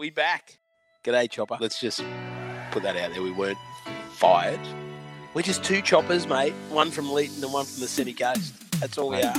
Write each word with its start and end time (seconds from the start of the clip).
we 0.00 0.08
back. 0.08 0.58
G'day, 1.04 1.30
Chopper. 1.30 1.58
Let's 1.60 1.78
just 1.78 2.02
put 2.70 2.82
that 2.84 2.96
out 2.96 3.12
there. 3.12 3.22
We 3.22 3.32
weren't 3.32 3.58
fired. 4.12 4.58
We're 5.34 5.42
just 5.42 5.62
two 5.62 5.82
choppers, 5.82 6.26
mate. 6.26 6.54
One 6.70 6.90
from 6.90 7.04
Leeton 7.04 7.42
and 7.42 7.52
one 7.52 7.66
from 7.66 7.80
the 7.80 7.86
city 7.86 8.14
Coast. 8.14 8.54
That's 8.80 8.96
all 8.96 9.10
we 9.10 9.22
are. 9.22 9.34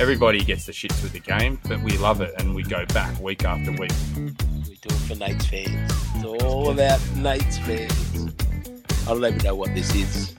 Everybody 0.00 0.44
gets 0.44 0.66
the 0.66 0.72
shits 0.72 1.02
with 1.02 1.12
the 1.12 1.18
game, 1.18 1.58
but 1.68 1.82
we 1.82 1.98
love 1.98 2.20
it 2.20 2.32
and 2.38 2.54
we 2.54 2.62
go 2.62 2.86
back 2.86 3.20
week 3.20 3.44
after 3.44 3.72
week. 3.72 3.92
We 4.16 4.76
do 4.76 4.88
it 4.88 4.92
for 4.92 5.16
Nate's 5.16 5.46
fans. 5.46 5.92
It's 6.14 6.44
all 6.44 6.70
about 6.70 7.00
Nate's 7.16 7.58
fans. 7.58 8.32
I 9.06 9.08
don't 9.08 9.24
even 9.24 9.38
know 9.38 9.56
what 9.56 9.74
this 9.74 9.92
is. 9.92 10.36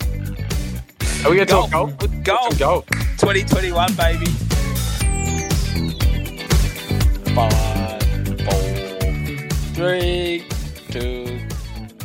Are 1.25 1.29
we 1.29 1.35
going 1.35 1.39
to 1.39 1.53
talk 1.53 1.71
Golf. 1.71 1.97
golf? 1.97 2.23
Golf. 2.23 2.49
Some 2.49 2.57
golf. 2.57 2.85
2021, 3.19 3.95
baby. 3.95 4.25
Five, 7.35 7.51
four, 7.51 7.72
three, 9.73 10.45
two, 10.91 11.39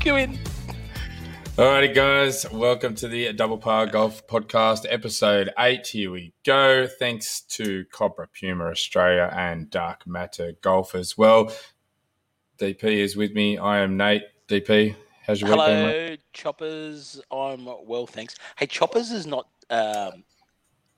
go 0.04 0.16
in. 0.16 0.38
Alrighty, 1.56 1.92
guys, 1.94 2.46
welcome 2.52 2.94
to 2.96 3.08
the 3.08 3.32
Double 3.32 3.58
Par 3.58 3.86
Golf 3.86 4.26
Podcast, 4.26 4.86
episode 4.88 5.50
eight. 5.58 5.86
Here 5.88 6.10
we 6.10 6.32
go. 6.46 6.86
Thanks 6.86 7.40
to 7.42 7.84
Cobra 7.92 8.28
Puma 8.28 8.66
Australia 8.66 9.32
and 9.34 9.68
Dark 9.70 10.06
Matter 10.06 10.52
Golf 10.62 10.94
as 10.94 11.18
well. 11.18 11.52
DP 12.58 12.84
is 12.84 13.16
with 13.16 13.32
me. 13.32 13.58
I 13.58 13.78
am 13.78 13.96
Nate. 13.96 14.22
DP, 14.48 14.94
how's 15.26 15.40
your 15.40 15.50
week 15.50 15.58
been? 15.58 15.88
Hello, 15.88 16.16
Choppers. 16.32 17.20
I'm 17.30 17.66
well, 17.86 18.06
thanks. 18.06 18.36
Hey, 18.56 18.66
Choppers 18.66 19.10
is 19.10 19.26
not. 19.26 19.48
Um, 19.70 20.24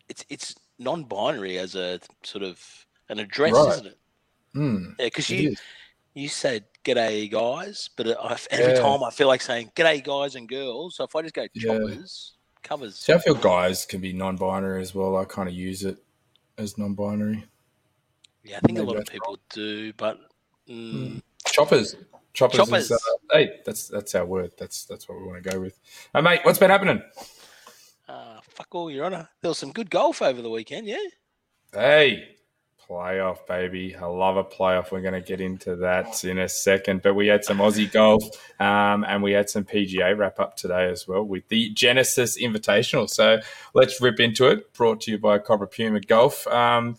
it's 0.08 0.24
it's 0.28 0.54
non-binary 0.78 1.58
as 1.58 1.74
a 1.74 2.00
sort 2.22 2.44
of 2.44 2.60
an 3.08 3.18
address, 3.18 3.52
Right. 3.54 3.72
isn't 3.72 3.86
it? 3.86 3.98
Hmm, 4.54 4.84
Yeah, 4.98 5.06
because 5.06 5.30
you 5.30 5.50
is. 5.50 5.60
You 6.20 6.28
said 6.28 6.64
"g'day 6.84 7.30
guys," 7.30 7.90
but 7.96 8.06
I, 8.08 8.36
every 8.50 8.72
Yeah. 8.72 8.80
time 8.80 9.02
I 9.02 9.10
feel 9.10 9.28
like 9.28 9.40
saying 9.40 9.72
"g'day 9.74 10.04
guys 10.04 10.34
and 10.34 10.48
girls." 10.48 10.96
So 10.96 11.04
if 11.04 11.16
I 11.16 11.22
just 11.22 11.34
go 11.34 11.46
Yeah. 11.54 11.78
Choppers, 11.78 12.34
covers. 12.62 12.98
See, 12.98 13.12
I 13.12 13.18
feel 13.18 13.34
guys 13.34 13.86
can 13.86 14.00
be 14.00 14.12
non-binary 14.12 14.82
as 14.82 14.94
well. 14.94 15.16
I 15.16 15.24
kind 15.24 15.48
of 15.48 15.54
use 15.54 15.84
it 15.84 15.98
as 16.58 16.78
non-binary. 16.78 17.44
Yeah, 18.44 18.56
I 18.56 18.60
think 18.60 18.78
a 18.78 18.82
lot 18.82 18.96
of 18.96 19.06
people 19.06 19.38
do, 19.52 19.92
but 19.94 20.18
mm, 20.68 21.20
Choppers. 21.46 21.96
Choppers. 22.32 22.56
Choppers. 22.56 22.84
Is, 22.84 22.92
uh, 22.92 22.96
hey, 23.32 23.60
that's 23.64 23.88
that's 23.88 24.14
our 24.14 24.24
word. 24.24 24.52
That's 24.56 24.84
that's 24.84 25.08
what 25.08 25.18
we 25.18 25.24
want 25.26 25.42
to 25.42 25.50
go 25.50 25.60
with. 25.60 25.78
Hey, 26.14 26.20
mate, 26.20 26.40
what's 26.44 26.58
been 26.58 26.70
happening? 26.70 27.02
uh, 28.08 28.40
fuck 28.42 28.74
all, 28.74 28.90
Your 28.90 29.06
Honour. 29.06 29.28
There 29.42 29.48
was 29.48 29.58
some 29.58 29.72
good 29.72 29.90
golf 29.90 30.22
over 30.22 30.40
the 30.40 30.50
weekend, 30.50 30.86
yeah. 30.86 30.96
Hey, 31.72 32.36
playoff, 32.90 33.46
baby. 33.46 33.94
I 33.94 34.06
love 34.06 34.36
a 34.36 34.42
playoff. 34.42 34.90
We're 34.90 35.00
going 35.00 35.14
to 35.14 35.20
get 35.20 35.40
into 35.40 35.76
that 35.76 36.24
in 36.24 36.38
a 36.38 36.48
second. 36.48 37.02
But 37.02 37.14
we 37.14 37.28
had 37.28 37.44
some 37.44 37.58
Aussie 37.58 37.90
golf 37.90 38.24
um, 38.58 39.04
and 39.04 39.22
we 39.22 39.32
had 39.32 39.48
some 39.48 39.64
PGA 39.64 40.16
wrap 40.16 40.40
up 40.40 40.56
today 40.56 40.88
as 40.90 41.06
well 41.06 41.22
with 41.22 41.48
the 41.48 41.70
Genesis 41.70 42.40
Invitational. 42.40 43.08
So 43.08 43.40
let's 43.74 44.00
rip 44.00 44.18
into 44.18 44.48
it. 44.48 44.72
Brought 44.74 45.02
to 45.02 45.12
you 45.12 45.18
by 45.18 45.38
Cobra 45.38 45.68
Puma 45.68 46.00
Golf. 46.00 46.46
Um, 46.48 46.96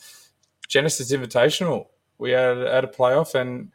Genesis 0.67 1.12
Invitational. 1.12 1.88
We 2.17 2.31
had, 2.31 2.58
had 2.58 2.84
a 2.86 2.88
playoff 2.88 3.36
and 3.36 3.72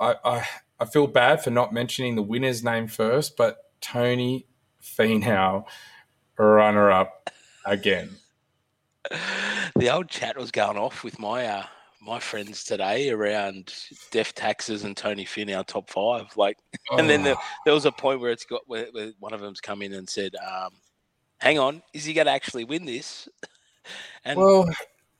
I, 0.00 0.16
I, 0.24 0.48
I 0.80 0.84
feel 0.84 1.06
bad 1.06 1.44
for 1.44 1.50
not 1.50 1.72
mentioning 1.72 2.16
the 2.16 2.22
winner's 2.22 2.64
name 2.64 2.88
first, 2.88 3.36
but 3.36 3.58
Tony 3.80 4.46
Finau, 4.82 5.64
runner 6.36 6.90
up 6.90 7.30
again. 7.64 8.16
The 9.76 9.90
old 9.92 10.08
chat 10.08 10.36
was 10.36 10.50
going 10.50 10.76
off 10.76 11.02
with 11.04 11.18
my 11.18 11.46
uh, 11.46 11.64
my 12.00 12.18
friends 12.18 12.64
today 12.64 13.10
around 13.10 13.72
death 14.10 14.34
taxes 14.34 14.84
and 14.84 14.96
Tony 14.96 15.24
Finau 15.24 15.64
top 15.66 15.88
five. 15.90 16.36
Like, 16.36 16.56
and 16.98 17.08
then 17.08 17.22
the, 17.22 17.36
Oh. 17.36 17.40
there 17.64 17.74
was 17.74 17.84
a 17.86 17.92
point 17.92 18.20
where 18.20 18.30
it's 18.30 18.44
got 18.44 18.62
where, 18.66 18.86
where 18.92 19.12
one 19.18 19.32
of 19.32 19.40
them's 19.40 19.60
come 19.60 19.82
in 19.82 19.92
and 19.92 20.08
said, 20.08 20.34
um, 20.36 20.70
"Hang 21.38 21.58
on, 21.58 21.82
is 21.92 22.04
he 22.04 22.12
going 22.12 22.26
to 22.26 22.32
actually 22.32 22.64
win 22.64 22.84
this?" 22.84 23.28
And 24.24 24.38
Well, 24.38 24.70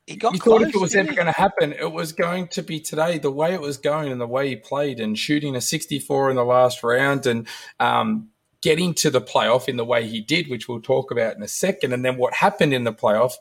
he 0.06 0.14
got 0.14 0.34
you 0.34 0.38
close. 0.38 0.60
thought 0.60 0.68
if 0.68 0.74
it 0.76 0.80
was 0.80 0.94
ever 0.94 1.12
going 1.12 1.26
to 1.26 1.32
happen, 1.32 1.72
it 1.72 1.90
was 1.90 2.12
going 2.12 2.46
to 2.48 2.62
be 2.62 2.78
today. 2.78 3.18
The 3.18 3.32
way 3.32 3.52
it 3.54 3.60
was 3.60 3.76
going 3.78 4.12
and 4.12 4.20
the 4.20 4.26
way 4.28 4.48
he 4.48 4.54
played 4.54 5.00
and 5.00 5.18
shooting 5.18 5.56
a 5.56 5.60
64 5.60 6.30
in 6.30 6.36
the 6.36 6.44
last 6.44 6.84
round 6.84 7.26
and 7.26 7.48
um, 7.80 8.28
getting 8.60 8.94
to 8.94 9.10
the 9.10 9.20
playoff 9.20 9.68
in 9.68 9.76
the 9.76 9.84
way 9.84 10.06
he 10.06 10.20
did, 10.20 10.48
which 10.48 10.68
we'll 10.68 10.80
talk 10.80 11.10
about 11.10 11.34
in 11.34 11.42
a 11.42 11.48
second. 11.48 11.92
And 11.92 12.04
then 12.04 12.16
what 12.16 12.34
happened 12.34 12.72
in 12.72 12.84
the 12.84 12.92
playoff, 12.92 13.32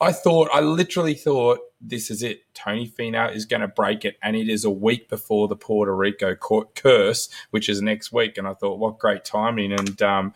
I 0.00 0.12
thought, 0.12 0.48
I 0.52 0.60
literally 0.60 1.14
thought, 1.14 1.58
this 1.80 2.10
is 2.10 2.22
it. 2.22 2.42
Tony 2.54 2.88
Finau 2.88 3.34
is 3.34 3.44
going 3.44 3.60
to 3.60 3.68
break 3.68 4.04
it. 4.04 4.16
And 4.22 4.36
it 4.36 4.48
is 4.48 4.64
a 4.64 4.70
week 4.70 5.08
before 5.08 5.48
the 5.48 5.56
Puerto 5.56 5.94
Rico 5.94 6.34
curse, 6.34 7.28
which 7.50 7.68
is 7.68 7.82
next 7.82 8.12
week. 8.12 8.38
And 8.38 8.46
I 8.46 8.54
thought, 8.54 8.78
what 8.78 8.98
great 8.98 9.24
timing. 9.24 9.72
And, 9.72 10.00
um, 10.02 10.34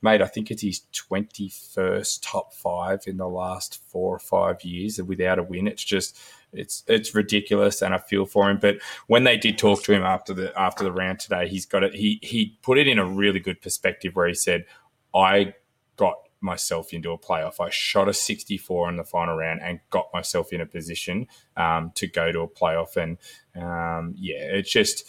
mate, 0.00 0.22
I 0.22 0.26
think 0.26 0.50
it's 0.50 0.62
his 0.62 0.82
21st 0.92 2.20
top 2.22 2.54
five 2.54 3.00
in 3.06 3.18
the 3.18 3.28
last 3.28 3.82
four 3.86 4.14
or 4.14 4.18
five 4.18 4.62
years 4.64 5.00
without 5.02 5.38
a 5.38 5.42
win. 5.42 5.66
It's 5.66 5.84
just, 5.84 6.18
it's 6.52 6.84
it's 6.86 7.14
ridiculous, 7.14 7.80
and 7.80 7.94
I 7.94 7.98
feel 7.98 8.26
for 8.26 8.50
him. 8.50 8.58
But 8.60 8.76
when 9.06 9.24
they 9.24 9.36
did 9.36 9.56
talk 9.56 9.82
to 9.84 9.92
him 9.92 10.02
after 10.02 10.34
the 10.34 10.52
after 10.58 10.84
the 10.84 10.92
round 10.92 11.18
today, 11.18 11.48
he's 11.48 11.64
got 11.66 11.82
it. 11.82 11.94
He 11.94 12.18
he 12.22 12.58
put 12.62 12.78
it 12.78 12.86
in 12.86 12.98
a 12.98 13.06
really 13.06 13.40
good 13.40 13.62
perspective 13.62 14.14
where 14.14 14.28
he 14.28 14.34
said, 14.34 14.66
"I 15.14 15.54
got 15.96 16.16
myself 16.42 16.92
into 16.92 17.12
a 17.12 17.18
playoff. 17.18 17.60
I 17.60 17.70
shot 17.70 18.08
a 18.08 18.12
64 18.12 18.88
in 18.90 18.96
the 18.96 19.04
final 19.04 19.36
round 19.36 19.60
and 19.62 19.80
got 19.90 20.08
myself 20.12 20.52
in 20.52 20.60
a 20.60 20.66
position 20.66 21.26
um, 21.56 21.92
to 21.94 22.06
go 22.06 22.32
to 22.32 22.40
a 22.40 22.48
playoff." 22.48 22.96
And 22.96 23.18
um, 23.56 24.14
yeah, 24.18 24.40
it's 24.40 24.70
just 24.70 25.04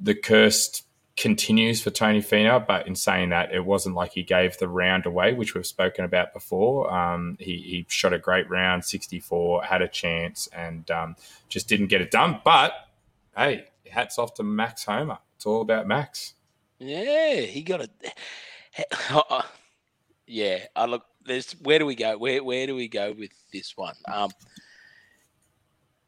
the 0.00 0.14
cursed 0.14 0.84
continues 1.16 1.82
for 1.82 1.90
Tony 1.90 2.20
Finau. 2.20 2.66
But 2.66 2.86
in 2.86 2.94
saying 2.94 3.28
that, 3.28 3.52
it 3.52 3.64
wasn't 3.64 3.94
like 3.94 4.12
he 4.12 4.22
gave 4.22 4.56
the 4.58 4.68
round 4.68 5.06
away, 5.06 5.34
which 5.34 5.54
we've 5.54 5.66
spoken 5.66 6.04
about 6.04 6.32
before. 6.32 6.92
Um, 6.92 7.36
he, 7.38 7.58
he 7.58 7.86
shot 7.88 8.12
a 8.12 8.18
great 8.18 8.48
round, 8.48 8.84
64, 8.84 9.64
had 9.64 9.82
a 9.82 9.88
chance, 9.88 10.48
and 10.48 10.90
um, 10.90 11.16
just 11.48 11.68
didn't 11.68 11.88
get 11.88 12.00
it 12.00 12.10
done. 12.10 12.40
But 12.42 12.72
hey, 13.36 13.66
hats 13.90 14.18
off 14.18 14.34
to 14.34 14.42
Max 14.42 14.84
Homa. 14.84 15.20
It's 15.36 15.46
all 15.46 15.60
about 15.60 15.86
Max. 15.86 16.34
Yeah, 16.78 17.40
he 17.40 17.62
got 17.62 17.82
it. 17.82 17.90
yeah, 20.30 20.60
I 20.76 20.86
look. 20.86 21.04
There's 21.24 21.52
where 21.52 21.78
do 21.78 21.86
we 21.86 21.94
go? 21.94 22.16
Where 22.16 22.42
where 22.42 22.66
do 22.66 22.74
we 22.74 22.88
go 22.88 23.12
with 23.12 23.32
this 23.52 23.76
one? 23.76 23.96
Um, 24.10 24.30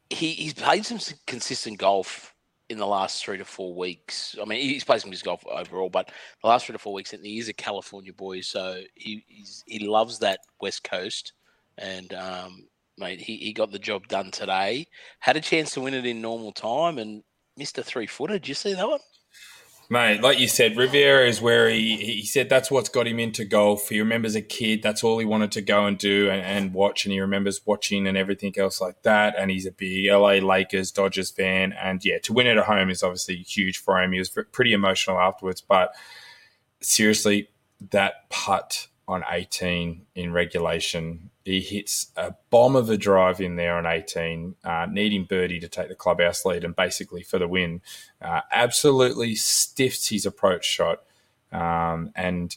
he 0.09 0.31
he's 0.31 0.53
played 0.53 0.85
some 0.85 0.99
consistent 1.27 1.77
golf 1.77 2.33
in 2.69 2.77
the 2.77 2.87
last 2.87 3.23
three 3.23 3.37
to 3.37 3.45
four 3.45 3.75
weeks. 3.75 4.35
I 4.41 4.45
mean, 4.45 4.61
he's 4.61 4.83
played 4.83 5.01
some 5.01 5.11
good 5.11 5.23
golf 5.23 5.45
overall, 5.45 5.89
but 5.89 6.09
the 6.41 6.47
last 6.47 6.65
three 6.65 6.73
to 6.73 6.79
four 6.79 6.93
weeks, 6.93 7.13
and 7.13 7.25
he 7.25 7.37
is 7.37 7.49
a 7.49 7.53
California 7.53 8.13
boy, 8.13 8.41
so 8.41 8.81
he 8.95 9.23
he 9.65 9.87
loves 9.87 10.19
that 10.19 10.39
West 10.61 10.83
Coast, 10.83 11.33
and 11.77 12.13
um, 12.13 12.67
mate, 12.97 13.19
he, 13.19 13.37
he 13.37 13.53
got 13.53 13.71
the 13.71 13.79
job 13.79 14.07
done 14.07 14.31
today. 14.31 14.87
Had 15.19 15.37
a 15.37 15.41
chance 15.41 15.71
to 15.71 15.81
win 15.81 15.93
it 15.93 16.05
in 16.05 16.21
normal 16.21 16.53
time, 16.53 16.97
and 16.97 17.23
missed 17.57 17.77
a 17.77 17.83
three 17.83 18.07
footer. 18.07 18.33
Did 18.33 18.47
you 18.47 18.55
see 18.55 18.73
that 18.73 18.87
one? 18.87 18.99
Mate, 19.93 20.21
like 20.21 20.39
you 20.39 20.47
said, 20.47 20.75
Riviera 20.75 21.27
is 21.27 21.39
where 21.39 21.69
he, 21.69 21.97
he 21.97 22.25
said 22.25 22.49
that's 22.49 22.71
what's 22.71 22.89
got 22.89 23.05
him 23.05 23.19
into 23.19 23.45
golf. 23.45 23.89
He 23.89 23.99
remembers 23.99 24.33
a 24.33 24.41
kid, 24.41 24.81
that's 24.81 25.03
all 25.03 25.19
he 25.19 25.25
wanted 25.25 25.51
to 25.51 25.61
go 25.61 25.85
and 25.85 25.99
do 25.99 26.31
and, 26.31 26.41
and 26.41 26.73
watch. 26.73 27.05
And 27.05 27.13
he 27.13 27.21
remembers 27.21 27.61
watching 27.63 28.07
and 28.07 28.17
everything 28.17 28.55
else 28.57 28.81
like 28.81 29.03
that. 29.03 29.35
And 29.37 29.51
he's 29.51 29.67
a 29.67 29.71
big 29.71 30.09
LA 30.09 30.39
Lakers, 30.39 30.89
Dodgers 30.89 31.29
fan. 31.29 31.73
And 31.73 32.03
yeah, 32.03 32.17
to 32.23 32.33
win 32.33 32.47
it 32.47 32.57
at 32.57 32.63
home 32.63 32.89
is 32.89 33.03
obviously 33.03 33.35
huge 33.35 33.77
for 33.77 34.01
him. 34.01 34.13
He 34.13 34.17
was 34.17 34.31
pretty 34.51 34.73
emotional 34.73 35.19
afterwards. 35.19 35.61
But 35.61 35.93
seriously, 36.81 37.49
that 37.91 38.27
putt 38.31 38.87
on 39.07 39.23
18 39.29 40.05
in 40.15 40.31
regulation, 40.31 41.29
he 41.43 41.59
hits 41.59 42.07
a 42.15 42.35
bomb 42.49 42.75
of 42.75 42.89
a 42.89 42.97
drive 42.97 43.41
in 43.41 43.57
there 43.57 43.75
on 43.75 43.85
18, 43.85 44.55
uh, 44.63 44.87
needing 44.89 45.25
birdie 45.25 45.59
to 45.59 45.67
take 45.67 45.89
the 45.89 45.95
clubhouse 45.95 46.45
lead 46.45 46.63
and 46.63 46.75
basically 46.75 47.21
for 47.21 47.37
the 47.37 47.47
win. 47.47 47.81
Uh, 48.21 48.41
absolutely 48.51 49.35
stiffs 49.35 50.07
his 50.07 50.25
approach 50.25 50.65
shot, 50.65 51.01
um, 51.51 52.11
and 52.15 52.55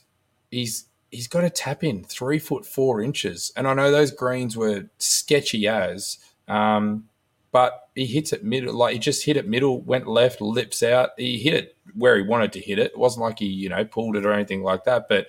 he's 0.50 0.86
he's 1.10 1.28
got 1.28 1.44
a 1.44 1.50
tap 1.50 1.82
in 1.82 2.04
three 2.04 2.38
foot 2.38 2.64
four 2.64 3.00
inches. 3.00 3.52
And 3.56 3.66
I 3.66 3.74
know 3.74 3.90
those 3.90 4.12
greens 4.12 4.56
were 4.56 4.86
sketchy 4.98 5.66
as, 5.66 6.18
um, 6.46 7.08
but 7.50 7.88
he 7.94 8.06
hits 8.06 8.32
it 8.32 8.44
middle, 8.44 8.74
like 8.74 8.92
he 8.92 8.98
just 9.00 9.24
hit 9.24 9.36
it 9.36 9.48
middle, 9.48 9.80
went 9.80 10.06
left, 10.06 10.40
lips 10.40 10.82
out. 10.82 11.10
He 11.16 11.38
hit 11.38 11.54
it 11.54 11.76
where 11.94 12.16
he 12.16 12.22
wanted 12.22 12.52
to 12.52 12.60
hit 12.60 12.78
it. 12.78 12.92
It 12.92 12.98
wasn't 12.98 13.24
like 13.24 13.40
he 13.40 13.46
you 13.46 13.68
know 13.68 13.84
pulled 13.84 14.14
it 14.14 14.24
or 14.24 14.32
anything 14.32 14.62
like 14.62 14.84
that, 14.84 15.08
but 15.08 15.26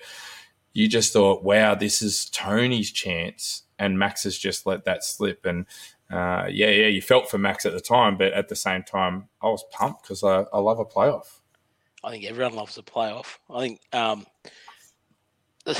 you 0.78 0.86
just 0.86 1.12
thought, 1.12 1.42
wow, 1.42 1.74
this 1.74 2.00
is 2.02 2.30
Tony's 2.30 2.92
chance, 2.92 3.64
and 3.80 3.98
Max 3.98 4.22
has 4.22 4.38
just 4.38 4.64
let 4.64 4.84
that 4.84 5.02
slip. 5.02 5.44
And 5.44 5.66
uh, 6.08 6.46
yeah, 6.48 6.70
yeah, 6.70 6.86
you 6.86 7.02
felt 7.02 7.28
for 7.28 7.36
Max 7.36 7.66
at 7.66 7.72
the 7.72 7.80
time, 7.80 8.16
but 8.16 8.32
at 8.32 8.48
the 8.48 8.54
same 8.54 8.84
time, 8.84 9.28
I 9.42 9.48
was 9.48 9.64
pumped 9.72 10.02
because 10.02 10.22
I, 10.22 10.44
I 10.52 10.60
love 10.60 10.78
a 10.78 10.84
playoff. 10.84 11.40
I 12.04 12.12
think 12.12 12.26
everyone 12.26 12.54
loves 12.54 12.78
a 12.78 12.82
playoff. 12.82 13.38
I 13.50 13.60
think. 13.60 13.80
Um, 13.92 14.24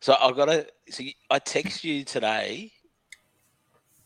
so 0.00 0.16
I've 0.18 0.34
got 0.34 0.46
to. 0.46 0.66
So 0.88 1.04
I 1.28 1.38
text 1.38 1.84
you 1.84 2.02
today. 2.02 2.72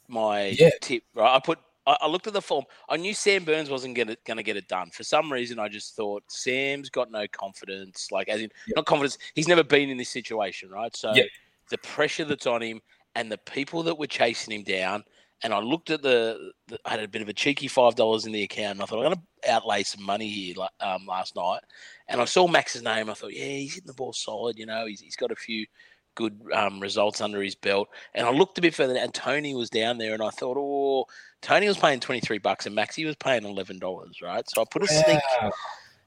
My 0.08 0.46
Yeah. 0.48 0.70
tip. 0.82 1.04
Right, 1.14 1.36
I 1.36 1.38
put 1.38 1.60
I, 1.86 1.96
I 2.02 2.06
looked 2.08 2.26
at 2.26 2.32
the 2.32 2.42
form. 2.42 2.64
I 2.88 2.96
knew 2.96 3.14
Sam 3.14 3.44
Burns 3.44 3.70
wasn't 3.70 3.96
going 3.96 4.08
to 4.08 4.42
get 4.42 4.56
it 4.56 4.68
done. 4.68 4.90
For 4.90 5.04
some 5.04 5.32
reason, 5.32 5.58
I 5.58 5.68
just 5.68 5.96
thought 5.96 6.22
Sam's 6.28 6.90
got 6.90 7.10
no 7.10 7.26
confidence. 7.28 8.10
Like, 8.10 8.28
as 8.28 8.40
in, 8.40 8.50
yep. 8.66 8.76
not 8.76 8.86
confidence. 8.86 9.18
He's 9.34 9.48
never 9.48 9.64
been 9.64 9.90
in 9.90 9.96
this 9.96 10.08
situation, 10.08 10.70
right? 10.70 10.94
So 10.96 11.14
yep. 11.14 11.26
the 11.70 11.78
pressure 11.78 12.24
that's 12.24 12.46
on 12.46 12.62
him 12.62 12.80
and 13.14 13.30
the 13.30 13.38
people 13.38 13.82
that 13.84 13.98
were 13.98 14.06
chasing 14.06 14.54
him 14.54 14.62
down. 14.64 15.04
And 15.42 15.52
I 15.52 15.58
looked 15.58 15.90
at 15.90 16.00
the, 16.00 16.52
the 16.68 16.78
I 16.86 16.90
had 16.90 17.00
a 17.00 17.08
bit 17.08 17.20
of 17.20 17.28
a 17.28 17.34
cheeky 17.34 17.68
five 17.68 17.96
dollars 17.96 18.24
in 18.24 18.32
the 18.32 18.44
account. 18.44 18.76
And 18.76 18.82
I 18.82 18.86
thought 18.86 19.04
I'm 19.04 19.12
going 19.12 19.16
to 19.42 19.50
outlay 19.50 19.82
some 19.82 20.02
money 20.02 20.28
here 20.28 20.54
um, 20.80 21.04
last 21.06 21.36
night. 21.36 21.60
And 22.08 22.20
I 22.20 22.24
saw 22.24 22.46
Max's 22.48 22.82
name. 22.82 23.10
I 23.10 23.14
thought, 23.14 23.34
yeah, 23.34 23.44
he's 23.44 23.74
hitting 23.74 23.86
the 23.86 23.94
ball 23.94 24.14
solid. 24.14 24.58
You 24.58 24.66
know, 24.66 24.86
he's, 24.86 25.00
he's 25.00 25.16
got 25.16 25.32
a 25.32 25.36
few 25.36 25.66
good 26.14 26.40
um, 26.52 26.80
results 26.80 27.20
under 27.20 27.42
his 27.42 27.54
belt. 27.54 27.88
And 28.14 28.26
I 28.26 28.30
looked 28.30 28.58
a 28.58 28.62
bit 28.62 28.74
further, 28.74 28.96
and 28.96 29.12
Tony 29.12 29.54
was 29.54 29.70
down 29.70 29.98
there, 29.98 30.14
and 30.14 30.22
I 30.22 30.30
thought, 30.30 30.56
oh, 30.58 31.06
Tony 31.42 31.68
was 31.68 31.76
paying 31.76 32.00
twenty 32.00 32.20
three 32.20 32.38
bucks, 32.38 32.66
and 32.66 32.76
Maxi 32.76 33.04
was 33.04 33.16
paying 33.16 33.44
eleven 33.44 33.78
dollars, 33.78 34.20
right? 34.22 34.48
So 34.48 34.62
I 34.62 34.64
put 34.70 34.82
a 34.82 34.92
yeah. 34.92 35.02
sneak, 35.02 35.52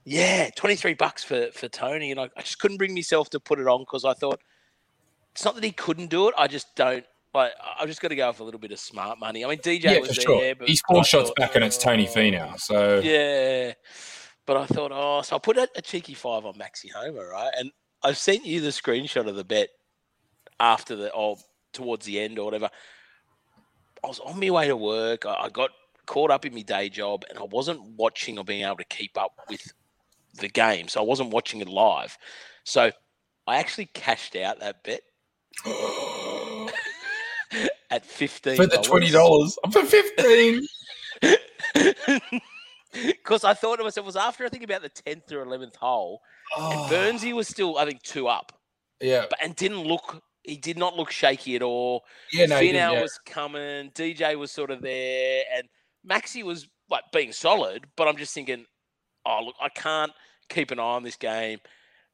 yeah, 0.05 0.49
twenty 0.55 0.75
three 0.75 0.93
bucks 0.93 1.23
for 1.23 1.49
for 1.51 1.67
Tony, 1.67 2.11
and 2.11 2.19
I, 2.19 2.29
I 2.35 2.41
just 2.41 2.59
couldn't 2.59 2.77
bring 2.77 2.93
myself 2.93 3.29
to 3.31 3.39
put 3.39 3.59
it 3.59 3.67
on 3.67 3.81
because 3.81 4.05
I 4.05 4.13
thought 4.13 4.41
it's 5.33 5.45
not 5.45 5.53
that 5.53 5.63
he 5.63 5.71
couldn't 5.71 6.07
do 6.07 6.29
it, 6.29 6.33
I 6.37 6.47
just 6.47 6.75
don't. 6.75 7.05
Like, 7.33 7.51
I've 7.79 7.87
just 7.87 8.01
got 8.01 8.07
to 8.07 8.15
go 8.15 8.33
for 8.33 8.41
a 8.41 8.45
little 8.45 8.59
bit 8.59 8.71
of 8.71 8.79
smart 8.79 9.19
money. 9.19 9.45
I 9.45 9.49
mean, 9.49 9.59
DJ 9.59 9.83
yeah, 9.83 9.99
was 9.99 10.09
there, 10.09 10.21
sure. 10.21 10.55
but 10.55 10.67
he's 10.67 10.81
four 10.81 11.03
shots 11.03 11.29
thought, 11.29 11.35
back, 11.35 11.55
and 11.55 11.63
it's 11.63 11.77
Tony 11.77 12.09
oh, 12.15 12.29
now. 12.31 12.55
So 12.57 12.99
yeah, 13.03 13.73
but 14.47 14.57
I 14.57 14.65
thought, 14.65 14.91
oh, 14.91 15.21
so 15.21 15.35
I 15.35 15.39
put 15.39 15.57
a, 15.57 15.69
a 15.75 15.81
cheeky 15.83 16.15
five 16.15 16.45
on 16.45 16.55
Maxi 16.55 16.91
Homa, 16.91 17.23
right? 17.23 17.51
And 17.55 17.69
I've 18.01 18.17
sent 18.17 18.45
you 18.45 18.61
the 18.61 18.69
screenshot 18.69 19.27
of 19.27 19.35
the 19.35 19.43
bet 19.43 19.69
after 20.59 20.95
the 20.95 21.11
or 21.13 21.37
towards 21.73 22.05
the 22.05 22.19
end 22.19 22.39
or 22.39 22.45
whatever. 22.45 22.69
I 24.03 24.07
was 24.07 24.19
on 24.19 24.39
my 24.39 24.49
way 24.49 24.67
to 24.67 24.77
work. 24.77 25.25
I, 25.25 25.33
I 25.33 25.49
got 25.49 25.71
caught 26.05 26.31
up 26.31 26.45
in 26.45 26.53
my 26.53 26.61
day 26.61 26.89
job, 26.89 27.25
and 27.29 27.37
I 27.37 27.43
wasn't 27.43 27.81
watching 27.97 28.37
or 28.37 28.43
being 28.43 28.63
able 28.63 28.77
to 28.77 28.85
keep 28.85 29.17
up 29.17 29.31
with 29.49 29.71
the 30.39 30.49
game, 30.49 30.87
so 30.87 31.01
I 31.01 31.03
wasn't 31.03 31.31
watching 31.31 31.61
it 31.61 31.67
live. 31.67 32.17
So 32.63 32.91
I 33.45 33.57
actually 33.57 33.87
cashed 33.87 34.35
out 34.35 34.59
that 34.59 34.83
bet 34.83 35.01
at 37.89 38.05
fifteen 38.05 38.55
for 38.55 38.67
the 38.67 38.77
twenty 38.77 39.11
dollars 39.11 39.57
for 39.71 39.83
fifteen. 39.83 40.67
Because 42.93 43.43
I 43.43 43.53
thought 43.53 43.75
to 43.77 43.83
myself, 43.83 44.05
it 44.05 44.07
was 44.07 44.15
after 44.15 44.45
I 44.45 44.49
think 44.49 44.63
about 44.63 44.81
the 44.81 44.89
tenth 44.89 45.31
or 45.31 45.41
eleventh 45.41 45.75
hole, 45.75 46.21
oh. 46.55 46.71
and 46.71 46.91
Burnsy 46.91 47.33
was 47.33 47.47
still 47.47 47.77
I 47.77 47.85
think 47.85 48.01
two 48.01 48.27
up. 48.27 48.53
Yeah, 48.99 49.25
but 49.29 49.37
and 49.43 49.55
didn't 49.55 49.83
look 49.83 50.23
he 50.47 50.55
did 50.55 50.77
not 50.77 50.95
look 50.95 51.11
shaky 51.11 51.55
at 51.55 51.61
all. 51.61 52.05
Yeah, 52.31 52.45
no, 52.47 52.55
Finau 52.55 52.73
yeah. 52.73 53.01
was 53.01 53.19
coming. 53.25 53.91
DJ 53.91 54.35
was 54.37 54.51
sort 54.51 54.71
of 54.71 54.81
there, 54.81 55.43
and 55.53 55.67
Maxi 56.07 56.41
was 56.41 56.67
like 56.89 57.03
being 57.11 57.33
solid. 57.33 57.85
But 57.95 58.07
I'm 58.07 58.17
just 58.17 58.33
thinking, 58.33 58.65
oh 59.25 59.41
look, 59.45 59.55
I 59.61 59.69
can't 59.69 60.11
keep 60.49 60.71
an 60.71 60.79
eye 60.79 60.83
on 60.83 61.03
this 61.03 61.17
game. 61.17 61.59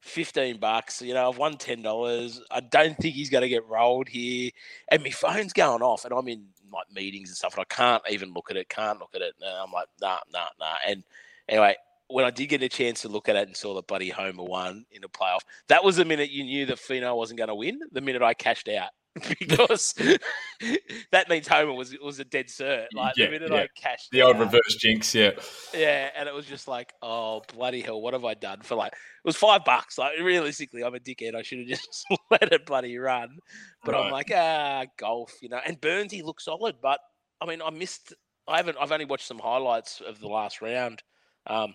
Fifteen 0.00 0.58
bucks, 0.58 1.00
you 1.00 1.14
know, 1.14 1.30
I've 1.30 1.38
won 1.38 1.56
ten 1.56 1.80
dollars. 1.80 2.42
I 2.50 2.60
don't 2.60 2.96
think 2.98 3.14
he's 3.14 3.30
going 3.30 3.42
to 3.42 3.48
get 3.48 3.66
rolled 3.66 4.08
here, 4.08 4.50
and 4.90 5.02
my 5.02 5.10
phone's 5.10 5.54
going 5.54 5.80
off, 5.80 6.04
and 6.04 6.12
I'm 6.12 6.28
in 6.28 6.46
like 6.72 6.92
meetings 6.92 7.30
and 7.30 7.36
stuff, 7.36 7.54
and 7.54 7.62
I 7.70 7.74
can't 7.74 8.02
even 8.10 8.34
look 8.34 8.50
at 8.50 8.56
it. 8.56 8.68
Can't 8.68 8.98
look 8.98 9.14
at 9.14 9.22
it. 9.22 9.34
And 9.40 9.50
I'm 9.50 9.72
like, 9.72 9.86
nah, 10.02 10.18
nah, 10.32 10.48
nah. 10.60 10.74
And 10.86 11.04
anyway, 11.48 11.76
when 12.08 12.24
I 12.24 12.30
did 12.30 12.46
get 12.46 12.62
a 12.62 12.68
chance 12.68 13.02
to 13.02 13.08
look 13.08 13.28
at 13.28 13.36
it 13.36 13.48
and 13.48 13.56
saw 13.56 13.74
that 13.74 13.86
Buddy 13.86 14.10
Homa 14.10 14.44
won 14.44 14.84
in 14.90 15.04
a 15.04 15.08
playoff, 15.08 15.40
that 15.68 15.84
was 15.84 15.96
the 15.96 16.04
minute 16.04 16.30
you 16.30 16.44
knew 16.44 16.66
that 16.66 16.78
Finau 16.78 17.16
wasn't 17.16 17.38
going 17.38 17.48
to 17.48 17.54
win. 17.54 17.80
The 17.92 18.00
minute 18.00 18.22
I 18.22 18.34
cashed 18.34 18.68
out 18.68 18.90
because 19.38 19.94
that 21.12 21.28
means 21.28 21.46
Homa 21.46 21.72
was 21.72 21.96
was 22.02 22.18
a 22.18 22.24
dead 22.24 22.48
cert. 22.48 22.86
Like 22.92 23.16
yeah, 23.16 23.26
the 23.26 23.30
minute 23.30 23.50
yeah. 23.52 23.58
I 23.58 23.68
cashed 23.80 24.10
the 24.10 24.22
old 24.22 24.40
reverse 24.40 24.74
jinx, 24.76 25.14
yeah, 25.14 25.30
yeah, 25.72 26.10
and 26.16 26.28
it 26.28 26.34
was 26.34 26.46
just 26.46 26.66
like, 26.66 26.92
oh 27.00 27.42
bloody 27.54 27.80
hell, 27.80 28.00
what 28.00 28.12
have 28.12 28.24
I 28.24 28.34
done 28.34 28.62
for 28.62 28.74
like? 28.74 28.92
It 28.92 28.98
was 29.24 29.36
five 29.36 29.64
bucks. 29.64 29.98
Like 29.98 30.18
realistically, 30.20 30.82
I'm 30.82 30.96
a 30.96 30.98
dickhead. 30.98 31.36
I 31.36 31.42
should 31.42 31.60
have 31.60 31.68
just 31.68 32.04
let 32.30 32.52
it 32.52 32.66
bloody 32.66 32.98
run. 32.98 33.38
But 33.84 33.94
right. 33.94 34.06
I'm 34.06 34.10
like, 34.10 34.32
ah, 34.34 34.84
golf, 34.98 35.32
you 35.40 35.48
know. 35.48 35.60
And 35.64 35.80
Burnsy 35.80 36.24
looked 36.24 36.42
solid, 36.42 36.76
but 36.82 36.98
I 37.40 37.46
mean, 37.46 37.62
I 37.62 37.70
missed. 37.70 38.14
I 38.48 38.56
haven't. 38.56 38.78
I've 38.80 38.90
only 38.90 39.04
watched 39.04 39.28
some 39.28 39.38
highlights 39.38 40.02
of 40.04 40.18
the 40.18 40.28
last 40.28 40.60
round. 40.60 41.04
Um, 41.46 41.74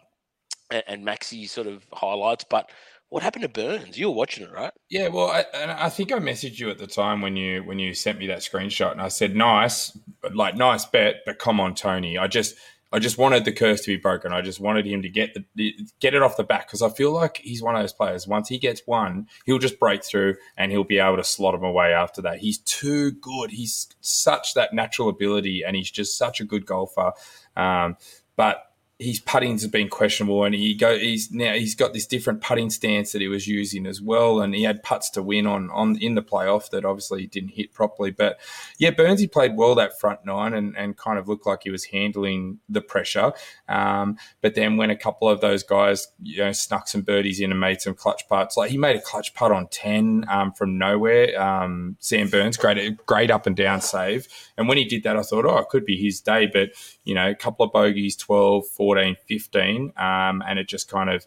and, 0.71 0.83
and 0.87 1.05
Maxi 1.05 1.47
sort 1.47 1.67
of 1.67 1.85
highlights. 1.93 2.45
But 2.49 2.69
what 3.09 3.23
happened 3.23 3.43
to 3.43 3.49
Burns? 3.49 3.97
You 3.97 4.09
were 4.09 4.15
watching 4.15 4.43
it, 4.43 4.51
right? 4.51 4.71
Yeah, 4.89 5.07
well, 5.07 5.29
I, 5.29 5.45
and 5.53 5.71
I 5.71 5.89
think 5.89 6.11
I 6.11 6.19
messaged 6.19 6.59
you 6.59 6.69
at 6.69 6.77
the 6.77 6.87
time 6.87 7.21
when 7.21 7.35
you 7.35 7.63
when 7.63 7.79
you 7.79 7.93
sent 7.93 8.19
me 8.19 8.27
that 8.27 8.39
screenshot, 8.39 8.91
and 8.91 9.01
I 9.01 9.07
said, 9.07 9.35
"Nice, 9.35 9.97
like 10.33 10.55
nice 10.55 10.85
bet, 10.85 11.21
but 11.25 11.39
come 11.39 11.59
on, 11.59 11.75
Tony. 11.75 12.17
I 12.17 12.27
just 12.27 12.55
I 12.91 12.99
just 12.99 13.17
wanted 13.17 13.45
the 13.45 13.51
curse 13.51 13.81
to 13.81 13.95
be 13.95 14.01
broken. 14.01 14.33
I 14.33 14.41
just 14.41 14.59
wanted 14.59 14.87
him 14.87 15.03
to 15.03 15.09
get 15.09 15.35
the 15.55 15.75
get 15.99 16.15
it 16.15 16.23
off 16.23 16.37
the 16.37 16.43
back 16.43 16.67
because 16.67 16.81
I 16.81 16.89
feel 16.89 17.11
like 17.11 17.37
he's 17.37 17.61
one 17.61 17.75
of 17.75 17.81
those 17.81 17.93
players. 17.93 18.27
Once 18.27 18.49
he 18.49 18.57
gets 18.57 18.81
one, 18.85 19.27
he'll 19.45 19.59
just 19.59 19.79
break 19.79 20.03
through 20.03 20.35
and 20.57 20.71
he'll 20.71 20.83
be 20.83 20.97
able 20.97 21.17
to 21.17 21.23
slot 21.23 21.53
him 21.53 21.63
away 21.63 21.93
after 21.93 22.21
that. 22.23 22.39
He's 22.39 22.57
too 22.59 23.11
good. 23.11 23.51
He's 23.51 23.87
such 24.01 24.55
that 24.55 24.73
natural 24.73 25.09
ability, 25.09 25.63
and 25.65 25.75
he's 25.75 25.91
just 25.91 26.17
such 26.17 26.41
a 26.41 26.45
good 26.45 26.65
golfer. 26.65 27.11
Um, 27.55 27.97
but 28.35 28.68
his 28.99 29.21
putting's 29.21 29.65
been 29.67 29.87
questionable, 29.87 30.43
and 30.43 30.53
he 30.53 30.75
go 30.75 30.97
he's 30.97 31.31
now 31.31 31.53
he's 31.53 31.73
got 31.73 31.93
this 31.93 32.05
different 32.05 32.41
putting 32.41 32.69
stance 32.69 33.13
that 33.13 33.21
he 33.21 33.29
was 33.29 33.47
using 33.47 33.87
as 33.87 34.01
well, 34.01 34.41
and 34.41 34.53
he 34.53 34.63
had 34.63 34.83
putts 34.83 35.09
to 35.11 35.23
win 35.23 35.47
on 35.47 35.69
on 35.71 35.97
in 36.01 36.15
the 36.15 36.21
playoff 36.21 36.69
that 36.71 36.83
obviously 36.83 37.21
he 37.21 37.27
didn't 37.27 37.51
hit 37.51 37.71
properly. 37.71 38.11
But 38.11 38.37
yeah, 38.77 38.91
Burnsy 38.91 39.31
played 39.31 39.55
well 39.55 39.73
that 39.75 39.97
front 39.97 40.25
nine 40.25 40.53
and, 40.53 40.75
and 40.77 40.97
kind 40.97 41.17
of 41.17 41.29
looked 41.29 41.47
like 41.47 41.63
he 41.63 41.69
was 41.69 41.85
handling 41.85 42.59
the 42.67 42.81
pressure. 42.81 43.31
Um, 43.69 44.17
but 44.41 44.55
then 44.55 44.75
when 44.75 44.89
a 44.89 44.97
couple 44.97 45.29
of 45.29 45.39
those 45.39 45.63
guys 45.63 46.09
you 46.21 46.39
know 46.39 46.51
snuck 46.51 46.89
some 46.89 47.01
birdies 47.01 47.39
in 47.39 47.51
and 47.51 47.59
made 47.59 47.79
some 47.79 47.95
clutch 47.95 48.27
putts, 48.27 48.57
like 48.57 48.69
he 48.69 48.77
made 48.77 48.97
a 48.97 49.01
clutch 49.01 49.33
putt 49.33 49.53
on 49.53 49.69
ten 49.69 50.25
um, 50.27 50.51
from 50.51 50.77
nowhere. 50.77 51.41
Um, 51.41 51.95
Sam 51.99 52.27
Burns, 52.27 52.57
great 52.57 52.97
great 53.05 53.31
up 53.31 53.47
and 53.47 53.55
down 53.55 53.79
save, 53.79 54.27
and 54.57 54.67
when 54.67 54.77
he 54.77 54.83
did 54.83 55.03
that, 55.03 55.15
I 55.15 55.21
thought, 55.21 55.45
oh, 55.45 55.57
it 55.59 55.69
could 55.69 55.85
be 55.85 55.95
his 55.95 56.19
day. 56.19 56.47
But 56.51 56.71
you 57.05 57.15
know, 57.15 57.29
a 57.29 57.35
couple 57.35 57.65
of 57.65 57.71
bogeys, 57.71 58.17
12, 58.17 58.67
14, 58.67 58.88
15, 58.95 59.93
um, 59.97 60.43
and 60.47 60.59
it 60.59 60.67
just 60.67 60.89
kind 60.89 61.09
of 61.09 61.25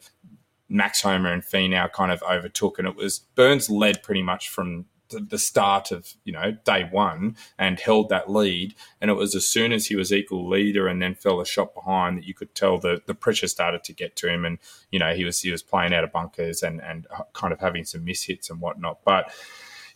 Max 0.68 1.02
Homa 1.02 1.32
and 1.32 1.42
Finau 1.42 1.92
kind 1.92 2.10
of 2.10 2.22
overtook, 2.22 2.78
and 2.78 2.88
it 2.88 2.96
was 2.96 3.20
Burns 3.34 3.68
led 3.70 4.02
pretty 4.02 4.22
much 4.22 4.48
from 4.48 4.86
the 5.12 5.38
start 5.38 5.90
of 5.90 6.14
you 6.24 6.32
know 6.32 6.52
day 6.64 6.88
one 6.90 7.36
and 7.58 7.78
held 7.80 8.08
that 8.08 8.30
lead 8.30 8.74
and 9.00 9.10
it 9.10 9.14
was 9.14 9.34
as 9.34 9.46
soon 9.46 9.72
as 9.72 9.86
he 9.86 9.96
was 9.96 10.12
equal 10.12 10.48
leader 10.48 10.88
and 10.88 11.02
then 11.02 11.14
fell 11.14 11.40
a 11.40 11.46
shot 11.46 11.74
behind 11.74 12.16
that 12.16 12.24
you 12.24 12.34
could 12.34 12.54
tell 12.54 12.78
the 12.78 13.02
the 13.06 13.14
pressure 13.14 13.46
started 13.46 13.84
to 13.84 13.92
get 13.92 14.16
to 14.16 14.28
him 14.28 14.44
and 14.44 14.58
you 14.90 14.98
know 14.98 15.14
he 15.14 15.24
was 15.24 15.40
he 15.40 15.50
was 15.50 15.62
playing 15.62 15.92
out 15.92 16.04
of 16.04 16.12
bunkers 16.12 16.62
and 16.62 16.80
and 16.82 17.06
kind 17.32 17.52
of 17.52 17.60
having 17.60 17.84
some 17.84 18.04
mishits 18.04 18.50
and 18.50 18.60
whatnot. 18.60 19.00
But 19.04 19.32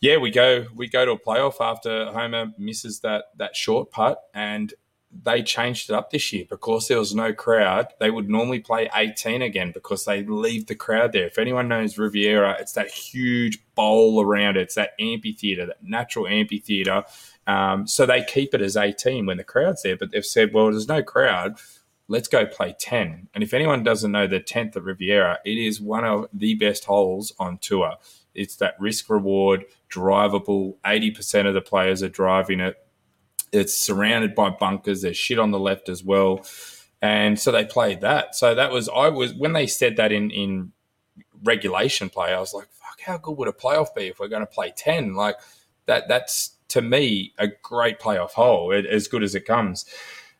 yeah 0.01 0.19
we 0.19 0.31
go 0.31 0.67
we 0.75 0.89
go 0.89 1.05
to 1.05 1.13
a 1.13 1.19
playoff 1.19 1.57
after 1.61 2.13
Homa 2.13 2.53
misses 2.59 3.01
that 3.01 3.27
that 3.37 3.57
short 3.57 3.91
putt 3.91 4.23
and 4.35 4.75
they 5.13 5.43
changed 5.43 5.91
it 5.91 5.95
up 5.95 6.11
this 6.11 6.33
year 6.33 6.45
because 6.49 6.89
there 6.89 6.99
was 6.99 7.15
no 7.15 7.33
crowd. 7.33 7.89
They 8.01 8.11
would 8.11 8.29
normally 8.29 8.61
play 8.61 8.91
18 8.95 9.43
again 9.43 9.71
because 9.73 10.05
they 10.05 10.25
leave 10.25 10.67
the 10.67 10.75
crowd 10.75 11.13
there. 11.13 11.27
If 11.27 11.39
anyone 11.39 11.69
knows 11.69 11.99
Riviera, 11.99 12.57
it's 12.61 12.73
that 12.73 12.91
huge 12.91 13.65
bowl 13.75 14.21
around 14.21 14.57
it. 14.57 14.63
It's 14.63 14.75
that 14.75 14.93
amphitheater, 14.99 15.67
that 15.67 15.83
natural 15.83 16.27
amphitheater. 16.27 17.05
Um, 17.47 17.87
so 17.87 18.05
they 18.05 18.25
keep 18.25 18.55
it 18.55 18.61
as 18.61 18.77
18 18.77 19.27
when 19.27 19.37
the 19.37 19.45
crowd's 19.45 19.83
there. 19.83 19.97
But 19.97 20.11
they've 20.11 20.25
said, 20.25 20.53
well, 20.53 20.71
there's 20.71 20.89
no 20.89 21.03
crowd. 21.03 21.59
Let's 22.09 22.29
go 22.29 22.47
play 22.47 22.75
10. 22.79 23.29
And 23.35 23.43
if 23.43 23.55
anyone 23.55 23.83
doesn't 23.83 24.13
know 24.13 24.27
the 24.27 24.41
10th 24.41 24.77
at 24.77 24.83
Riviera, 24.83 25.39
it 25.45 25.59
is 25.59 25.81
one 25.81 26.05
of 26.05 26.29
the 26.33 26.55
best 26.55 26.85
holes 26.85 27.33
on 27.39 27.59
tour. 27.59 27.95
It's 28.35 28.57
that 28.57 28.75
risk 28.79 29.09
reward, 29.09 29.65
drivable. 29.91 30.77
80% 30.85 31.47
of 31.47 31.55
the 31.55 31.61
players 31.61 32.03
are 32.03 32.09
driving 32.09 32.61
it 32.61 32.77
it's 33.53 33.77
surrounded 33.77 34.35
by 34.35 34.51
bunkers. 34.51 35.03
There's 35.03 35.17
shit 35.17 35.39
on 35.39 35.51
the 35.51 35.59
left 35.59 35.89
as 35.89 36.03
well. 36.03 36.45
And 37.03 37.39
so 37.39 37.53
they 37.53 37.65
played 37.65 38.01
that. 38.01 38.35
So 38.35 38.55
that 38.55 38.73
was 38.73 38.89
I 38.89 39.09
was 39.09 39.35
when 39.35 39.53
they 39.53 39.67
said 39.67 39.97
that 39.97 40.13
in 40.13 40.31
in 40.31 40.73
regulation 41.45 42.09
play, 42.09 42.33
I 42.33 42.41
was 42.41 42.55
like, 42.55 42.69
fuck, 42.71 43.01
how 43.05 43.19
good 43.19 43.37
would 43.37 43.49
a 43.49 43.53
playoff 43.53 43.95
be 43.95 44.07
if 44.07 44.19
we're 44.19 44.29
going 44.29 44.41
to 44.41 44.47
play 44.47 44.73
10? 44.77 45.15
Like 45.15 45.37
that 45.87 46.09
that's 46.09 46.57
to 46.69 46.83
me 46.83 47.33
a 47.39 47.49
great 47.63 48.01
playoff 48.01 48.33
hole, 48.33 48.73
as 48.73 49.09
good 49.09 49.23
as 49.23 49.35
it 49.35 49.45
comes. 49.45 49.85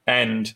And 0.07 0.55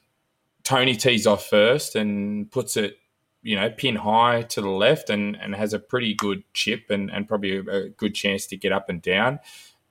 Tony 0.64 0.96
tees 0.96 1.26
off 1.26 1.46
first 1.46 1.94
and 1.94 2.50
puts 2.50 2.76
it, 2.76 2.98
you 3.42 3.56
know, 3.56 3.70
pin 3.70 3.96
high 3.96 4.42
to 4.42 4.60
the 4.60 4.68
left 4.68 5.10
and, 5.10 5.36
and 5.36 5.54
has 5.54 5.72
a 5.72 5.78
pretty 5.78 6.14
good 6.14 6.42
chip 6.54 6.90
and, 6.90 7.10
and 7.10 7.28
probably 7.28 7.58
a, 7.58 7.60
a 7.60 7.88
good 7.90 8.14
chance 8.14 8.46
to 8.46 8.56
get 8.56 8.72
up 8.72 8.88
and 8.88 9.00
down 9.02 9.38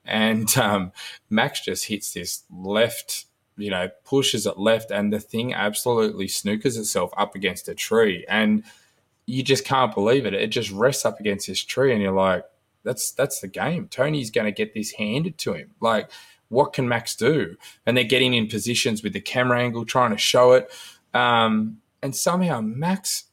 and 0.06 0.56
um, 0.58 0.91
Max 1.29 1.62
just 1.62 1.86
hits 1.86 2.13
this 2.13 2.44
left, 2.51 3.25
you 3.58 3.70
know, 3.70 3.89
pushes 4.06 4.46
it 4.46 4.58
left, 4.58 4.91
and 4.91 5.12
the 5.12 5.20
thing 5.20 5.53
absolutely 5.53 6.27
snookers 6.27 6.77
itself 6.77 7.12
up 7.18 7.36
against 7.36 7.68
a 7.68 7.75
tree, 7.75 8.25
and 8.29 8.63
you 9.25 9.44
just 9.44 9.65
can't 9.65 9.94
believe 9.94 10.25
it. 10.25 10.34
It 10.34 10.48
just 10.48 10.72
rests 10.72 11.06
up 11.06 11.20
against 11.20 11.48
this 11.48 11.63
tree, 11.63 11.94
and 11.94 12.01
you're 12.01 12.12
like, 12.12 12.44
that's 12.84 13.12
that's 13.12 13.41
the 13.41 13.48
game. 13.48 13.88
Tony's 13.88 14.32
going 14.32 14.46
to 14.46 14.51
get 14.51 14.74
this 14.74 14.91
handed 14.91 15.38
to 15.39 15.53
him. 15.53 15.72
Like 15.79 16.10
what 16.50 16.74
can 16.74 16.89
Max 16.89 17.15
do? 17.15 17.56
And 17.86 17.96
they're 17.96 18.03
getting 18.03 18.34
in 18.34 18.48
positions 18.48 19.01
with 19.01 19.13
the 19.13 19.22
camera 19.22 19.62
angle, 19.62 19.86
trying 19.86 20.12
to 20.12 20.18
show 20.18 20.53
it. 20.53 20.70
Um, 21.13 21.77
and 22.03 22.15
somehow 22.15 22.62
Max 22.62 23.25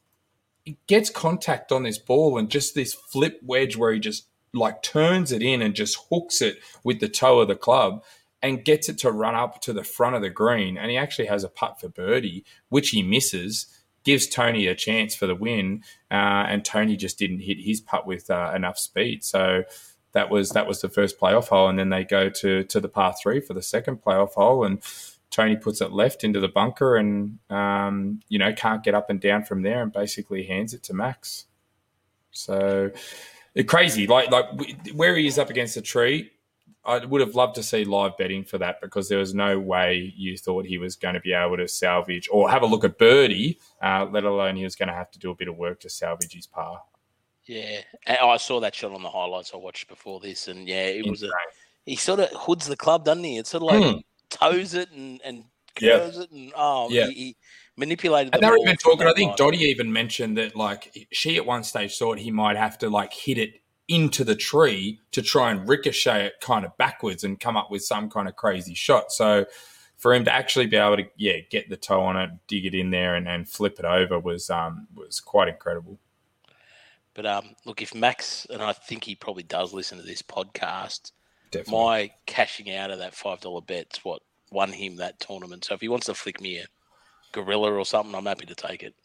gets 0.85 1.09
contact 1.09 1.71
on 1.71 1.83
this 1.83 1.97
ball 1.97 2.37
and 2.37 2.49
just 2.49 2.75
this 2.75 2.93
flip 2.93 3.39
wedge 3.43 3.75
where 3.75 3.91
he 3.91 3.99
just 3.99 4.27
like 4.57 4.83
turns 4.83 5.31
it 5.31 5.41
in 5.41 5.61
and 5.61 5.73
just 5.75 5.97
hooks 6.09 6.41
it 6.41 6.57
with 6.83 6.99
the 6.99 7.09
toe 7.09 7.39
of 7.39 7.47
the 7.47 7.55
club 7.55 8.03
and 8.41 8.63
gets 8.63 8.87
it 8.89 8.97
to 8.99 9.11
run 9.11 9.35
up 9.35 9.61
to 9.61 9.73
the 9.73 9.83
front 9.83 10.15
of 10.15 10.21
the 10.21 10.29
green. 10.29 10.77
And 10.77 10.91
he 10.91 10.97
actually 10.97 11.27
has 11.27 11.43
a 11.43 11.49
putt 11.49 11.79
for 11.79 11.89
birdie, 11.89 12.45
which 12.69 12.89
he 12.89 13.01
misses, 13.01 13.65
gives 14.03 14.27
Tony 14.27 14.67
a 14.67 14.75
chance 14.75 15.15
for 15.15 15.27
the 15.27 15.35
win. 15.35 15.83
Uh, 16.11 16.45
and 16.47 16.63
Tony 16.63 16.95
just 16.95 17.17
didn't 17.17 17.39
hit 17.39 17.59
his 17.59 17.81
putt 17.81 18.05
with 18.05 18.29
uh, 18.29 18.51
enough 18.55 18.77
speed. 18.77 19.23
So 19.23 19.63
that 20.13 20.29
was 20.29 20.49
that 20.51 20.67
was 20.67 20.81
the 20.81 20.89
first 20.89 21.19
playoff 21.19 21.49
hole, 21.49 21.69
and 21.69 21.77
then 21.77 21.89
they 21.89 22.03
go 22.03 22.29
to 22.29 22.63
to 22.63 22.79
the 22.79 22.89
par 22.89 23.13
three 23.21 23.39
for 23.39 23.53
the 23.53 23.61
second 23.61 24.01
playoff 24.01 24.33
hole, 24.33 24.63
and 24.63 24.81
Tony 25.29 25.55
puts 25.55 25.81
it 25.81 25.91
left 25.91 26.23
into 26.23 26.39
the 26.39 26.47
bunker, 26.47 26.95
and 26.95 27.37
um, 27.51 28.21
you 28.27 28.39
know 28.39 28.51
can't 28.53 28.83
get 28.83 28.95
up 28.95 29.09
and 29.09 29.21
down 29.21 29.43
from 29.43 29.61
there, 29.61 29.83
and 29.83 29.91
basically 29.91 30.43
hands 30.43 30.73
it 30.73 30.81
to 30.83 30.93
Max. 30.93 31.45
So 32.31 32.91
crazy, 33.63 34.07
like 34.07 34.29
like 34.31 34.45
where 34.93 35.15
he 35.15 35.27
is 35.27 35.39
up 35.39 35.49
against 35.49 35.75
the 35.75 35.81
tree. 35.81 36.31
I 36.85 37.03
would 37.03 37.19
have 37.19 37.35
loved 37.35 37.55
to 37.55 37.63
see 37.63 37.83
live 37.83 38.17
betting 38.17 38.45
for 38.45 38.57
that 38.59 38.79
because 38.79 39.09
there 39.09 39.17
was 39.17 39.33
no 39.33 39.59
way 39.59 40.13
you 40.15 40.37
thought 40.37 40.65
he 40.65 40.77
was 40.77 40.95
going 40.95 41.15
to 41.15 41.19
be 41.19 41.33
able 41.33 41.57
to 41.57 41.67
salvage 41.67 42.29
or 42.31 42.49
have 42.49 42.61
a 42.61 42.65
look 42.65 42.85
at 42.85 42.97
birdie, 42.97 43.59
uh, 43.83 44.07
let 44.09 44.23
alone 44.23 44.55
he 44.55 44.63
was 44.63 44.75
going 44.75 44.87
to 44.87 44.95
have 44.95 45.11
to 45.11 45.19
do 45.19 45.29
a 45.29 45.35
bit 45.35 45.49
of 45.49 45.57
work 45.57 45.81
to 45.81 45.89
salvage 45.89 46.33
his 46.33 46.47
par. 46.47 46.81
Yeah, 47.45 47.81
I 48.07 48.37
saw 48.37 48.59
that 48.61 48.75
shot 48.75 48.91
on 48.91 49.03
the 49.03 49.09
highlights 49.09 49.51
I 49.53 49.57
watched 49.57 49.87
before 49.87 50.19
this, 50.19 50.47
and 50.47 50.67
yeah, 50.67 50.85
it 50.87 51.07
was 51.07 51.23
a. 51.23 51.29
He 51.85 51.95
sort 51.95 52.19
of 52.19 52.29
hoods 52.31 52.67
the 52.67 52.75
club, 52.75 53.05
doesn't 53.05 53.23
he? 53.23 53.37
It's 53.37 53.49
sort 53.49 53.63
of 53.63 53.69
like 53.69 53.95
mm. 53.95 54.03
toes 54.29 54.73
it 54.73 54.91
and 54.91 55.21
and 55.23 55.45
curves 55.75 56.17
yeah. 56.17 56.23
it, 56.23 56.31
and 56.31 56.51
oh, 56.55 56.89
yeah. 56.89 57.07
he, 57.07 57.13
he 57.13 57.35
manipulated. 57.77 58.33
And 58.33 58.43
they 58.43 58.49
were 58.49 58.57
even 58.57 58.75
talking. 58.75 59.07
I 59.07 59.13
think 59.13 59.37
Dottie 59.37 59.59
even 59.59 59.93
mentioned 59.93 60.37
that 60.37 60.55
like 60.55 61.07
she 61.11 61.37
at 61.37 61.45
one 61.45 61.63
stage 61.63 61.97
thought 61.97 62.19
he 62.19 62.31
might 62.31 62.57
have 62.57 62.77
to 62.79 62.89
like 62.89 63.13
hit 63.13 63.37
it 63.37 63.61
into 63.87 64.23
the 64.23 64.35
tree 64.35 64.99
to 65.11 65.21
try 65.21 65.49
and 65.49 65.67
ricochet 65.67 66.25
it 66.25 66.33
kind 66.41 66.65
of 66.65 66.75
backwards 66.77 67.23
and 67.23 67.39
come 67.39 67.55
up 67.55 67.71
with 67.71 67.83
some 67.83 68.09
kind 68.09 68.27
of 68.27 68.35
crazy 68.35 68.73
shot. 68.73 69.11
So 69.11 69.45
for 69.95 70.13
him 70.13 70.25
to 70.25 70.33
actually 70.33 70.67
be 70.67 70.77
able 70.77 70.97
to 70.97 71.05
yeah 71.15 71.37
get 71.49 71.69
the 71.69 71.77
toe 71.77 72.01
on 72.01 72.17
it, 72.17 72.29
dig 72.47 72.65
it 72.65 72.75
in 72.75 72.89
there, 72.89 73.15
and, 73.15 73.27
and 73.27 73.47
flip 73.47 73.79
it 73.79 73.85
over 73.85 74.19
was 74.19 74.49
um 74.49 74.87
was 74.95 75.19
quite 75.19 75.47
incredible. 75.47 75.99
But 77.13 77.25
um, 77.25 77.55
look, 77.65 77.81
if 77.81 77.95
Max 77.95 78.45
and 78.49 78.61
I 78.61 78.73
think 78.73 79.03
he 79.03 79.15
probably 79.15 79.41
does 79.43 79.73
listen 79.73 79.97
to 79.97 80.03
this 80.03 80.21
podcast, 80.21 81.11
Definitely. 81.49 81.83
my 81.83 82.11
cashing 82.27 82.71
out 82.71 82.91
of 82.91 82.99
that 82.99 83.15
five 83.15 83.41
dollar 83.41 83.61
bet's 83.61 84.03
what 84.03 84.21
won 84.51 84.71
him 84.71 84.97
that 84.97 85.19
tournament. 85.19 85.65
So 85.65 85.73
if 85.73 85.81
he 85.81 85.89
wants 85.89 86.05
to 86.05 86.13
flick 86.13 86.39
me 86.39 86.59
a 86.59 86.65
gorilla 87.31 87.73
or 87.73 87.85
something, 87.85 88.15
I'm 88.15 88.25
happy 88.25 88.45
to 88.45 88.55
take 88.55 88.83
it. 88.83 88.95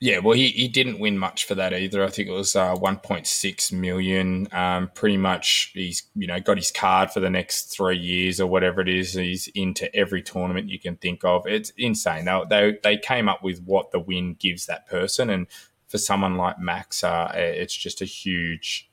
Yeah, 0.00 0.18
well, 0.18 0.34
he, 0.34 0.48
he 0.48 0.66
didn't 0.66 0.98
win 0.98 1.16
much 1.16 1.44
for 1.44 1.54
that 1.54 1.72
either. 1.72 2.02
I 2.02 2.08
think 2.08 2.28
it 2.28 2.32
was 2.32 2.56
uh, 2.56 2.74
1.6 2.74 3.72
million. 3.72 4.48
Um, 4.50 4.90
pretty 4.94 5.16
much, 5.16 5.70
he's 5.74 6.02
you 6.16 6.26
know 6.26 6.40
got 6.40 6.56
his 6.56 6.72
card 6.72 7.12
for 7.12 7.20
the 7.20 7.30
next 7.30 7.66
three 7.66 7.98
years 7.98 8.40
or 8.40 8.48
whatever 8.48 8.80
it 8.80 8.88
is. 8.88 9.12
He's 9.12 9.46
into 9.54 9.94
every 9.94 10.20
tournament 10.20 10.68
you 10.68 10.80
can 10.80 10.96
think 10.96 11.22
of. 11.24 11.46
It's 11.46 11.70
insane. 11.78 12.24
They, 12.24 12.42
they 12.50 12.78
they 12.82 12.96
came 12.96 13.28
up 13.28 13.44
with 13.44 13.62
what 13.62 13.92
the 13.92 14.00
win 14.00 14.34
gives 14.40 14.66
that 14.66 14.88
person, 14.88 15.30
and 15.30 15.46
for 15.86 15.98
someone 15.98 16.36
like 16.36 16.58
Max, 16.58 17.04
uh, 17.04 17.30
it's 17.34 17.76
just 17.76 18.02
a 18.02 18.06
huge, 18.06 18.90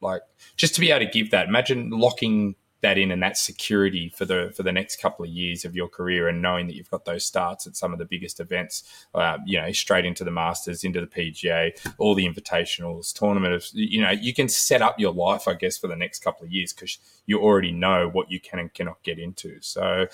like, 0.00 0.22
just 0.56 0.74
to 0.76 0.80
be 0.80 0.92
able 0.92 1.04
to 1.04 1.10
give 1.10 1.32
that. 1.32 1.48
Imagine 1.48 1.90
locking 1.90 2.54
that 2.80 2.96
in 2.96 3.10
and 3.10 3.22
that 3.22 3.36
security 3.36 4.08
for 4.08 4.24
the 4.24 4.52
for 4.56 4.62
the 4.62 4.72
next 4.72 5.00
couple 5.00 5.24
of 5.24 5.30
years 5.30 5.64
of 5.64 5.74
your 5.74 5.88
career, 5.88 6.28
and 6.28 6.40
knowing 6.40 6.66
that 6.66 6.76
you've 6.76 6.90
got 6.90 7.04
those 7.04 7.24
starts 7.24 7.66
at 7.66 7.76
some 7.76 7.92
of 7.92 7.98
the 7.98 8.04
biggest 8.04 8.40
events, 8.40 8.84
uh, 9.14 9.38
you 9.44 9.60
know, 9.60 9.70
straight 9.72 10.04
into 10.04 10.24
the 10.24 10.30
Masters, 10.30 10.84
into 10.84 11.00
the 11.00 11.06
PGA, 11.06 11.72
all 11.98 12.14
the 12.14 12.26
invitationals, 12.26 13.12
tournament 13.12 13.54
of, 13.54 13.66
you 13.72 14.00
know, 14.00 14.10
you 14.10 14.32
can 14.32 14.48
set 14.48 14.82
up 14.82 14.98
your 14.98 15.12
life, 15.12 15.48
I 15.48 15.54
guess, 15.54 15.76
for 15.76 15.88
the 15.88 15.96
next 15.96 16.22
couple 16.22 16.44
of 16.44 16.52
years 16.52 16.72
because 16.72 16.98
you 17.26 17.40
already 17.40 17.72
know 17.72 18.08
what 18.08 18.30
you 18.30 18.40
can 18.40 18.58
and 18.58 18.72
cannot 18.72 19.02
get 19.02 19.18
into. 19.18 19.60
So, 19.60 20.06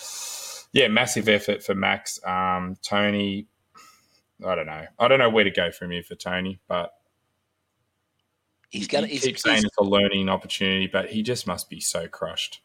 yeah, 0.72 0.88
massive 0.88 1.28
effort 1.28 1.62
for 1.62 1.74
Max. 1.74 2.18
Um, 2.24 2.76
Tony, 2.82 3.46
I 4.44 4.54
don't 4.54 4.66
know. 4.66 4.86
I 4.98 5.08
don't 5.08 5.18
know 5.18 5.30
where 5.30 5.44
to 5.44 5.50
go 5.50 5.70
from 5.70 5.90
here 5.90 6.02
for 6.02 6.14
Tony, 6.14 6.60
but 6.66 6.92
he's 8.78 8.88
going 8.88 9.08
to 9.08 9.10
keep 9.10 9.38
saying 9.38 9.62
it's 9.64 9.76
a 9.78 9.82
learning 9.82 10.28
opportunity, 10.28 10.86
but 10.86 11.08
he 11.08 11.22
just 11.22 11.46
must 11.46 11.70
be 11.70 11.80
so 11.80 12.08
crushed. 12.08 12.60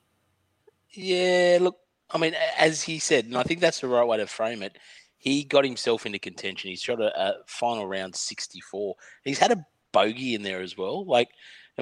Yeah, 0.92 1.60
look, 1.62 1.78
I 2.10 2.18
mean, 2.18 2.36
as 2.58 2.82
he 2.82 3.00
said, 3.00 3.26
and 3.26 3.38
I 3.38 3.44
think 3.44 3.60
that's 3.60 3.82
the 3.82 3.88
right 3.88 4.06
way 4.06 4.18
to 4.18 4.28
frame 4.28 4.64
it. 4.64 4.78
He 5.18 5.44
got 5.44 5.66
himself 5.66 6.06
into 6.06 6.18
contention. 6.18 6.70
He's 6.70 6.82
shot 6.82 7.02
a, 7.02 7.18
a 7.20 7.34
final 7.46 7.86
round 7.86 8.16
64. 8.16 8.96
He's 9.24 9.38
had 9.38 9.52
a 9.52 9.66
bogey 9.92 10.34
in 10.34 10.42
there 10.42 10.62
as 10.62 10.78
well. 10.78 11.06
Like, 11.06 11.30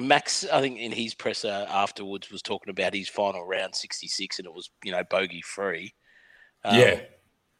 Max, 0.00 0.44
I 0.52 0.60
think 0.60 0.78
in 0.78 0.92
his 0.92 1.14
presser 1.14 1.66
afterwards 1.68 2.30
was 2.30 2.42
talking 2.42 2.70
about 2.70 2.94
his 2.94 3.08
final 3.08 3.46
round 3.46 3.74
66 3.74 4.38
and 4.38 4.46
it 4.46 4.54
was, 4.54 4.70
you 4.84 4.92
know, 4.92 5.02
bogey 5.08 5.42
free. 5.42 5.94
Um, 6.64 6.78
yeah. 6.78 7.00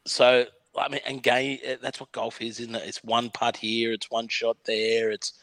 So 0.05 0.45
I 0.77 0.87
mean, 0.89 1.01
and 1.05 1.23
gay, 1.23 1.59
eh, 1.63 1.75
that's 1.81 1.99
what 1.99 2.11
golf 2.11 2.41
is, 2.41 2.59
isn't 2.59 2.75
it? 2.75 2.87
It's 2.87 3.03
one 3.03 3.29
putt 3.29 3.57
here, 3.57 3.91
it's 3.91 4.11
one 4.11 4.27
shot 4.27 4.57
there, 4.65 5.11
it's 5.11 5.33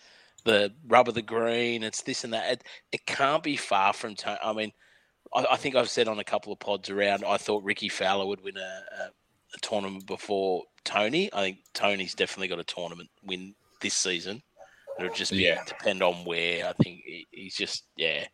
the 0.46 0.72
rub 0.86 1.08
of 1.08 1.14
the 1.14 1.22
green, 1.22 1.82
it's 1.82 2.00
this 2.02 2.24
and 2.24 2.32
that. 2.32 2.50
It, 2.50 2.64
it 2.92 3.06
can't 3.06 3.42
be 3.42 3.56
far 3.56 3.92
from. 3.92 4.14
Tony. 4.14 4.38
I 4.42 4.52
mean, 4.52 4.72
I, 5.34 5.44
I, 5.50 5.56
think 5.56 5.74
I've 5.74 5.90
said 5.90 6.08
on 6.08 6.18
a 6.18 6.24
couple 6.24 6.52
of 6.52 6.58
pods 6.58 6.88
around. 6.88 7.24
I 7.24 7.36
thought 7.36 7.64
Rickie 7.64 7.90
Fowler 7.90 8.26
would 8.26 8.42
win 8.42 8.56
a, 8.56 8.60
a, 8.60 9.04
a 9.04 9.58
tournament 9.60 10.06
before 10.06 10.62
Tony. 10.84 11.28
I 11.34 11.42
think 11.42 11.58
Tony's 11.74 12.14
definitely 12.14 12.48
got 12.48 12.60
a 12.60 12.64
tournament 12.64 13.10
win 13.24 13.54
this 13.82 13.94
season. 13.94 14.42
It'll 14.98 15.12
just 15.12 15.32
be 15.32 15.44
yeah. 15.44 15.62
depend 15.66 16.02
on 16.02 16.24
where. 16.24 16.66
I 16.66 16.72
think 16.82 17.02
he, 17.04 17.26
he's 17.30 17.56
just 17.56 17.84
yeah. 17.96 18.24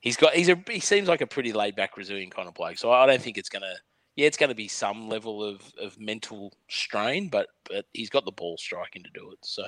He's 0.00 0.16
got 0.16 0.34
he's 0.34 0.50
a 0.50 0.62
he 0.68 0.80
seems 0.80 1.08
like 1.08 1.22
a 1.22 1.26
pretty 1.26 1.52
laid 1.52 1.76
back 1.76 1.94
Brazilian 1.94 2.30
kind 2.30 2.46
of 2.46 2.54
bloke. 2.54 2.76
So 2.76 2.92
I 2.92 3.06
don't 3.06 3.22
think 3.22 3.38
it's 3.38 3.48
gonna 3.48 3.74
yeah, 4.18 4.26
it's 4.26 4.36
going 4.36 4.48
to 4.48 4.56
be 4.56 4.66
some 4.66 5.08
level 5.08 5.44
of, 5.44 5.60
of 5.80 5.96
mental 6.00 6.52
strain, 6.68 7.28
but 7.28 7.46
but 7.70 7.84
he's 7.92 8.10
got 8.10 8.24
the 8.24 8.32
ball 8.32 8.56
striking 8.58 9.04
to 9.04 9.10
do 9.14 9.30
it. 9.30 9.38
So 9.42 9.62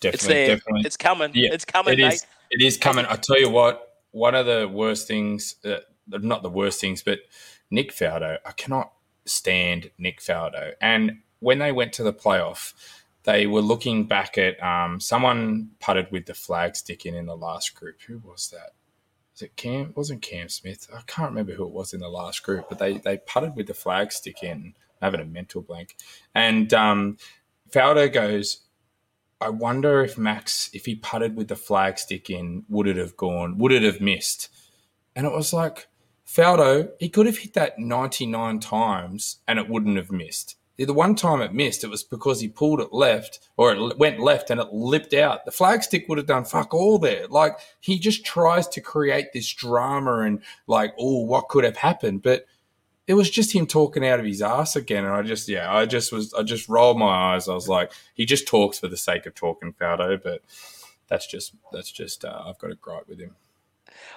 definitely, 0.00 0.14
it's 0.14 0.26
there. 0.26 0.56
Definitely. 0.56 0.82
It's 0.84 0.96
coming. 0.96 1.30
Yeah, 1.34 1.50
it's 1.52 1.64
coming. 1.64 1.94
It 1.94 2.02
mate. 2.02 2.14
is. 2.14 2.26
It 2.50 2.62
is 2.62 2.76
coming. 2.76 3.06
I 3.06 3.16
tell 3.16 3.38
you 3.38 3.50
what. 3.50 3.84
One 4.10 4.34
of 4.34 4.46
the 4.46 4.66
worst 4.66 5.06
things, 5.06 5.56
uh, 5.66 5.80
not 6.06 6.42
the 6.42 6.48
worst 6.48 6.80
things, 6.80 7.02
but 7.02 7.18
Nick 7.70 7.92
Faldo. 7.92 8.38
I 8.44 8.52
cannot 8.52 8.92
stand 9.26 9.90
Nick 9.98 10.20
Faldo. 10.20 10.72
And 10.80 11.18
when 11.40 11.58
they 11.58 11.72
went 11.72 11.92
to 11.94 12.02
the 12.02 12.12
playoff, 12.12 12.72
they 13.24 13.46
were 13.46 13.60
looking 13.60 14.06
back 14.06 14.38
at 14.38 14.60
um, 14.62 14.98
someone 14.98 15.72
putted 15.78 16.10
with 16.10 16.24
the 16.24 16.32
flag 16.32 16.74
sticking 16.74 17.12
in 17.12 17.20
in 17.20 17.26
the 17.26 17.36
last 17.36 17.74
group. 17.74 18.00
Who 18.06 18.18
was 18.24 18.48
that? 18.48 18.70
was 19.38 19.46
it 19.46 19.56
Cam? 19.56 19.90
It 19.90 19.96
wasn't 19.96 20.22
Cam 20.22 20.48
Smith? 20.48 20.88
I 20.92 21.00
can't 21.06 21.30
remember 21.30 21.52
who 21.52 21.64
it 21.64 21.72
was 21.72 21.92
in 21.92 22.00
the 22.00 22.08
last 22.08 22.42
group, 22.42 22.68
but 22.68 22.78
they 22.78 22.98
they 22.98 23.18
putted 23.18 23.54
with 23.54 23.68
the 23.68 23.74
flag 23.74 24.10
stick 24.10 24.42
in. 24.42 24.74
I'm 25.00 25.12
having 25.12 25.20
a 25.20 25.24
mental 25.24 25.62
blank, 25.62 25.96
and 26.34 26.72
um, 26.74 27.18
Faldo 27.70 28.12
goes. 28.12 28.60
I 29.40 29.50
wonder 29.50 30.02
if 30.02 30.18
Max, 30.18 30.68
if 30.72 30.86
he 30.86 30.96
putted 30.96 31.36
with 31.36 31.48
the 31.48 31.56
flag 31.56 31.98
stick 31.98 32.28
in, 32.28 32.64
would 32.68 32.88
it 32.88 32.96
have 32.96 33.16
gone? 33.16 33.58
Would 33.58 33.72
it 33.72 33.82
have 33.82 34.00
missed? 34.00 34.48
And 35.14 35.26
it 35.26 35.32
was 35.32 35.52
like, 35.52 35.86
Faldo, 36.26 36.90
he 36.98 37.08
could 37.08 37.26
have 37.26 37.38
hit 37.38 37.54
that 37.54 37.78
99 37.78 38.60
times 38.60 39.38
and 39.46 39.58
it 39.58 39.68
wouldn't 39.68 39.96
have 39.96 40.10
missed. 40.10 40.56
The 40.76 40.92
one 40.92 41.16
time 41.16 41.40
it 41.40 41.52
missed, 41.52 41.82
it 41.82 41.90
was 41.90 42.04
because 42.04 42.40
he 42.40 42.48
pulled 42.48 42.80
it 42.80 42.92
left 42.92 43.40
or 43.56 43.72
it 43.72 43.98
went 43.98 44.20
left 44.20 44.50
and 44.50 44.60
it 44.60 44.72
lipped 44.72 45.14
out. 45.14 45.44
The 45.44 45.50
flag 45.50 45.82
stick 45.82 46.06
would 46.08 46.18
have 46.18 46.26
done 46.28 46.44
fuck 46.44 46.72
all 46.72 46.98
there. 46.98 47.26
Like 47.26 47.58
he 47.80 47.98
just 47.98 48.24
tries 48.24 48.68
to 48.68 48.80
create 48.80 49.32
this 49.32 49.52
drama 49.52 50.20
and 50.20 50.40
like, 50.68 50.94
oh, 50.98 51.24
what 51.24 51.48
could 51.48 51.64
have 51.64 51.76
happened? 51.76 52.22
But 52.22 52.46
it 53.08 53.14
was 53.14 53.30
just 53.30 53.52
him 53.52 53.66
talking 53.66 54.06
out 54.06 54.20
of 54.20 54.26
his 54.26 54.42
ass 54.42 54.76
again. 54.76 55.06
And 55.06 55.14
I 55.14 55.22
just, 55.22 55.48
yeah, 55.48 55.74
I 55.74 55.86
just 55.86 56.12
was, 56.12 56.34
I 56.34 56.42
just 56.42 56.68
rolled 56.68 56.98
my 56.98 57.34
eyes. 57.34 57.48
I 57.48 57.54
was 57.54 57.66
like, 57.66 57.90
he 58.12 58.26
just 58.26 58.46
talks 58.46 58.78
for 58.78 58.86
the 58.86 58.98
sake 58.98 59.24
of 59.24 59.34
talking, 59.34 59.72
Faldo. 59.72 60.22
But 60.22 60.42
that's 61.08 61.26
just, 61.26 61.54
that's 61.72 61.90
just, 61.90 62.26
uh, 62.26 62.42
I've 62.44 62.58
got 62.58 62.70
a 62.70 62.74
gripe 62.74 63.08
with 63.08 63.18
him. 63.18 63.34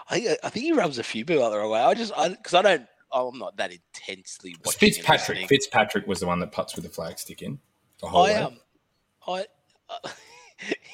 I, 0.10 0.36
I 0.44 0.50
think 0.50 0.66
he 0.66 0.74
rubs 0.74 0.98
a 0.98 1.04
few 1.04 1.24
people 1.24 1.46
out 1.46 1.52
the 1.52 1.58
wrong 1.58 1.72
way. 1.72 1.80
I 1.80 1.94
just, 1.94 2.14
because 2.16 2.54
I, 2.54 2.60
I 2.60 2.62
don't, 2.64 2.88
I'm 3.14 3.38
not 3.40 3.56
that 3.58 3.72
intensely 3.72 4.58
watching. 4.64 4.80
Fitzpatrick. 4.80 5.48
Fitzpatrick 5.48 6.06
was 6.06 6.20
the 6.20 6.28
one 6.28 6.42
that 6.42 6.52
puts 6.52 6.76
with 6.76 6.84
the 6.84 6.92
flag 6.92 7.18
stick 7.18 7.42
in 7.42 7.60
the 8.02 8.08
whole 8.08 8.26
I, 8.26 8.34
way. 8.34 8.36
Um, 8.36 8.58
I, 9.26 9.46
uh, 9.90 10.10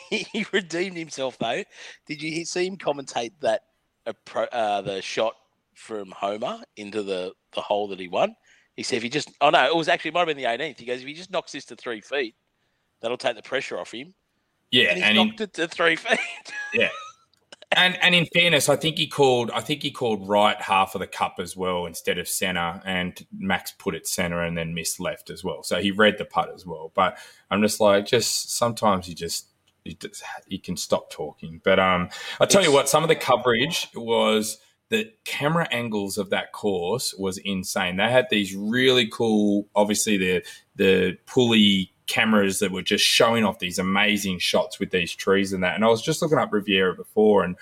he 0.10 0.46
redeemed 0.52 0.98
himself 0.98 1.40
though. 1.40 1.64
Did 2.06 2.22
you 2.22 2.46
see 2.46 2.68
him 2.68 2.78
commentate 2.78 3.34
that 3.42 3.64
uh, 4.06 4.82
the 4.82 5.02
shot 5.02 5.36
from 5.78 6.12
Homa 6.12 6.64
into 6.76 7.04
the 7.04 7.34
the 7.58 7.62
hole 7.62 7.90
that 7.90 8.00
he 8.00 8.08
won? 8.08 8.36
He 8.76 8.84
said 8.84 8.98
if 8.98 9.04
he 9.04 9.10
just 9.10 9.32
oh 9.42 9.50
no, 9.50 9.66
it 9.66 9.76
was 9.76 9.90
actually 9.90 10.10
it 10.10 10.14
might 10.14 10.22
have 10.22 10.28
been 10.28 10.38
the 10.38 10.44
18th. 10.44 10.80
He 10.80 10.86
goes 10.86 11.02
if 11.02 11.08
he 11.08 11.14
just 11.14 11.32
knocks 11.32 11.52
this 11.52 11.66
to 11.66 11.76
three 11.76 12.00
feet, 12.00 12.36
that'll 13.02 13.18
take 13.18 13.36
the 13.36 13.42
pressure 13.42 13.80
off 13.80 13.92
him. 13.92 14.14
Yeah, 14.72 14.90
and 14.90 14.98
he 14.98 15.04
and 15.04 15.16
knocked 15.16 15.40
he, 15.40 15.44
it 15.44 15.54
to 15.54 15.68
three 15.68 15.96
feet. 15.96 16.20
Yeah, 16.74 16.90
and 17.72 17.98
and 18.02 18.14
in 18.14 18.26
fairness, 18.26 18.70
I 18.70 18.76
think 18.76 18.98
he 18.98 19.08
called. 19.08 19.52
I 19.52 19.62
think 19.62 19.82
he 19.82 19.92
called 19.92 20.28
right 20.28 20.62
half 20.62 20.96
of 20.96 21.00
the 21.00 21.08
cup 21.08 21.36
as 21.40 21.56
well 21.56 21.86
instead 21.86 22.18
of 22.18 22.28
center, 22.28 22.82
and 22.86 23.26
Max 23.38 23.72
put 23.72 23.96
it 23.96 24.08
center 24.08 24.42
and 24.42 24.58
then 24.58 24.74
missed 24.74 25.00
left 25.00 25.30
as 25.30 25.44
well. 25.44 25.64
So 25.64 25.82
he 25.82 25.92
read 25.92 26.18
the 26.18 26.26
putt 26.26 26.52
as 26.54 26.66
well. 26.66 26.92
But 26.94 27.18
I'm 27.50 27.62
just 27.62 27.80
like, 27.80 28.06
just 28.06 28.56
sometimes 28.58 29.08
you 29.08 29.16
just 29.16 29.48
you, 30.48 30.60
can 30.60 30.78
stop 30.78 31.10
talking. 31.10 31.62
But 31.64 31.80
um, 31.80 32.10
I 32.40 32.46
tell 32.46 32.64
you 32.64 32.72
what, 32.72 32.90
some 32.90 33.04
of 33.04 33.10
the 33.10 33.16
coverage 33.16 33.90
was 33.96 34.58
the 34.90 35.12
camera 35.26 35.68
angles 35.72 36.18
of 36.18 36.30
that 36.30 36.52
course 36.54 37.14
was 37.18 37.38
insane. 37.40 37.98
They 37.98 38.10
had 38.10 38.28
these 38.30 38.56
really 38.56 39.08
cool, 39.08 39.68
obviously 39.76 40.18
the 40.18 40.44
the 40.76 41.18
pulley 41.26 41.92
cameras 42.06 42.60
that 42.60 42.72
were 42.72 42.82
just 42.82 43.04
showing 43.04 43.44
off 43.44 43.60
these 43.60 43.80
amazing 43.80 44.40
shots 44.40 44.80
with 44.80 44.92
these 44.92 45.14
trees 45.14 45.52
and 45.52 45.64
that. 45.64 45.76
And 45.76 45.84
I 45.84 45.88
was 45.88 46.02
just 46.02 46.22
looking 46.22 46.38
up 46.38 46.54
Riviera 46.54 46.96
before 46.96 47.44
and 47.44 47.58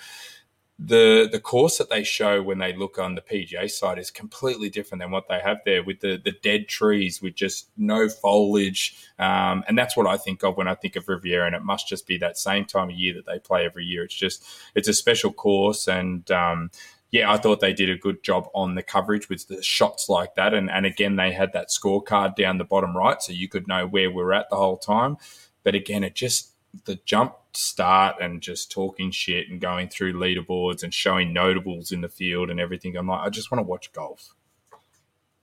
the 0.78 1.30
the 1.32 1.40
course 1.40 1.78
that 1.78 1.90
they 1.90 2.04
show 2.04 2.42
when 2.42 2.58
they 2.58 2.76
look 2.76 3.00
on 3.00 3.16
the 3.16 3.22
PGA 3.22 3.70
side 3.72 3.98
is 3.98 4.12
completely 4.12 4.70
different 4.70 5.02
than 5.02 5.10
what 5.10 5.30
they 5.30 5.40
have 5.40 5.60
there 5.64 5.82
with 5.82 6.02
the 6.02 6.20
the 6.24 6.34
dead 6.44 6.68
trees 6.68 7.22
with 7.22 7.34
just 7.34 7.70
no 7.78 8.10
foliage, 8.10 8.98
um, 9.18 9.64
and 9.70 9.78
that's 9.78 9.96
what 9.96 10.06
I 10.06 10.18
think 10.18 10.44
of 10.44 10.58
when 10.58 10.68
I 10.68 10.76
think 10.76 10.98
of 10.98 11.08
Riviera, 11.08 11.46
and 11.46 11.56
it 11.56 11.64
must 11.64 11.88
just 11.88 12.06
be 12.06 12.18
that 12.18 12.38
same 12.38 12.66
time 12.66 12.90
of 12.90 12.96
year 12.96 13.14
that 13.14 13.26
they 13.26 13.40
play 13.40 13.64
every 13.64 13.86
year. 13.86 14.04
It's 14.04 14.16
just 14.16 14.44
it's 14.76 14.90
a 14.90 14.94
special 14.94 15.32
course, 15.32 15.88
and 15.88 16.30
um, 16.30 16.72
yeah, 17.12 17.32
I 17.32 17.38
thought 17.38 17.60
they 17.60 17.74
did 17.74 17.90
a 17.90 17.98
good 17.98 18.24
job 18.24 18.50
on 18.54 18.76
the 18.76 18.84
coverage 18.84 19.30
with 19.30 19.48
the 19.48 19.62
shots 19.62 20.10
like 20.10 20.36
that. 20.36 20.54
And, 20.54 20.70
and 20.70 20.86
again, 20.86 21.16
they 21.16 21.32
had 21.32 21.54
that 21.54 21.70
scorecard 21.70 22.36
down 22.36 22.58
the 22.58 22.66
bottom 22.66 22.96
right, 22.96 23.22
so 23.22 23.32
you 23.32 23.48
could 23.48 23.68
know 23.68 23.88
where 23.88 24.12
we're 24.12 24.34
at 24.34 24.50
the 24.50 24.58
whole 24.58 24.78
time. 24.78 25.18
But 25.64 25.76
again, 25.76 26.04
it 26.04 26.16
just 26.16 26.52
the 26.84 27.00
jump 27.06 27.36
start 27.54 28.18
and 28.20 28.42
just 28.42 28.70
talking 28.70 29.12
shit 29.12 29.50
and 29.50 29.62
going 29.62 29.88
through 29.88 30.14
leaderboards 30.14 30.84
and 30.84 30.94
showing 30.94 31.32
notables 31.32 31.92
in 31.92 32.02
the 32.02 32.10
field 32.10 32.50
and 32.50 32.60
everything. 32.60 32.98
I'm 32.98 33.08
like, 33.08 33.26
I 33.26 33.30
just 33.30 33.50
want 33.52 33.60
to 33.60 33.70
watch 33.70 33.94
golf. 33.94 34.36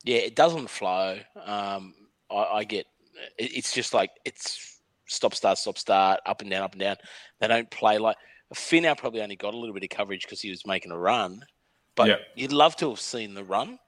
Yeah, 0.05 0.19
it 0.19 0.37
doesn't 0.37 0.69
flow. 0.69 1.19
Um, 1.43 1.95
I, 2.31 2.45
I 2.45 2.65
get 2.65 2.87
it's 3.39 3.73
just 3.73 3.95
like 3.95 4.11
it's 4.25 4.81
stop 5.07 5.35
start 5.35 5.59
stop 5.59 5.79
start 5.79 6.21
up 6.27 6.41
and 6.41 6.51
down 6.51 6.63
up 6.63 6.73
and 6.73 6.81
down. 6.81 6.97
They 7.41 7.49
don't 7.49 7.71
play 7.71 7.99
like 7.99 8.17
Finau 8.55 8.97
probably 8.97 9.23
only 9.23 9.37
got 9.37 9.55
a 9.55 9.57
little 9.57 9.75
bit 9.75 9.85
of 9.85 9.91
coverage 9.91 10.23
because 10.23 10.41
he 10.41 10.51
was 10.51 10.67
making 10.67 10.93
a 10.93 10.99
run, 10.99 11.45
but 11.95 12.09
yeah. 12.09 12.17
you'd 12.35 12.53
love 12.53 12.77
to 12.77 12.91
have 12.91 13.01
seen 13.01 13.35
the 13.35 13.45
run. 13.45 13.79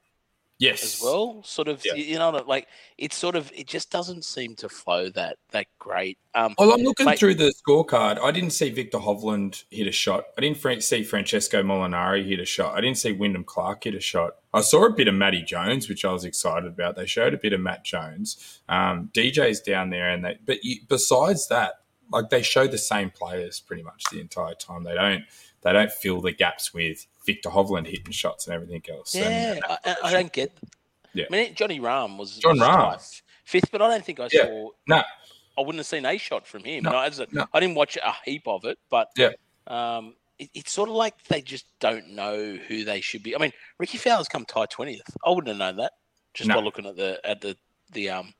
Yes. 0.57 0.83
As 0.83 1.01
well, 1.03 1.43
sort 1.43 1.67
of, 1.67 1.83
yeah. 1.83 1.95
you 1.95 2.17
know, 2.17 2.29
like 2.47 2.67
it's 2.97 3.17
sort 3.17 3.35
of, 3.35 3.51
it 3.53 3.67
just 3.67 3.91
doesn't 3.91 4.23
seem 4.23 4.55
to 4.55 4.69
flow 4.69 5.09
that 5.09 5.35
that 5.51 5.67
great. 5.79 6.17
Um, 6.33 6.55
well, 6.57 6.71
I'm 6.71 6.81
looking 6.81 7.07
mate, 7.07 7.19
through 7.19 7.35
the 7.35 7.53
scorecard. 7.53 8.19
I 8.23 8.31
didn't 8.31 8.51
see 8.51 8.69
Viktor 8.69 8.99
Hovland 8.99 9.65
hit 9.69 9.85
a 9.85 9.91
shot. 9.91 10.23
I 10.37 10.41
didn't 10.41 10.81
see 10.81 11.03
Francesco 11.03 11.61
Molinari 11.61 12.25
hit 12.25 12.39
a 12.39 12.45
shot. 12.45 12.73
I 12.73 12.79
didn't 12.79 12.97
see 12.97 13.11
Wyndham 13.11 13.43
Clark 13.43 13.83
hit 13.83 13.95
a 13.95 13.99
shot. 13.99 14.35
I 14.53 14.61
saw 14.61 14.85
a 14.85 14.93
bit 14.93 15.09
of 15.09 15.15
Matty 15.15 15.41
Jones, 15.41 15.89
which 15.89 16.05
I 16.05 16.13
was 16.13 16.23
excited 16.23 16.67
about. 16.67 16.95
They 16.95 17.05
showed 17.05 17.33
a 17.33 17.37
bit 17.37 17.51
of 17.51 17.59
Matt 17.59 17.83
Jones. 17.83 18.61
Um, 18.69 19.09
DJ's 19.13 19.59
down 19.59 19.89
there, 19.89 20.09
and 20.09 20.23
they. 20.23 20.37
But 20.45 20.63
you, 20.63 20.77
besides 20.87 21.49
that, 21.49 21.81
like 22.11 22.29
they 22.29 22.41
show 22.41 22.65
the 22.65 22.77
same 22.77 23.09
players 23.09 23.59
pretty 23.59 23.83
much 23.83 24.05
the 24.11 24.21
entire 24.21 24.55
time. 24.55 24.83
They 24.83 24.93
don't 24.93 25.23
they 25.63 25.73
don't 25.73 25.91
fill 25.91 26.21
the 26.21 26.31
gaps 26.31 26.73
with 26.73 27.07
Viktor 27.25 27.49
Hovland 27.49 27.87
hitting 27.87 28.11
shots 28.11 28.47
and 28.47 28.55
everything 28.55 28.81
else. 28.89 29.15
Yeah, 29.15 29.59
I, 29.67 29.95
I, 30.03 30.11
don't 30.11 30.31
get. 30.31 30.51
Yeah, 31.13 31.25
I 31.29 31.31
mean 31.31 31.55
Johnny 31.55 31.79
Rahm 31.79 32.17
was 32.17 32.37
John 32.37 32.59
was 32.59 33.21
fifth, 33.43 33.71
but 33.71 33.81
I 33.81 33.89
don't 33.89 34.05
think 34.05 34.19
I 34.19 34.27
yeah. 34.31 34.45
saw. 34.45 34.69
No, 34.87 35.03
I 35.57 35.61
wouldn't 35.61 35.77
have 35.77 35.85
seen 35.85 36.05
a 36.05 36.17
shot 36.17 36.47
from 36.47 36.63
him. 36.63 36.83
No, 36.83 36.91
no, 36.91 36.99
a, 36.99 37.27
no. 37.31 37.45
I 37.53 37.59
didn't 37.59 37.75
watch 37.75 37.97
a 37.97 38.13
heap 38.23 38.47
of 38.47 38.65
it, 38.65 38.77
but 38.89 39.09
yeah. 39.17 39.31
Um, 39.67 40.15
it, 40.37 40.49
it's 40.53 40.71
sort 40.71 40.89
of 40.89 40.95
like 40.95 41.23
they 41.25 41.41
just 41.41 41.65
don't 41.79 42.09
know 42.09 42.57
who 42.67 42.83
they 42.83 43.01
should 43.01 43.23
be. 43.23 43.35
I 43.35 43.39
mean, 43.39 43.53
Rickie 43.79 43.97
Fowler's 43.97 44.27
come 44.27 44.45
tie 44.45 44.65
twentieth. 44.67 45.15
I 45.25 45.29
wouldn't 45.29 45.47
have 45.47 45.57
known 45.57 45.77
that 45.77 45.93
just 46.33 46.49
by 46.49 46.59
looking 46.59 46.85
at 46.85 46.95
the 46.95 47.19
at 47.23 47.41
the 47.41 47.57
the 47.91 48.09
um 48.09 48.33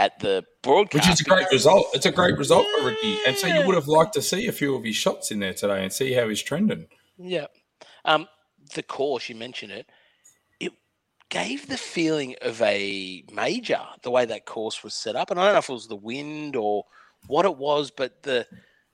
at 0.00 0.18
the 0.18 0.44
broadcast. 0.62 1.08
Which 1.08 1.12
is 1.12 1.20
a 1.20 1.24
great 1.24 1.46
result. 1.52 1.86
It's 1.92 2.06
a 2.06 2.10
great 2.10 2.38
result 2.38 2.66
for 2.78 2.86
Ricky. 2.86 3.18
And 3.26 3.36
so 3.36 3.46
you 3.46 3.66
would 3.66 3.74
have 3.74 3.86
liked 3.86 4.14
to 4.14 4.22
see 4.22 4.46
a 4.46 4.52
few 4.52 4.74
of 4.74 4.82
his 4.82 4.96
shots 4.96 5.30
in 5.30 5.40
there 5.40 5.52
today 5.52 5.82
and 5.82 5.92
see 5.92 6.14
how 6.14 6.28
he's 6.28 6.42
trending. 6.42 6.86
Yeah. 7.18 7.46
Um, 8.04 8.28
the 8.74 8.82
course, 8.82 9.28
you 9.28 9.34
mentioned 9.34 9.72
it, 9.72 9.86
it 10.58 10.72
gave 11.28 11.68
the 11.68 11.76
feeling 11.76 12.34
of 12.42 12.60
a 12.62 13.24
major, 13.32 13.80
the 14.02 14.10
way 14.10 14.24
that 14.26 14.46
course 14.46 14.82
was 14.82 14.94
set 14.94 15.16
up. 15.16 15.30
And 15.30 15.40
I 15.40 15.44
don't 15.44 15.54
know 15.54 15.58
if 15.58 15.68
it 15.68 15.72
was 15.72 15.88
the 15.88 15.96
wind 15.96 16.56
or 16.56 16.84
what 17.26 17.44
it 17.44 17.56
was, 17.56 17.90
but 17.90 18.22
the 18.22 18.46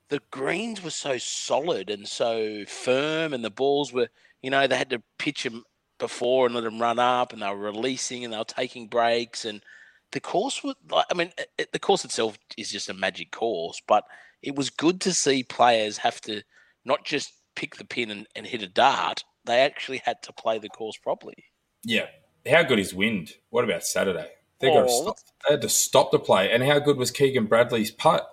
the 0.09 0.21
greens 0.31 0.85
were 0.85 0.90
so 0.90 1.19
solid 1.19 1.90
and 1.90 2.07
so 2.07 2.64
firm 2.66 3.35
and 3.35 3.45
the 3.45 3.51
balls 3.51 3.92
were, 3.92 4.09
you 4.40 4.51
know, 4.51 4.64
they 4.69 4.77
had 4.77 4.90
to 4.90 5.03
pitch 5.19 5.42
them 5.42 5.64
before 5.99 6.47
and 6.47 6.55
let 6.55 6.62
them 6.62 6.81
run 6.81 7.01
up 7.01 7.33
and 7.33 7.42
they 7.42 7.49
were 7.49 7.57
releasing 7.57 8.25
and 8.25 8.33
they 8.33 8.38
were 8.38 8.45
taking 8.45 8.87
breaks 8.87 9.45
and– 9.45 9.62
the 10.12 10.21
course 10.21 10.62
was 10.62 10.75
like, 10.90 11.07
I 11.11 11.14
mean, 11.14 11.33
it, 11.59 11.73
the 11.73 11.79
course 11.79 12.05
itself 12.05 12.38
is 12.57 12.71
just 12.71 12.88
a 12.88 12.95
magic 12.95 13.31
course, 13.33 13.81
but 13.87 14.05
it 14.42 14.55
was 14.55 14.71
good 14.71 15.01
to 15.03 15.12
see 15.12 15.42
players 15.42 15.99
have 15.99 16.21
to 16.23 16.42
not 16.85 17.05
just 17.05 17.33
pick 17.57 17.77
the 17.77 17.85
pin 17.85 18.11
and, 18.11 18.27
and 18.37 18.47
hit 18.47 18.62
a 18.62 18.69
dart. 18.69 19.25
They 19.45 19.61
actually 19.61 20.03
had 20.05 20.23
to 20.23 20.33
play 20.33 20.59
the 20.59 20.69
course 20.69 20.97
properly. 20.97 21.45
Yeah. 21.85 22.07
How 22.49 22.62
good 22.62 22.79
is 22.79 22.95
wind? 22.95 23.33
What 23.51 23.64
about 23.64 23.85
Saturday? 23.85 24.29
They, 24.61 24.71
oh, 24.71 24.87
stop, 24.87 25.16
they 25.47 25.55
had 25.55 25.62
to 25.62 25.69
stop 25.69 26.12
the 26.12 26.19
play. 26.19 26.53
And 26.53 26.62
how 26.62 26.79
good 26.79 26.97
was 26.97 27.11
Keegan 27.11 27.47
Bradley's 27.47 27.90
putt? 27.90 28.27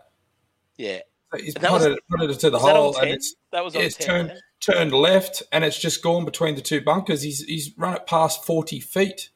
Yeah. 0.78 1.00
He's 1.36 1.56
putted, 1.56 1.72
was, 1.72 2.00
putted 2.10 2.30
it 2.30 2.40
to 2.42 2.50
the 2.52 2.60
hole. 2.60 2.96
And 2.98 3.10
it's, 3.10 3.36
that 3.52 3.64
was 3.64 3.74
yeah, 3.74 3.82
it's 3.82 3.96
10, 3.96 4.08
turned, 4.08 4.42
turned 4.60 4.94
left 4.94 5.42
and 5.52 5.64
it's 5.64 5.80
just 5.80 6.04
gone 6.04 6.26
between 6.26 6.56
the 6.56 6.62
two 6.62 6.82
bunkers. 6.82 7.24
He's, 7.24 7.44
he's 7.44 7.72
run 7.78 7.96
it 7.96 8.06
past 8.06 8.46
40 8.46 8.80
feet. 8.80 9.30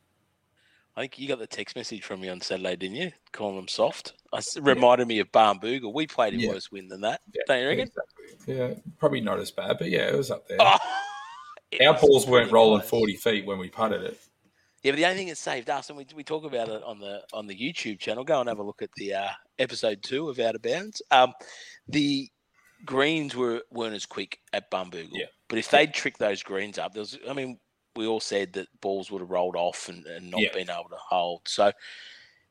I 0.98 1.02
think 1.02 1.20
you 1.20 1.28
got 1.28 1.38
the 1.38 1.46
text 1.46 1.76
message 1.76 2.04
from 2.04 2.22
me 2.22 2.30
on 2.30 2.42
Saturday, 2.42 2.76
didn't 2.76 2.96
you? 2.96 3.12
Calling 3.32 3.56
them 3.56 3.68
soft. 3.68 4.14
I 4.34 4.42
reminded 4.60 5.08
yeah. 5.08 5.16
me 5.16 5.20
of 5.20 5.32
Barnbougle. 5.32 5.94
We 5.94 6.08
played 6.08 6.34
in 6.34 6.40
yeah. 6.40 6.50
worse 6.50 6.72
wind 6.72 6.90
than 6.90 7.02
that. 7.02 7.22
Yeah, 7.36 7.44
don't 7.48 7.62
you 7.62 7.68
reckon? 7.68 7.88
Exactly. 7.88 8.58
Yeah, 8.58 8.74
probably 8.98 9.22
not 9.22 9.38
as 9.38 9.52
bad, 9.52 9.78
but 9.78 9.92
yeah, 9.92 10.08
it 10.08 10.18
was 10.18 10.32
up 10.32 10.48
there. 10.48 10.58
Oh, 10.60 10.78
Our 11.86 12.00
balls 12.00 12.26
weren't 12.26 12.52
rolling 12.52 12.80
nice. 12.80 12.90
forty 12.90 13.16
feet 13.16 13.46
when 13.46 13.60
we 13.60 13.70
putted 13.70 14.02
it. 14.02 14.20
Yeah, 14.82 14.94
but 14.94 14.98
the 14.98 15.06
only 15.06 15.18
thing 15.18 15.28
that 15.28 15.38
saved 15.38 15.70
us, 15.70 15.90
and 15.90 15.98
we, 15.98 16.08
we 16.16 16.24
talk 16.24 16.46
about 16.46 16.68
it 16.68 16.82
on 16.84 17.00
the 17.00 17.22
on 17.32 17.46
the 17.46 17.56
YouTube 17.56 18.00
channel. 18.00 18.24
Go 18.24 18.40
and 18.40 18.50
have 18.50 18.58
a 18.58 18.64
look 18.64 18.82
at 18.82 18.90
the 18.98 19.14
uh, 19.14 19.30
episode 19.60 20.02
two 20.02 20.30
of 20.30 20.40
Out 20.40 20.56
of 20.56 20.64
Bounds. 20.64 21.02
Um, 21.12 21.34
the 21.88 22.28
greens 22.86 23.36
were 23.36 23.62
weren't 23.70 23.94
as 23.94 24.08
quick 24.08 24.40
at 24.52 24.72
Barnbougle. 24.72 25.10
Yeah. 25.12 25.26
But 25.48 25.60
if 25.60 25.70
they'd 25.70 25.94
trick 25.94 26.18
those 26.18 26.42
greens 26.42 26.78
up, 26.80 26.94
there 26.94 27.02
was, 27.02 27.18
I 27.30 27.34
mean, 27.34 27.60
we 27.98 28.08
all 28.08 28.20
said 28.20 28.54
that 28.54 28.68
balls 28.80 29.12
would 29.12 29.22
have 29.22 29.32
rolled 29.32 29.56
off 29.56 29.90
and, 29.90 30.06
and 30.06 30.32
not 30.32 30.42
yeah. 30.42 30.54
been 30.54 30.70
able 30.70 30.90
to 30.90 30.98
hold. 30.98 31.42
So 31.48 31.72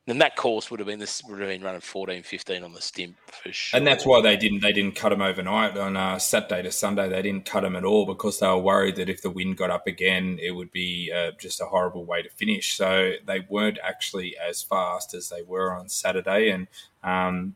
then 0.07 0.19
that 0.19 0.37
course 0.37 0.71
would 0.71 0.79
have 0.79 0.87
been 0.87 0.99
this 0.99 1.21
would 1.27 1.39
have 1.39 1.49
been 1.49 1.61
running 1.61 1.81
14, 1.81 2.23
15 2.23 2.63
on 2.63 2.71
the 2.71 2.81
stimp 2.81 3.17
for 3.25 3.51
sure. 3.51 3.77
And 3.77 3.85
that's 3.85 4.05
why 4.05 4.21
they 4.21 4.37
didn't 4.37 4.61
they 4.61 4.71
didn't 4.71 4.95
cut 4.95 5.09
them 5.09 5.21
overnight 5.21 5.77
on 5.77 5.97
uh, 5.97 6.17
Saturday 6.17 6.63
to 6.63 6.71
Sunday. 6.71 7.09
They 7.09 7.21
didn't 7.21 7.45
cut 7.45 7.61
them 7.61 7.75
at 7.75 7.83
all 7.83 8.05
because 8.05 8.39
they 8.39 8.47
were 8.47 8.57
worried 8.57 8.95
that 8.95 9.09
if 9.09 9.21
the 9.21 9.29
wind 9.29 9.57
got 9.57 9.69
up 9.69 9.85
again, 9.85 10.39
it 10.41 10.51
would 10.51 10.71
be 10.71 11.11
uh, 11.13 11.31
just 11.39 11.59
a 11.59 11.65
horrible 11.65 12.05
way 12.05 12.21
to 12.21 12.29
finish. 12.29 12.75
So 12.75 13.13
they 13.25 13.45
weren't 13.49 13.79
actually 13.83 14.37
as 14.37 14.63
fast 14.63 15.13
as 15.13 15.27
they 15.27 15.41
were 15.41 15.73
on 15.73 15.89
Saturday, 15.89 16.51
and 16.51 16.67
um, 17.03 17.55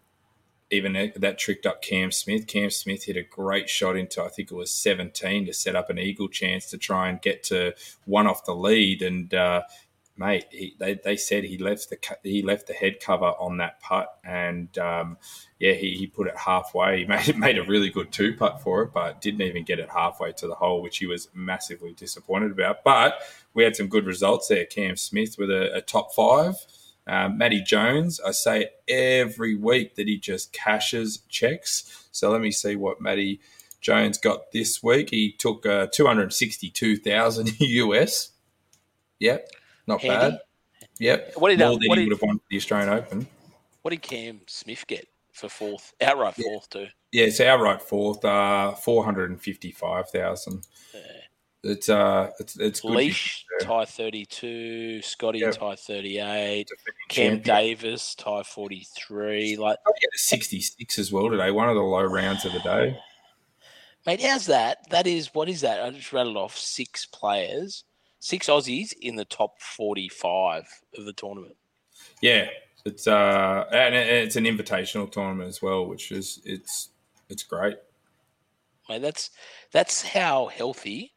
even 0.72 1.12
that 1.16 1.38
tricked 1.38 1.66
up 1.66 1.82
Cam 1.82 2.12
Smith. 2.12 2.48
Cam 2.48 2.70
Smith 2.70 3.04
hit 3.04 3.18
a 3.18 3.24
great 3.24 3.70
shot 3.70 3.98
into 3.98 4.24
I 4.24 4.30
think 4.30 4.52
it 4.52 4.56
was 4.56 4.72
17 4.72 5.46
to 5.46 5.54
set 5.54 5.76
up 5.76 5.90
an 5.90 6.00
eagle 6.00 6.30
chance 6.30 6.70
to 6.72 6.78
try 6.78 7.10
and 7.10 7.22
get 7.22 7.44
to 7.44 7.74
one 8.06 8.28
off 8.28 8.46
the 8.46 8.56
lead. 8.56 9.02
And 9.02 9.34
uh, 9.34 9.64
mate, 10.18 10.46
he, 10.52 10.76
they, 10.80 10.94
they 10.94 11.18
said 11.18 11.44
he 11.44 11.58
left 11.58 11.90
the 11.90 11.98
he 12.24 12.42
left 12.42 12.68
the 12.68 12.74
head 12.74 13.00
cover 13.00 13.26
on 13.26 13.58
that 13.58 13.82
putt, 13.82 14.08
and 14.24 14.76
um, 14.78 15.18
yeah, 15.60 15.74
he, 15.74 15.96
he 15.96 16.08
put 16.08 16.28
it 16.28 16.38
halfway. 16.38 17.00
He 17.00 17.06
made 17.08 17.38
made 17.38 17.58
a 17.58 17.64
really 17.64 17.90
good 17.90 18.12
two 18.12 18.36
putt 18.36 18.62
for 18.62 18.84
it, 18.84 18.92
but 18.94 19.22
didn't 19.22 19.42
even 19.42 19.64
get 19.64 19.80
it 19.80 19.90
halfway 19.90 20.32
to 20.34 20.48
the 20.48 20.56
hole, 20.56 20.82
which 20.82 21.00
he 21.00 21.06
was 21.06 21.28
massively 21.34 21.94
disappointed 21.94 22.52
about. 22.52 22.84
But 22.84 23.20
we 23.54 23.64
had 23.64 23.76
some 23.76 23.88
good 23.88 24.06
results 24.06 24.48
there. 24.48 24.66
Cam 24.66 24.96
Smith 24.96 25.36
with 25.38 25.50
a, 25.50 25.76
a 25.76 25.82
top 25.82 26.14
five. 26.14 26.56
Um, 27.08 27.38
Matty 27.38 27.62
Jones, 27.62 28.20
I 28.20 28.32
say 28.32 28.70
every 28.88 29.56
week 29.56 29.96
that 29.96 30.08
he 30.08 30.18
just 30.18 30.54
cashes 30.54 31.24
checks. 31.30 32.08
So 32.12 32.30
let 32.30 32.42
me 32.42 32.52
see 32.52 32.76
what 32.76 33.02
Matty 33.02 33.42
Jones 33.82 34.18
got 34.18 34.52
this 34.52 34.84
week. 34.84 35.10
He 35.10 35.32
took 35.32 35.66
uh, 35.66 35.88
262,000 35.92 37.60
US. 37.60 38.30
Yep, 39.20 39.50
not 39.86 40.02
Handy. 40.02 40.32
bad. 40.32 40.40
Yep, 40.98 41.34
what 41.36 41.50
did, 41.50 41.60
more 41.60 41.68
uh, 41.68 41.78
than 41.78 41.90
what 41.90 41.98
he 42.00 42.06
did, 42.06 42.10
would 42.10 42.20
have 42.20 42.28
won 42.28 42.40
the 42.50 42.58
Australian 42.58 42.90
Open. 42.90 43.28
What 43.84 43.92
did 43.92 44.02
Cam 44.02 44.42
Smith 44.48 44.84
get 44.88 45.08
for 45.32 45.48
fourth? 45.48 45.94
Outright 46.02 46.34
fourth 46.34 46.68
yeah. 46.74 46.82
too. 46.86 46.88
Yeah, 47.12 47.26
it's 47.26 47.40
outright 47.40 47.84
fourth. 47.84 48.26
Uh, 48.26 48.72
four 48.74 49.06
hundred 49.06 49.30
and 49.30 49.40
fifty-five 49.40 50.10
thousand. 50.10 50.66
Yeah. 50.92 51.02
It's 51.64 51.90
uh, 51.90 52.32
it's 52.40 52.58
it's 52.58 52.82
good. 52.82 52.92
Leish 52.92 53.46
tie 53.62 53.86
thirty 53.86 54.26
two, 54.26 55.02
Scotty 55.04 55.40
yep. 55.40 55.54
tie 55.54 55.76
thirty 55.76 56.18
eight, 56.18 56.68
Cam 57.08 57.36
champion. 57.38 57.42
Davis 57.44 58.16
tie 58.16 58.42
forty 58.42 58.88
three. 58.98 59.58
Like 59.58 59.78
sixty 60.14 60.60
six 60.60 60.98
as 60.98 61.12
well 61.12 61.30
today. 61.30 61.52
One 61.52 61.70
of 61.70 61.76
the 61.76 61.82
low 61.82 62.04
rounds 62.04 62.46
of 62.46 62.54
the 62.54 62.60
day. 62.62 62.98
Mate, 64.08 64.22
how's 64.22 64.48
that? 64.48 64.90
That 64.90 65.06
is 65.06 65.36
what 65.36 65.50
is 65.50 65.62
that? 65.62 65.84
I 65.84 65.92
just 65.92 66.12
rattled 66.12 66.36
off 66.36 66.58
six 66.58 67.06
players, 67.06 67.84
six 68.18 68.48
Aussies 68.48 68.94
in 69.00 69.16
the 69.16 69.26
top 69.26 69.62
forty-five 69.62 70.68
of 70.98 71.06
the 71.06 71.14
tournament. 71.14 71.56
Yeah, 72.24 72.48
it's 72.86 73.06
uh, 73.06 73.66
and 73.72 73.94
it's 73.94 74.36
an 74.36 74.46
invitational 74.46 75.12
tournament 75.12 75.50
as 75.50 75.62
well, 75.62 75.86
which 75.86 76.12
is 76.12 76.42
it's 76.44 76.90
it's 77.30 77.44
great. 77.44 77.78
Mate, 78.90 79.04
that's 79.04 79.30
that's 79.72 80.02
how 80.02 80.48
healthy 80.48 81.11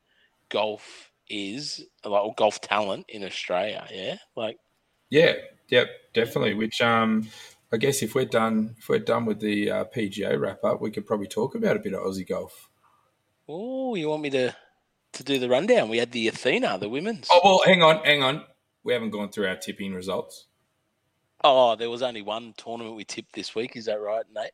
golf 0.55 1.11
is, 1.29 1.85
like 2.05 2.37
golf 2.37 2.61
talent 2.61 3.07
in 3.09 3.25
Australia. 3.25 3.87
Yeah, 3.93 4.17
like 4.37 4.57
yeah, 5.11 5.35
yep, 5.69 5.88
definitely. 6.14 6.55
Which 6.55 6.81
um, 6.81 7.29
I 7.73 7.77
guess 7.77 8.03
if 8.03 8.14
we're 8.14 8.25
done, 8.25 8.77
if 8.79 8.88
we're 8.88 9.01
done 9.01 9.27
with 9.27 9.40
the 9.40 9.71
uh, 9.71 9.85
PGA 9.85 10.40
wrap 10.40 10.62
up, 10.64 10.81
we 10.81 10.93
could 10.93 11.07
probably 11.07 11.27
talk 11.27 11.57
about 11.57 11.77
a 11.77 11.81
bit 11.81 11.93
of 11.93 12.01
Aussie 12.01 12.27
golf. 12.27 12.71
Oh, 13.49 13.97
you 13.97 14.09
want 14.09 14.23
me 14.23 14.31
to 14.31 14.57
to 15.14 15.25
do 15.25 15.38
the 15.38 15.49
rundown? 15.49 15.88
We 15.88 15.99
had 15.99 16.12
the 16.12 16.29
Athena, 16.29 16.79
the 16.79 16.88
women's. 16.88 17.29
Oh 17.31 17.40
well, 17.45 17.61
hang 17.64 17.83
on, 17.83 18.05
hang 18.05 18.23
on. 18.23 18.45
We 18.85 18.93
haven't 18.93 19.11
gone 19.11 19.31
through 19.31 19.49
our 19.49 19.57
tipping 19.57 19.93
results. 19.93 20.47
Oh, 21.43 21.75
there 21.77 21.90
was 21.90 22.03
only 22.03 22.23
one 22.23 22.55
tournament 22.57 22.97
we 22.97 23.05
tipped 23.05 23.35
this 23.35 23.55
week. 23.55 23.77
Is 23.77 23.87
that 23.87 24.01
right, 24.01 24.25
Nate? 24.35 24.53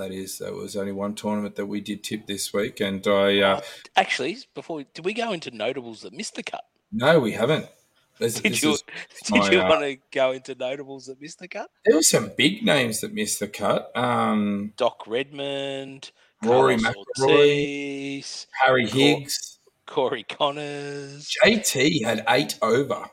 That 0.00 0.12
is, 0.12 0.38
there 0.38 0.54
was 0.54 0.76
only 0.76 0.92
one 0.92 1.14
tournament 1.14 1.56
that 1.56 1.66
we 1.66 1.82
did 1.82 2.02
tip 2.02 2.26
this 2.26 2.54
week, 2.54 2.80
and 2.80 3.06
I 3.06 3.40
uh, 3.40 3.60
actually 3.96 4.38
before 4.54 4.76
we, 4.76 4.86
did 4.94 5.04
we 5.04 5.12
go 5.12 5.32
into 5.32 5.50
notables 5.50 6.00
that 6.00 6.14
missed 6.14 6.36
the 6.36 6.42
cut? 6.42 6.64
No, 6.90 7.20
we 7.20 7.32
haven't. 7.32 7.66
This, 8.18 8.40
did 8.40 8.52
this 8.52 8.62
you 8.62 8.78
did 9.24 9.40
my, 9.42 9.50
you 9.50 9.60
uh, 9.60 9.68
want 9.68 9.82
to 9.82 9.98
go 10.10 10.32
into 10.32 10.54
notables 10.54 11.04
that 11.06 11.20
missed 11.20 11.38
the 11.38 11.48
cut? 11.48 11.68
There 11.84 11.96
were 11.96 12.02
some 12.02 12.30
big 12.34 12.64
names 12.64 13.02
that 13.02 13.12
missed 13.12 13.40
the 13.40 13.48
cut. 13.48 13.94
Um, 13.94 14.72
Doc 14.78 15.06
Redman, 15.06 16.00
Rory 16.42 16.78
McIlroy, 16.78 18.46
Harry 18.58 18.86
Higgs, 18.86 19.58
Corey 19.84 20.24
Conners. 20.24 21.28
JT 21.44 22.04
had 22.06 22.24
eight 22.26 22.58
over. 22.62 23.04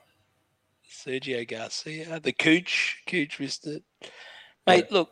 Sergio 0.90 1.46
Garcia, 1.46 2.22
the 2.22 2.32
Cooch, 2.32 3.04
Cooch 3.08 3.42
missed 3.42 3.68
it. 3.68 3.84
Mate, 4.66 4.86
yeah. 4.90 4.98
look, 4.98 5.12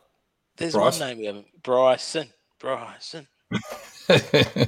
there's 0.57 0.73
Bryce. 0.73 0.99
one 0.99 1.09
name 1.09 1.17
we 1.19 1.25
haven't. 1.25 1.63
Bryson, 1.63 2.29
Bryson. 2.59 3.27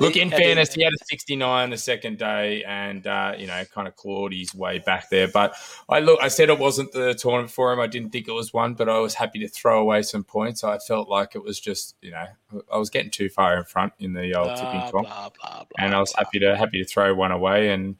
Look, 0.00 0.16
in 0.16 0.30
fairness, 0.30 0.74
he 0.74 0.82
had 0.82 0.92
a 0.92 1.04
69 1.04 1.70
the 1.70 1.76
second 1.76 2.18
day, 2.18 2.64
and 2.64 3.06
uh, 3.06 3.34
you 3.36 3.46
know, 3.46 3.64
kind 3.66 3.86
of 3.86 3.96
clawed 3.96 4.32
his 4.32 4.54
way 4.54 4.78
back 4.78 5.10
there. 5.10 5.28
But 5.28 5.54
I 5.88 6.00
look, 6.00 6.18
I 6.22 6.28
said 6.28 6.48
it 6.48 6.58
wasn't 6.58 6.92
the 6.92 7.14
tournament 7.14 7.50
for 7.50 7.72
him. 7.72 7.80
I 7.80 7.86
didn't 7.86 8.10
think 8.10 8.28
it 8.28 8.32
was 8.32 8.52
one, 8.52 8.74
but 8.74 8.88
I 8.88 8.98
was 8.98 9.14
happy 9.14 9.38
to 9.40 9.48
throw 9.48 9.80
away 9.80 10.02
some 10.02 10.24
points. 10.24 10.64
I 10.64 10.78
felt 10.78 11.08
like 11.08 11.34
it 11.34 11.42
was 11.42 11.60
just, 11.60 11.96
you 12.00 12.10
know, 12.10 12.26
I 12.72 12.78
was 12.78 12.90
getting 12.90 13.10
too 13.10 13.28
far 13.28 13.56
in 13.56 13.64
front 13.64 13.92
in 13.98 14.14
the 14.14 14.34
old 14.34 14.46
blah, 14.46 14.54
tipping 14.54 14.90
comp, 14.90 15.36
and 15.78 15.94
I 15.94 16.00
was 16.00 16.12
happy 16.16 16.38
to 16.40 16.56
happy 16.56 16.82
to 16.82 16.88
throw 16.88 17.14
one 17.14 17.32
away. 17.32 17.70
And 17.70 17.96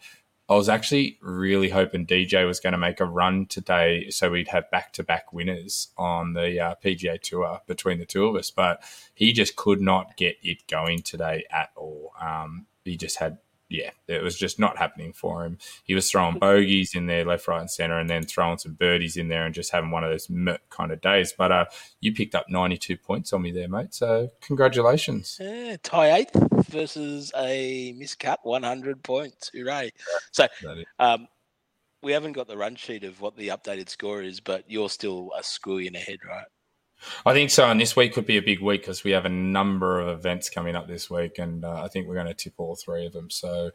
I 0.47 0.55
was 0.55 0.69
actually 0.69 1.19
really 1.23 1.71
hoping 1.71 2.07
DJ 2.07 2.47
was 2.47 2.61
going 2.61 2.73
to 2.73 2.79
make 2.79 3.01
a 3.01 3.07
run 3.07 3.47
today, 3.47 4.11
so 4.11 4.31
we'd 4.31 4.49
have 4.49 4.71
back 4.71 4.93
to 4.95 5.03
back 5.03 5.33
winners 5.33 5.89
on 5.97 6.35
the 6.35 6.61
uh, 6.61 6.75
PGA 6.85 7.19
Tour 7.21 7.61
between 7.67 7.99
the 7.99 8.05
two 8.05 8.27
of 8.27 8.37
us. 8.37 8.51
But 8.51 8.83
he 9.15 9.33
just 9.33 9.57
could 9.57 9.81
not 9.81 10.19
get 10.19 10.37
it 10.43 10.67
going 10.67 11.01
today 11.01 11.45
at 11.51 11.71
all. 11.77 12.13
Um, 12.21 12.67
he 12.85 12.99
just 12.99 13.19
had 13.19 13.39
yeah, 13.69 13.91
it 14.09 14.23
was 14.23 14.37
just 14.37 14.59
not 14.59 14.77
happening 14.77 15.13
for 15.13 15.45
him. 15.45 15.59
He 15.85 15.95
was 15.95 16.11
throwing 16.11 16.39
bogeys 16.39 16.95
in 16.95 17.07
there, 17.07 17.25
left, 17.25 17.49
right, 17.49 17.61
and 17.61 17.71
center, 17.71 17.99
and 17.99 18.09
then 18.09 18.25
throwing 18.25 18.59
some 18.59 18.75
birdies 18.75 19.17
in 19.17 19.29
there 19.29 19.47
and 19.47 19.55
just 19.55 19.73
having 19.73 19.91
one 19.91 20.05
of 20.05 20.11
those 20.11 20.29
kind 20.71 20.93
of 20.93 21.01
days. 21.01 21.33
But 21.37 21.53
uh, 21.53 21.65
you 22.01 22.13
picked 22.13 22.35
up 22.35 22.47
92 22.49 22.97
points 22.99 23.33
on 23.33 23.43
me 23.43 23.53
there, 23.53 23.69
mate. 23.69 23.95
So 23.95 24.31
congratulations. 24.43 25.39
Yeah, 25.41 25.77
tie 25.83 26.19
eighth 26.19 26.37
versus 26.69 27.33
a 27.37 27.95
miscut 27.99 28.39
100 28.43 29.03
points. 29.03 29.51
Hooray. 29.55 29.91
So 30.33 30.47
um, 30.99 31.27
we 32.03 32.13
haven't 32.13 32.33
got 32.33 32.47
the 32.47 32.57
run 32.57 32.77
sheet 32.77 33.03
of 33.03 33.21
what 33.21 33.37
the 33.37 33.49
updated 33.49 33.89
score 33.89 34.23
is, 34.23 34.41
but 34.41 34.65
you're 34.69 34.91
still 34.91 35.33
a 35.37 35.41
squillion 35.41 35.97
ahead, 35.97 36.19
right? 36.29 36.47
I 37.27 37.33
think 37.33 37.51
so. 37.51 37.71
And 37.71 37.81
this 37.81 37.97
week 37.97 38.15
could 38.15 38.27
be 38.27 38.37
a 38.37 38.43
big 38.43 38.61
week 38.61 38.83
because 38.83 39.05
we 39.05 39.13
have 39.13 39.25
a 39.25 39.31
number 39.31 40.01
of 40.01 40.09
events 40.09 40.49
coming 40.49 40.77
up 40.77 40.87
this 40.87 41.11
week, 41.11 41.39
and 41.39 41.65
uh, 41.65 41.83
I 41.83 41.89
think 41.89 42.07
we're 42.07 42.15
going 42.15 42.27
to 42.27 42.35
tip 42.35 42.55
all 42.59 42.77
three 42.77 43.07
of 43.07 43.13
them. 43.13 43.31
So, 43.31 43.71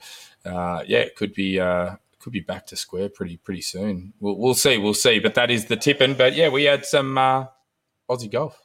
uh, 0.45 0.83
yeah, 0.87 0.99
it 0.99 1.15
could 1.15 1.33
be 1.33 1.59
uh, 1.59 1.95
could 2.19 2.33
be 2.33 2.41
back 2.41 2.67
to 2.67 2.75
square 2.75 3.09
pretty 3.09 3.37
pretty 3.37 3.61
soon. 3.61 4.13
We'll, 4.19 4.37
we'll 4.37 4.53
see, 4.53 4.77
we'll 4.77 4.93
see. 4.93 5.19
But 5.19 5.35
that 5.35 5.49
is 5.49 5.65
the 5.65 5.77
tipping. 5.77 6.15
But 6.15 6.35
yeah, 6.35 6.49
we 6.49 6.63
had 6.65 6.85
some 6.85 7.17
uh, 7.17 7.45
Aussie 8.09 8.31
golf. 8.31 8.61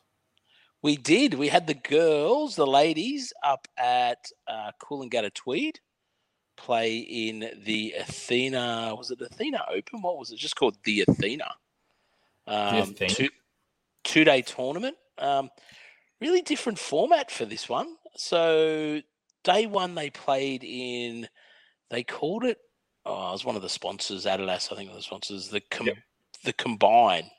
We 0.82 0.96
did. 0.96 1.34
We 1.34 1.48
had 1.48 1.66
the 1.66 1.74
girls, 1.74 2.56
the 2.56 2.66
ladies, 2.66 3.32
up 3.42 3.66
at 3.78 4.26
uh, 4.46 4.72
Coolangatta 4.82 5.32
Tweed 5.32 5.80
play 6.56 6.98
in 6.98 7.50
the 7.64 7.94
Athena. 7.98 8.94
Was 8.96 9.10
it 9.10 9.20
Athena 9.20 9.64
Open? 9.70 10.02
What 10.02 10.18
was 10.18 10.30
it? 10.30 10.38
Just 10.38 10.56
called 10.56 10.76
the 10.84 11.04
Athena. 11.08 11.46
Um, 12.46 12.74
the 12.74 12.82
Athena. 12.82 13.14
Two, 13.14 13.28
two 14.04 14.24
day 14.24 14.42
tournament. 14.42 14.96
Um, 15.18 15.50
really 16.20 16.42
different 16.42 16.78
format 16.78 17.30
for 17.30 17.44
this 17.44 17.68
one. 17.68 17.96
So 18.16 19.00
day 19.42 19.66
one 19.66 19.94
they 19.94 20.10
played 20.10 20.64
in. 20.64 21.28
They 21.90 22.02
called 22.02 22.44
it. 22.44 22.58
Oh, 23.06 23.28
it 23.28 23.32
was 23.32 23.44
one 23.44 23.56
of 23.56 23.62
the 23.62 23.68
sponsors, 23.68 24.24
Adidas. 24.24 24.72
I 24.72 24.76
think 24.76 24.88
one 24.88 24.96
of 24.96 24.96
the 24.96 25.02
sponsors. 25.02 25.48
The 25.48 25.60
com- 25.70 25.88
yep. 25.88 25.98
the 26.44 26.54
combine, 26.54 27.30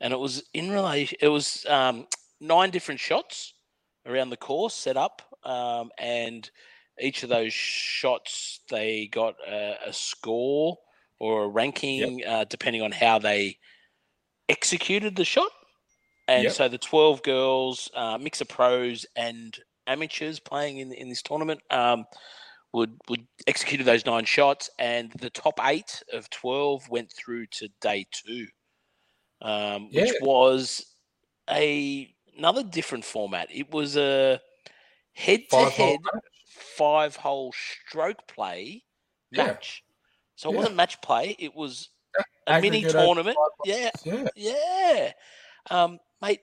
and 0.00 0.12
it 0.12 0.18
was 0.18 0.42
in 0.52 0.70
relation. 0.70 1.16
It 1.20 1.28
was 1.28 1.64
um, 1.68 2.06
nine 2.40 2.70
different 2.70 3.00
shots 3.00 3.54
around 4.04 4.30
the 4.30 4.36
course 4.36 4.74
set 4.74 4.96
up, 4.96 5.22
um, 5.44 5.90
and 5.98 6.50
each 7.00 7.22
of 7.22 7.28
those 7.28 7.52
shots 7.52 8.60
they 8.68 9.08
got 9.12 9.36
a, 9.46 9.76
a 9.86 9.92
score 9.92 10.76
or 11.20 11.44
a 11.44 11.48
ranking 11.48 12.18
yep. 12.18 12.28
uh, 12.28 12.44
depending 12.44 12.82
on 12.82 12.92
how 12.92 13.18
they 13.18 13.58
executed 14.48 15.14
the 15.14 15.24
shot. 15.24 15.50
And 16.30 16.44
yep. 16.44 16.52
so 16.52 16.68
the 16.68 16.78
12 16.78 17.24
girls, 17.24 17.90
uh, 17.92 18.16
mix 18.16 18.40
of 18.40 18.48
pros 18.48 19.04
and 19.16 19.58
amateurs 19.88 20.38
playing 20.38 20.78
in, 20.78 20.92
in 20.92 21.08
this 21.08 21.22
tournament, 21.22 21.60
um, 21.70 22.04
would 22.72 22.96
would 23.08 23.26
executed 23.48 23.84
those 23.84 24.06
nine 24.06 24.24
shots, 24.24 24.70
and 24.78 25.10
the 25.18 25.30
top 25.30 25.58
eight 25.64 26.04
of 26.12 26.30
12 26.30 26.88
went 26.88 27.12
through 27.12 27.46
to 27.46 27.68
day 27.80 28.06
two, 28.12 28.46
um, 29.42 29.88
yeah. 29.90 30.02
which 30.02 30.14
was 30.22 30.94
a 31.50 32.14
another 32.38 32.62
different 32.62 33.04
format. 33.04 33.48
It 33.50 33.72
was 33.72 33.96
a 33.96 34.40
head 35.14 35.40
to 35.50 35.64
head 35.64 35.98
five 36.76 37.16
hole 37.16 37.52
stroke 37.52 38.28
play 38.28 38.84
match. 39.32 39.82
So 40.36 40.50
it 40.50 40.52
yeah. 40.52 40.58
wasn't 40.58 40.76
match 40.76 41.02
play. 41.02 41.34
It 41.40 41.56
was 41.56 41.88
a 42.46 42.60
mini 42.60 42.84
tournament. 42.84 43.36
Yeah, 43.64 43.90
yeah, 44.04 44.28
yeah. 44.36 45.12
Um, 45.68 45.98
mate, 46.22 46.40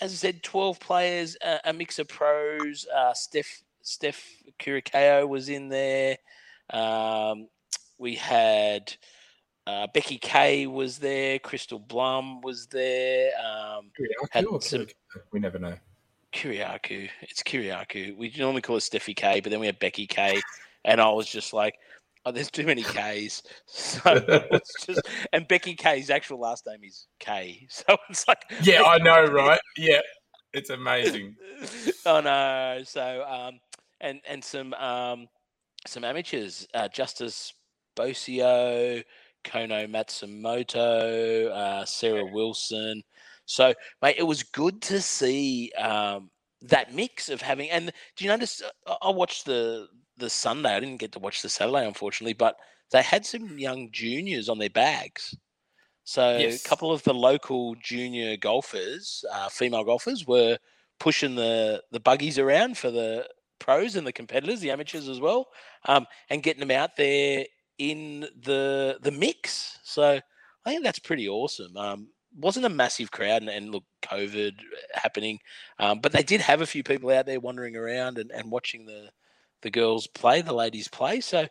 as 0.00 0.12
I 0.12 0.16
said, 0.16 0.42
12 0.42 0.80
players, 0.80 1.36
uh, 1.44 1.58
a 1.64 1.72
mix 1.72 1.98
of 1.98 2.08
pros. 2.08 2.86
Uh, 2.94 3.14
Steph 3.14 3.62
Steph 3.82 4.22
Curacao 4.58 5.26
was 5.26 5.48
in 5.48 5.68
there. 5.68 6.16
Um, 6.70 7.48
we 7.96 8.14
had 8.14 8.92
uh, 9.66 9.86
Becky 9.92 10.18
Kay 10.18 10.66
was 10.66 10.98
there. 10.98 11.38
Kristalle 11.38 11.86
Blum 11.86 12.40
was 12.40 12.66
there. 12.66 13.32
Um, 13.38 13.90
some, 14.60 14.86
we 15.32 15.40
never 15.40 15.58
know. 15.58 15.74
Kyriacou. 16.32 17.08
It's 17.22 17.42
Kyriacou. 17.42 18.16
We 18.16 18.32
normally 18.38 18.62
call 18.62 18.76
it 18.76 18.80
Steffi 18.80 19.16
K, 19.16 19.40
but 19.40 19.50
then 19.50 19.60
we 19.60 19.66
have 19.66 19.78
Becky 19.78 20.06
K. 20.06 20.40
And 20.84 21.00
I 21.00 21.10
was 21.10 21.28
just 21.28 21.52
like, 21.52 21.78
Oh, 22.24 22.32
there's 22.32 22.50
too 22.50 22.66
many 22.66 22.82
K's. 22.82 23.42
So 23.66 24.00
it's 24.50 24.86
just, 24.86 25.02
and 25.32 25.46
Becky 25.48 25.74
K's 25.74 26.10
actual 26.10 26.40
last 26.40 26.66
name 26.66 26.80
is 26.82 27.06
K. 27.20 27.66
So 27.70 27.96
it's 28.10 28.26
like, 28.26 28.42
yeah, 28.62 28.82
I 28.82 28.98
know, 28.98 29.24
right? 29.24 29.60
Yeah, 29.76 30.00
it's 30.52 30.70
amazing. 30.70 31.36
oh 32.06 32.20
no! 32.20 32.80
So 32.84 33.24
um, 33.28 33.60
and 34.00 34.20
and 34.28 34.42
some 34.42 34.74
um, 34.74 35.28
some 35.86 36.04
amateurs, 36.04 36.66
uh, 36.74 36.88
Justice 36.88 37.52
Bosio, 37.96 39.02
Kono 39.44 39.88
Matsumoto, 39.90 41.50
uh, 41.50 41.84
Sarah 41.84 42.26
Wilson. 42.26 43.02
So, 43.46 43.72
mate, 44.02 44.16
it 44.18 44.24
was 44.24 44.42
good 44.42 44.82
to 44.82 45.00
see 45.00 45.72
um, 45.72 46.30
that 46.62 46.94
mix 46.94 47.28
of 47.28 47.40
having. 47.40 47.70
And 47.70 47.92
do 48.16 48.24
you 48.24 48.30
notice? 48.30 48.62
Uh, 48.86 48.96
I 49.00 49.10
watched 49.10 49.46
the 49.46 49.88
the 50.18 50.30
Sunday. 50.30 50.74
I 50.74 50.80
didn't 50.80 51.00
get 51.00 51.12
to 51.12 51.18
watch 51.18 51.42
the 51.42 51.48
Saturday, 51.48 51.86
unfortunately, 51.86 52.34
but 52.34 52.56
they 52.90 53.02
had 53.02 53.26
some 53.26 53.58
young 53.58 53.90
juniors 53.90 54.48
on 54.48 54.58
their 54.58 54.70
bags. 54.70 55.36
So 56.04 56.38
yes. 56.38 56.64
a 56.64 56.68
couple 56.68 56.90
of 56.90 57.02
the 57.02 57.12
local 57.12 57.74
junior 57.76 58.36
golfers, 58.36 59.24
uh, 59.32 59.48
female 59.48 59.84
golfers, 59.84 60.26
were 60.26 60.58
pushing 60.98 61.34
the 61.34 61.82
the 61.92 62.00
buggies 62.00 62.38
around 62.38 62.78
for 62.78 62.90
the 62.90 63.28
pros 63.58 63.96
and 63.96 64.06
the 64.06 64.12
competitors, 64.12 64.60
the 64.60 64.70
amateurs 64.70 65.08
as 65.08 65.20
well, 65.20 65.48
um, 65.84 66.06
and 66.30 66.42
getting 66.42 66.60
them 66.60 66.70
out 66.70 66.96
there 66.96 67.44
in 67.78 68.20
the 68.42 68.98
the 69.02 69.10
mix. 69.10 69.78
So 69.84 70.20
I 70.64 70.70
think 70.70 70.82
that's 70.82 70.98
pretty 70.98 71.28
awesome. 71.28 71.76
Um, 71.76 72.08
wasn't 72.36 72.66
a 72.66 72.70
massive 72.70 73.10
crowd, 73.10 73.42
and, 73.42 73.50
and 73.50 73.70
look, 73.70 73.84
COVID 74.02 74.54
happening, 74.94 75.38
um, 75.78 76.00
but 76.00 76.12
they 76.12 76.22
did 76.22 76.40
have 76.40 76.60
a 76.60 76.66
few 76.66 76.82
people 76.82 77.10
out 77.10 77.26
there 77.26 77.40
wandering 77.40 77.76
around 77.76 78.18
and, 78.18 78.30
and 78.30 78.50
watching 78.50 78.86
the 78.86 79.10
the 79.62 79.70
girls 79.70 80.06
play, 80.06 80.42
the 80.42 80.52
ladies 80.52 80.88
play. 80.88 81.20
So, 81.20 81.48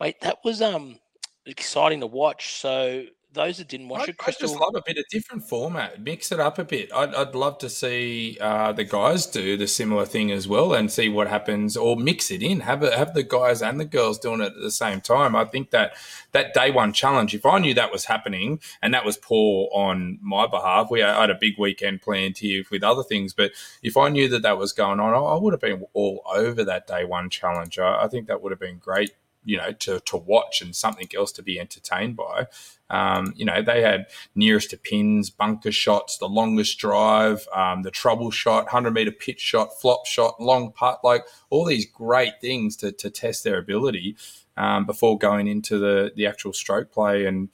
mate, 0.00 0.20
that 0.22 0.38
was 0.44 0.60
um 0.62 0.98
exciting 1.46 2.00
to 2.00 2.06
watch. 2.06 2.54
So 2.54 3.04
those 3.34 3.58
that 3.58 3.68
didn't 3.68 3.88
watch 3.88 4.08
I, 4.08 4.12
it, 4.12 4.16
Kristalle, 4.16 4.28
I 4.28 4.40
just 4.40 4.56
love 4.56 4.74
a 4.74 4.82
bit 4.86 4.96
of 4.96 5.04
different 5.10 5.44
format. 5.48 6.00
Mix 6.00 6.32
it 6.32 6.40
up 6.40 6.58
a 6.58 6.64
bit. 6.64 6.90
I'd, 6.94 7.14
I'd 7.14 7.34
love 7.34 7.58
to 7.58 7.68
see 7.68 8.38
uh, 8.40 8.72
the 8.72 8.84
guys 8.84 9.26
do 9.26 9.56
the 9.56 9.66
similar 9.66 10.06
thing 10.06 10.30
as 10.32 10.48
well 10.48 10.72
and 10.72 10.90
see 10.90 11.08
what 11.08 11.28
happens, 11.28 11.76
or 11.76 11.96
mix 11.96 12.30
it 12.30 12.42
in. 12.42 12.60
Have 12.60 12.82
it, 12.82 12.94
have 12.94 13.14
the 13.14 13.22
guys 13.22 13.60
and 13.60 13.78
the 13.78 13.84
girls 13.84 14.18
doing 14.18 14.40
it 14.40 14.52
at 14.56 14.60
the 14.60 14.70
same 14.70 15.00
time. 15.00 15.36
I 15.36 15.44
think 15.44 15.70
that 15.70 15.94
that 16.32 16.54
day 16.54 16.70
one 16.70 16.92
challenge. 16.92 17.34
If 17.34 17.44
I 17.44 17.58
knew 17.58 17.74
that 17.74 17.92
was 17.92 18.06
happening, 18.06 18.60
and 18.80 18.94
that 18.94 19.04
was 19.04 19.16
poor 19.16 19.68
on 19.72 20.18
my 20.22 20.46
behalf, 20.46 20.90
we 20.90 21.00
had 21.00 21.30
a 21.30 21.34
big 21.38 21.58
weekend 21.58 22.02
planned 22.02 22.38
here 22.38 22.64
with 22.70 22.82
other 22.82 23.02
things. 23.02 23.34
But 23.34 23.52
if 23.82 23.96
I 23.96 24.08
knew 24.08 24.28
that 24.28 24.42
that 24.42 24.58
was 24.58 24.72
going 24.72 25.00
on, 25.00 25.12
I, 25.12 25.18
I 25.18 25.38
would 25.38 25.52
have 25.52 25.60
been 25.60 25.84
all 25.92 26.22
over 26.32 26.64
that 26.64 26.86
day 26.86 27.04
one 27.04 27.30
challenge. 27.30 27.78
I, 27.78 28.04
I 28.04 28.08
think 28.08 28.28
that 28.28 28.42
would 28.42 28.52
have 28.52 28.60
been 28.60 28.78
great 28.78 29.12
you 29.44 29.56
know 29.56 29.72
to 29.72 30.00
to 30.00 30.16
watch 30.16 30.60
and 30.62 30.74
something 30.74 31.08
else 31.16 31.32
to 31.32 31.42
be 31.42 31.58
entertained 31.58 32.16
by. 32.16 32.46
Um, 32.90 33.32
you 33.34 33.44
know, 33.44 33.62
they 33.62 33.82
had 33.82 34.06
nearest 34.34 34.70
to 34.70 34.76
pins, 34.76 35.30
bunker 35.30 35.72
shots, 35.72 36.18
the 36.18 36.28
longest 36.28 36.78
drive, 36.78 37.48
um, 37.54 37.82
the 37.82 37.90
trouble 37.90 38.30
shot, 38.30 38.68
hundred 38.68 38.94
meter 38.94 39.10
pitch 39.10 39.40
shot, 39.40 39.80
flop 39.80 40.06
shot, 40.06 40.40
long 40.40 40.72
putt, 40.72 41.00
like 41.02 41.24
all 41.50 41.64
these 41.64 41.86
great 41.86 42.40
things 42.40 42.76
to 42.76 42.92
to 42.92 43.10
test 43.10 43.44
their 43.44 43.58
ability 43.58 44.16
um, 44.56 44.86
before 44.86 45.18
going 45.18 45.46
into 45.46 45.78
the 45.78 46.12
the 46.14 46.26
actual 46.26 46.52
stroke 46.52 46.92
play. 46.92 47.26
And 47.26 47.48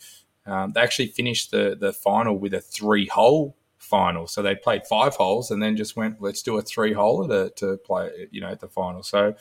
um, 0.47 0.73
they 0.73 0.81
actually 0.81 1.09
finished 1.09 1.51
the 1.51 1.77
the 1.79 1.93
final 1.93 2.39
with 2.39 2.55
a 2.55 2.61
three 2.61 3.07
hole 3.07 3.57
final. 3.91 4.27
So 4.27 4.41
they 4.43 4.55
played 4.55 4.87
five 4.87 5.17
holes 5.17 5.51
and 5.51 5.63
then 5.63 5.77
just 5.77 5.97
went, 5.97 6.21
let's 6.21 6.43
do 6.43 6.57
a 6.59 6.63
three 6.63 6.93
hole 6.93 7.27
to, 7.27 7.51
to 7.57 7.77
play, 7.79 8.29
you 8.31 8.41
know, 8.41 8.49
at 8.49 8.61
the 8.61 8.69
final. 8.69 9.03
So 9.03 9.35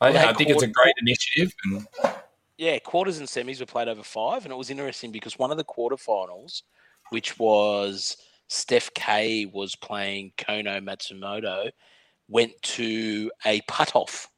I, 0.00 0.08
I 0.28 0.32
think 0.32 0.50
it's 0.50 0.62
a 0.62 0.68
great 0.68 0.94
initiative. 1.00 1.54
And... 1.64 1.86
Yeah, 2.56 2.78
quarters 2.78 3.18
and 3.18 3.28
semis 3.28 3.60
were 3.60 3.66
played 3.66 3.88
over 3.88 4.02
five, 4.02 4.44
and 4.44 4.52
it 4.52 4.56
was 4.56 4.70
interesting 4.70 5.12
because 5.12 5.38
one 5.38 5.50
of 5.50 5.56
the 5.56 5.64
quarterfinals, 5.64 6.62
which 7.10 7.38
was 7.38 8.16
Steph 8.48 8.92
K 8.94 9.46
was 9.46 9.76
playing 9.76 10.32
Kono 10.38 10.82
Matsumoto, 10.82 11.70
went 12.28 12.52
to 12.62 13.30
a 13.44 13.60
putt 13.62 13.94
off. 13.94 14.28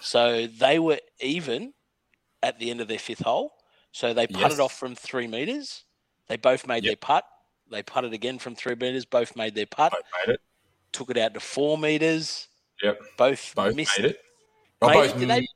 So 0.00 0.46
they 0.46 0.78
were 0.78 0.98
even 1.20 1.74
at 2.42 2.58
the 2.58 2.70
end 2.70 2.80
of 2.80 2.88
their 2.88 2.98
fifth 2.98 3.20
hole. 3.20 3.52
So 3.92 4.14
they 4.14 4.26
putted 4.26 4.52
yes. 4.52 4.58
off 4.58 4.78
from 4.78 4.94
three 4.94 5.26
meters. 5.26 5.84
They 6.28 6.36
both 6.36 6.66
made 6.66 6.84
yep. 6.84 6.90
their 6.90 6.96
putt. 6.96 7.24
They 7.70 7.82
putted 7.82 8.12
again 8.12 8.38
from 8.38 8.54
three 8.54 8.74
meters. 8.74 9.04
Both 9.04 9.36
made 9.36 9.54
their 9.54 9.66
putt. 9.66 9.92
Both 9.92 10.02
made 10.26 10.34
it. 10.34 10.40
Took 10.92 11.10
it 11.10 11.18
out 11.18 11.34
to 11.34 11.40
four 11.40 11.76
meters. 11.76 12.48
Yep. 12.82 13.00
Both, 13.16 13.54
both 13.54 13.74
missed 13.74 13.98
made 14.00 14.12
it. 14.12 14.20
Made 14.82 15.10
it? 15.10 15.18
Did 15.18 15.28
they 15.28 15.46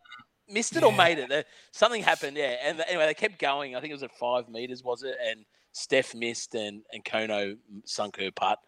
missed 0.49 0.77
it 0.77 0.83
yeah. 0.83 0.89
or 0.89 0.93
made 0.93 1.19
it? 1.19 1.47
Something 1.73 2.03
happened, 2.03 2.37
yeah. 2.37 2.57
And 2.63 2.81
anyway, 2.89 3.07
they 3.07 3.15
kept 3.15 3.39
going. 3.39 3.75
I 3.75 3.81
think 3.81 3.91
it 3.91 3.95
was 3.95 4.03
at 4.03 4.13
five 4.13 4.49
meters, 4.49 4.83
was 4.83 5.03
it? 5.03 5.17
And 5.25 5.45
Steph 5.73 6.15
missed, 6.15 6.55
and 6.55 6.83
and 6.93 7.05
Kono 7.05 7.57
sunk 7.85 8.19
her 8.21 8.31
putt. 8.31 8.59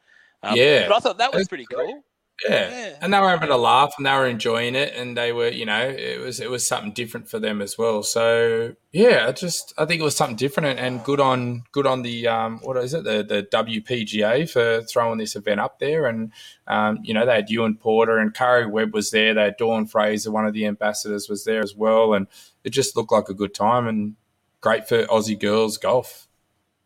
Um, 0.42 0.57
yeah, 0.57 0.88
but 0.88 0.97
I 0.97 1.01
thought 1.01 1.19
that 1.19 1.35
was 1.35 1.49
pretty 1.49 1.66
cool. 1.66 2.03
Yeah. 2.44 2.68
yeah. 2.68 2.96
and 3.01 3.14
they 3.14 3.18
were 3.18 3.31
having 3.31 3.51
a 3.51 3.57
laugh 3.57 3.94
and 3.96 4.07
they 4.07 4.12
were 4.12 4.27
enjoying 4.27 4.75
it, 4.75 4.94
and 4.94 5.16
they 5.16 5.33
were, 5.33 5.49
you 5.49 5.64
know, 5.64 5.81
it 5.81 6.20
was 6.20 6.40
it 6.40 6.51
was 6.51 6.66
something 6.66 6.92
different 6.92 7.29
for 7.29 7.38
them 7.38 7.62
as 7.62 7.79
well. 7.79 8.03
So 8.03 8.75
yeah, 8.92 9.27
I 9.29 9.33
just 9.33 9.72
I 9.79 9.87
think 9.87 10.01
it 10.01 10.05
was 10.05 10.16
something 10.16 10.37
different 10.37 10.68
and, 10.68 10.79
and 10.79 11.05
good 11.05 11.20
on 11.20 11.64
good 11.72 11.87
on 11.87 12.03
the 12.03 12.29
um, 12.29 12.61
what 12.62 12.77
is 12.77 12.92
it 12.92 13.05
the 13.05 13.22
the 13.22 13.42
WPGA 13.51 14.49
for 14.51 14.83
throwing 14.83 15.18
this 15.18 15.37
event 15.37 15.61
up 15.61 15.79
there, 15.79 16.07
and 16.07 16.33
um, 16.66 16.99
you 17.03 17.14
know 17.14 17.25
they 17.25 17.37
had 17.37 17.51
Ewan 17.51 17.77
Porter 17.77 18.18
and 18.18 18.35
Karrie 18.35 18.70
Webb 18.70 18.92
was 18.92 19.11
there, 19.11 19.33
they 19.33 19.44
had 19.44 19.57
Dawn 19.57 19.87
Fraser, 19.87 20.31
one 20.31 20.46
of 20.46 20.53
the 20.53 20.66
ambassadors 20.66 21.29
was 21.29 21.44
there 21.44 21.62
as 21.62 21.75
well, 21.75 22.12
and 22.12 22.27
it 22.64 22.70
just 22.70 22.96
looked 22.96 23.12
like 23.12 23.29
a 23.29 23.35
good 23.35 23.55
time 23.55 23.87
and 23.87 24.16
great 24.61 24.88
for 24.88 25.05
Aussie 25.05 25.38
girls 25.38 25.79
golf. 25.79 26.29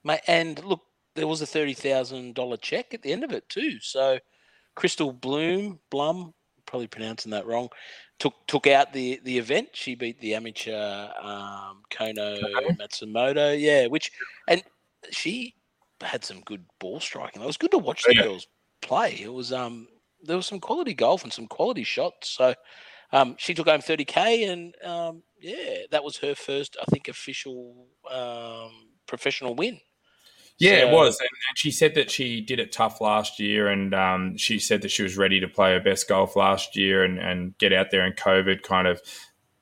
Mate, 0.05 0.21
and 0.27 0.63
look, 0.65 0.83
there 1.15 1.27
was 1.27 1.43
a 1.43 1.47
thirty 1.47 1.75
thousand 1.75 2.35
dollar 2.35 2.57
check 2.57 2.95
at 2.95 3.03
the 3.03 3.13
end 3.13 3.25
of 3.25 3.33
it 3.33 3.49
too, 3.49 3.81
so 3.81 4.21
Kristalle 4.77 5.19
Bloom, 5.19 5.79
Blum, 5.91 6.33
probably 6.67 6.87
pronouncing 6.87 7.31
that 7.33 7.47
wrong, 7.47 7.69
took 8.19 8.35
took 8.47 8.67
out 8.67 8.93
the 8.93 9.21
the 9.25 9.39
event. 9.39 9.69
She 9.73 9.95
beat 9.95 10.21
the 10.21 10.35
amateur 10.35 11.09
um, 11.23 11.83
Kono 11.91 12.41
Matsumoto. 12.79 13.59
Yeah, 13.59 13.87
which 13.87 14.11
and 14.49 14.63
she 15.11 15.55
had 16.01 16.25
some 16.25 16.41
good 16.41 16.65
ball 16.79 17.01
striking. 17.01 17.43
It 17.43 17.47
was 17.47 17.57
good 17.57 17.73
to 17.73 17.79
watch 17.79 18.05
the 18.05 18.15
yeah. 18.15 18.23
girls 18.23 18.47
play. 18.83 19.21
It 19.21 19.33
was 19.33 19.53
um 19.53 19.89
there 20.23 20.37
was 20.37 20.47
some 20.47 20.61
quality 20.61 20.95
golf 20.95 21.25
and 21.25 21.33
some 21.33 21.47
quality 21.47 21.85
shots. 21.85 22.31
So 22.31 22.55
um, 23.13 23.35
she 23.39 23.55
took 23.55 23.69
home 23.69 23.81
30k, 23.81 24.51
and 24.51 24.75
um, 24.85 25.23
yeah, 25.41 25.83
that 25.91 26.05
was 26.05 26.17
her 26.19 26.35
first, 26.35 26.77
I 26.81 26.85
think, 26.87 27.09
official 27.09 27.89
um, 28.11 28.91
professional 29.07 29.55
win. 29.55 29.81
Yeah, 30.61 30.81
so, 30.81 30.89
it 30.89 30.93
was. 30.93 31.19
And, 31.19 31.29
and, 31.49 31.59
she 31.59 31.71
said 31.71 31.95
that 31.95 32.11
she 32.11 32.41
did 32.43 32.61
it 32.61 32.71
tough 32.71 33.01
last 33.01 33.41
year. 33.41 33.69
And 33.69 33.95
um, 33.95 34.37
she 34.37 34.59
said 34.59 34.83
that 34.83 34.91
she 34.91 35.03
was 35.03 35.17
ready 35.17 35.41
to 35.41 35.49
play 35.49 35.73
her 35.73 35.81
best 35.81 36.07
golf 36.07 36.37
last 36.37 36.77
year 36.77 37.03
and, 37.03 37.19
and 37.19 37.57
get 37.59 37.73
out 37.73 37.91
there. 37.91 38.05
And 38.05 38.15
COVID 38.15 38.63
kind 38.63 38.87
of, 38.87 39.01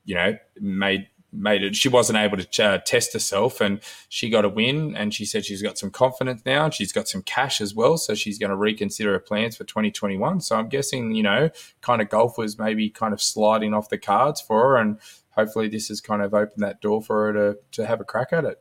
you 0.04 0.16
know, 0.16 0.36
made 0.60 1.06
made 1.32 1.62
it. 1.62 1.76
She 1.76 1.88
wasn't 1.88 2.18
able 2.18 2.38
to 2.38 2.64
uh, 2.64 2.78
test 2.78 3.12
herself, 3.12 3.60
and 3.60 3.80
she 4.08 4.30
got 4.30 4.44
a 4.44 4.48
win. 4.48 4.96
And 4.96 5.12
she 5.12 5.24
said 5.24 5.44
she's 5.44 5.62
got 5.62 5.78
some 5.78 5.90
confidence 5.90 6.42
now, 6.44 6.64
and 6.64 6.74
she's 6.74 6.92
got 6.92 7.08
some 7.08 7.22
cash 7.22 7.60
as 7.60 7.74
well. 7.74 7.96
So 7.96 8.14
she's 8.14 8.38
going 8.38 8.50
to 8.50 8.56
reconsider 8.56 9.12
her 9.12 9.20
plans 9.20 9.56
for 9.56 9.64
2021. 9.64 10.40
So 10.40 10.56
I'm 10.56 10.68
guessing, 10.68 11.14
you 11.14 11.22
know, 11.22 11.50
kind 11.80 12.02
of 12.02 12.08
golf 12.08 12.38
was 12.38 12.58
maybe 12.58 12.90
kind 12.90 13.12
of 13.12 13.22
sliding 13.22 13.74
off 13.74 13.88
the 13.88 13.98
cards 13.98 14.40
for 14.40 14.70
her, 14.70 14.76
and 14.76 14.98
hopefully 15.30 15.68
this 15.68 15.88
has 15.88 16.00
kind 16.00 16.22
of 16.22 16.34
opened 16.34 16.62
that 16.62 16.80
door 16.80 17.02
for 17.02 17.26
her 17.26 17.32
to 17.32 17.58
to 17.72 17.86
have 17.86 18.00
a 18.00 18.04
crack 18.04 18.32
at 18.32 18.44
it. 18.44 18.60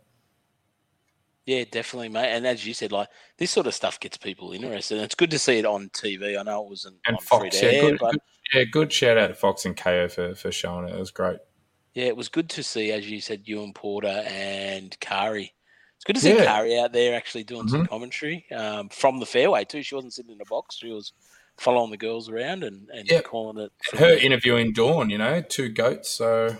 Yeah, 1.47 1.63
definitely, 1.71 2.09
mate. 2.09 2.27
And 2.27 2.45
as 2.45 2.67
you 2.67 2.73
said, 2.73 2.91
like 2.91 3.07
this 3.37 3.51
sort 3.51 3.67
of 3.67 3.73
stuff 3.73 4.01
gets 4.01 4.17
people 4.17 4.51
interested. 4.51 4.95
And 4.95 5.05
it's 5.05 5.15
good 5.15 5.31
to 5.31 5.39
see 5.39 5.57
it 5.57 5.65
on 5.65 5.87
TV. 5.89 6.37
I 6.37 6.43
know 6.43 6.65
it 6.65 6.69
wasn't 6.69 6.97
and 7.07 7.15
on 7.15 7.23
Fox, 7.23 7.61
yeah, 7.63 7.79
good, 7.79 7.99
but 7.99 8.11
good, 8.11 8.21
yeah, 8.53 8.63
good 8.65 8.91
shout 8.91 9.17
out 9.17 9.27
to 9.27 9.33
Fox 9.33 9.63
and 9.65 9.75
Kayo 9.75 10.11
for 10.11 10.35
for 10.35 10.51
showing 10.51 10.89
it. 10.89 10.93
It 10.93 10.99
was 10.99 11.09
great. 11.09 11.39
Yeah, 11.93 12.07
it 12.07 12.17
was 12.17 12.27
good 12.27 12.49
to 12.49 12.63
see, 12.63 12.91
as 12.91 13.09
you 13.09 13.21
said, 13.21 13.43
Ewan 13.45 13.71
Porter 13.73 14.25
and 14.27 14.91
Karrie. 14.99 15.51
It's 15.95 16.03
good 16.05 16.17
to 16.17 16.21
see 16.21 16.35
yeah. 16.35 16.45
Karrie 16.45 16.83
out 16.83 16.91
there 16.91 17.15
actually 17.15 17.45
doing 17.45 17.61
mm-hmm. 17.61 17.77
some 17.77 17.87
commentary 17.87 18.45
um, 18.51 18.89
from 18.89 19.21
the 19.21 19.25
fairway 19.25 19.63
too. 19.63 19.81
She 19.81 19.95
wasn't 19.95 20.13
sitting 20.13 20.33
in 20.33 20.41
a 20.41 20.45
box; 20.45 20.75
she 20.75 20.91
was 20.91 21.13
following 21.55 21.91
the 21.91 21.97
girls 21.97 22.29
around 22.29 22.65
and, 22.65 22.89
and 22.93 23.09
yep. 23.09 23.23
calling 23.23 23.57
it. 23.57 23.71
Her 23.97 24.17
interviewing 24.17 24.73
Dawn, 24.73 25.09
you 25.09 25.17
know, 25.17 25.41
two 25.41 25.69
goats. 25.69 26.09
So 26.09 26.57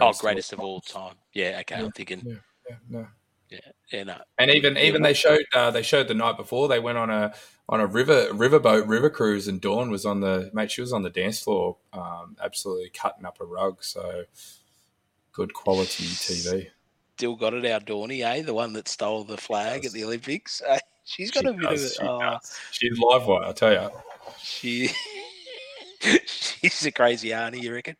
oh, 0.00 0.12
greatest 0.12 0.52
of 0.52 0.60
all, 0.60 0.80
time. 0.80 1.14
Yeah, 1.32 1.58
okay. 1.60 1.76
Yeah, 1.78 1.84
I'm 1.84 1.92
thinking. 1.92 2.22
Yeah, 2.24 2.34
yeah, 2.68 2.76
no. 2.88 3.06
Yeah, 3.48 3.58
yeah, 3.92 4.02
no. 4.04 4.16
And 4.38 4.50
even 4.50 4.76
even 4.76 5.02
they 5.02 5.14
showed 5.14 5.44
uh, 5.54 5.70
they 5.70 5.82
showed 5.82 6.08
the 6.08 6.14
night 6.14 6.36
before 6.36 6.66
they 6.66 6.80
went 6.80 6.98
on 6.98 7.10
a 7.10 7.32
on 7.68 7.80
a 7.80 7.86
river 7.86 8.26
riverboat 8.32 8.88
river 8.88 9.08
cruise 9.08 9.46
and 9.46 9.60
Dawn 9.60 9.90
was 9.90 10.04
on 10.04 10.20
the 10.20 10.50
mate 10.52 10.70
she 10.70 10.80
was 10.80 10.92
on 10.92 11.02
the 11.02 11.10
dance 11.10 11.40
floor, 11.40 11.76
um, 11.92 12.36
absolutely 12.42 12.90
cutting 12.90 13.24
up 13.24 13.40
a 13.40 13.44
rug. 13.44 13.84
So 13.84 14.24
good 15.32 15.54
quality 15.54 16.04
TV. 16.04 16.68
Still 17.16 17.36
got 17.36 17.54
it, 17.54 17.64
our 17.70 17.80
Dawny, 17.80 18.22
eh? 18.22 18.42
The 18.42 18.52
one 18.52 18.72
that 18.74 18.88
stole 18.88 19.24
the 19.24 19.38
flag 19.38 19.86
at 19.86 19.92
the 19.92 20.04
Olympics. 20.04 20.60
Uh, 20.60 20.78
she's 21.04 21.30
got 21.30 21.44
she 21.44 21.48
a 21.48 21.52
bit 21.52 21.70
does, 21.70 21.84
of. 21.84 21.92
She 21.92 22.02
uh, 22.02 22.38
she's 22.72 22.98
live 22.98 23.26
wire, 23.26 23.44
I 23.44 23.52
tell 23.52 23.72
you. 23.72 23.90
She 24.42 24.90
she's 26.26 26.84
a 26.84 26.90
crazy 26.90 27.32
auntie, 27.32 27.60
you 27.60 27.72
reckon? 27.72 27.96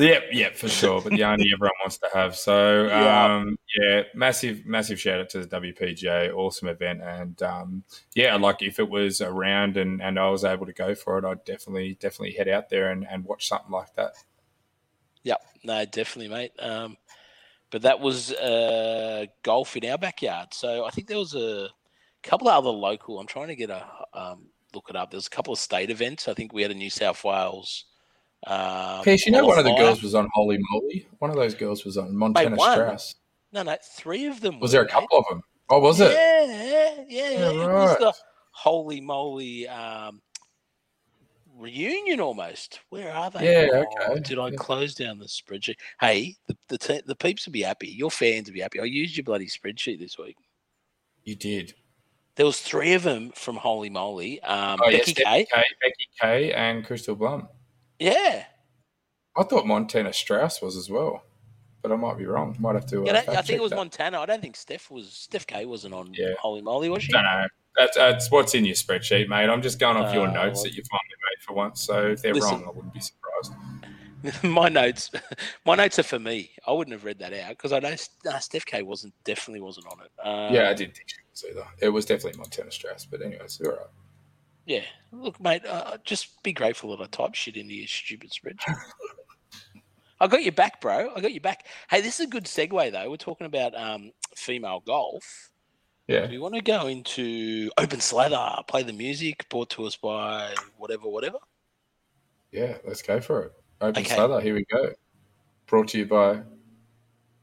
Yeah, 0.00 0.20
yeah, 0.32 0.50
for 0.54 0.68
sure. 0.68 1.00
But 1.02 1.12
the 1.12 1.24
only 1.24 1.50
everyone 1.54 1.72
wants 1.80 1.98
to 1.98 2.08
have. 2.14 2.34
So 2.36 2.86
yeah. 2.86 3.36
Um, 3.36 3.58
yeah, 3.78 4.02
massive, 4.14 4.64
massive 4.64 4.98
shout 4.98 5.20
out 5.20 5.28
to 5.30 5.44
the 5.44 5.60
WPGA, 5.60 6.34
awesome 6.34 6.68
event, 6.68 7.02
and 7.02 7.40
um, 7.42 7.84
yeah, 8.14 8.34
like 8.36 8.62
if 8.62 8.78
it 8.78 8.88
was 8.88 9.20
around 9.20 9.76
and, 9.76 10.02
and 10.02 10.18
I 10.18 10.28
was 10.30 10.44
able 10.44 10.66
to 10.66 10.72
go 10.72 10.94
for 10.94 11.18
it, 11.18 11.24
I'd 11.24 11.44
definitely, 11.44 11.96
definitely 12.00 12.32
head 12.32 12.48
out 12.48 12.70
there 12.70 12.90
and, 12.90 13.06
and 13.08 13.24
watch 13.24 13.48
something 13.48 13.70
like 13.70 13.94
that. 13.94 14.14
Yep, 15.22 15.42
no, 15.64 15.84
definitely, 15.84 16.34
mate. 16.34 16.52
Um, 16.58 16.96
but 17.70 17.82
that 17.82 18.00
was 18.00 18.32
uh, 18.32 19.26
golf 19.42 19.76
in 19.76 19.88
our 19.88 19.98
backyard. 19.98 20.48
So 20.52 20.84
I 20.84 20.90
think 20.90 21.06
there 21.06 21.18
was 21.18 21.34
a 21.34 21.68
couple 22.22 22.48
of 22.48 22.56
other 22.56 22.70
local. 22.70 23.20
I'm 23.20 23.26
trying 23.26 23.48
to 23.48 23.56
get 23.56 23.70
a 23.70 23.86
um, 24.14 24.46
look 24.74 24.86
it 24.88 24.96
up. 24.96 25.10
There's 25.10 25.26
a 25.26 25.30
couple 25.30 25.52
of 25.52 25.58
state 25.58 25.90
events. 25.90 26.26
I 26.26 26.34
think 26.34 26.52
we 26.52 26.62
had 26.62 26.70
a 26.70 26.74
New 26.74 26.90
South 26.90 27.22
Wales 27.22 27.84
um, 28.46 29.02
Piers, 29.04 29.26
you 29.26 29.32
know, 29.32 29.44
one 29.44 29.58
of 29.58 29.64
the 29.64 29.74
girls 29.74 30.02
was 30.02 30.14
on 30.14 30.28
Holy 30.32 30.58
Moly. 30.70 31.06
One 31.18 31.30
of 31.30 31.36
those 31.36 31.54
girls 31.54 31.84
was 31.84 31.96
on 31.96 32.16
Montana 32.16 32.50
Mate, 32.50 32.60
Strauss. 32.60 33.14
No, 33.52 33.62
no, 33.62 33.76
three 33.96 34.26
of 34.26 34.40
them. 34.40 34.60
Was 34.60 34.72
there 34.72 34.82
a 34.82 34.88
couple 34.88 35.18
of 35.18 35.24
them? 35.28 35.42
Oh, 35.68 35.80
was 35.80 36.00
it? 36.00 36.10
Yeah, 36.12 36.44
yeah, 36.46 37.04
yeah. 37.08 37.30
yeah 37.30 37.44
right. 37.46 37.54
It 37.54 37.72
was 37.72 37.98
the 37.98 38.12
Holy 38.52 39.00
Moly 39.00 39.68
um, 39.68 40.20
reunion 41.56 42.20
almost. 42.20 42.80
Where 42.88 43.12
are 43.12 43.30
they? 43.30 43.66
Yeah, 43.66 43.84
Oh, 43.84 44.12
okay. 44.12 44.20
did 44.22 44.38
I 44.38 44.48
Yeah. 44.48 44.56
close 44.56 44.94
down 44.94 45.18
the 45.18 45.26
spreadsheet? 45.26 45.76
Hey, 46.00 46.36
the 46.46 46.56
the, 46.68 46.78
te- 46.78 47.02
the 47.06 47.16
peeps 47.16 47.46
will 47.46 47.52
be 47.52 47.62
happy. 47.62 47.88
Your 47.88 48.10
fans 48.10 48.48
will 48.48 48.54
be 48.54 48.60
happy. 48.60 48.80
I 48.80 48.84
used 48.84 49.16
your 49.16 49.24
bloody 49.24 49.46
spreadsheet 49.46 49.98
this 49.98 50.16
week. 50.18 50.36
You 51.24 51.36
did. 51.36 51.74
There 52.36 52.46
was 52.46 52.60
three 52.60 52.94
of 52.94 53.02
them 53.02 53.32
from 53.34 53.56
Holy 53.56 53.90
Moly. 53.90 54.40
Um, 54.42 54.80
Oh, 54.82 54.90
Becky 54.90 55.12
Stephanie 55.12 55.44
Kay. 55.44 55.46
Kay, 55.52 55.64
Becky 55.82 56.08
Kay, 56.20 56.52
and 56.52 56.86
Kristalle 56.86 57.18
Blum. 57.18 57.48
Yeah. 58.00 58.44
I 59.36 59.42
thought 59.44 59.66
Montana 59.66 60.12
Strauss 60.12 60.60
was 60.60 60.76
as 60.76 60.90
well, 60.90 61.22
but 61.82 61.92
I 61.92 61.96
might 61.96 62.18
be 62.18 62.26
wrong. 62.26 62.56
Might 62.58 62.74
have 62.74 62.86
to. 62.86 63.02
Uh, 63.02 63.04
Yeah, 63.06 63.22
I 63.28 63.42
think 63.42 63.58
it 63.58 63.62
was 63.62 63.70
that. 63.70 63.76
Montana. 63.76 64.18
I 64.18 64.26
don't 64.26 64.42
think 64.42 64.56
Steph 64.56 64.90
was 64.90 65.08
Steph 65.12 65.46
K 65.46 65.66
wasn't 65.66 65.94
on 65.94 66.12
Yeah. 66.14 66.34
Holy 66.40 66.62
Moly, 66.62 66.88
was 66.88 67.04
she? 67.04 67.12
No, 67.12 67.20
no, 67.22 67.46
that's, 67.78 67.96
that's 67.96 68.30
what's 68.30 68.54
in 68.54 68.64
your 68.64 68.74
spreadsheet, 68.74 69.28
mate. 69.28 69.48
I'm 69.48 69.62
just 69.62 69.78
going 69.78 69.96
off 69.96 70.12
your 70.12 70.26
Oh, 70.28 70.32
notes 70.32 70.62
that 70.64 70.74
you 70.74 70.82
finally 70.90 71.16
made 71.30 71.42
for 71.46 71.52
once. 71.52 71.80
So 71.80 72.08
if 72.08 72.22
they're 72.22 72.34
Listen. 72.34 72.50
wrong, 72.60 72.64
I 72.66 72.70
wouldn't 72.70 72.92
be 72.92 73.00
surprised. 73.00 73.52
my 74.44 74.68
notes, 74.68 75.10
my 75.64 75.74
notes 75.76 75.98
are 75.98 76.02
for 76.02 76.18
me. 76.18 76.50
I 76.66 76.72
wouldn't 76.72 76.92
have 76.92 77.04
read 77.04 77.20
that 77.20 77.32
out 77.32 77.50
because 77.50 77.72
I 77.72 77.78
know 77.78 77.94
uh, 78.28 78.38
Steph 78.38 78.66
K 78.66 78.82
wasn't 78.82 79.14
definitely 79.24 79.60
wasn't 79.60 79.86
on 79.86 79.98
it. 80.04 80.10
Um, 80.26 80.54
yeah, 80.54 80.68
I 80.68 80.74
didn't 80.74 80.96
think 80.96 81.08
she 81.08 81.16
was 81.30 81.44
either. 81.50 81.66
It 81.80 81.90
was 81.90 82.04
definitely 82.04 82.38
Montana 82.38 82.70
Strauss, 82.72 83.06
but 83.06 83.22
anyways, 83.22 83.60
all 83.64 83.72
right. 83.72 83.80
Yeah. 84.70 84.84
Look, 85.10 85.40
mate, 85.40 85.66
uh, 85.66 85.96
just 86.04 86.40
be 86.44 86.52
grateful 86.52 86.96
that 86.96 87.02
I 87.02 87.06
type 87.06 87.34
shit 87.34 87.56
into 87.56 87.74
your 87.74 87.88
stupid 87.88 88.30
spreadsheet. 88.30 88.76
I 90.20 90.28
got 90.28 90.44
your 90.44 90.52
back, 90.52 90.80
bro. 90.80 91.10
I 91.12 91.20
got 91.20 91.32
your 91.32 91.40
back. 91.40 91.66
Hey, 91.90 92.00
this 92.00 92.20
is 92.20 92.26
a 92.26 92.30
good 92.30 92.44
segue, 92.44 92.92
though. 92.92 93.10
We're 93.10 93.16
talking 93.16 93.48
about 93.48 93.74
um, 93.74 94.12
female 94.36 94.80
golf. 94.86 95.50
Yeah, 96.06 96.26
Do 96.26 96.30
we 96.30 96.38
want 96.38 96.54
to 96.54 96.60
go 96.60 96.86
into 96.86 97.68
Open 97.78 97.98
Slather, 97.98 98.62
play 98.68 98.84
the 98.84 98.92
music, 98.92 99.48
brought 99.48 99.70
to 99.70 99.86
us 99.86 99.96
by 99.96 100.54
whatever, 100.76 101.08
whatever? 101.08 101.38
yeah, 102.52 102.76
let's 102.86 103.02
go 103.02 103.20
for 103.20 103.42
it. 103.46 103.52
Open 103.80 104.02
Okay. 104.02 104.14
Slather, 104.14 104.40
here 104.40 104.54
we 104.54 104.64
go. 104.70 104.92
Brought 105.66 105.88
to 105.88 105.98
you 105.98 106.06
by. 106.06 106.42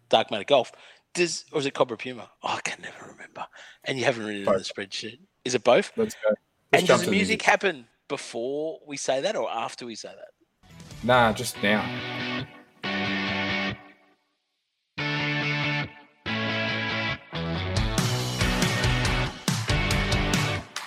Dark 0.08 0.32
Matter 0.32 0.46
Golf. 0.46 0.72
Does 1.14 1.44
or 1.52 1.60
is 1.60 1.66
it 1.66 1.74
Cobra 1.74 1.98
Puma? 1.98 2.30
Oh, 2.42 2.56
I 2.56 2.62
can 2.62 2.82
never 2.82 3.12
remember. 3.12 3.46
And 3.84 4.00
you 4.00 4.06
haven't 4.06 4.26
written 4.26 4.44
it 4.44 4.48
in 4.48 4.54
the 4.54 4.60
spreadsheet. 4.60 5.20
Is 5.44 5.56
it 5.56 5.66
both? 5.66 5.92
Let's 5.98 6.16
go. 6.24 6.34
Let's 6.74 6.82
and 6.82 6.88
does 6.88 7.06
the 7.06 7.12
music 7.12 7.42
happen 7.42 7.88
before 8.10 8.80
we 8.86 8.98
say 8.98 9.22
that 9.22 9.38
or 9.38 9.50
after 9.50 9.86
we 9.86 9.96
say 9.96 10.10
that? 10.10 10.72
Nah, 11.02 11.32
just 11.32 11.62
now. 11.64 11.82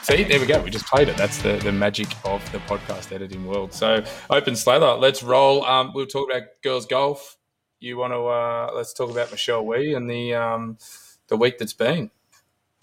See, 0.02 0.24
there 0.24 0.38
we 0.38 0.44
go. 0.44 0.60
We 0.60 0.68
just 0.70 0.84
played 0.84 1.08
it. 1.08 1.16
That's 1.16 1.40
the, 1.40 1.56
the 1.56 1.72
magic 1.72 2.08
of 2.26 2.52
the 2.52 2.58
podcast 2.58 3.12
editing 3.12 3.46
world. 3.46 3.72
So, 3.72 4.04
open 4.28 4.56
slather. 4.56 4.94
Let's 4.96 5.22
roll. 5.22 5.64
Um, 5.64 5.92
we'll 5.94 6.06
talk 6.06 6.28
about 6.30 6.42
girls 6.62 6.84
golf. 6.84 7.38
You 7.78 7.96
want 7.96 8.12
to? 8.12 8.26
Uh, 8.26 8.70
let's 8.74 8.92
talk 8.92 9.10
about 9.10 9.30
Michelle 9.30 9.64
Wie 9.64 9.94
and 9.94 10.10
the 10.10 10.34
um, 10.34 10.76
the 11.28 11.38
week 11.38 11.56
that's 11.58 11.72
been. 11.72 12.10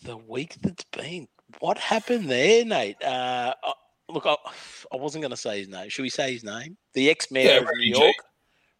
The 0.01 0.17
week 0.17 0.55
that's 0.62 0.86
been. 0.86 1.27
What 1.60 1.77
happened 1.77 2.29
there, 2.29 2.65
Nate? 2.65 3.01
Uh, 3.03 3.53
uh, 3.63 3.71
look, 4.10 4.25
I, 4.25 4.36
I 4.91 4.95
wasn't 4.97 5.21
going 5.21 5.31
to 5.31 5.38
say 5.38 5.60
his 5.60 5.67
name. 5.69 5.89
Should 5.89 6.03
we 6.03 6.10
say 6.10 6.33
his 6.33 6.43
name? 6.43 6.77
The 6.93 7.10
ex-mayor 7.10 7.47
Yeah, 7.47 7.57
of 7.57 7.63
New 7.63 7.69
Rudy 7.69 7.91
G. 7.93 7.99
York, 8.01 8.15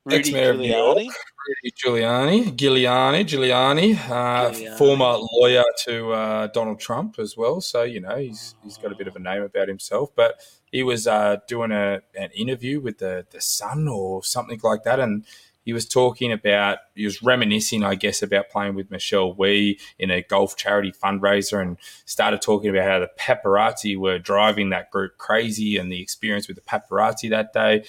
Rudy 0.06 0.18
Ex-mayor 0.18 0.52
of 0.52 0.58
New 0.60 0.68
York. 0.68 0.98
Giuliani. 0.98 1.10
Rudy 1.48 1.72
Giuliani, 1.82 2.52
Giuliani, 2.58 3.24
Giuliani, 3.26 3.96
uh, 4.10 4.52
Giuliani. 4.52 4.78
former 4.78 5.18
lawyer 5.32 5.64
to 5.86 6.12
uh, 6.12 6.48
Donald 6.48 6.80
Trump 6.80 7.20
as 7.20 7.38
well. 7.38 7.62
So 7.62 7.84
you 7.84 8.02
know 8.02 8.18
he's 8.18 8.56
he's 8.64 8.78
got 8.78 8.92
a 8.92 8.96
bit 8.96 9.08
of 9.08 9.16
a 9.16 9.20
name 9.20 9.44
about 9.44 9.70
himself. 9.70 10.10
But 10.14 10.42
he 10.72 10.84
was 10.84 11.08
uh, 11.08 11.38
doing 11.48 11.72
a 11.72 12.02
an 12.20 12.32
interview 12.32 12.82
with 12.82 12.98
the 12.98 13.26
the 13.32 13.40
Sun 13.40 13.88
or 13.88 14.24
something 14.26 14.60
like 14.62 14.84
that, 14.84 15.00
and 15.00 15.24
he 15.68 15.74
was 15.74 15.86
talking 15.86 16.32
about 16.32 16.78
he 16.96 17.04
was 17.04 17.22
reminiscing, 17.22 17.84
I 17.84 17.96
guess, 17.96 18.24
about 18.24 18.50
playing 18.50 18.76
with 18.76 18.90
Michelle 18.90 19.34
Wie 19.34 19.78
in 20.00 20.10
a 20.10 20.22
golf 20.22 20.56
charity 20.56 20.94
fundraiser, 20.94 21.62
and 21.62 21.76
started 22.06 22.42
talking 22.42 22.70
about 22.70 22.90
how 22.90 23.00
the 23.00 23.10
paparazzi 23.20 23.98
were 23.98 24.18
driving 24.18 24.70
that 24.70 24.92
group 24.92 25.18
crazy 25.18 25.76
and 25.76 25.92
the 25.92 26.02
experience 26.02 26.48
with 26.48 26.56
the 26.56 26.62
paparazzi 26.62 27.30
that 27.32 27.52
day. 27.52 27.84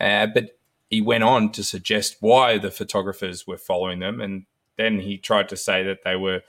Uh, 0.00 0.26
but 0.26 0.58
he 0.88 1.02
went 1.02 1.22
on 1.22 1.52
to 1.52 1.62
suggest 1.62 2.16
why 2.20 2.56
the 2.56 2.70
photographers 2.70 3.46
were 3.46 3.58
following 3.58 3.98
them, 3.98 4.22
and 4.22 4.46
then 4.78 4.98
he 4.98 5.18
tried 5.18 5.50
to 5.50 5.56
say 5.56 5.82
that 5.82 6.04
they 6.04 6.16
were 6.16 6.40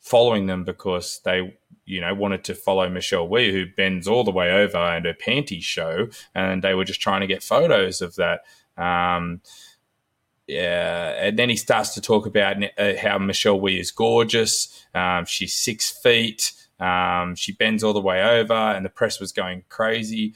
following 0.00 0.46
them 0.46 0.64
because 0.64 1.20
they, 1.26 1.54
you 1.84 2.00
know, 2.00 2.14
wanted 2.14 2.44
to 2.44 2.54
follow 2.54 2.88
Michelle 2.88 3.28
Wie, 3.28 3.52
who 3.52 3.66
bends 3.76 4.08
all 4.08 4.24
the 4.24 4.30
way 4.30 4.50
over 4.50 4.78
and 4.78 5.04
her 5.04 5.12
panties 5.12 5.64
show, 5.64 6.08
and 6.34 6.64
they 6.64 6.72
were 6.72 6.86
just 6.86 7.02
trying 7.02 7.20
to 7.20 7.26
get 7.26 7.42
photos 7.42 8.00
of 8.00 8.14
that. 8.14 8.40
Um, 8.78 9.42
yeah, 10.46 11.10
and 11.26 11.38
then 11.38 11.48
he 11.48 11.56
starts 11.56 11.94
to 11.94 12.00
talk 12.00 12.26
about 12.26 12.56
uh, 12.78 12.92
how 13.00 13.18
Michelle 13.18 13.58
Wie 13.60 13.78
is 13.80 13.90
gorgeous. 13.90 14.84
Um, 14.94 15.24
she's 15.24 15.54
six 15.54 15.90
feet. 15.90 16.52
Um, 16.78 17.34
she 17.34 17.52
bends 17.52 17.82
all 17.84 17.92
the 17.92 18.00
way 18.00 18.22
over, 18.22 18.52
and 18.52 18.84
the 18.84 18.90
press 18.90 19.20
was 19.20 19.32
going 19.32 19.64
crazy. 19.68 20.34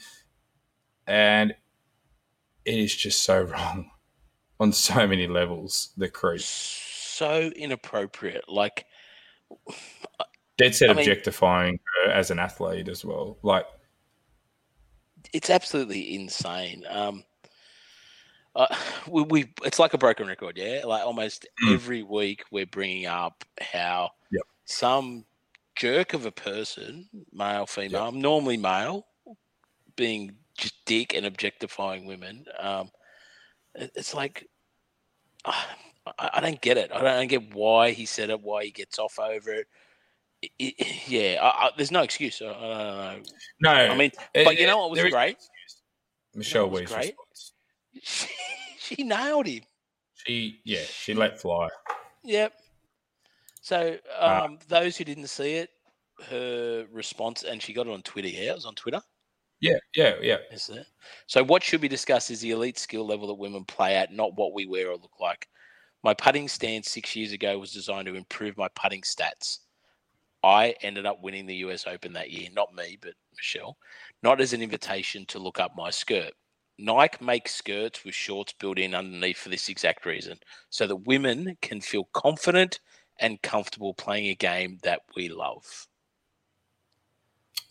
And 1.05 1.53
it 2.65 2.79
is 2.79 2.95
just 2.95 3.21
so 3.21 3.41
wrong 3.43 3.91
on 4.59 4.71
so 4.73 5.05
many 5.07 5.27
levels. 5.27 5.89
The 5.97 6.09
creep, 6.09 6.41
So 6.41 7.51
inappropriate. 7.55 8.49
Like, 8.49 8.85
dead 10.57 10.75
set 10.75 10.89
I 10.89 10.93
mean- 10.93 10.99
objectifying 10.99 11.79
her 12.05 12.11
as 12.11 12.31
an 12.31 12.39
athlete 12.39 12.87
as 12.89 13.05
well. 13.05 13.37
Like, 13.43 13.65
it's 15.33 15.49
absolutely 15.49 16.15
insane. 16.15 16.83
Um, 16.89 17.23
uh, 18.55 18.67
we, 19.07 19.23
we 19.23 19.53
it's 19.63 19.79
like 19.79 19.93
a 19.93 19.97
broken 19.97 20.27
record, 20.27 20.57
yeah. 20.57 20.81
Like 20.85 21.05
almost 21.05 21.47
Mm. 21.65 21.73
every 21.73 22.03
week, 22.03 22.43
we're 22.51 22.65
bringing 22.65 23.05
up 23.05 23.43
how 23.61 24.11
Yep. 24.31 24.43
some 24.65 25.25
jerk 25.75 26.13
of 26.13 26.25
a 26.25 26.31
person, 26.31 27.07
male, 27.31 27.65
female, 27.65 28.11
normally 28.11 28.57
male, 28.57 29.05
being 29.95 30.35
just 30.57 30.73
dick 30.85 31.13
and 31.13 31.25
objectifying 31.25 32.05
women. 32.05 32.45
Um, 32.59 32.91
it- 33.75 33.91
it's 33.95 34.13
like 34.13 34.47
uh, 35.45 35.53
I, 36.17 36.29
I 36.35 36.41
don't 36.41 36.59
get 36.61 36.77
it. 36.77 36.91
I 36.91 36.97
don't, 36.97 37.07
I 37.07 37.15
don't 37.17 37.27
get 37.27 37.53
why 37.53 37.91
he 37.91 38.05
said 38.05 38.29
it, 38.29 38.41
why 38.41 38.65
he 38.65 38.71
gets 38.71 38.97
off 38.99 39.19
over 39.19 39.51
it. 39.53 39.67
It- 40.41 40.51
it- 40.59 41.07
yeah, 41.09 41.39
I, 41.41 41.47
I, 41.67 41.69
there's 41.77 41.91
no 41.91 42.01
excuse. 42.01 42.41
I, 42.41 42.45
don't 42.45 42.59
know. 42.61 43.19
no, 43.61 43.69
I 43.71 43.95
mean, 43.95 44.11
but 44.33 44.57
you 44.59 44.67
know 44.67 44.77
what 44.79 44.91
was 44.91 45.01
great? 45.11 45.37
Michelle 46.35 46.69
was 46.69 46.81
Wie's 46.81 46.91
great. 46.91 47.15
She, 48.01 48.27
she 48.79 49.03
nailed 49.03 49.47
him. 49.47 49.63
She, 50.13 50.61
yeah, 50.65 50.83
she 50.83 51.13
let 51.13 51.39
fly. 51.39 51.69
Yep. 52.23 52.53
So, 53.61 53.97
Uh, 54.19 54.41
um, 54.43 54.59
those 54.67 54.97
who 54.97 55.03
didn't 55.03 55.27
see 55.27 55.55
it, 55.55 55.69
her 56.29 56.85
response, 56.91 57.43
and 57.43 57.61
she 57.61 57.73
got 57.73 57.87
it 57.87 57.93
on 57.93 58.01
Twitter. 58.01 58.27
Yeah, 58.27 58.51
it 58.51 58.55
was 58.55 58.65
on 58.65 58.75
Twitter. 58.75 59.01
Yeah, 59.61 59.77
yeah, 59.95 60.15
yeah. 60.21 60.37
Is 60.51 60.69
it? 60.69 60.85
So, 61.27 61.43
what 61.43 61.63
should 61.63 61.81
be 61.81 61.87
discussed 61.87 62.31
is 62.31 62.41
the 62.41 62.51
elite 62.51 62.77
skill 62.77 63.05
level 63.05 63.27
that 63.27 63.33
women 63.35 63.65
play 63.65 63.95
at, 63.95 64.13
not 64.13 64.35
what 64.35 64.53
we 64.53 64.65
wear 64.65 64.89
or 64.89 64.95
look 64.97 65.19
like. 65.19 65.47
My 66.03 66.13
putting 66.13 66.47
stance 66.47 66.89
six 66.89 67.15
years 67.15 67.33
ago 67.33 67.59
was 67.59 67.73
designed 67.73 68.07
to 68.07 68.15
improve 68.15 68.57
my 68.57 68.69
putting 68.69 69.01
stats. 69.01 69.59
I 70.43 70.75
ended 70.81 71.05
up 71.05 71.21
winning 71.21 71.45
the 71.45 71.55
US 71.55 71.85
Open 71.85 72.13
that 72.13 72.31
year, 72.31 72.49
not 72.53 72.73
me, 72.73 72.97
but 73.01 73.13
Michelle, 73.35 73.77
not 74.23 74.39
as 74.39 74.53
an 74.53 74.61
invitation 74.61 75.25
to 75.27 75.39
look 75.39 75.59
up 75.59 75.75
my 75.75 75.89
skirt. 75.89 76.31
Nike 76.79 77.23
makes 77.23 77.55
skirts 77.55 78.05
with 78.05 78.15
shorts 78.15 78.53
built 78.53 78.79
in 78.79 78.95
underneath 78.95 79.37
for 79.37 79.49
this 79.49 79.67
exact 79.67 80.05
reason, 80.05 80.39
so 80.69 80.87
that 80.87 80.95
women 80.95 81.57
can 81.61 81.81
feel 81.81 82.05
confident 82.13 82.79
and 83.19 83.41
comfortable 83.41 83.93
playing 83.93 84.27
a 84.27 84.35
game 84.35 84.79
that 84.83 85.01
we 85.13 85.27
love. 85.27 85.88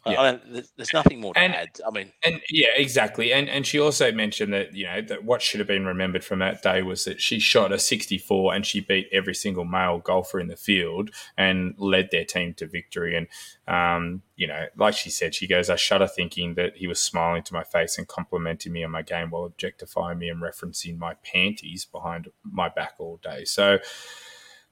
I- 0.08 0.12
Yeah. 0.32 0.38
There's, 0.46 0.72
there's 0.76 0.92
nothing 0.92 1.20
more 1.20 1.34
to 1.34 1.40
And- 1.40 1.54
add. 1.54 1.80
I 1.86 1.90
mean, 1.90 2.12
And 2.24 2.40
yeah, 2.50 2.68
exactly. 2.76 3.32
And 3.32 3.48
and 3.48 3.66
she 3.66 3.78
also 3.78 4.10
mentioned 4.12 4.52
that 4.52 4.74
you 4.74 4.86
know 4.86 5.00
that 5.02 5.24
what 5.24 5.42
should 5.42 5.60
have 5.60 5.66
been 5.66 5.86
remembered 5.86 6.24
from 6.24 6.38
that 6.40 6.62
day 6.62 6.82
was 6.82 7.04
that 7.04 7.20
she 7.20 7.38
shot 7.38 7.72
a 7.72 7.78
64 7.78 8.54
and 8.54 8.64
she 8.66 8.80
beat 8.80 9.08
every 9.12 9.34
single 9.34 9.64
male 9.64 9.98
golfer 9.98 10.40
in 10.40 10.48
the 10.48 10.56
field 10.56 11.10
and 11.36 11.74
led 11.78 12.10
their 12.10 12.24
team 12.24 12.54
to 12.54 12.66
victory. 12.66 13.16
And 13.16 13.26
um, 13.66 14.22
you 14.36 14.46
know, 14.46 14.66
like 14.76 14.94
she 14.94 15.10
said, 15.10 15.34
she 15.34 15.46
goes, 15.46 15.68
I 15.68 15.76
shudder 15.76 16.06
thinking 16.08 16.54
that 16.54 16.76
he 16.76 16.86
was 16.86 17.00
smiling 17.00 17.42
to 17.44 17.54
my 17.54 17.64
face 17.64 17.98
and 17.98 18.06
complimenting 18.08 18.72
me 18.72 18.84
on 18.84 18.90
my 18.90 19.02
game 19.02 19.30
while 19.30 19.44
objectifying 19.44 20.18
me 20.18 20.28
and 20.28 20.40
referencing 20.42 20.96
my 20.98 21.14
panties 21.24 21.84
behind 21.84 22.28
my 22.42 22.68
back 22.68 22.94
all 22.98 23.18
day. 23.22 23.44
So, 23.44 23.78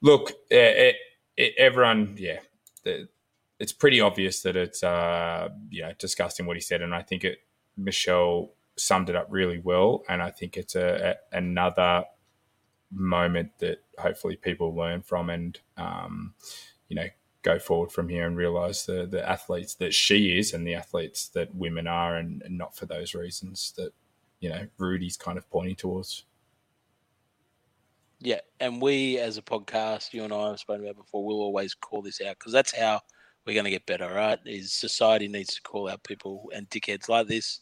look, 0.01 0.31
it, 0.49 0.95
it, 1.35 1.53
everyone, 1.57 2.15
yeah. 2.17 2.39
The, 2.83 3.07
it's 3.59 3.73
pretty 3.73 3.99
obvious 3.99 4.41
that 4.41 4.55
it's 4.55 4.83
uh, 4.83 5.49
you 5.69 5.81
know 5.81 5.93
disgusting 5.97 6.45
what 6.45 6.57
he 6.57 6.61
said, 6.61 6.81
and 6.81 6.93
I 6.93 7.01
think 7.01 7.23
it 7.23 7.39
Michelle 7.75 8.53
summed 8.77 9.09
it 9.09 9.15
up 9.15 9.27
really 9.29 9.59
well, 9.59 10.03
and 10.07 10.21
I 10.21 10.31
think 10.31 10.57
it's 10.57 10.75
a, 10.75 11.17
a 11.33 11.37
another 11.37 12.05
moment 12.91 13.51
that 13.59 13.79
hopefully 13.97 14.35
people 14.35 14.75
learn 14.75 15.01
from, 15.01 15.29
and 15.29 15.59
um, 15.77 16.33
you 16.87 16.95
know 16.95 17.07
go 17.43 17.57
forward 17.59 17.91
from 17.91 18.09
here 18.09 18.27
and 18.27 18.37
realize 18.37 18.85
the 18.85 19.07
the 19.07 19.27
athletes 19.27 19.75
that 19.75 19.93
she 19.93 20.37
is 20.37 20.53
and 20.53 20.67
the 20.67 20.75
athletes 20.75 21.27
that 21.29 21.55
women 21.55 21.87
are, 21.87 22.15
and, 22.15 22.41
and 22.43 22.57
not 22.57 22.75
for 22.75 22.85
those 22.85 23.15
reasons 23.15 23.73
that 23.77 23.91
you 24.39 24.49
know 24.49 24.67
Rudy's 24.77 25.17
kind 25.17 25.37
of 25.37 25.49
pointing 25.49 25.75
towards. 25.75 26.25
Yeah, 28.19 28.41
and 28.59 28.81
we 28.81 29.19
as 29.19 29.37
a 29.37 29.43
podcast, 29.43 30.13
you 30.13 30.23
and 30.23 30.33
I 30.33 30.49
have 30.49 30.59
spoken 30.59 30.83
about 30.83 30.97
before, 30.97 31.23
we'll 31.23 31.37
always 31.41 31.75
call 31.75 32.01
this 32.01 32.19
out 32.19 32.37
because 32.39 32.51
that's 32.51 32.75
how 32.75 33.01
we're 33.47 33.53
going 33.53 33.63
to 33.63 33.71
get 33.71 33.85
better, 33.85 34.13
right? 34.13 34.39
Is 34.45 34.73
society 34.73 35.29
needs 35.29 35.55
to 35.55 35.61
call 35.61 35.89
out 35.89 36.03
people 36.03 36.51
and 36.53 36.69
dickheads 36.69 37.07
like 37.07 37.27
this 37.27 37.61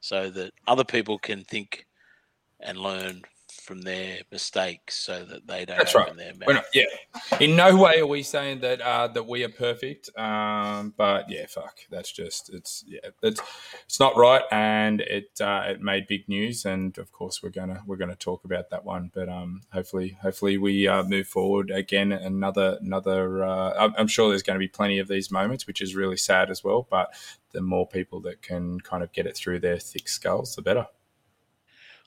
so 0.00 0.28
that 0.30 0.52
other 0.66 0.82
people 0.82 1.18
can 1.18 1.44
think 1.44 1.86
and 2.58 2.76
learn 2.76 3.22
from 3.70 3.82
their 3.82 4.18
mistakes 4.32 4.96
so 4.96 5.24
that 5.24 5.46
they 5.46 5.64
don't 5.64 5.78
That's 5.78 5.94
right. 5.94 6.12
not, 6.48 6.64
yeah, 6.74 6.86
in 7.38 7.54
no 7.54 7.76
way 7.76 8.00
are 8.00 8.06
we 8.06 8.24
saying 8.24 8.62
that 8.62 8.80
uh, 8.80 9.06
that 9.06 9.28
we 9.28 9.44
are 9.44 9.48
perfect. 9.48 10.10
Um, 10.18 10.92
but 10.96 11.30
yeah, 11.30 11.46
fuck, 11.46 11.78
that's 11.88 12.10
just 12.10 12.52
it's 12.52 12.82
yeah, 12.88 12.98
it's 13.22 13.40
it's 13.84 14.00
not 14.00 14.16
right, 14.16 14.42
and 14.50 15.00
it 15.02 15.40
uh, 15.40 15.66
it 15.68 15.80
made 15.80 16.08
big 16.08 16.28
news, 16.28 16.64
and 16.64 16.98
of 16.98 17.12
course 17.12 17.44
we're 17.44 17.50
gonna 17.50 17.80
we're 17.86 17.94
gonna 17.94 18.16
talk 18.16 18.44
about 18.44 18.70
that 18.70 18.84
one. 18.84 19.12
But 19.14 19.28
um, 19.28 19.62
hopefully 19.72 20.18
hopefully 20.20 20.58
we 20.58 20.88
uh, 20.88 21.04
move 21.04 21.28
forward 21.28 21.70
again. 21.70 22.10
Another 22.10 22.76
another. 22.82 23.44
Uh, 23.44 23.90
I'm 23.96 24.08
sure 24.08 24.30
there's 24.30 24.42
going 24.42 24.56
to 24.56 24.58
be 24.58 24.66
plenty 24.66 24.98
of 24.98 25.06
these 25.06 25.30
moments, 25.30 25.68
which 25.68 25.80
is 25.80 25.94
really 25.94 26.16
sad 26.16 26.50
as 26.50 26.64
well. 26.64 26.88
But 26.90 27.14
the 27.52 27.60
more 27.60 27.86
people 27.86 28.20
that 28.22 28.42
can 28.42 28.80
kind 28.80 29.04
of 29.04 29.12
get 29.12 29.26
it 29.26 29.36
through 29.36 29.60
their 29.60 29.78
thick 29.78 30.08
skulls, 30.08 30.56
the 30.56 30.62
better. 30.62 30.88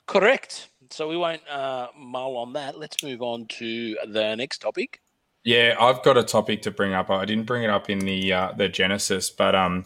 Correct. 0.05 0.67
So 0.93 1.09
we 1.09 1.17
won't 1.17 1.41
uh, 1.49 1.87
mull 1.97 2.37
on 2.37 2.53
that. 2.53 2.77
Let's 2.77 3.01
move 3.01 3.23
on 3.23 3.47
to 3.47 3.97
the 4.07 4.35
next 4.35 4.59
topic. 4.59 5.01
Yeah, 5.43 5.75
I've 5.79 6.03
got 6.03 6.17
a 6.17 6.23
topic 6.23 6.61
to 6.61 6.71
bring 6.71 6.93
up. 6.93 7.09
I 7.09 7.25
didn't 7.25 7.47
bring 7.47 7.63
it 7.63 7.71
up 7.71 7.89
in 7.89 7.97
the 7.97 8.31
uh, 8.31 8.51
the 8.55 8.69
Genesis, 8.69 9.31
but 9.31 9.55
um, 9.55 9.85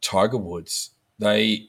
Tiger 0.00 0.38
Woods 0.38 0.90
they 1.18 1.68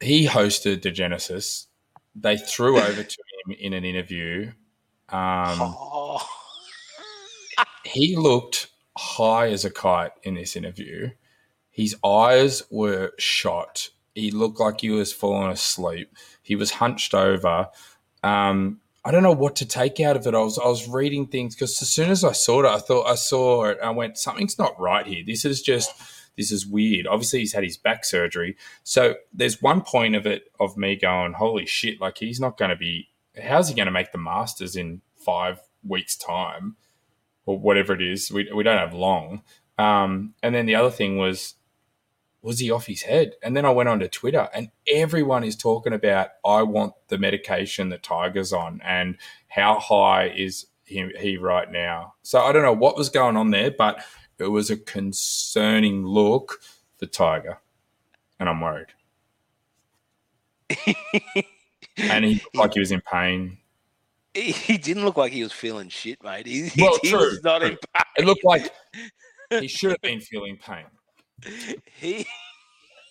he 0.00 0.28
hosted 0.28 0.82
the 0.82 0.92
Genesis. 0.92 1.66
They 2.14 2.36
threw 2.36 2.78
over 2.80 3.02
to 3.02 3.18
him 3.46 3.56
in 3.58 3.72
an 3.72 3.84
interview. 3.84 4.52
Um, 5.08 5.74
oh, 5.76 6.24
he 7.84 8.14
looked 8.14 8.68
high 8.96 9.48
as 9.48 9.64
a 9.64 9.70
kite 9.70 10.12
in 10.22 10.34
this 10.34 10.54
interview. 10.54 11.10
His 11.70 11.96
eyes 12.04 12.62
were 12.70 13.14
shot. 13.18 13.90
He 14.14 14.30
looked 14.30 14.60
like 14.60 14.80
he 14.80 14.90
was 14.90 15.12
falling 15.12 15.50
asleep. 15.50 16.14
He 16.42 16.56
was 16.56 16.72
hunched 16.72 17.14
over. 17.14 17.68
Um, 18.22 18.80
I 19.04 19.10
don't 19.10 19.22
know 19.22 19.32
what 19.32 19.56
to 19.56 19.66
take 19.66 20.00
out 20.00 20.16
of 20.16 20.26
it. 20.26 20.34
I 20.34 20.38
was 20.38 20.58
I 20.58 20.66
was 20.66 20.88
reading 20.88 21.26
things 21.26 21.54
because 21.54 21.80
as 21.82 21.90
soon 21.90 22.10
as 22.10 22.24
I 22.24 22.32
saw 22.32 22.60
it, 22.60 22.66
I 22.66 22.78
thought 22.78 23.06
I 23.06 23.16
saw 23.16 23.66
it. 23.66 23.78
I 23.82 23.90
went, 23.90 24.16
something's 24.16 24.58
not 24.58 24.80
right 24.80 25.06
here. 25.06 25.22
This 25.26 25.44
is 25.44 25.60
just 25.60 25.92
this 26.36 26.50
is 26.50 26.66
weird. 26.66 27.06
Obviously, 27.06 27.40
he's 27.40 27.52
had 27.52 27.64
his 27.64 27.76
back 27.76 28.04
surgery. 28.04 28.56
So 28.82 29.16
there's 29.32 29.60
one 29.60 29.82
point 29.82 30.16
of 30.16 30.26
it 30.26 30.50
of 30.58 30.76
me 30.76 30.96
going, 30.96 31.34
holy 31.34 31.66
shit! 31.66 32.00
Like 32.00 32.18
he's 32.18 32.40
not 32.40 32.56
going 32.56 32.70
to 32.70 32.76
be. 32.76 33.08
How's 33.42 33.68
he 33.68 33.74
going 33.74 33.86
to 33.86 33.92
make 33.92 34.12
the 34.12 34.18
Masters 34.18 34.76
in 34.76 35.02
five 35.16 35.60
weeks' 35.82 36.16
time, 36.16 36.76
or 37.46 37.58
whatever 37.58 37.92
it 37.92 38.02
is? 38.02 38.30
We 38.30 38.50
we 38.52 38.62
don't 38.62 38.78
have 38.78 38.94
long. 38.94 39.42
Um, 39.76 40.34
and 40.42 40.54
then 40.54 40.66
the 40.66 40.76
other 40.76 40.90
thing 40.90 41.18
was, 41.18 41.54
was 42.44 42.58
he 42.58 42.70
off 42.70 42.86
his 42.86 43.02
head? 43.02 43.32
And 43.42 43.56
then 43.56 43.64
I 43.64 43.70
went 43.70 43.88
onto 43.88 44.06
Twitter, 44.06 44.48
and 44.54 44.70
everyone 44.86 45.44
is 45.44 45.56
talking 45.56 45.92
about, 45.94 46.28
I 46.44 46.62
want 46.62 46.92
the 47.08 47.16
medication 47.18 47.88
that 47.88 48.02
Tiger's 48.02 48.52
on, 48.52 48.80
and 48.84 49.16
how 49.48 49.78
high 49.80 50.28
is 50.28 50.66
he, 50.84 51.08
he 51.18 51.38
right 51.38 51.70
now. 51.72 52.14
So 52.22 52.40
I 52.40 52.52
don't 52.52 52.62
know 52.62 52.72
what 52.74 52.96
was 52.98 53.08
going 53.08 53.36
on 53.38 53.50
there, 53.50 53.70
but 53.70 54.04
it 54.38 54.48
was 54.48 54.70
a 54.70 54.76
concerning 54.76 56.04
look 56.04 56.60
for 56.98 57.06
Tiger, 57.06 57.58
and 58.38 58.48
I'm 58.48 58.60
worried. 58.60 58.88
And 61.96 62.24
he 62.24 62.34
looked 62.34 62.56
like 62.56 62.74
he 62.74 62.80
was 62.80 62.90
in 62.90 63.00
pain. 63.02 63.58
he, 64.34 64.50
he 64.50 64.76
didn't 64.78 65.04
look 65.04 65.16
like 65.16 65.30
he 65.32 65.44
was 65.44 65.52
feeling 65.52 65.88
shit, 65.88 66.20
mate. 66.24 66.44
He, 66.44 66.66
he- 66.68 66.82
Well, 66.82 66.98
he 67.00 67.10
true, 67.10 67.18
was 67.20 67.40
not 67.44 67.60
true. 67.60 67.70
in 67.70 67.76
pain. 67.76 68.04
It 68.18 68.24
looked 68.24 68.42
like 68.44 68.72
he 69.50 69.68
should 69.68 69.90
have 69.92 70.00
been 70.00 70.20
feeling 70.20 70.56
pain. 70.56 70.86
he 71.96 72.26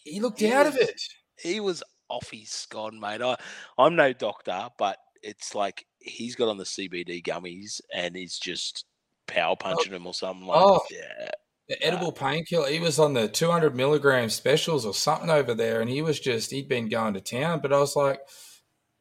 He 0.03 0.19
looked 0.19 0.39
He 0.39 0.51
out 0.51 0.67
of 0.67 0.75
it. 0.75 1.01
he 1.37 1.59
was 1.59 1.83
off 2.09 2.29
his 2.31 2.49
scon, 2.49 2.99
mate. 2.99 3.21
I, 3.21 3.37
I'm 3.77 3.95
no 3.95 4.13
doctor, 4.13 4.67
but 4.77 4.97
it's 5.21 5.55
like 5.55 5.85
he's 5.99 6.35
got 6.35 6.49
on 6.49 6.57
the 6.57 6.63
CBD 6.65 7.23
gummies 7.23 7.79
and 7.93 8.15
he's 8.15 8.37
just 8.37 8.85
power 9.27 9.53
oh. 9.53 9.55
punching 9.55 9.93
him 9.93 10.05
or 10.05 10.13
something 10.13 10.45
like 10.45 10.59
Oh. 10.59 10.81
yeah. 10.91 11.29
The 11.69 11.81
edible 11.81 12.09
uh, 12.09 12.11
painkiller. 12.11 12.67
He 12.69 12.79
was 12.79 12.99
on 12.99 13.13
the 13.13 13.29
200 13.29 13.73
milligram 13.73 14.29
specials 14.29 14.85
or 14.85 14.93
something 14.93 15.29
over 15.29 15.53
there, 15.55 15.79
and 15.79 15.89
he 15.89 16.01
was 16.01 16.19
just, 16.19 16.51
he'd 16.51 16.67
been 16.67 16.89
going 16.89 17.13
to 17.13 17.21
town. 17.21 17.61
But 17.61 17.71
I 17.71 17.79
was 17.79 17.95
like, 17.95 18.19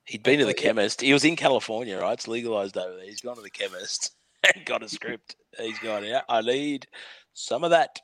He'd 0.04 0.22
been 0.22 0.40
to 0.40 0.44
the 0.44 0.54
chemist. 0.54 1.00
He 1.00 1.12
was 1.12 1.24
in 1.24 1.36
California, 1.36 1.98
right? 1.98 2.14
It's 2.14 2.26
legalized 2.26 2.76
over 2.76 2.96
there. 2.96 3.04
He's 3.04 3.20
gone 3.20 3.36
to 3.36 3.42
the 3.42 3.50
chemist 3.50 4.10
and 4.54 4.64
got 4.64 4.82
a 4.82 4.88
script. 4.88 5.36
He's 5.58 5.78
gone, 5.78 6.04
yeah, 6.04 6.22
I 6.28 6.40
need 6.40 6.86
some 7.34 7.62
of 7.64 7.70
that. 7.70 8.00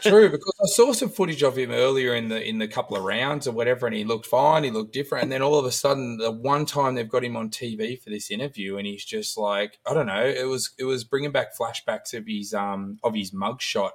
True, 0.00 0.28
because 0.30 0.54
I 0.62 0.66
saw 0.66 0.92
some 0.92 1.10
footage 1.10 1.42
of 1.42 1.56
him 1.56 1.70
earlier 1.70 2.14
in 2.14 2.28
the 2.28 2.42
in 2.42 2.58
the 2.58 2.66
couple 2.66 2.96
of 2.96 3.04
rounds 3.04 3.46
or 3.46 3.52
whatever, 3.52 3.86
and 3.86 3.94
he 3.94 4.02
looked 4.04 4.26
fine. 4.26 4.64
He 4.64 4.70
looked 4.70 4.92
different, 4.92 5.24
and 5.24 5.32
then 5.32 5.42
all 5.42 5.58
of 5.58 5.64
a 5.66 5.70
sudden, 5.70 6.16
the 6.16 6.30
one 6.30 6.66
time 6.66 6.94
they've 6.94 7.08
got 7.08 7.22
him 7.24 7.36
on 7.36 7.50
TV 7.50 8.00
for 8.02 8.10
this 8.10 8.30
interview, 8.30 8.78
and 8.78 8.86
he's 8.86 9.04
just 9.04 9.36
like, 9.38 9.78
I 9.86 9.94
don't 9.94 10.06
know. 10.06 10.24
It 10.24 10.48
was 10.48 10.70
it 10.78 10.84
was 10.84 11.04
bringing 11.04 11.32
back 11.32 11.56
flashbacks 11.56 12.14
of 12.14 12.26
his 12.26 12.54
um 12.54 12.98
of 13.04 13.14
his 13.14 13.30
mugshot 13.32 13.90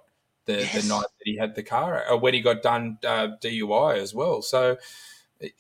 the 0.46 0.58
Yes. 0.60 0.84
the 0.84 0.88
night 0.88 1.02
that 1.18 1.26
he 1.26 1.36
had 1.38 1.56
the 1.56 1.64
car 1.64 2.06
or 2.10 2.18
when 2.18 2.34
he 2.34 2.42
got 2.42 2.62
done 2.62 2.98
uh, 3.06 3.30
DUI 3.42 3.98
as 3.98 4.14
well. 4.14 4.42
So, 4.42 4.78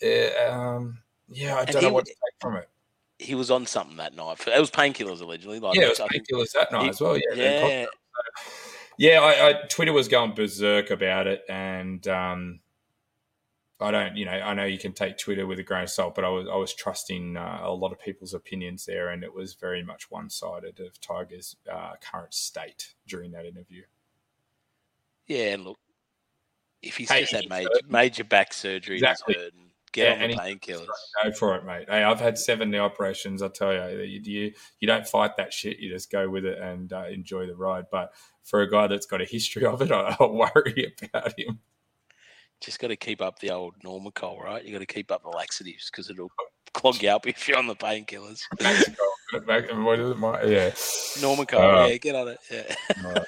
uh, 0.03 0.49
um, 0.51 0.99
yeah, 1.27 1.55
I 1.57 1.65
don't 1.65 1.81
he 1.81 1.87
know 1.87 1.93
what 1.93 2.05
to 2.05 2.11
take 2.11 2.41
from 2.41 2.55
it. 2.55 2.69
He 3.17 3.35
was 3.35 3.51
on 3.51 3.65
something 3.65 3.97
that 3.97 4.15
night. 4.15 4.47
It 4.47 4.59
was 4.59 4.71
painkillers 4.71 5.21
allegedly. 5.21 5.59
Like 5.59 5.75
Yeah, 5.75 5.87
it 5.87 5.99
was 5.99 6.07
painkillers 6.07 6.51
that 6.53 6.71
night 6.71 6.83
he- 6.83 6.89
as 6.89 7.01
well. 7.01 7.17
Yeah, 7.17 7.23
yeah. 7.67 7.85
Yeah, 8.99 9.21
I, 9.21 9.49
I, 9.49 9.53
Twitter 9.69 9.93
was 9.93 10.09
going 10.09 10.33
berserk 10.33 10.91
about 10.91 11.25
it, 11.25 11.43
and 11.47 12.05
um, 12.09 12.59
I 13.79 13.91
don't, 13.91 14.17
you 14.17 14.25
know, 14.25 14.31
I 14.31 14.53
know 14.53 14.65
you 14.65 14.77
can 14.77 14.91
take 14.91 15.17
Twitter 15.17 15.47
with 15.47 15.57
a 15.57 15.63
grain 15.63 15.83
of 15.83 15.89
salt, 15.89 16.15
but 16.15 16.25
I 16.25 16.27
was 16.27 16.49
I 16.51 16.57
was 16.57 16.73
trusting 16.73 17.37
uh, 17.37 17.61
a 17.63 17.71
lot 17.71 17.93
of 17.93 17.99
people's 18.01 18.33
opinions 18.33 18.85
there, 18.85 19.07
and 19.07 19.23
it 19.23 19.33
was 19.33 19.53
very 19.53 19.83
much 19.83 20.11
one 20.11 20.29
sided 20.29 20.81
of 20.81 20.99
Tiger's 20.99 21.55
uh, 21.71 21.93
current 22.01 22.33
state 22.33 22.93
during 23.07 23.31
that 23.31 23.45
interview. 23.45 23.83
Yeah, 25.27 25.53
and 25.53 25.63
look, 25.63 25.79
if 26.81 26.97
he's 26.97 27.09
Hey, 27.09 27.21
just 27.21 27.31
had 27.31 27.49
major, 27.49 27.69
major 27.87 28.25
back 28.25 28.51
surgery, 28.51 28.97
Exactly. 28.97 29.35
and 29.35 29.68
get 29.91 30.17
Yeah, 30.17 30.23
on 30.23 30.29
the 30.31 30.37
painkillers. 30.37 30.87
Go 31.23 31.31
for 31.31 31.55
it, 31.55 31.65
mate. 31.65 31.87
Hey, 31.89 32.03
I've 32.03 32.19
had 32.19 32.37
seven 32.37 32.69
knee 32.71 32.77
operations. 32.79 33.41
I 33.41 33.47
tell 33.49 33.73
you, 33.73 34.01
you 34.01 34.19
you, 34.23 34.53
you 34.79 34.87
don't 34.87 35.07
fight 35.07 35.37
that 35.37 35.53
shit. 35.53 35.79
You 35.79 35.89
just 35.89 36.11
go 36.11 36.29
with 36.29 36.45
it 36.45 36.57
and 36.59 36.91
uh, 36.93 37.05
enjoy 37.11 37.45
the 37.47 37.55
ride. 37.55 37.85
But 37.91 38.13
for 38.43 38.61
a 38.61 38.69
guy 38.69 38.87
that's 38.87 39.05
got 39.05 39.21
a 39.21 39.25
history 39.25 39.65
of 39.65 39.81
it, 39.81 39.91
I, 39.93 40.15
I 40.19 40.25
worry 40.25 40.93
about 41.03 41.37
him. 41.39 41.59
Just 42.61 42.79
got 42.79 42.87
to 42.89 42.95
keep 42.97 43.21
up 43.21 43.39
the 43.39 43.51
old 43.51 43.75
Normacol, 43.85 44.41
right? 44.41 44.63
You 44.65 44.73
got 44.73 44.79
to 44.79 44.85
keep 44.85 45.11
up 45.11 45.23
the 45.23 45.29
laxatives 45.29 45.89
because 45.89 46.09
it'll 46.09 46.31
clog 46.73 47.01
you 47.01 47.09
up 47.09 47.25
if 47.25 47.47
you're 47.47 47.57
on 47.57 47.67
the 47.67 47.75
painkillers. 47.75 48.41
Back- 49.47 49.69
what 49.73 49.99
is 49.99 50.09
it, 50.11 50.17
my- 50.17 50.43
yeah. 50.43 50.69
Normacol, 51.21 51.83
Uh, 51.83 51.87
yeah, 51.87 51.97
get 51.97 52.15
on 52.15 52.27
it. 52.29 52.39
Yeah. 52.51 52.75
Right. 53.03 53.25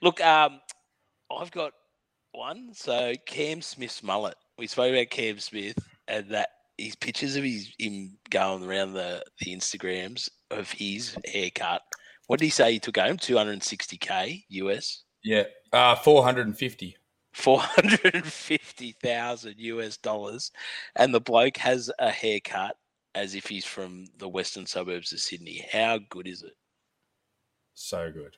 Look, 0.00 0.20
um, 0.20 0.60
I've 1.30 1.50
got 1.50 1.72
one. 2.38 2.70
So 2.72 3.12
Cam 3.26 3.60
Smith's 3.60 4.02
mullet. 4.02 4.36
We 4.58 4.66
spoke 4.68 4.92
about 4.92 5.10
Cam 5.10 5.38
Smith 5.40 5.78
and 6.06 6.30
that 6.30 6.48
his 6.78 6.94
pictures 6.94 7.36
of 7.36 7.44
his 7.44 7.70
him 7.78 8.16
going 8.30 8.64
around 8.64 8.94
the, 8.94 9.22
the 9.40 9.54
Instagrams 9.54 10.30
of 10.50 10.70
his 10.70 11.14
haircut. 11.26 11.82
What 12.28 12.38
did 12.38 12.46
he 12.46 12.50
say 12.50 12.72
he 12.72 12.78
took 12.78 12.96
home? 12.96 13.18
260k 13.18 14.44
US. 14.48 15.02
Yeah, 15.24 15.42
uh, 15.72 15.96
four 15.96 16.22
hundred 16.22 16.46
and 16.46 16.56
fifty. 16.56 16.96
450,000 17.34 19.54
US 19.58 19.96
dollars. 19.98 20.50
And 20.96 21.14
the 21.14 21.20
bloke 21.20 21.58
has 21.58 21.90
a 21.98 22.10
haircut 22.10 22.76
as 23.14 23.34
if 23.34 23.46
he's 23.46 23.64
from 23.64 24.06
the 24.16 24.28
western 24.28 24.66
suburbs 24.66 25.12
of 25.12 25.20
Sydney. 25.20 25.64
How 25.72 25.98
good 26.08 26.26
is 26.26 26.42
it? 26.42 26.56
So 27.74 28.10
good. 28.10 28.36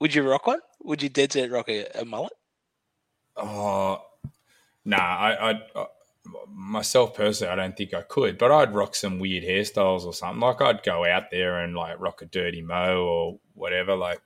Would 0.00 0.14
you 0.14 0.28
rock 0.28 0.46
one? 0.46 0.60
Would 0.82 1.02
you 1.02 1.08
dead 1.08 1.32
set 1.32 1.50
rock 1.50 1.68
a, 1.68 1.86
a 1.98 2.04
mullet? 2.04 2.32
Oh, 3.36 4.02
nah. 4.84 4.96
I, 4.96 5.50
I, 5.50 5.62
I, 5.74 5.86
myself 6.48 7.14
personally, 7.14 7.52
I 7.52 7.56
don't 7.56 7.76
think 7.76 7.94
I 7.94 8.02
could, 8.02 8.38
but 8.38 8.50
I'd 8.50 8.74
rock 8.74 8.94
some 8.94 9.18
weird 9.18 9.44
hairstyles 9.44 10.04
or 10.04 10.14
something. 10.14 10.40
Like 10.40 10.60
I'd 10.60 10.82
go 10.82 11.04
out 11.04 11.30
there 11.30 11.60
and 11.60 11.74
like 11.74 12.00
rock 12.00 12.22
a 12.22 12.26
dirty 12.26 12.62
mo 12.62 13.04
or 13.04 13.40
whatever. 13.54 13.96
Like 13.96 14.20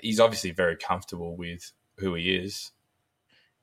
he's 0.00 0.20
obviously 0.20 0.50
very 0.50 0.76
comfortable 0.76 1.36
with 1.36 1.72
who 1.98 2.14
he 2.14 2.34
is. 2.34 2.72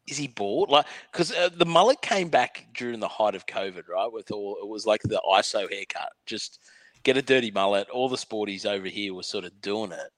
Is 0.08 0.18
he 0.18 0.28
bored? 0.28 0.70
Like, 0.70 0.88
because 1.12 1.32
uh, 1.32 1.50
the 1.56 1.66
mullet 1.66 2.02
came 2.02 2.30
back 2.30 2.68
during 2.74 3.00
the 3.00 3.08
height 3.08 3.36
of 3.36 3.46
COVID, 3.46 3.88
right? 3.88 4.12
With 4.12 4.32
all, 4.32 4.58
it 4.62 4.68
was 4.68 4.86
like 4.86 5.02
the 5.04 5.22
ISO 5.30 5.72
haircut. 5.72 6.10
Just 6.26 6.60
get 7.04 7.18
a 7.18 7.22
dirty 7.22 7.52
mullet. 7.52 7.90
All 7.90 8.10
the 8.10 8.18
sporties 8.18 8.66
over 8.66 8.88
here 8.88 9.14
were 9.14 9.24
sort 9.24 9.46
of 9.46 9.62
doing 9.62 9.92
it. 9.92 10.10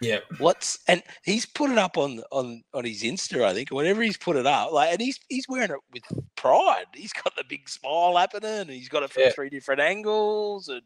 Yeah. 0.00 0.18
What's 0.38 0.78
and 0.86 1.02
he's 1.24 1.44
put 1.44 1.70
it 1.70 1.78
up 1.78 1.96
on 1.98 2.22
on 2.30 2.62
on 2.72 2.84
his 2.84 3.02
Insta, 3.02 3.42
I 3.42 3.52
think, 3.54 3.70
whenever 3.70 4.02
he's 4.02 4.16
put 4.16 4.36
it 4.36 4.46
up. 4.46 4.72
Like, 4.72 4.92
and 4.92 5.00
he's 5.00 5.18
he's 5.28 5.46
wearing 5.48 5.70
it 5.70 5.78
with 5.92 6.04
pride. 6.36 6.86
He's 6.94 7.12
got 7.12 7.34
the 7.36 7.44
big 7.48 7.68
smile 7.68 8.16
happening. 8.16 8.50
And 8.60 8.70
he's 8.70 8.88
got 8.88 9.02
it 9.02 9.10
from 9.10 9.24
Yeah. 9.24 9.30
three 9.30 9.50
different 9.50 9.80
angles, 9.80 10.68
and 10.68 10.82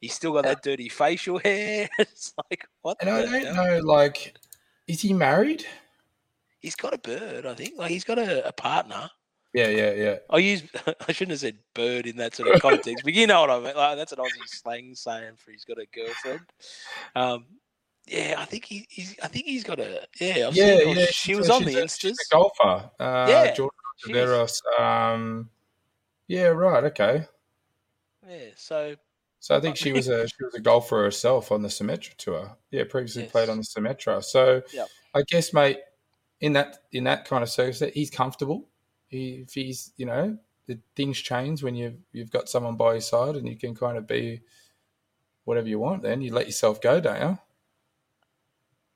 he's 0.00 0.12
still 0.14 0.32
got 0.32 0.44
that 0.44 0.62
dirty 0.62 0.88
facial 0.90 1.38
hair. 1.44 1.88
it's 1.98 2.34
like 2.50 2.66
what? 2.82 2.98
And 3.00 3.08
I 3.10 3.22
don't 3.22 3.44
hell? 3.54 3.64
know, 3.66 3.78
like, 3.80 4.34
is 4.86 5.00
he 5.00 5.12
married? 5.14 5.64
He's 6.60 6.76
got 6.76 6.92
a 6.92 6.98
bird, 6.98 7.46
I 7.46 7.54
think. 7.54 7.74
Like 7.78 7.90
he's 7.90 8.04
got 8.04 8.18
a, 8.18 8.46
a 8.46 8.52
partner. 8.52 9.08
Yeah, 9.54 9.68
yeah, 9.68 9.92
yeah. 9.94 10.16
I 10.28 10.36
use 10.38 10.62
I 11.08 11.12
shouldn't 11.12 11.30
have 11.32 11.40
said 11.40 11.56
bird 11.74 12.06
in 12.06 12.16
that 12.18 12.34
sort 12.36 12.54
of 12.54 12.60
context, 12.60 13.02
but 13.04 13.14
you 13.14 13.26
know 13.26 13.40
what 13.40 13.50
I 13.50 13.56
mean. 13.60 13.74
Like 13.74 13.96
that's 13.96 14.12
an 14.12 14.18
Aussie 14.18 14.46
slang 14.46 14.94
saying 14.94 15.32
for 15.38 15.50
he's 15.50 15.64
got 15.64 15.78
a 15.78 15.86
girlfriend. 15.86 16.40
Um, 17.16 17.46
yeah, 18.10 18.34
I 18.38 18.44
think 18.44 18.64
he, 18.64 18.86
he's 18.90 19.14
I 19.22 19.28
think 19.28 19.46
he's 19.46 19.62
got 19.62 19.78
a 19.78 20.06
yeah. 20.20 20.48
I've 20.48 20.56
yeah, 20.56 20.78
seen 20.78 20.96
yeah. 20.98 21.06
she 21.12 21.36
was 21.36 21.48
on 21.48 21.64
the 21.64 21.76
a- 21.76 21.84
instas. 21.84 22.12
a 22.12 22.34
golfer. 22.34 22.90
Uh, 22.98 23.26
Yeah, 23.28 23.54
Jordan 23.54 23.70
she 23.98 24.82
Um, 24.82 25.48
yeah, 26.26 26.46
right. 26.46 26.84
Okay. 26.84 27.24
Yeah, 28.28 28.38
so 28.56 28.96
So 29.38 29.56
I 29.56 29.60
think 29.60 29.76
she 29.76 29.92
was 29.92 30.08
a 30.16 30.26
she 30.26 30.44
was 30.44 30.54
a 30.54 30.60
golfer 30.60 31.04
herself 31.04 31.52
on 31.52 31.62
the 31.62 31.68
Symetra 31.68 32.16
tour. 32.16 32.56
Yeah, 32.72 32.84
previously 32.88 33.26
played 33.26 33.48
on 33.48 33.58
the 33.58 33.62
Symetra. 33.62 34.24
So 34.24 34.62
Yep. 34.72 34.88
I 35.14 35.22
guess, 35.22 35.52
mate, 35.52 35.78
in 36.40 36.52
that 36.54 36.78
in 36.92 37.04
that 37.04 37.26
kind 37.26 37.44
of 37.44 37.48
circumstance, 37.48 37.94
he's 37.94 38.10
comfortable. 38.10 38.66
He, 39.06 39.44
if 39.46 39.54
he's 39.54 39.92
you 39.96 40.06
know 40.06 40.36
the 40.66 40.80
things 40.96 41.18
change 41.18 41.62
when 41.62 41.76
you've 41.76 41.98
you've 42.12 42.30
got 42.30 42.48
someone 42.48 42.76
by 42.76 42.92
your 42.92 43.00
side 43.02 43.36
and 43.36 43.48
you 43.48 43.56
can 43.56 43.74
kind 43.74 43.96
of 43.96 44.06
be 44.06 44.40
whatever 45.44 45.68
you 45.68 45.78
want. 45.78 46.02
Then 46.02 46.22
you 46.22 46.32
let 46.34 46.46
yourself 46.46 46.80
go, 46.80 47.00
don't 47.00 47.20
you? 47.20 47.38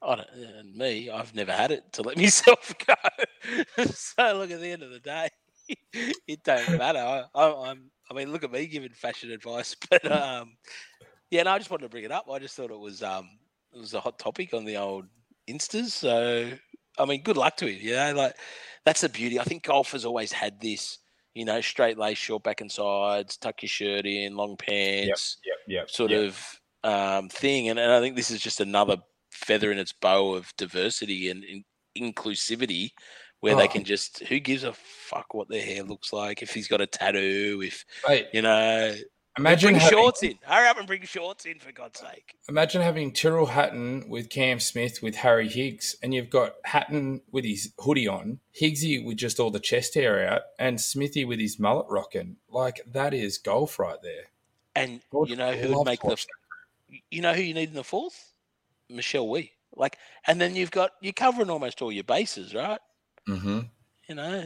I 0.05 0.17
don't, 0.17 0.29
and 0.59 0.75
me, 0.75 1.11
I've 1.11 1.35
never 1.35 1.53
had 1.53 1.71
it 1.71 1.93
to 1.95 2.03
let 2.03 2.17
myself 2.19 2.75
go. 2.87 3.85
so 3.85 4.39
look, 4.39 4.51
at 4.51 4.61
the 4.61 4.71
end 4.71 4.83
of 4.83 4.91
the 4.91 5.01
day, 5.01 5.29
it 6.27 6.43
don't 6.45 6.79
matter. 6.79 7.27
I, 7.35 7.53
I'm, 7.53 7.91
I 8.11 8.15
mean, 8.15 8.33
look 8.33 8.45
at 8.45 8.53
me 8.53 8.67
giving 8.67 8.91
fashion 8.91 9.31
advice, 9.31 9.75
but 9.91 10.11
um, 10.11 10.57
yeah, 11.31 11.43
no, 11.45 11.53
I 11.53 11.59
just 11.59 11.71
wanted 11.71 11.85
to 11.85 11.89
bring 11.89 12.05
it 12.05 12.13
up. 12.13 12.27
I 12.31 12.39
just 12.39 12.55
thought 12.57 12.71
it 12.71 12.79
was 12.79 13.03
um, 13.03 13.29
it 13.73 13.79
was 13.79 13.95
a 13.95 14.01
hot 14.01 14.19
topic 14.19 14.55
on 14.55 14.65
the 14.65 14.77
old 14.77 15.07
instas. 15.49 15.91
So 15.91 16.51
I 16.99 17.05
mean, 17.05 17.23
good 17.23 17.37
luck 17.37 17.57
to 17.59 17.67
him. 17.67 17.79
You 17.81 17.95
know, 17.97 18.15
like 18.15 18.37
that's 18.85 19.01
the 19.01 19.09
beauty. 19.09 19.41
I 19.41 19.45
think 19.45 19.65
golf 19.65 19.93
has 19.93 20.05
always 20.05 20.33
had 20.33 20.61
this. 20.61 20.99
You 21.35 21.45
know, 21.45 21.61
straight 21.61 21.99
lace, 21.99 22.17
short 22.17 22.45
back 22.45 22.61
and 22.61 22.71
sides, 22.71 23.37
tuck 23.37 23.61
your 23.61 23.69
shirt 23.69 24.07
in, 24.07 24.37
long 24.37 24.57
pants 24.57 25.39
Yep. 25.45 25.57
Yep. 25.67 25.91
sort 25.91 26.13
of 26.13 26.61
um, 26.85 27.29
thing. 27.29 27.71
And, 27.71 27.79
and 27.81 27.91
I 27.91 27.99
think 27.99 28.15
this 28.15 28.31
is 28.31 28.41
just 28.41 28.61
another 28.61 28.99
feather 29.45 29.71
in 29.71 29.79
its 29.79 29.93
bow 29.93 30.35
of 30.35 30.53
diversity 30.57 31.29
and, 31.31 31.45
in 31.45 31.65
inclusivity 31.97 32.91
where 33.41 33.55
they 33.55 33.65
Oh. 33.65 33.69
can 33.69 33.85
just, 33.85 34.21
who 34.25 34.41
gives 34.41 34.65
a 34.65 34.73
fuck 34.73 35.35
what 35.35 35.49
their 35.49 35.63
hair 35.65 35.83
looks 35.83 36.13
like? 36.13 36.43
If 36.43 36.55
he's 36.55 36.67
got 36.69 36.81
a 36.81 36.87
tattoo, 36.87 37.63
if, 37.65 37.85
Mate, 38.09 38.29
you 38.33 38.41
know, 38.43 38.95
imagine 39.39 39.69
bring 39.73 39.81
having, 39.81 39.99
shorts 39.99 40.23
in. 40.23 40.39
Hurry 40.43 40.67
up 40.67 40.79
and 40.79 40.87
bring 40.87 41.03
shorts 41.03 41.45
in 41.45 41.59
for 41.59 41.71
God's 41.71 42.01
sake. 42.01 42.37
Imagine 42.49 42.81
having 42.81 43.13
Tyrrell 43.13 43.47
Hatton 43.47 44.09
with 44.09 44.31
Cam 44.31 44.61
Smith 44.61 45.03
with 45.03 45.17
Harry 45.17 45.49
Higgs, 45.49 45.95
and 46.03 46.15
you've 46.15 46.31
got 46.31 46.55
Hatton 46.65 47.21
with 47.33 47.45
his 47.45 47.73
hoodie 47.79 48.09
on, 48.09 48.41
Higgsy 48.59 49.05
with 49.05 49.19
just 49.19 49.39
all 49.39 49.51
the 49.51 49.61
chest 49.61 49.95
hair 49.95 50.27
out, 50.27 50.43
and 50.59 50.81
Smithy 50.81 51.25
with 51.27 51.39
his 51.39 51.59
mullet 51.59 51.87
rocking. 51.91 52.37
Like 52.49 52.81
that 52.93 53.13
is 53.13 53.37
golf 53.39 53.79
right 53.79 54.01
there. 54.03 54.31
And 54.75 55.01
God, 55.13 55.29
you 55.29 55.37
know 55.37 55.53
who 55.53 55.77
would 55.79 55.85
make 55.85 56.01
the, 56.01 56.17
you 57.11 57.21
know 57.21 57.35
who 57.35 57.43
you 57.43 57.55
need 57.55 57.69
in 57.69 57.75
the 57.75 57.85
fourth? 57.85 58.33
Michelle 58.95 59.29
Wie. 59.29 59.53
Like, 59.77 59.99
and 60.27 60.41
then 60.41 60.55
you've 60.55 60.71
got, 60.71 60.93
you're 61.01 61.13
covering 61.13 61.51
almost 61.51 61.83
all 61.83 61.91
your 61.93 62.05
bases, 62.05 62.55
right? 62.55 62.81
Mm-hmm. 63.29 63.61
You 64.09 64.15
know, 64.15 64.45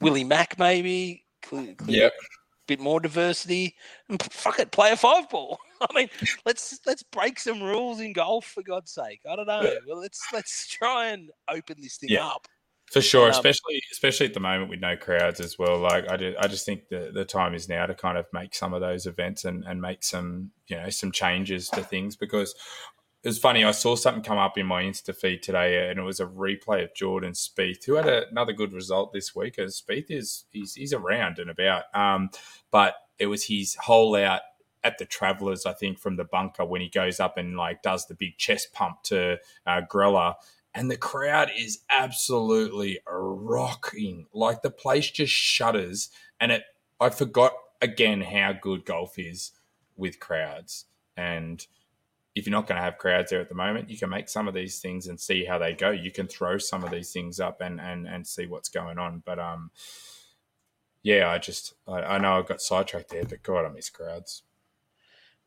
Willie 0.00 0.24
Mack 0.24 0.58
maybe. 0.58 1.24
Cle- 1.42 1.74
Cle- 1.76 1.90
Yep. 1.94 2.12
bit 2.66 2.80
more 2.80 3.00
diversity. 3.00 3.74
And 4.08 4.22
fuck 4.22 4.58
it, 4.60 4.70
play 4.70 4.90
a 4.92 4.96
five 4.96 5.28
ball. 5.30 5.58
I 5.80 5.86
mean, 5.94 6.08
let's 6.44 6.80
let's 6.86 7.02
break 7.04 7.38
some 7.38 7.62
rules 7.62 8.00
in 8.00 8.12
golf 8.12 8.44
for 8.46 8.62
God's 8.62 8.90
sake. 8.92 9.20
I 9.28 9.36
don't 9.36 9.46
know. 9.46 9.62
Well, 9.86 9.98
let's 10.00 10.20
let's 10.32 10.66
try 10.68 11.08
and 11.08 11.30
open 11.48 11.76
this 11.80 11.96
thing 11.98 12.10
Yeah. 12.10 12.26
up. 12.26 12.46
For 12.92 13.00
sure, 13.02 13.26
Um, 13.26 13.30
especially 13.32 13.80
especially 13.92 14.26
at 14.26 14.34
the 14.34 14.40
moment 14.40 14.70
with 14.70 14.80
no 14.80 14.96
crowds 14.96 15.40
as 15.40 15.58
well. 15.58 15.78
Like 15.78 16.10
I, 16.10 16.16
do, 16.16 16.34
I 16.38 16.48
just 16.48 16.64
think 16.66 16.88
the 16.88 17.10
the 17.14 17.24
time 17.24 17.54
is 17.54 17.68
now 17.68 17.86
to 17.86 17.94
kind 17.94 18.16
of 18.18 18.26
make 18.32 18.54
some 18.54 18.74
of 18.74 18.80
those 18.80 19.06
events 19.06 19.44
and, 19.44 19.62
and 19.64 19.80
make 19.80 20.02
some 20.02 20.50
you 20.68 20.76
know 20.76 20.88
some 20.90 21.12
changes 21.12 21.68
to 21.70 21.82
things 21.84 22.16
because 22.16 22.54
it 23.22 23.28
was 23.28 23.38
funny. 23.38 23.64
I 23.64 23.72
saw 23.72 23.96
something 23.96 24.22
come 24.22 24.38
up 24.38 24.56
in 24.56 24.66
my 24.66 24.82
Insta 24.82 25.14
feed 25.14 25.42
today, 25.42 25.88
and 25.90 25.98
it 25.98 26.02
was 26.02 26.20
a 26.20 26.26
replay 26.26 26.84
of 26.84 26.94
Jordan 26.94 27.32
Spieth, 27.32 27.84
who 27.84 27.94
had 27.94 28.06
a, 28.06 28.28
another 28.28 28.52
good 28.52 28.72
result 28.72 29.12
this 29.12 29.34
week. 29.34 29.58
As 29.58 29.80
Spieth 29.80 30.10
is 30.10 30.44
he's, 30.50 30.74
he's 30.74 30.92
around 30.92 31.38
and 31.38 31.50
about, 31.50 31.84
um, 31.94 32.30
but 32.70 32.94
it 33.18 33.26
was 33.26 33.44
his 33.44 33.74
hole 33.74 34.14
out 34.14 34.42
at 34.84 34.98
the 34.98 35.04
Travelers, 35.04 35.66
I 35.66 35.72
think, 35.72 35.98
from 35.98 36.16
the 36.16 36.24
bunker 36.24 36.64
when 36.64 36.80
he 36.80 36.88
goes 36.88 37.18
up 37.18 37.36
and 37.36 37.56
like 37.56 37.82
does 37.82 38.06
the 38.06 38.14
big 38.14 38.38
chest 38.38 38.72
pump 38.72 39.02
to 39.04 39.38
uh, 39.66 39.80
Greller 39.90 40.34
and 40.74 40.90
the 40.90 40.96
crowd 40.96 41.50
is 41.56 41.80
absolutely 41.90 43.00
rocking. 43.06 44.26
Like 44.32 44.62
the 44.62 44.70
place 44.70 45.10
just 45.10 45.32
shudders, 45.32 46.10
and 46.40 46.52
it. 46.52 46.62
I 47.00 47.10
forgot 47.10 47.52
again 47.80 48.20
how 48.20 48.52
good 48.52 48.84
golf 48.84 49.18
is 49.18 49.52
with 49.96 50.20
crowds, 50.20 50.84
and 51.16 51.66
if 52.38 52.46
you're 52.46 52.52
not 52.52 52.66
going 52.66 52.78
to 52.78 52.82
have 52.82 52.98
crowds 52.98 53.30
there 53.30 53.40
at 53.40 53.48
the 53.48 53.54
moment, 53.54 53.90
you 53.90 53.98
can 53.98 54.10
make 54.10 54.28
some 54.28 54.48
of 54.48 54.54
these 54.54 54.80
things 54.80 55.06
and 55.06 55.18
see 55.18 55.44
how 55.44 55.58
they 55.58 55.74
go. 55.74 55.90
You 55.90 56.10
can 56.10 56.26
throw 56.26 56.58
some 56.58 56.84
of 56.84 56.90
these 56.90 57.12
things 57.12 57.40
up 57.40 57.60
and 57.60 57.80
and 57.80 58.06
and 58.06 58.26
see 58.26 58.46
what's 58.46 58.68
going 58.68 58.98
on. 58.98 59.22
But 59.24 59.38
um, 59.38 59.70
yeah, 61.02 61.28
I 61.30 61.38
just 61.38 61.74
I, 61.86 62.00
I 62.00 62.18
know 62.18 62.38
I 62.38 62.42
got 62.42 62.60
sidetracked 62.60 63.10
there, 63.10 63.24
but 63.24 63.42
God, 63.42 63.64
I 63.64 63.68
miss 63.68 63.90
crowds. 63.90 64.42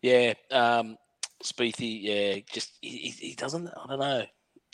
Yeah, 0.01 0.33
um, 0.49 0.97
Spiethy. 1.43 2.01
Yeah, 2.01 2.39
just 2.51 2.77
he, 2.81 3.13
he 3.17 3.35
doesn't. 3.35 3.67
I 3.67 3.87
don't 3.87 3.99
know. 3.99 4.25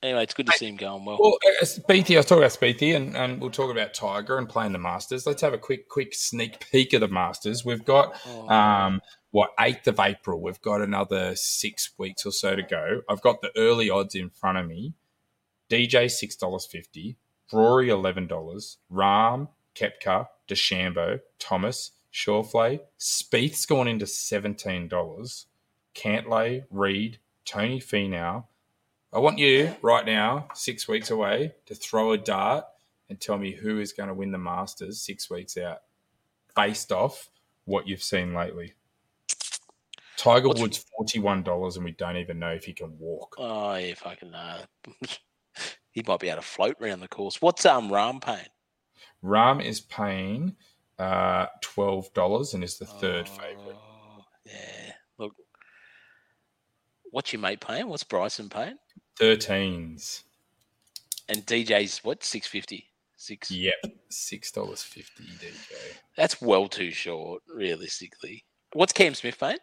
Anyway, 0.04 0.22
it's 0.22 0.36
good 0.36 0.46
to 0.46 0.52
see 0.54 0.68
him 0.68 0.76
going 0.76 1.06
well. 1.06 1.18
Well, 1.20 1.40
uh, 1.60 1.66
Spiethy, 1.66 2.14
I 2.14 2.18
was 2.18 2.28
talking 2.28 2.44
about 2.44 2.52
Spiethy, 2.52 2.96
and, 2.96 3.18
and 3.18 3.42
we'll 3.42 3.50
talk 3.50 3.72
about 3.72 3.96
Tiger 3.96 4.38
and 4.38 4.48
playing 4.48 4.72
the 4.72 4.78
Masters. 4.78 5.26
Let's 5.26 5.42
have 5.42 5.54
a 5.54 5.58
quick, 5.58 5.90
quick 5.90 6.14
sneak 6.14 6.60
peek 6.72 6.94
of 6.94 7.02
the 7.02 7.08
Masters. 7.08 7.66
We've 7.66 7.84
got 7.84 8.16
Oh, 8.28 8.48
um, 8.48 9.02
what 9.38 9.54
eighth 9.60 9.88
of 9.88 10.00
April. 10.00 10.42
We've 10.42 10.60
got 10.64 10.82
another 10.82 11.36
six 11.36 11.92
weeks 12.00 12.26
or 12.26 12.32
so 12.32 12.56
to 12.56 12.64
go. 12.64 13.02
I've 13.08 13.22
got 13.22 13.44
the 13.44 13.52
early 13.56 13.88
odds 13.88 14.16
in 14.16 14.32
front 14.32 14.58
of 14.58 14.66
me. 14.66 14.96
DJ 15.70 16.10
six 16.10 16.36
dollars 16.36 16.66
fifty, 16.66 17.18
Rory 17.54 17.90
eleven 17.90 18.26
dollars, 18.26 18.80
Rahm, 18.92 19.50
Koepka, 19.76 20.30
DeChambeau, 20.48 21.20
Thomas, 21.38 21.92
Schauffele, 22.12 22.80
Spieth's 23.00 23.68
gone 23.68 23.88
into 23.88 24.08
seventeen 24.08 24.88
dollars, 24.88 25.46
Cantlay, 25.94 26.64
Reed, 26.72 27.20
Tony 27.46 27.80
Finau. 27.80 28.46
I 29.14 29.20
want 29.20 29.38
you 29.38 29.76
right 29.84 30.08
now, 30.08 30.48
six 30.56 30.88
weeks 30.88 31.12
away, 31.12 31.54
to 31.68 31.76
throw 31.76 32.12
a 32.12 32.18
dart 32.18 32.66
and 33.08 33.22
tell 33.22 33.38
me 33.38 33.52
who 33.52 33.80
is 33.80 33.94
going 33.94 34.10
to 34.10 34.16
win 34.16 34.32
the 34.32 34.40
Masters 34.40 35.00
six 35.00 35.30
weeks 35.30 35.60
out, 35.60 35.84
based 36.56 36.92
off 36.92 37.30
what 37.66 37.88
you've 37.88 38.02
seen 38.02 38.34
lately. 38.34 38.74
Tiger 40.18 40.48
What's- 40.50 40.62
Woods 40.62 40.86
forty 40.98 41.20
one 41.20 41.44
dollars, 41.44 41.76
and 41.78 41.86
we 41.86 41.92
don't 41.92 42.18
even 42.18 42.40
know 42.40 42.50
if 42.52 42.66
he 42.66 42.74
can 42.74 42.98
walk. 43.00 43.36
oh 43.38 43.76
yeah, 43.76 43.94
fucking 43.94 44.34
uh, 44.34 44.66
he 45.92 46.04
might 46.08 46.20
be 46.20 46.28
able 46.30 46.42
to 46.42 46.48
float 46.48 46.76
around 46.82 47.00
the 47.00 47.08
course. 47.08 47.42
What's 47.42 47.66
um 47.66 47.90
Rahm 47.90 48.22
paying? 48.22 48.48
Rahm 49.24 49.64
is 49.64 49.80
paying 49.82 50.56
uh, 51.00 51.46
twelve 51.62 52.12
dollars 52.14 52.54
and 52.54 52.64
is 52.64 52.78
the 52.78 52.86
third 52.86 53.30
favorite. 53.30 53.76
Oh, 53.78 54.24
Yeah, 54.46 54.94
look. 55.18 55.34
What's 57.12 57.32
your 57.32 57.42
mate 57.42 57.62
paying? 57.62 57.88
What's 57.88 58.04
Bryson 58.04 58.50
paying? 58.50 58.78
Thirteens. 59.20 60.24
And 61.30 61.46
DJ's 61.46 62.04
what? 62.04 62.24
Six 62.24 62.48
fifty. 62.48 62.86
Six. 63.16 63.50
Yep, 63.52 63.76
six 64.10 64.52
dollars 64.52 64.82
fifty 64.84 65.24
DJ. 65.24 65.76
That's 66.16 66.42
well 66.42 66.68
too 66.68 66.92
short, 66.92 67.42
realistically. 67.54 68.46
What's 68.74 68.94
Cam 68.94 69.14
Smith 69.16 69.40
paying? 69.40 69.58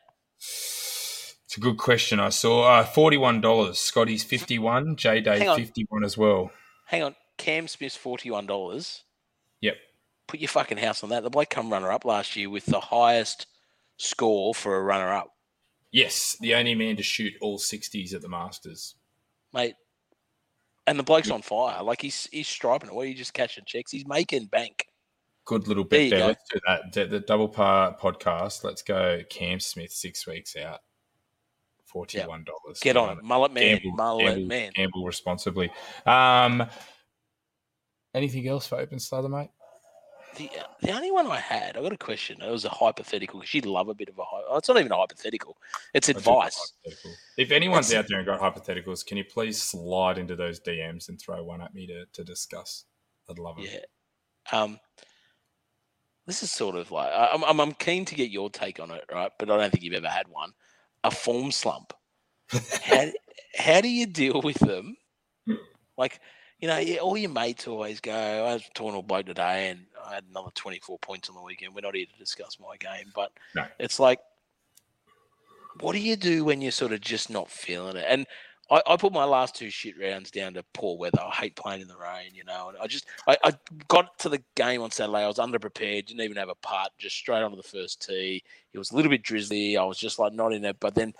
It's 1.46 1.56
a 1.56 1.60
good 1.60 1.76
question. 1.78 2.20
I 2.20 2.30
saw 2.30 2.64
uh, 2.80 2.84
forty-one 2.84 3.40
dollars. 3.40 3.78
Scotty's 3.78 4.24
fifty-one. 4.24 4.96
J 4.96 5.20
Day 5.20 5.46
on. 5.46 5.58
fifty-one 5.58 6.04
as 6.04 6.16
well. 6.18 6.50
Hang 6.86 7.02
on, 7.02 7.14
Cam 7.38 7.68
Smith's 7.68 7.96
forty 7.96 8.30
one 8.30 8.46
dollars. 8.46 9.02
Yep. 9.60 9.76
Put 10.26 10.40
your 10.40 10.48
fucking 10.48 10.78
house 10.78 11.02
on 11.04 11.10
that. 11.10 11.22
The 11.22 11.30
bloke 11.30 11.50
come 11.50 11.70
runner 11.70 11.92
up 11.92 12.04
last 12.04 12.34
year 12.36 12.50
with 12.50 12.66
the 12.66 12.80
highest 12.80 13.46
score 13.98 14.54
for 14.54 14.76
a 14.76 14.82
runner 14.82 15.12
up, 15.12 15.28
Yes, 15.92 16.36
the 16.40 16.54
only 16.56 16.74
man 16.74 16.96
to 16.96 17.02
shoot 17.02 17.34
all 17.40 17.58
sixties 17.58 18.12
at 18.14 18.22
the 18.22 18.28
Masters. 18.28 18.96
mate. 19.52 19.74
And 20.86 20.98
the 20.98 21.02
bloke's 21.04 21.30
on 21.30 21.40
fire. 21.42 21.82
Like 21.82 22.02
he's 22.02 22.26
he's 22.32 22.48
striping 22.48 22.90
it. 22.90 22.94
What 22.94 23.06
are 23.06 23.08
you 23.08 23.14
just 23.14 23.32
cashing 23.32 23.64
checks? 23.66 23.90
He's 23.92 24.06
making 24.06 24.46
bank. 24.46 24.86
Good 25.46 25.68
little 25.68 25.84
There 25.84 26.08
bet 26.08 26.10
there. 26.10 26.26
Let's 26.28 26.42
do 26.52 26.60
that. 26.66 26.92
The, 26.92 27.04
the 27.06 27.20
double 27.20 27.48
par 27.48 27.96
podcast. 28.00 28.64
Let's 28.64 28.82
go. 28.82 29.20
Cam 29.28 29.60
Smith 29.60 29.92
six 29.92 30.26
weeks 30.26 30.56
out. 30.56 30.80
forty-one 31.84 32.44
dollars. 32.44 32.80
Get 32.80 32.96
on 32.96 33.18
it, 33.18 33.24
mullet 33.24 33.52
man, 33.52 33.78
Gamble, 33.82 33.96
mullet 33.96 34.26
gamble, 34.26 34.46
man. 34.46 34.72
gamble 34.74 35.04
responsibly. 35.04 35.70
Um, 36.06 36.66
anything 38.14 38.48
else 38.48 38.66
for 38.66 38.78
open 38.78 38.98
slather, 38.98 39.28
mate? 39.28 39.50
The, 40.36 40.50
the 40.80 40.90
only 40.90 41.12
one 41.12 41.28
I 41.28 41.38
had, 41.38 41.76
I 41.76 41.82
got 41.82 41.92
a 41.92 41.96
question. 41.96 42.42
It 42.42 42.50
was 42.50 42.64
a 42.64 42.68
hypothetical 42.68 43.38
because 43.38 43.50
she'd 43.50 43.66
love 43.66 43.88
a 43.88 43.94
bit 43.94 44.08
of 44.08 44.18
a. 44.18 44.22
Oh, 44.22 44.56
it's 44.56 44.68
not 44.68 44.78
even 44.78 44.90
a 44.90 44.96
hypothetical. 44.96 45.56
It's 45.92 46.08
advice. 46.08 46.72
If 47.38 47.52
anyone's 47.52 47.90
It's- 47.90 48.02
out 48.02 48.08
there 48.08 48.18
and 48.18 48.26
got 48.26 48.40
hypotheticals, 48.40 49.06
can 49.06 49.16
you 49.16 49.24
please 49.24 49.62
slide 49.62 50.18
into 50.18 50.34
those 50.34 50.58
DMs 50.58 51.08
and 51.08 51.20
throw 51.20 51.44
one 51.44 51.60
at 51.60 51.72
me 51.74 51.86
to, 51.86 52.06
to 52.14 52.24
discuss? 52.24 52.84
I'd 53.30 53.38
love 53.38 53.58
it. 53.60 53.70
Yeah. 54.52 54.60
Um, 54.60 54.80
this 56.26 56.42
is 56.42 56.50
sort 56.50 56.76
of 56.76 56.90
like 56.90 57.12
I- 57.12 57.30
I'm, 57.32 57.44
I'm 57.44 57.60
I'm 57.60 57.72
keen 57.72 58.04
to 58.06 58.14
get 58.14 58.30
your 58.30 58.50
take 58.50 58.80
on 58.80 58.90
it, 58.90 59.04
right? 59.12 59.30
But 59.38 59.50
I 59.50 59.56
don't 59.56 59.70
think 59.70 59.84
you've 59.84 59.94
ever 59.94 60.08
had 60.08 60.28
one. 60.28 60.52
A 61.04 61.10
form 61.10 61.50
slump. 61.52 61.92
how 62.82 63.06
how 63.58 63.80
do 63.80 63.88
you 63.88 64.06
deal 64.06 64.40
with 64.42 64.58
them? 64.58 64.96
Like, 65.96 66.18
you 66.58 66.66
know, 66.68 66.80
all 67.02 67.16
your 67.16 67.30
mates 67.30 67.68
always 67.68 68.00
go. 68.00 68.12
I 68.12 68.54
was 68.54 68.62
talking 68.74 68.92
to 68.94 68.98
a 68.98 69.02
bloke 69.02 69.26
today, 69.26 69.68
and 69.68 69.86
I 70.04 70.14
had 70.14 70.24
another 70.28 70.50
24 70.54 70.98
points 70.98 71.28
on 71.28 71.34
the 71.36 71.42
weekend. 71.42 71.74
We're 71.74 71.82
not 71.82 71.94
here 71.94 72.06
to 72.06 72.18
discuss 72.18 72.58
my 72.58 72.76
game, 72.78 73.12
but 73.14 73.30
No. 73.54 73.64
it's 73.78 74.00
like, 74.00 74.18
what 75.80 75.92
do 75.92 75.98
you 75.98 76.16
do 76.16 76.44
when 76.44 76.60
you're 76.62 76.72
sort 76.72 76.92
of 76.92 77.00
just 77.00 77.30
not 77.30 77.50
feeling 77.50 77.96
it? 77.96 78.06
And 78.08 78.26
I, 78.70 78.82
I 78.86 78.96
put 78.96 79.12
my 79.12 79.24
last 79.24 79.54
two 79.54 79.70
shit 79.70 79.98
rounds 80.00 80.30
down 80.30 80.54
to 80.54 80.64
poor 80.72 80.96
weather. 80.96 81.20
I 81.20 81.30
hate 81.30 81.56
playing 81.56 81.82
in 81.82 81.88
the 81.88 81.96
rain, 81.96 82.30
you 82.34 82.44
know. 82.44 82.70
And 82.70 82.78
I 82.78 82.86
just, 82.86 83.06
I, 83.26 83.36
I 83.44 83.52
got 83.88 84.18
to 84.20 84.28
the 84.28 84.42
game 84.54 84.80
on 84.80 84.90
Saturday. 84.90 85.18
I 85.18 85.26
was 85.26 85.38
underprepared, 85.38 86.06
didn't 86.06 86.22
even 86.22 86.36
have 86.36 86.48
a 86.48 86.54
putt, 86.56 86.92
just 86.98 87.16
straight 87.16 87.42
onto 87.42 87.56
the 87.56 87.62
first 87.62 88.06
tee. 88.06 88.42
It 88.72 88.78
was 88.78 88.90
a 88.90 88.96
little 88.96 89.10
bit 89.10 89.22
drizzly. 89.22 89.76
I 89.76 89.84
was 89.84 89.98
just 89.98 90.18
like 90.18 90.32
not 90.32 90.52
in 90.52 90.64
it, 90.64 90.76
but 90.80 90.94
then 90.94 91.12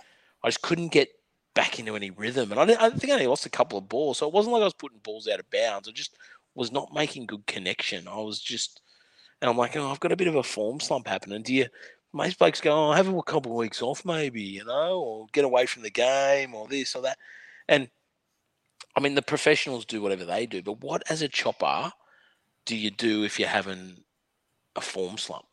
I 0.42 0.48
just 0.48 0.62
couldn't 0.62 0.92
get 0.92 1.08
back 1.54 1.78
into 1.78 1.96
any 1.96 2.10
rhythm. 2.10 2.50
And 2.52 2.60
I, 2.60 2.86
I 2.86 2.90
think 2.90 3.10
I 3.10 3.14
only 3.14 3.26
lost 3.26 3.46
a 3.46 3.50
couple 3.50 3.78
of 3.78 3.88
balls, 3.88 4.18
so 4.18 4.26
it 4.26 4.34
wasn't 4.34 4.54
like 4.54 4.62
I 4.62 4.64
was 4.64 4.74
putting 4.74 4.98
balls 4.98 5.28
out 5.28 5.40
of 5.40 5.50
bounds. 5.50 5.88
I 5.88 5.92
just 5.92 6.16
was 6.54 6.72
not 6.72 6.94
making 6.94 7.26
good 7.26 7.46
connection. 7.46 8.08
I 8.08 8.16
was 8.16 8.40
just, 8.40 8.80
and 9.40 9.50
I'm 9.50 9.56
like, 9.56 9.76
oh, 9.76 9.90
I've 9.90 10.00
got 10.00 10.12
a 10.12 10.16
bit 10.16 10.28
of 10.28 10.36
a 10.36 10.42
form 10.42 10.80
slump 10.80 11.06
happening. 11.06 11.42
Do 11.42 11.54
you? 11.54 11.66
Most 12.14 12.38
blokes 12.38 12.60
go, 12.60 12.90
oh, 12.90 12.92
have 12.92 13.08
a 13.08 13.22
couple 13.22 13.52
of 13.52 13.58
weeks 13.58 13.82
off, 13.82 14.04
maybe, 14.04 14.40
you 14.40 14.64
know, 14.64 15.00
or 15.00 15.26
get 15.32 15.44
away 15.44 15.66
from 15.66 15.82
the 15.82 15.90
game, 15.90 16.54
or 16.54 16.68
this 16.68 16.94
or 16.94 17.02
that. 17.02 17.18
And 17.68 17.88
I 18.96 19.00
mean, 19.00 19.16
the 19.16 19.22
professionals 19.22 19.84
do 19.84 20.00
whatever 20.00 20.24
they 20.24 20.46
do, 20.46 20.62
but 20.62 20.80
what 20.80 21.02
as 21.10 21.22
a 21.22 21.28
chopper 21.28 21.92
do 22.64 22.76
you 22.76 22.92
do 22.92 23.24
if 23.24 23.40
you're 23.40 23.48
having 23.48 24.04
a 24.76 24.80
form 24.80 25.18
slump? 25.18 25.46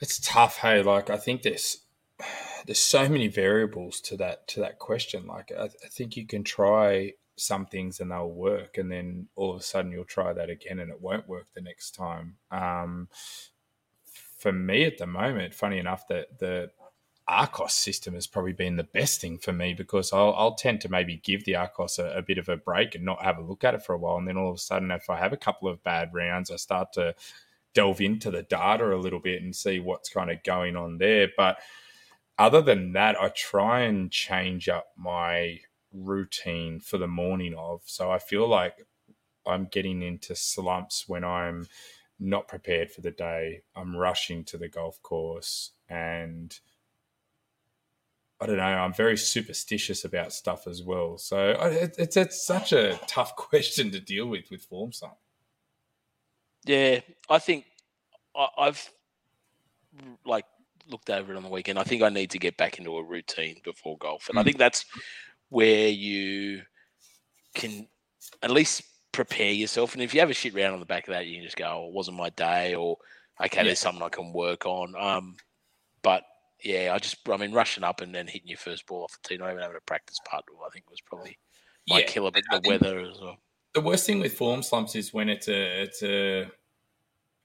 It's 0.00 0.20
tough, 0.20 0.58
hey. 0.58 0.82
Like 0.82 1.08
I 1.08 1.16
think 1.16 1.42
there's 1.42 1.78
there's 2.66 2.80
so 2.80 3.08
many 3.08 3.28
variables 3.28 4.00
to 4.02 4.16
that 4.18 4.46
to 4.48 4.60
that 4.60 4.78
question. 4.78 5.26
Like 5.26 5.52
I, 5.58 5.64
I 5.64 5.88
think 5.90 6.16
you 6.16 6.26
can 6.26 6.44
try 6.44 7.12
some 7.38 7.66
things 7.66 8.00
and 8.00 8.10
they'll 8.10 8.30
work, 8.30 8.76
and 8.76 8.92
then 8.92 9.28
all 9.36 9.54
of 9.54 9.60
a 9.60 9.64
sudden 9.64 9.90
you'll 9.90 10.04
try 10.04 10.34
that 10.34 10.50
again 10.50 10.80
and 10.80 10.90
it 10.90 11.00
won't 11.00 11.28
work 11.28 11.46
the 11.54 11.62
next 11.62 11.92
time. 11.92 12.36
Um, 12.50 13.08
for 14.46 14.52
me 14.52 14.84
at 14.84 14.96
the 14.96 15.08
moment, 15.08 15.52
funny 15.52 15.76
enough, 15.76 16.06
that 16.06 16.38
the 16.38 16.70
Arccos 17.28 17.72
system 17.72 18.14
has 18.14 18.28
probably 18.28 18.52
been 18.52 18.76
the 18.76 18.84
best 18.84 19.20
thing 19.20 19.38
for 19.38 19.52
me 19.52 19.74
because 19.74 20.12
I'll, 20.12 20.32
I'll 20.36 20.54
tend 20.54 20.80
to 20.82 20.88
maybe 20.88 21.16
give 21.16 21.44
the 21.44 21.54
Arccos 21.54 21.98
a, 21.98 22.18
a 22.18 22.22
bit 22.22 22.38
of 22.38 22.48
a 22.48 22.56
break 22.56 22.94
and 22.94 23.04
not 23.04 23.24
have 23.24 23.38
a 23.38 23.42
look 23.42 23.64
at 23.64 23.74
it 23.74 23.82
for 23.82 23.94
a 23.94 23.98
while, 23.98 24.18
and 24.18 24.28
then 24.28 24.36
all 24.36 24.50
of 24.50 24.54
a 24.54 24.60
sudden, 24.60 24.92
if 24.92 25.10
I 25.10 25.18
have 25.18 25.32
a 25.32 25.36
couple 25.36 25.68
of 25.68 25.82
bad 25.82 26.10
rounds, 26.14 26.52
I 26.52 26.56
start 26.56 26.92
to 26.92 27.16
delve 27.74 28.00
into 28.00 28.30
the 28.30 28.44
data 28.44 28.94
a 28.94 28.94
little 28.94 29.18
bit 29.18 29.42
and 29.42 29.56
see 29.56 29.80
what's 29.80 30.10
kind 30.10 30.30
of 30.30 30.44
going 30.44 30.76
on 30.76 30.98
there. 30.98 31.26
But 31.36 31.58
other 32.38 32.62
than 32.62 32.92
that, 32.92 33.20
I 33.20 33.30
try 33.30 33.80
and 33.80 34.12
change 34.12 34.68
up 34.68 34.92
my 34.96 35.58
routine 35.92 36.78
for 36.78 36.98
the 36.98 37.08
morning 37.08 37.56
of. 37.58 37.82
So 37.86 38.12
I 38.12 38.20
feel 38.20 38.46
like 38.46 38.86
I'm 39.44 39.64
getting 39.64 40.02
into 40.02 40.36
slumps 40.36 41.08
when 41.08 41.24
I'm 41.24 41.66
not 42.18 42.48
prepared 42.48 42.90
for 42.90 43.00
the 43.02 43.10
day. 43.10 43.62
I'm 43.74 43.96
rushing 43.96 44.44
to 44.44 44.58
the 44.58 44.68
golf 44.68 45.00
course 45.02 45.72
and 45.88 46.58
I 48.40 48.46
don't 48.46 48.58
know. 48.58 48.64
I'm 48.64 48.92
very 48.92 49.16
superstitious 49.16 50.04
about 50.04 50.32
stuff 50.32 50.66
as 50.66 50.82
well. 50.82 51.16
So 51.16 51.50
it, 51.50 51.94
it's 51.98 52.16
it's 52.18 52.46
such 52.46 52.72
a 52.72 53.00
tough 53.06 53.34
question 53.36 53.90
to 53.92 54.00
deal 54.00 54.26
with 54.26 54.50
with 54.50 54.62
form 54.62 54.92
slump. 54.92 55.16
Yeah, 56.64 57.00
I 57.30 57.38
think 57.38 57.64
I, 58.36 58.48
I've 58.58 58.90
like 60.24 60.44
looked 60.88 61.10
over 61.10 61.32
it 61.32 61.36
on 61.36 61.42
the 61.42 61.48
weekend. 61.48 61.78
I 61.78 61.84
think 61.84 62.02
I 62.02 62.08
need 62.08 62.30
to 62.30 62.38
get 62.38 62.56
back 62.56 62.78
into 62.78 62.96
a 62.96 63.02
routine 63.02 63.56
before 63.64 63.96
golf, 63.98 64.28
and 64.28 64.38
I 64.38 64.42
Mm. 64.42 64.44
think 64.44 64.58
that's 64.58 64.84
where 65.48 65.88
you 65.88 66.62
can 67.54 67.88
at 68.42 68.50
least 68.50 68.82
prepare 69.16 69.52
yourself. 69.52 69.94
And 69.94 70.02
if 70.02 70.14
you 70.14 70.20
have 70.20 70.30
a 70.30 70.34
shit 70.34 70.54
round 70.54 70.74
on 70.74 70.80
the 70.80 70.86
back 70.86 71.08
of 71.08 71.12
that, 71.14 71.26
you 71.26 71.36
can 71.36 71.44
just 71.44 71.56
go, 71.56 71.66
oh, 71.66 71.88
"It 71.88 71.94
wasn't 71.94 72.16
my 72.18 72.30
day," 72.30 72.74
or 72.74 72.98
"Okay, 73.44 73.62
Yeah. 73.62 73.64
there's 73.64 73.80
something 73.80 74.02
I 74.02 74.08
can 74.10 74.32
work 74.32 74.66
on." 74.66 74.94
Um, 74.96 75.36
but 76.02 76.24
yeah, 76.64 76.92
I 76.94 76.98
just 77.00 77.28
I 77.28 77.36
mean 77.38 77.52
rushing 77.52 77.84
up 77.84 78.00
and 78.02 78.14
then 78.14 78.28
hitting 78.28 78.48
your 78.48 78.58
first 78.58 78.86
ball 78.86 79.04
off 79.04 79.12
the 79.22 79.28
tee, 79.28 79.38
not 79.38 79.50
even 79.50 79.62
having 79.62 79.76
a 79.78 79.80
practice 79.82 80.20
putt, 80.20 80.44
I 80.66 80.70
think 80.70 80.90
was 80.90 81.00
probably 81.02 81.38
my 81.88 82.00
Yeah, 82.00 82.02
killer. 82.02 82.30
But 82.32 82.44
I 82.50 82.58
the 82.58 82.60
weather 82.60 83.00
as 83.00 83.18
well. 83.20 83.38
the 83.74 83.80
worst 83.80 84.06
thing 84.06 84.20
with 84.20 84.36
form 84.36 84.62
slumps 84.62 84.94
is 84.94 85.12
when 85.12 85.28
it's 85.28 85.48
a 85.48 85.82
it's 85.82 86.02
a 86.02 86.50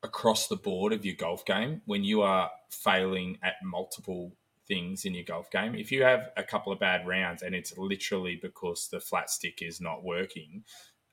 across 0.04 0.48
the 0.48 0.56
board 0.56 0.94
of 0.94 1.06
your 1.06 1.16
golf 1.16 1.46
game 1.46 1.82
when 1.86 2.04
you 2.04 2.22
are 2.22 2.52
failing 2.72 3.38
at 3.44 3.56
multiple 3.64 4.36
things 4.68 5.06
in 5.06 5.14
your 5.14 5.24
golf 5.24 5.52
game 5.52 5.76
if 5.76 5.92
you 5.92 6.04
have 6.04 6.32
a 6.38 6.44
couple 6.44 6.72
of 6.74 6.80
bad 6.80 7.06
rounds 7.08 7.44
and 7.44 7.54
it's 7.56 7.78
literally 7.78 8.36
because 8.36 8.88
the 8.90 9.00
flat 9.00 9.30
stick 9.30 9.62
is 9.62 9.82
not 9.82 10.04
working 10.04 10.64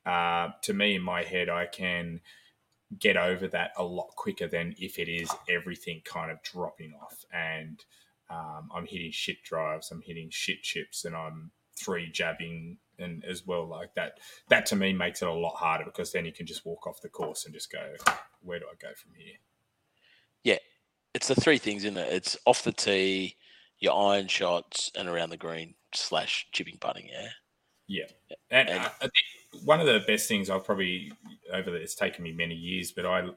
uh, 0.09 0.49
to 0.61 0.73
me 0.73 0.95
in 0.95 1.01
my 1.01 1.23
head 1.23 1.49
i 1.49 1.65
can 1.65 2.19
get 2.99 3.17
over 3.17 3.47
that 3.47 3.71
a 3.77 3.83
lot 3.83 4.07
quicker 4.15 4.47
than 4.47 4.73
if 4.79 4.97
it 4.97 5.07
is 5.09 5.29
everything 5.47 6.01
kind 6.05 6.31
of 6.31 6.41
dropping 6.41 6.93
off 7.01 7.25
and 7.33 7.83
um, 8.29 8.69
i'm 8.73 8.85
hitting 8.85 9.11
shit 9.11 9.41
drives 9.43 9.91
i'm 9.91 10.01
hitting 10.01 10.29
shit 10.29 10.61
chips 10.63 11.05
and 11.05 11.15
i'm 11.15 11.51
three 11.77 12.09
jabbing 12.11 12.77
and 12.97 13.23
as 13.25 13.45
well 13.47 13.65
like 13.65 13.93
that 13.93 14.19
that 14.49 14.65
to 14.65 14.75
me 14.75 14.91
makes 14.91 15.21
it 15.21 15.27
a 15.27 15.31
lot 15.33 15.55
harder 15.55 15.85
because 15.85 16.11
then 16.11 16.25
you 16.25 16.33
can 16.33 16.45
just 16.45 16.65
walk 16.65 16.85
off 16.87 17.01
the 17.01 17.07
course 17.07 17.45
and 17.45 17.53
just 17.53 17.71
go, 17.71 17.93
where 18.41 18.59
do 18.59 18.65
I 18.65 18.75
go 18.81 18.93
from 18.95 19.11
here? 19.15 19.35
Yeah, 20.43 20.57
it's 21.13 21.29
the 21.29 21.35
three 21.35 21.57
things 21.57 21.85
in 21.85 21.95
it. 21.95 22.11
It's 22.11 22.35
off 22.45 22.63
the 22.63 22.73
tee, 22.73 23.37
your 23.79 23.93
iron 24.13 24.27
shots, 24.27 24.91
and 24.97 25.07
around 25.07 25.29
the 25.29 25.37
green 25.37 25.75
slash 25.95 26.47
chipping 26.51 26.77
putting. 26.81 27.07
Yeah, 27.07 27.29
Yeah, 27.87 28.05
and 28.51 28.69
And- 28.69 28.91
think 28.99 29.13
one 29.63 29.79
of 29.79 29.87
the 29.87 30.01
best 30.05 30.27
things 30.27 30.49
I've 30.49 30.63
probably 30.63 31.11
over 31.51 31.71
the, 31.71 31.77
it's 31.77 31.95
taken 31.95 32.23
me 32.23 32.31
many 32.31 32.55
years, 32.55 32.91
but 32.91 33.05
I 33.05 33.29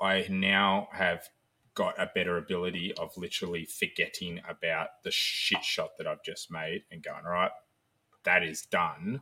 I 0.00 0.26
now 0.28 0.88
have 0.92 1.28
got 1.74 1.94
a 1.98 2.10
better 2.14 2.38
ability 2.38 2.92
of 2.94 3.16
literally 3.16 3.64
forgetting 3.64 4.40
about 4.48 4.88
the 5.04 5.10
shit 5.10 5.62
shot 5.62 5.90
that 5.98 6.06
I've 6.06 6.22
just 6.24 6.50
made 6.50 6.84
and 6.90 7.02
going, 7.02 7.24
right, 7.24 7.50
that 8.24 8.42
is 8.42 8.62
done. 8.62 9.20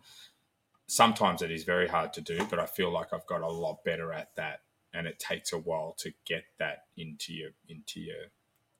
Sometimes 0.86 1.42
it 1.42 1.50
is 1.50 1.64
very 1.64 1.88
hard 1.88 2.12
to 2.14 2.20
do, 2.20 2.46
but 2.48 2.58
I 2.58 2.66
feel 2.66 2.90
like 2.90 3.12
I've 3.12 3.26
got 3.26 3.42
a 3.42 3.48
lot 3.48 3.84
better 3.84 4.12
at 4.12 4.34
that, 4.36 4.60
and 4.92 5.06
it 5.06 5.18
takes 5.18 5.52
a 5.52 5.58
while 5.58 5.94
to 5.98 6.12
get 6.24 6.44
that 6.58 6.84
into 6.96 7.32
your 7.32 7.50
into 7.68 8.00
your 8.00 8.30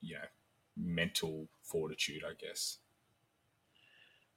you 0.01 0.15
know 0.15 0.27
mental 0.77 1.49
fortitude, 1.63 2.23
I 2.25 2.35
guess. 2.39 2.79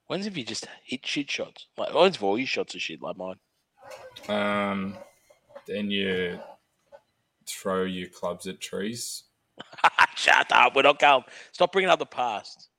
When's 0.08 0.26
if 0.26 0.38
you 0.38 0.44
just 0.44 0.68
hit 0.84 1.06
shit 1.06 1.30
shots? 1.30 1.68
Like 1.78 1.94
when's 1.94 2.22
all 2.22 2.38
your 2.38 2.48
shots 2.48 2.76
are 2.76 2.80
shit 2.80 3.02
like 3.02 3.18
mine? 3.18 3.36
Um, 4.28 4.98
then 5.68 5.92
you 5.92 6.40
throw 7.48 7.84
your 7.84 8.10
clubs 8.10 8.48
at 8.48 8.60
trees. 8.60 9.24
Shut 10.16 10.52
up. 10.52 10.76
We're 10.76 10.82
not 10.84 11.00
going. 11.00 11.24
Stop 11.52 11.72
bringing 11.72 11.90
up 11.90 12.00
the 12.00 12.06
past. 12.06 12.70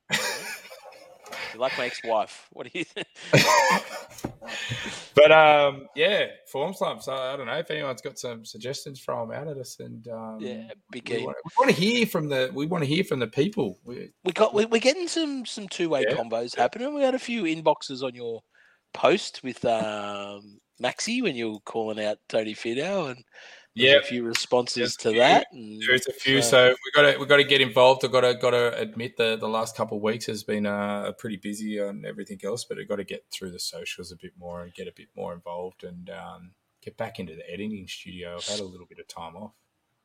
You're 1.52 1.60
like 1.60 1.76
my 1.78 1.86
ex-wife. 1.86 2.46
What 2.52 2.70
do 2.72 2.78
you 2.78 2.84
think? 2.84 3.06
but 5.14 5.32
um, 5.32 5.88
yeah, 5.94 6.26
form 6.50 6.74
slumps. 6.74 7.08
I, 7.08 7.34
I 7.34 7.36
don't 7.36 7.46
know 7.46 7.58
if 7.58 7.70
anyone's 7.70 8.00
got 8.00 8.18
some 8.18 8.44
suggestions 8.44 9.00
from 9.00 9.30
out 9.32 9.48
at 9.48 9.56
us, 9.56 9.78
and 9.80 10.06
um, 10.08 10.38
yeah, 10.40 10.70
big 10.90 11.08
we 11.08 11.16
key. 11.18 11.24
want, 11.24 11.36
we 11.44 11.50
want 11.64 11.74
to 11.74 11.80
hear 11.80 12.06
from 12.06 12.28
the 12.28 12.50
we 12.54 12.66
want 12.66 12.82
to 12.84 12.88
hear 12.88 13.04
from 13.04 13.18
the 13.20 13.26
people. 13.26 13.78
We, 13.84 14.10
We 14.24 14.32
got. 14.32 14.54
we- 14.54 14.66
We're 14.66 14.80
getting 14.80 15.08
some 15.08 15.44
some 15.46 15.68
two-way 15.68 16.04
Yeah. 16.08 16.16
combos 16.16 16.56
happening. 16.56 16.94
We 16.94 17.02
had 17.02 17.14
a 17.14 17.18
few 17.18 17.42
inboxes 17.44 18.02
on 18.02 18.14
your 18.14 18.42
post 18.94 19.42
with 19.42 19.64
um, 19.64 20.58
Maxi 20.82 21.22
when 21.22 21.34
you 21.36 21.52
were 21.52 21.60
calling 21.64 22.02
out 22.04 22.18
Tony 22.28 22.54
Fido, 22.54 23.06
and 23.06 23.22
yeah, 23.78 23.96
a 23.96 24.02
few 24.02 24.24
responses 24.24 24.94
a 24.94 24.98
to 24.98 25.10
few. 25.10 25.18
that. 25.20 25.46
There's 25.52 26.06
a 26.06 26.12
few. 26.12 26.42
so- 26.42 26.48
So 26.50 26.68
we 26.84 26.90
got 27.02 27.12
to 27.12 27.18
we 27.18 27.26
got 27.26 27.36
to 27.38 27.44
get 27.44 27.60
involved. 27.60 28.04
I've 28.04 28.12
got 28.12 28.22
to 28.22 28.34
got 28.34 28.50
to 28.50 28.78
admit 28.78 29.16
the 29.16 29.36
the 29.36 29.48
last 29.48 29.76
couple 29.76 29.96
of 29.98 30.02
weeks 30.02 30.26
has 30.26 30.42
been 30.42 30.66
uh, 30.66 31.12
pretty 31.18 31.36
busy 31.36 31.80
on 31.80 32.04
everything 32.06 32.40
else, 32.44 32.64
but 32.64 32.78
I've 32.78 32.88
got 32.88 32.96
to 32.96 33.04
get 33.04 33.24
through 33.30 33.50
the 33.52 33.58
socials 33.58 34.12
a 34.12 34.16
bit 34.16 34.32
more 34.38 34.62
and 34.62 34.72
get 34.74 34.88
a 34.88 34.92
bit 34.94 35.08
more 35.16 35.32
involved 35.32 35.84
and 35.84 36.10
um, 36.10 36.50
get 36.82 36.96
back 36.96 37.18
into 37.18 37.34
the 37.34 37.48
editing 37.50 37.86
studio. 37.88 38.36
I've 38.36 38.44
had 38.44 38.60
a 38.60 38.64
little 38.64 38.86
bit 38.86 38.98
of 38.98 39.08
time 39.08 39.36
off. 39.36 39.52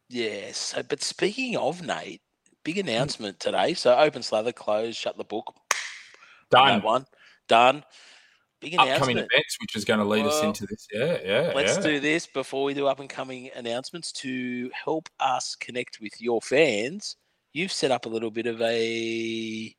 Yeah. 0.09 0.51
So, 0.51 0.83
but 0.83 1.01
speaking 1.01 1.55
of 1.57 1.81
Nate, 1.81 2.21
big 2.63 2.77
announcement 2.77 3.39
today. 3.39 3.73
So 3.73 3.97
open 3.97 4.21
slather, 4.23 4.51
close, 4.51 4.95
shut 4.95 5.17
the 5.17 5.23
book. 5.23 5.53
Done. 6.51 6.67
That 6.79 6.83
one 6.83 7.05
done. 7.47 7.83
Big 8.63 8.79
Upcoming 8.79 9.17
events, 9.17 9.57
which 9.59 9.75
is 9.75 9.83
going 9.83 9.99
to 9.99 10.05
lead 10.05 10.25
us 10.25 10.41
into 10.41 10.65
this. 10.65 10.87
Yeah, 10.91 11.17
yeah. 11.23 11.51
Let's 11.53 11.75
yeah. 11.77 11.83
do 11.83 11.99
this 11.99 12.25
before 12.25 12.63
we 12.63 12.73
do 12.73 12.87
up 12.87 12.99
and 12.99 13.09
coming 13.09 13.49
announcements 13.55 14.11
to 14.13 14.71
help 14.73 15.09
us 15.19 15.55
connect 15.55 15.99
with 16.01 16.19
your 16.21 16.41
fans. 16.41 17.17
You've 17.51 17.71
set 17.71 17.91
up 17.91 18.05
a 18.05 18.09
little 18.09 18.31
bit 18.31 18.45
of 18.47 18.61
a 18.61 19.75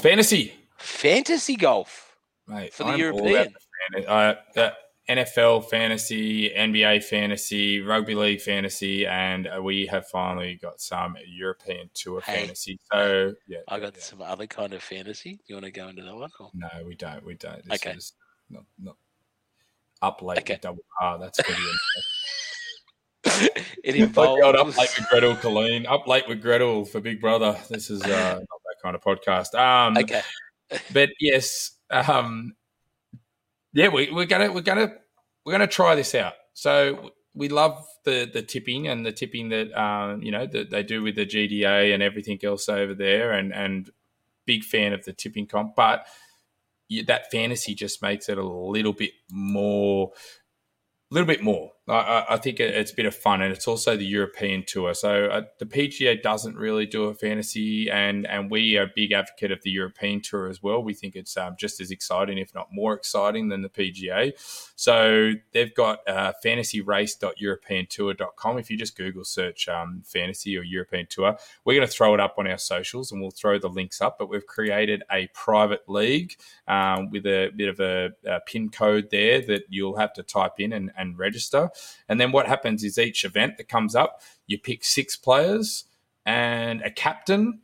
fantasy, 0.00 0.54
fantasy 0.78 1.56
golf 1.56 2.16
mate. 2.48 2.72
for 2.72 2.84
the 2.84 2.90
I'm 2.90 2.98
European. 2.98 3.54
the 3.92 4.02
fan- 4.02 4.34
uh, 4.56 4.70
NFL 5.08 5.68
fantasy, 5.70 6.50
NBA 6.50 7.04
fantasy, 7.04 7.80
rugby 7.80 8.14
league 8.14 8.40
fantasy, 8.40 9.06
and 9.06 9.48
we 9.62 9.86
have 9.86 10.08
finally 10.08 10.58
got 10.60 10.80
some 10.80 11.16
European 11.26 11.90
tour 11.94 12.20
Hey. 12.20 12.40
fantasy. 12.40 12.78
So 12.92 13.34
yeah, 13.46 13.58
I 13.68 13.78
got 13.78 13.94
yeah. 13.94 14.02
some 14.02 14.20
other 14.20 14.46
kind 14.48 14.72
of 14.74 14.82
fantasy. 14.82 15.38
You 15.46 15.54
want 15.54 15.66
to 15.66 15.70
go 15.70 15.88
into 15.88 16.02
that 16.02 16.14
one? 16.14 16.30
Or? 16.40 16.50
No, 16.54 16.68
we 16.84 16.96
don't. 16.96 17.24
We 17.24 17.34
don't. 17.34 17.64
This 17.64 17.84
Okay. 17.86 17.96
is 17.96 18.14
not, 18.50 18.64
not 18.80 18.96
up 20.02 20.22
late 20.22 20.38
Okay. 20.38 20.54
with 20.54 20.62
double 20.62 20.84
R. 21.00 21.18
That's 21.18 21.40
pretty. 21.40 21.62
it 23.84 23.94
like 24.16 24.28
old 24.28 24.56
up 24.56 24.76
late 24.76 24.94
with 24.98 25.08
Gretel 25.08 25.36
Killeen. 25.36 25.86
Up 25.88 26.06
late 26.08 26.26
with 26.28 26.42
Gretel 26.42 26.84
for 26.84 27.00
Big 27.00 27.20
Brother. 27.20 27.56
This 27.68 27.90
is 27.90 28.02
uh, 28.02 28.06
not 28.38 28.40
that 28.40 28.76
kind 28.82 28.96
of 28.96 29.02
podcast. 29.02 29.54
Um, 29.54 29.96
okay. 29.96 30.22
but 30.92 31.10
yes, 31.20 31.72
um, 31.90 32.54
yeah, 33.76 33.88
we, 33.88 34.10
we're 34.10 34.24
gonna 34.24 34.50
we're 34.50 34.62
gonna 34.62 34.94
we're 35.44 35.52
gonna 35.52 35.66
try 35.66 35.94
this 35.94 36.14
out. 36.14 36.32
So 36.54 37.10
we 37.34 37.50
love 37.50 37.86
the 38.06 38.28
the 38.32 38.40
tipping 38.40 38.88
and 38.88 39.04
the 39.04 39.12
tipping 39.12 39.50
that 39.50 39.70
um, 39.78 40.22
you 40.22 40.32
know 40.32 40.46
that 40.46 40.70
they 40.70 40.82
do 40.82 41.02
with 41.02 41.16
the 41.16 41.26
GDA 41.26 41.92
and 41.92 42.02
everything 42.02 42.40
else 42.42 42.70
over 42.70 42.94
there, 42.94 43.32
and 43.32 43.54
and 43.54 43.90
big 44.46 44.64
fan 44.64 44.94
of 44.94 45.04
the 45.04 45.12
tipping 45.12 45.46
comp, 45.46 45.76
but 45.76 46.06
that 47.06 47.30
fantasy 47.30 47.74
just 47.74 48.00
makes 48.00 48.30
it 48.30 48.38
a 48.38 48.42
little 48.42 48.94
bit 48.94 49.12
more. 49.30 50.12
A 51.10 51.14
little 51.14 51.26
bit 51.26 51.42
more. 51.42 51.72
I, 51.88 52.24
I, 52.30 52.36
think 52.38 52.58
it, 52.58 52.74
it's 52.74 52.90
a 52.90 52.96
bit 52.96 53.06
of 53.06 53.14
fun, 53.14 53.42
and 53.42 53.52
it's 53.52 53.68
also 53.68 53.96
the 53.96 54.04
European 54.04 54.64
tour. 54.66 54.92
So 54.92 55.26
uh, 55.26 55.42
the 55.60 55.66
PGA 55.66 56.20
doesn't 56.20 56.56
really 56.56 56.84
do 56.84 57.04
a 57.04 57.14
fantasy, 57.14 57.88
and 57.88 58.26
and 58.26 58.50
we 58.50 58.76
are 58.76 58.82
a 58.84 58.90
big 58.92 59.12
advocate 59.12 59.52
of 59.52 59.62
the 59.62 59.70
European 59.70 60.20
tour 60.20 60.48
as 60.48 60.60
well. 60.60 60.82
We 60.82 60.94
think 60.94 61.14
it's 61.14 61.36
um, 61.36 61.54
just 61.56 61.80
as 61.80 61.92
exciting, 61.92 62.38
if 62.38 62.52
not 62.56 62.66
more 62.72 62.94
exciting, 62.94 63.50
than 63.50 63.62
the 63.62 63.68
PGA. 63.68 64.32
So 64.74 65.34
they've 65.52 65.72
got 65.74 66.00
uh, 66.08 66.32
fantasyrace.europeantour.com. 66.44 68.58
If 68.58 68.68
you 68.68 68.76
just 68.76 68.96
Google 68.96 69.24
search 69.24 69.68
um, 69.68 70.02
fantasy 70.04 70.58
or 70.58 70.64
European 70.64 71.06
tour, 71.08 71.38
we're 71.64 71.76
going 71.76 71.86
to 71.86 71.92
throw 71.92 72.14
it 72.14 72.20
up 72.20 72.34
on 72.36 72.48
our 72.48 72.58
socials, 72.58 73.12
and 73.12 73.20
we'll 73.20 73.30
throw 73.30 73.60
the 73.60 73.68
links 73.68 74.00
up. 74.00 74.18
But 74.18 74.28
we've 74.28 74.46
created 74.46 75.04
a 75.12 75.28
private 75.34 75.88
league 75.88 76.34
um, 76.66 77.10
with 77.10 77.26
a 77.26 77.52
bit 77.54 77.68
of 77.68 77.78
a, 77.78 78.10
a 78.26 78.40
pin 78.40 78.70
code 78.70 79.10
there 79.12 79.40
that 79.42 79.66
you'll 79.68 79.98
have 79.98 80.12
to 80.14 80.24
type 80.24 80.54
in 80.58 80.72
and, 80.72 80.90
and 80.98 81.16
register. 81.16 81.70
And 82.08 82.20
then 82.20 82.32
what 82.32 82.46
happens 82.46 82.84
is 82.84 82.98
each 82.98 83.24
event 83.24 83.56
that 83.56 83.68
comes 83.68 83.94
up, 83.94 84.22
you 84.46 84.58
pick 84.58 84.84
six 84.84 85.16
players 85.16 85.84
and 86.24 86.82
a 86.82 86.90
captain, 86.90 87.60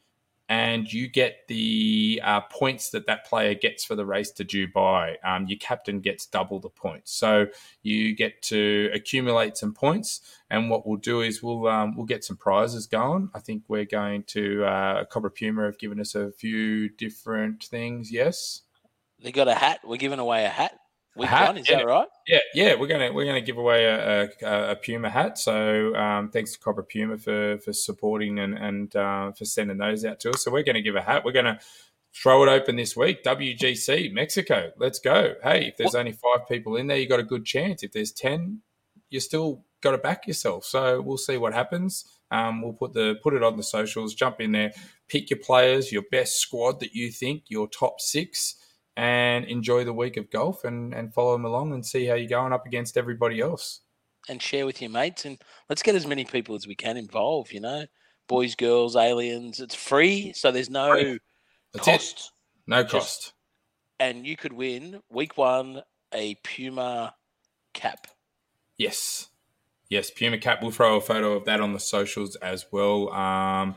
and 0.48 0.92
you 0.92 1.08
get 1.08 1.48
the 1.48 2.20
uh, 2.22 2.42
points 2.42 2.90
that 2.90 3.06
that 3.06 3.24
player 3.24 3.54
gets 3.54 3.84
for 3.84 3.94
the 3.94 4.04
race 4.04 4.30
to 4.32 4.44
Dubai. 4.44 5.14
Um, 5.24 5.46
your 5.46 5.58
captain 5.58 6.00
gets 6.00 6.26
double 6.26 6.60
the 6.60 6.68
points, 6.68 7.10
so 7.12 7.46
you 7.82 8.14
get 8.14 8.42
to 8.42 8.90
accumulate 8.92 9.56
some 9.56 9.72
points. 9.72 10.20
And 10.50 10.68
what 10.68 10.86
we'll 10.86 10.98
do 10.98 11.22
is 11.22 11.42
we'll 11.42 11.66
um, 11.68 11.96
we'll 11.96 12.04
get 12.04 12.22
some 12.22 12.36
prizes 12.36 12.86
going. 12.86 13.30
I 13.34 13.38
think 13.38 13.62
we're 13.68 13.86
going 13.86 14.24
to 14.24 14.64
uh, 14.64 15.04
Cobra 15.06 15.30
Puma 15.30 15.64
have 15.64 15.78
given 15.78 15.98
us 15.98 16.14
a 16.14 16.32
few 16.32 16.90
different 16.90 17.64
things. 17.64 18.12
Yes. 18.12 18.62
They 19.22 19.32
got 19.32 19.48
a 19.48 19.54
hat. 19.54 19.80
We're 19.84 19.96
giving 19.96 20.18
away 20.18 20.44
a 20.44 20.50
hat. 20.50 20.78
Week 21.14 21.28
hat, 21.28 21.48
one, 21.48 21.58
is 21.58 21.68
yeah. 21.68 21.76
that 21.78 21.86
right? 21.86 22.08
Yeah, 22.26 22.38
yeah, 22.54 22.74
we're 22.74 22.86
gonna 22.86 23.12
we're 23.12 23.26
gonna 23.26 23.42
give 23.42 23.58
away 23.58 23.84
a, 23.84 24.30
a, 24.42 24.70
a 24.70 24.76
Puma 24.76 25.10
hat. 25.10 25.36
So 25.36 25.94
um, 25.94 26.30
thanks 26.30 26.52
to 26.52 26.58
Cobra 26.58 26.84
Puma 26.84 27.18
for 27.18 27.58
for 27.58 27.74
supporting 27.74 28.38
and 28.38 28.54
and 28.54 28.96
uh, 28.96 29.32
for 29.32 29.44
sending 29.44 29.76
those 29.76 30.06
out 30.06 30.20
to 30.20 30.30
us. 30.30 30.42
So 30.42 30.50
we're 30.50 30.62
gonna 30.62 30.80
give 30.80 30.96
a 30.96 31.02
hat. 31.02 31.22
We're 31.24 31.32
gonna 31.32 31.60
throw 32.14 32.42
it 32.44 32.48
open 32.48 32.76
this 32.76 32.96
week. 32.96 33.22
WGC 33.24 34.10
Mexico. 34.12 34.70
Let's 34.78 34.98
go. 34.98 35.34
Hey, 35.42 35.68
if 35.68 35.76
there's 35.76 35.94
only 35.94 36.12
five 36.12 36.48
people 36.48 36.76
in 36.76 36.86
there, 36.86 36.96
you 36.96 37.06
got 37.06 37.20
a 37.20 37.24
good 37.24 37.44
chance. 37.44 37.82
If 37.82 37.92
there's 37.92 38.12
ten, 38.12 38.62
you 39.10 39.20
still 39.20 39.64
got 39.82 39.90
to 39.90 39.98
back 39.98 40.26
yourself. 40.26 40.64
So 40.64 41.02
we'll 41.02 41.18
see 41.18 41.36
what 41.36 41.52
happens. 41.52 42.06
Um, 42.30 42.62
we'll 42.62 42.72
put 42.72 42.94
the 42.94 43.16
put 43.22 43.34
it 43.34 43.42
on 43.42 43.58
the 43.58 43.62
socials. 43.62 44.14
Jump 44.14 44.40
in 44.40 44.52
there, 44.52 44.72
pick 45.08 45.28
your 45.28 45.40
players, 45.40 45.92
your 45.92 46.04
best 46.10 46.38
squad 46.38 46.80
that 46.80 46.94
you 46.94 47.10
think, 47.10 47.42
your 47.48 47.68
top 47.68 48.00
six 48.00 48.56
and 48.97 49.45
enjoy 49.47 49.84
the 49.84 49.93
week 49.93 50.16
of 50.16 50.30
golf 50.30 50.64
and, 50.64 50.93
and 50.95 51.12
follow 51.14 51.32
them 51.32 51.45
along 51.45 51.72
and 51.72 51.84
see 51.84 52.05
how 52.07 52.14
you're 52.14 52.28
going 52.28 52.53
up 52.53 52.66
against 52.66 52.97
everybody 52.97 53.40
else. 53.40 53.80
and 54.28 54.40
share 54.43 54.66
with 54.66 54.80
your 54.80 54.90
mates 54.90 55.24
and 55.24 55.38
let's 55.68 55.82
get 55.82 55.95
as 55.95 56.07
many 56.07 56.24
people 56.24 56.55
as 56.55 56.66
we 56.66 56.74
can 56.74 56.97
involved 56.97 57.51
you 57.53 57.59
know 57.61 57.84
boys 58.28 58.55
girls 58.55 58.95
aliens 58.95 59.59
it's 59.61 59.74
free 59.74 60.32
so 60.34 60.53
there's 60.53 60.70
no 60.70 60.93
Free. 60.93 61.18
That's 61.72 61.88
it. 61.88 61.90
cost 61.90 62.32
No 62.66 62.82
Just- 62.82 62.93
cost. 62.93 63.32
and 63.99 64.24
you 64.26 64.36
could 64.36 64.53
win 64.53 65.01
week 65.11 65.36
one 65.36 65.82
a 66.14 66.36
puma 66.45 67.14
cap 67.74 68.07
Yes. 68.78 69.28
Yes, 69.88 70.11
Puma 70.11 70.38
Cap. 70.38 70.62
We'll 70.62 70.70
throw 70.70 70.97
a 70.97 71.01
photo 71.01 71.32
of 71.34 71.45
that 71.45 71.61
on 71.61 71.74
the 71.74 71.78
socials 71.78 72.34
as 72.36 72.64
well. 72.72 73.12
Um, 73.12 73.74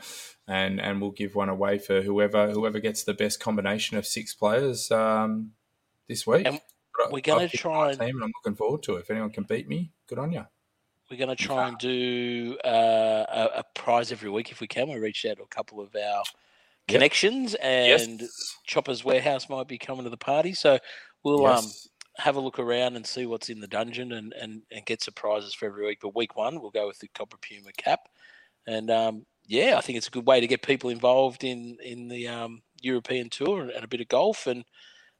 and 0.47 0.79
and 0.79 1.01
we'll 1.01 1.11
give 1.11 1.35
one 1.35 1.49
away 1.49 1.79
for 1.79 2.01
whoever 2.01 2.51
whoever 2.51 2.79
gets 2.79 3.03
the 3.03 3.13
best 3.13 3.39
combination 3.39 3.97
of 3.97 4.05
six 4.05 4.33
players 4.33 4.91
um, 4.91 5.51
this 6.07 6.25
week. 6.25 6.45
And 6.45 6.59
we're 7.11 7.21
gonna 7.21 7.49
try 7.49 7.91
and- 7.91 7.99
team 7.99 8.15
and 8.15 8.23
I'm 8.23 8.31
looking 8.43 8.55
forward 8.55 8.83
to 8.83 8.95
it. 8.95 9.01
If 9.01 9.11
anyone 9.11 9.31
can 9.31 9.43
beat 9.43 9.67
me, 9.67 9.91
good 10.07 10.19
on 10.19 10.31
you. 10.31 10.45
we're 11.09 11.17
going 11.17 11.35
to 11.35 11.35
try 11.35 11.67
and 11.67 11.77
do 11.77 12.57
uh, 12.65 13.25
a, 13.27 13.59
a 13.59 13.63
prize 13.75 14.11
every 14.11 14.29
week 14.29 14.51
if 14.51 14.59
we 14.59 14.67
can 14.67 14.89
we 14.89 14.97
reached 14.97 15.25
out 15.25 15.37
to 15.37 15.43
a 15.43 15.47
couple 15.47 15.79
of 15.79 15.95
our 15.95 16.23
connections 16.87 17.55
and 17.55 18.21
yes. 18.21 18.57
chopper's 18.65 19.03
warehouse 19.03 19.49
might 19.49 19.67
be 19.67 19.77
coming 19.77 20.03
to 20.03 20.09
the 20.09 20.17
party 20.17 20.53
so 20.53 20.79
we'll 21.23 21.45
um 21.45 21.65
have 22.17 22.35
a 22.35 22.39
look 22.39 22.59
around 22.59 22.95
and 22.95 23.05
see 23.05 23.25
what's 23.25 23.49
in 23.49 23.59
the 23.59 23.67
dungeon 23.67 24.13
and, 24.13 24.33
and, 24.33 24.61
and 24.71 24.85
get 24.85 25.01
surprises 25.01 25.53
for 25.53 25.65
every 25.65 25.85
week. 25.85 25.99
But 26.01 26.15
week 26.15 26.35
one, 26.35 26.61
we'll 26.61 26.71
go 26.71 26.87
with 26.87 26.99
the 26.99 27.09
Cobra 27.09 27.37
Puma 27.39 27.71
cap. 27.77 28.01
And 28.67 28.89
um, 28.89 29.25
yeah, 29.47 29.75
I 29.77 29.81
think 29.81 29.97
it's 29.97 30.07
a 30.07 30.11
good 30.11 30.25
way 30.25 30.39
to 30.39 30.47
get 30.47 30.61
people 30.61 30.89
involved 30.89 31.43
in, 31.43 31.77
in 31.83 32.07
the 32.07 32.27
um, 32.27 32.61
European 32.81 33.29
tour 33.29 33.61
and, 33.61 33.71
and 33.71 33.83
a 33.83 33.87
bit 33.87 34.01
of 34.01 34.07
golf. 34.07 34.47
And 34.47 34.65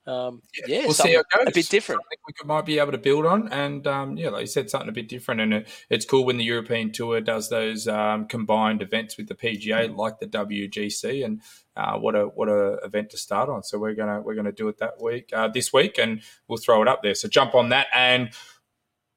um, 0.08 0.42
yeah, 0.68 0.82
we'll 0.82 0.94
see 0.94 1.14
how 1.14 1.22
it 1.22 1.26
goes. 1.36 1.48
a 1.48 1.52
bit 1.52 1.70
different. 1.70 2.02
Something 2.02 2.18
we 2.28 2.34
could, 2.34 2.48
might 2.48 2.66
be 2.66 2.78
able 2.78 2.92
to 2.92 2.98
build 3.00 3.26
on, 3.26 3.52
and 3.52 3.88
um, 3.88 4.18
yeah, 4.18 4.30
like 4.30 4.42
you 4.42 4.48
said, 4.48 4.70
something 4.70 4.90
a 4.90 4.92
bit 4.92 5.10
different. 5.10 5.42
And 5.42 5.54
it, 5.54 5.68
it's 5.90 6.06
cool 6.06 6.26
when 6.26 6.38
the 6.38 6.44
European 6.44 6.92
Tour 6.92 7.22
does 7.22 7.50
those 7.50 7.88
um, 7.88 8.28
combined 8.28 8.84
events 8.84 9.18
with 9.18 9.28
the 9.28 9.36
PGA, 9.36 9.96
like 9.96 10.20
the 10.20 10.28
WGC, 10.28 11.26
and 11.26 11.42
uh, 11.76 11.98
what 11.98 12.16
a 12.16 12.26
what 12.26 12.50
a 12.50 12.78
event 12.84 13.10
to 13.12 13.18
start 13.18 13.50
on. 13.50 13.64
So 13.64 13.80
we're 13.80 13.96
gonna 13.96 14.22
we're 14.22 14.36
gonna 14.36 14.52
do 14.52 14.68
it 14.68 14.78
that 14.78 15.02
week, 15.02 15.32
uh, 15.34 15.48
this 15.48 15.74
week, 15.74 15.98
and 15.98 16.22
we'll 16.48 16.60
throw 16.60 16.84
it 16.84 16.88
up 16.88 17.02
there. 17.02 17.16
So 17.16 17.28
jump 17.28 17.56
on 17.56 17.70
that, 17.70 17.88
and 17.94 18.30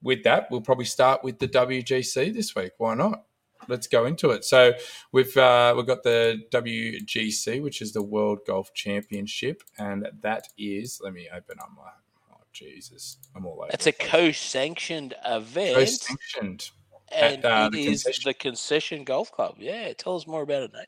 with 0.02 0.24
that, 0.24 0.50
we'll 0.50 0.62
probably 0.62 0.86
start 0.86 1.22
with 1.22 1.38
the 1.38 1.48
WGC 1.48 2.32
this 2.32 2.54
week. 2.54 2.72
Why 2.78 2.94
not? 2.94 3.24
Let's 3.66 3.86
go 3.86 4.06
into 4.06 4.30
it. 4.30 4.44
So 4.44 4.72
we've 5.12 5.36
uh, 5.36 5.74
we've 5.76 5.86
got 5.86 6.02
the 6.02 6.42
WGC, 6.52 7.62
which 7.62 7.82
is 7.82 7.92
the 7.92 8.02
World 8.02 8.40
Golf 8.46 8.72
Championship, 8.74 9.62
and 9.78 10.08
that 10.20 10.48
is. 10.56 11.00
Let 11.02 11.12
me 11.12 11.28
open 11.34 11.58
up 11.60 11.70
my. 11.76 11.90
Oh 12.32 12.40
Jesus, 12.52 13.18
I'm 13.34 13.46
all 13.46 13.60
over. 13.62 13.70
It's 13.72 13.86
a 13.86 13.92
co-sanctioned 13.92 15.14
event, 15.26 15.76
co-sanctioned. 15.76 16.70
and 17.10 17.44
at, 17.44 17.50
uh, 17.50 17.66
it 17.66 17.72
the 17.72 17.80
is 17.80 18.04
concession. 18.04 18.22
the 18.28 18.34
Concession 18.34 19.04
Golf 19.04 19.32
Club. 19.32 19.56
Yeah, 19.58 19.92
tell 19.94 20.16
us 20.16 20.26
more 20.26 20.42
about 20.42 20.62
it, 20.62 20.72
Nate. 20.72 20.86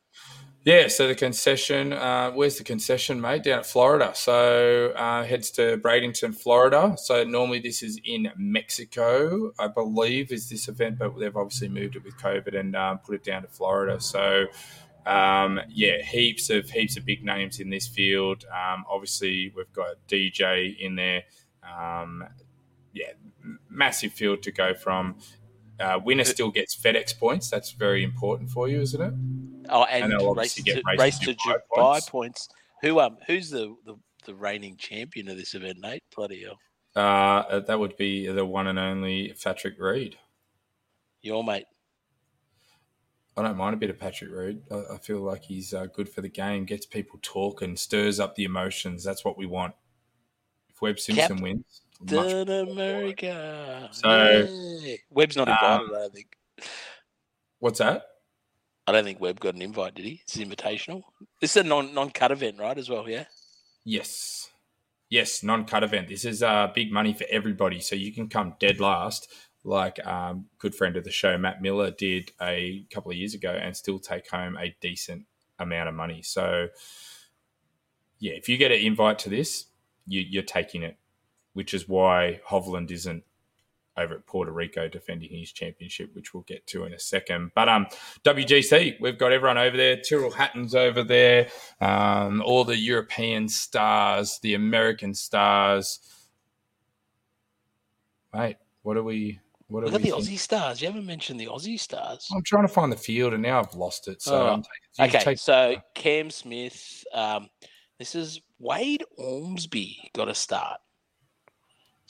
Yeah, 0.62 0.88
so 0.88 1.08
the 1.08 1.14
concession, 1.14 1.94
uh, 1.94 2.32
where's 2.32 2.58
the 2.58 2.64
concession, 2.64 3.18
mate? 3.18 3.44
Down 3.44 3.60
at 3.60 3.66
Florida. 3.66 4.12
So 4.14 4.92
uh, 4.94 5.24
heads 5.24 5.50
to 5.52 5.78
Bradenton, 5.78 6.34
Florida. 6.34 6.96
So 6.98 7.24
normally 7.24 7.60
this 7.60 7.82
is 7.82 7.98
in 8.04 8.30
Mexico, 8.36 9.52
I 9.58 9.68
believe, 9.68 10.30
is 10.30 10.50
this 10.50 10.68
event, 10.68 10.98
but 10.98 11.18
they've 11.18 11.34
obviously 11.34 11.70
moved 11.70 11.96
it 11.96 12.04
with 12.04 12.18
COVID 12.18 12.58
and 12.58 12.76
um, 12.76 12.98
put 12.98 13.14
it 13.14 13.24
down 13.24 13.40
to 13.40 13.48
Florida. 13.48 14.00
So 14.02 14.48
um, 15.06 15.60
yeah, 15.70 16.02
heaps 16.02 16.50
of 16.50 16.68
heaps 16.68 16.98
of 16.98 17.06
big 17.06 17.24
names 17.24 17.58
in 17.58 17.70
this 17.70 17.86
field. 17.86 18.44
Um, 18.50 18.84
obviously, 18.88 19.50
we've 19.56 19.72
got 19.72 19.96
DJ 20.08 20.78
in 20.78 20.94
there. 20.96 21.22
Um, 21.64 22.22
yeah, 22.92 23.12
massive 23.70 24.12
field 24.12 24.42
to 24.42 24.52
go 24.52 24.74
from. 24.74 25.16
Uh, 25.80 25.98
winner 26.04 26.24
still 26.24 26.50
gets 26.50 26.76
FedEx 26.76 27.18
points. 27.18 27.48
That's 27.48 27.72
very 27.72 28.04
important 28.04 28.50
for 28.50 28.68
you, 28.68 28.80
isn't 28.80 29.00
it? 29.00 29.14
Oh, 29.70 29.84
and, 29.84 30.12
And 30.12 30.36
race 30.36 30.54
to, 30.54 30.62
get 30.62 30.82
race 30.86 30.98
race 30.98 31.18
to 31.20 31.34
Dubai 31.34 31.58
points. 31.74 32.08
points. 32.10 32.48
Who 32.82 33.00
um 33.00 33.16
who's 33.26 33.50
the, 33.50 33.74
the 33.84 33.96
the 34.26 34.34
reigning 34.34 34.76
champion 34.76 35.28
of 35.28 35.36
this 35.36 35.54
event, 35.54 35.78
Nate? 35.80 36.02
Bloody 36.14 36.44
hell. 36.44 36.58
Uh, 36.94 37.60
that 37.60 37.78
would 37.78 37.96
be 37.96 38.26
the 38.26 38.44
one 38.44 38.66
and 38.66 38.78
only 38.78 39.34
Patrick 39.42 39.78
Reed. 39.78 40.18
Your 41.22 41.44
mate. 41.44 41.66
I 43.36 43.42
don't 43.42 43.56
mind 43.56 43.74
a 43.74 43.76
bit 43.78 43.90
of 43.90 43.98
Patrick 43.98 44.30
Reed. 44.32 44.60
I, 44.70 44.94
I 44.94 44.98
feel 44.98 45.20
like 45.20 45.42
he's 45.42 45.72
uh, 45.72 45.86
good 45.86 46.08
for 46.08 46.20
the 46.20 46.28
game, 46.28 46.64
gets 46.64 46.84
people 46.84 47.18
talking, 47.22 47.76
stirs 47.76 48.18
up 48.20 48.34
the 48.34 48.44
emotions. 48.44 49.04
That's 49.04 49.24
what 49.24 49.38
we 49.38 49.46
want. 49.46 49.74
If 50.68 50.82
Webb 50.82 50.98
Simpson 50.98 51.36
Cap- 51.36 51.42
wins, 51.42 51.82
Captain 52.06 52.48
America. 52.48 53.88
So, 53.92 54.08
Yay. 54.08 55.00
Webb's 55.10 55.36
not 55.36 55.48
invited. 55.48 55.90
um, 55.90 55.94
I 55.94 56.08
think. 56.12 56.36
what's 57.58 57.78
that? 57.78 58.04
I 58.86 58.92
don't 58.92 59.04
think 59.04 59.20
Webb 59.20 59.40
got 59.40 59.54
an 59.54 59.62
invite. 59.62 59.94
Did 59.94 60.04
he? 60.06 60.20
It's 60.24 60.36
invitational. 60.36 61.02
This 61.40 61.56
is 61.56 61.64
a 61.64 61.68
non 61.68 61.94
non 61.94 62.10
cut 62.10 62.32
event, 62.32 62.58
right? 62.58 62.76
As 62.76 62.88
well, 62.88 63.08
yeah. 63.08 63.24
Yes. 63.84 64.50
Yes, 65.10 65.42
non 65.42 65.64
cut 65.64 65.84
event. 65.84 66.08
This 66.08 66.24
is 66.24 66.42
uh, 66.42 66.68
big 66.74 66.92
money 66.92 67.12
for 67.12 67.24
everybody. 67.30 67.80
So 67.80 67.94
you 67.96 68.12
can 68.12 68.28
come 68.28 68.54
dead 68.58 68.80
last, 68.80 69.28
like 69.64 70.04
um, 70.06 70.46
good 70.58 70.74
friend 70.74 70.96
of 70.96 71.04
the 71.04 71.10
show, 71.10 71.36
Matt 71.36 71.60
Miller, 71.62 71.90
did 71.90 72.32
a 72.40 72.86
couple 72.92 73.10
of 73.10 73.16
years 73.16 73.34
ago 73.34 73.50
and 73.50 73.76
still 73.76 73.98
take 73.98 74.28
home 74.30 74.56
a 74.56 74.74
decent 74.80 75.26
amount 75.58 75.88
of 75.88 75.94
money. 75.94 76.22
So, 76.22 76.68
yeah, 78.18 78.32
if 78.32 78.48
you 78.48 78.56
get 78.56 78.72
an 78.72 78.80
invite 78.80 79.18
to 79.20 79.28
this, 79.28 79.66
you, 80.06 80.20
you're 80.20 80.42
taking 80.42 80.82
it, 80.82 80.96
which 81.54 81.74
is 81.74 81.88
why 81.88 82.40
Hovland 82.48 82.90
isn't 82.90 83.24
over 83.96 84.14
at 84.14 84.24
Puerto 84.26 84.52
Rico 84.52 84.88
defending 84.88 85.30
his 85.30 85.52
championship, 85.52 86.14
which 86.14 86.32
we'll 86.32 86.44
get 86.44 86.66
to 86.68 86.84
in 86.84 86.94
a 86.94 86.98
second. 86.98 87.50
But 87.54 87.68
um, 87.68 87.86
WGC, 88.24 89.00
we've 89.00 89.18
got 89.18 89.32
everyone 89.32 89.58
over 89.58 89.76
there. 89.76 89.96
Tyrrell 89.96 90.30
Hatton's 90.30 90.74
over 90.74 91.02
there. 91.02 91.48
Um, 91.80 92.40
all 92.42 92.64
the 92.64 92.76
European 92.78 93.48
stars, 93.48 94.38
the 94.42 94.54
American 94.54 95.12
stars. 95.12 95.98
Mate, 98.32 98.56
what 98.82 98.96
are 98.96 99.02
we? 99.02 99.40
What 99.66 99.84
are 99.84 99.86
at 99.88 99.92
we? 99.92 99.98
the 100.10 100.16
Aussie 100.16 100.38
stars. 100.38 100.80
You 100.80 100.88
haven't 100.88 101.06
mentioned 101.06 101.38
the 101.40 101.46
Aussie 101.46 101.78
stars. 101.78 102.28
I'm 102.34 102.42
trying 102.42 102.66
to 102.66 102.72
find 102.72 102.92
the 102.92 102.96
field, 102.96 103.34
and 103.34 103.42
now 103.42 103.60
I've 103.60 103.74
lost 103.74 104.08
it. 104.08 104.22
So 104.22 104.34
Oh, 104.34 104.52
I'm 104.54 104.62
taking, 104.98 105.16
Okay, 105.16 105.24
take- 105.24 105.38
so 105.38 105.76
Cam 105.94 106.30
Smith. 106.30 107.04
Um, 107.12 107.48
this 107.98 108.14
is 108.14 108.40
Wade 108.58 109.04
Ormsby 109.18 110.10
got 110.14 110.28
a 110.28 110.34
start. 110.34 110.80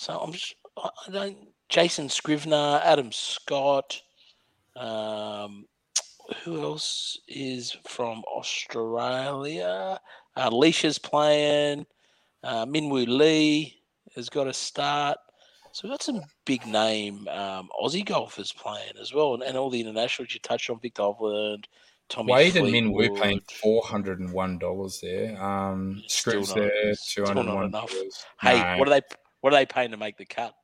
So 0.01 0.18
I'm 0.18 0.32
just, 0.32 0.55
I 0.78 0.88
don't. 1.12 1.36
Jason 1.68 2.09
Scrivener, 2.09 2.80
Adam 2.82 3.12
Scott. 3.12 4.01
Um, 4.74 5.66
who 6.42 6.62
else 6.62 7.18
is 7.28 7.76
from 7.86 8.22
Australia? 8.34 10.01
Uh, 10.34 10.48
Leisha's 10.48 10.98
playing. 10.98 11.84
Uh, 12.42 12.64
Minwoo 12.64 13.07
Lee 13.07 13.82
has 14.16 14.30
got 14.30 14.46
a 14.46 14.55
start. 14.55 15.18
So 15.72 15.86
we've 15.86 15.92
got 15.92 16.03
some 16.03 16.22
big 16.46 16.66
name 16.66 17.28
um, 17.28 17.68
Aussie 17.78 18.05
golfers 18.05 18.53
playing 18.53 18.94
as 18.98 19.12
well, 19.12 19.34
and, 19.34 19.42
and 19.42 19.55
all 19.55 19.68
the 19.68 19.82
internationals 19.82 20.32
you 20.32 20.40
touched 20.40 20.70
on, 20.70 20.80
Viktor 20.80 21.03
Hovland, 21.03 21.66
Tommy 22.09 22.32
Wade 22.32 22.57
and 22.57 22.72
Min 22.72 22.90
Woo 22.90 23.01
Fleetwood. 23.01 23.20
paying 23.20 23.40
four 23.62 23.82
hundred 23.84 24.18
and 24.18 24.32
one 24.32 24.59
dollars 24.59 24.98
there. 25.03 25.40
Um, 25.40 26.03
Still 26.07 26.42
Scripps 26.42 26.48
not- 26.48 26.57
there, 26.57 26.94
two 27.07 27.24
hundred 27.26 27.55
one. 27.55 27.72
Hey, 28.40 28.78
what 28.78 28.88
are 28.88 28.92
they? 28.92 29.03
What 29.41 29.53
are 29.53 29.57
they 29.57 29.66
paying 29.66 29.91
to 29.91 29.97
make 29.97 30.16
the 30.16 30.24
cut? 30.24 30.55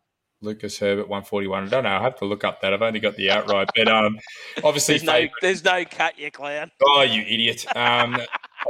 Lucas 0.42 0.78
Herbert 0.78 1.08
one 1.08 1.24
forty 1.24 1.46
one. 1.46 1.64
I 1.64 1.68
don't 1.68 1.84
know. 1.84 1.96
I 1.96 2.02
have 2.02 2.16
to 2.16 2.26
look 2.26 2.44
up 2.44 2.60
that. 2.60 2.74
I've 2.74 2.82
only 2.82 3.00
got 3.00 3.16
the 3.16 3.30
outright, 3.30 3.70
but 3.74 3.88
um, 3.88 4.18
obviously 4.62 4.98
There's 4.98 5.04
no, 5.04 5.28
there's 5.40 5.64
no 5.64 5.84
cut, 5.84 6.18
you 6.18 6.30
clown. 6.30 6.70
Oh, 6.82 7.02
you 7.02 7.22
idiot. 7.22 7.64
Um, 7.74 8.18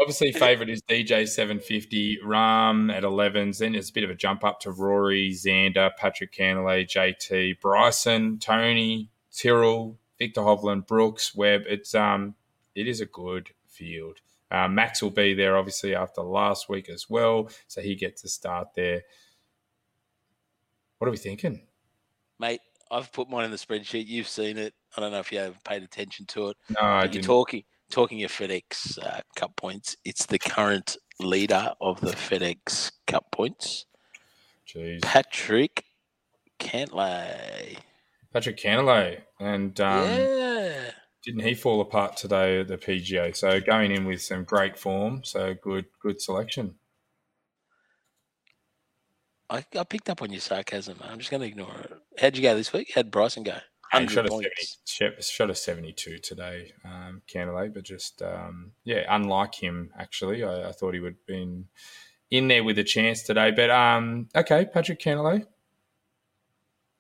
obviously, 0.01 0.31
favourite 0.33 0.71
is 0.71 0.81
DJ 0.83 1.27
750, 1.27 2.21
Rahm 2.25 2.93
at 2.95 3.03
11s. 3.03 3.59
Then 3.59 3.73
there's 3.73 3.91
a 3.91 3.93
bit 3.93 4.05
of 4.05 4.11
a 4.11 4.15
jump 4.15 4.45
up 4.45 4.61
to 4.61 4.71
Rory, 4.71 5.31
Xander, 5.33 5.91
Patrick 5.97 6.33
Cantlay, 6.33 6.87
JT, 6.87 7.61
Bryson, 7.61 8.39
Tony, 8.39 9.11
Tyrrell, 9.37 9.99
Viktor 10.19 10.43
Hovland, 10.43 10.87
Brooks, 10.87 11.35
Webb. 11.35 11.63
It's 11.67 11.95
um, 11.95 12.37
it 12.77 12.87
is 12.87 13.01
a 13.01 13.07
good 13.07 13.51
field. 13.69 14.19
Uh, 14.51 14.69
Max 14.69 15.03
will 15.03 15.11
be 15.11 15.35
there 15.35 15.57
obviously 15.57 15.97
after 15.97 16.23
last 16.23 16.69
week 16.69 16.89
as 16.89 17.11
well, 17.11 17.51
so 17.67 17.81
he 17.81 17.97
gets 17.97 18.23
a 18.25 18.29
start 18.29 18.69
there. 18.77 19.03
What 20.99 21.09
are 21.09 21.11
we 21.11 21.17
thinking? 21.17 21.63
Mate, 22.39 22.61
I've 22.91 23.13
put 23.13 23.29
mine 23.29 23.45
in 23.45 23.51
the 23.51 23.57
spreadsheet. 23.57 24.07
You've 24.07 24.29
seen 24.29 24.59
it. 24.59 24.75
I 24.97 25.01
don't 25.01 25.13
know 25.13 25.19
if 25.19 25.33
you 25.33 25.39
have 25.39 25.63
paid 25.65 25.83
attention 25.83 26.27
to 26.27 26.49
it. 26.49 26.57
No, 26.71 26.81
I 26.81 27.01
But 27.03 27.05
you're 27.15 27.21
didn't. 27.21 27.25
talking 27.27 27.65
talking 27.91 28.25
of 28.25 28.33
FedEx 28.33 28.99
uh, 28.99 29.21
Cup 29.37 29.55
points. 29.57 29.97
It's 30.05 30.27
the 30.27 30.39
current 30.39 30.97
leader 31.21 31.73
of 31.81 32.01
the 32.01 32.13
FedEx 32.13 32.91
Cup 33.07 33.31
points, 33.31 33.87
Jeez. 34.69 35.03
Patrick 35.03 35.85
Cantlay. 36.59 37.77
Patrick 38.33 38.59
Cantlay 38.59 39.21
and 39.41 39.79
um, 39.81 40.09
yeah, 40.09 40.91
didn't 41.25 41.43
he 41.45 41.55
fall 41.55 41.81
apart 41.81 42.17
today 42.17 42.61
at 42.61 42.69
the 42.69 42.77
PGA? 42.77 43.35
So 43.37 43.61
going 43.61 43.91
in 43.93 44.05
with 44.05 44.23
some 44.23 44.45
great 44.45 44.79
form, 44.79 45.23
so 45.25 45.55
good, 45.55 45.87
good 46.03 46.21
selection. 46.21 46.75
I, 49.49 49.65
I 49.79 49.85
picked 49.85 50.11
up 50.11 50.23
on 50.23 50.31
your 50.33 50.41
sarcasm. 50.41 50.99
I'm 51.03 51.19
just 51.19 51.31
going 51.31 51.41
to 51.41 51.47
ignore 51.47 51.75
it. 51.81 51.93
How'd 52.19 52.37
you 52.37 52.43
go 52.43 52.55
this 52.57 52.73
week? 52.73 52.93
How'd 52.95 53.11
Bryson 53.11 53.43
go? 53.43 53.53
He 53.93 53.99
100 53.99 54.11
shot 54.11 54.27
a, 54.27 54.29
70, 54.29 54.49
points. 54.49 54.79
shot- 55.31 55.51
a 55.51 55.55
72 55.55 56.19
today, 56.19 56.73
um, 56.85 57.23
Cantlay, 57.33 57.73
but 57.73 57.85
just, 57.85 58.21
um, 58.21 58.73
yeah, 58.83 59.05
unlike 59.09 59.55
him, 59.55 59.91
actually. 59.97 60.43
I, 60.43 60.69
I 60.69 60.73
thought 60.73 60.95
he 60.95 61.01
would 61.01 61.13
have 61.15 61.27
been 61.27 61.67
in 62.33 62.49
there 62.49 62.65
with 62.65 62.79
a 62.79 62.85
chance 62.85 63.23
today. 63.23 63.53
But, 63.53 63.71
um, 63.71 64.29
okay, 64.35 64.65
Patrick 64.65 64.99
Cantlay. 65.01 65.47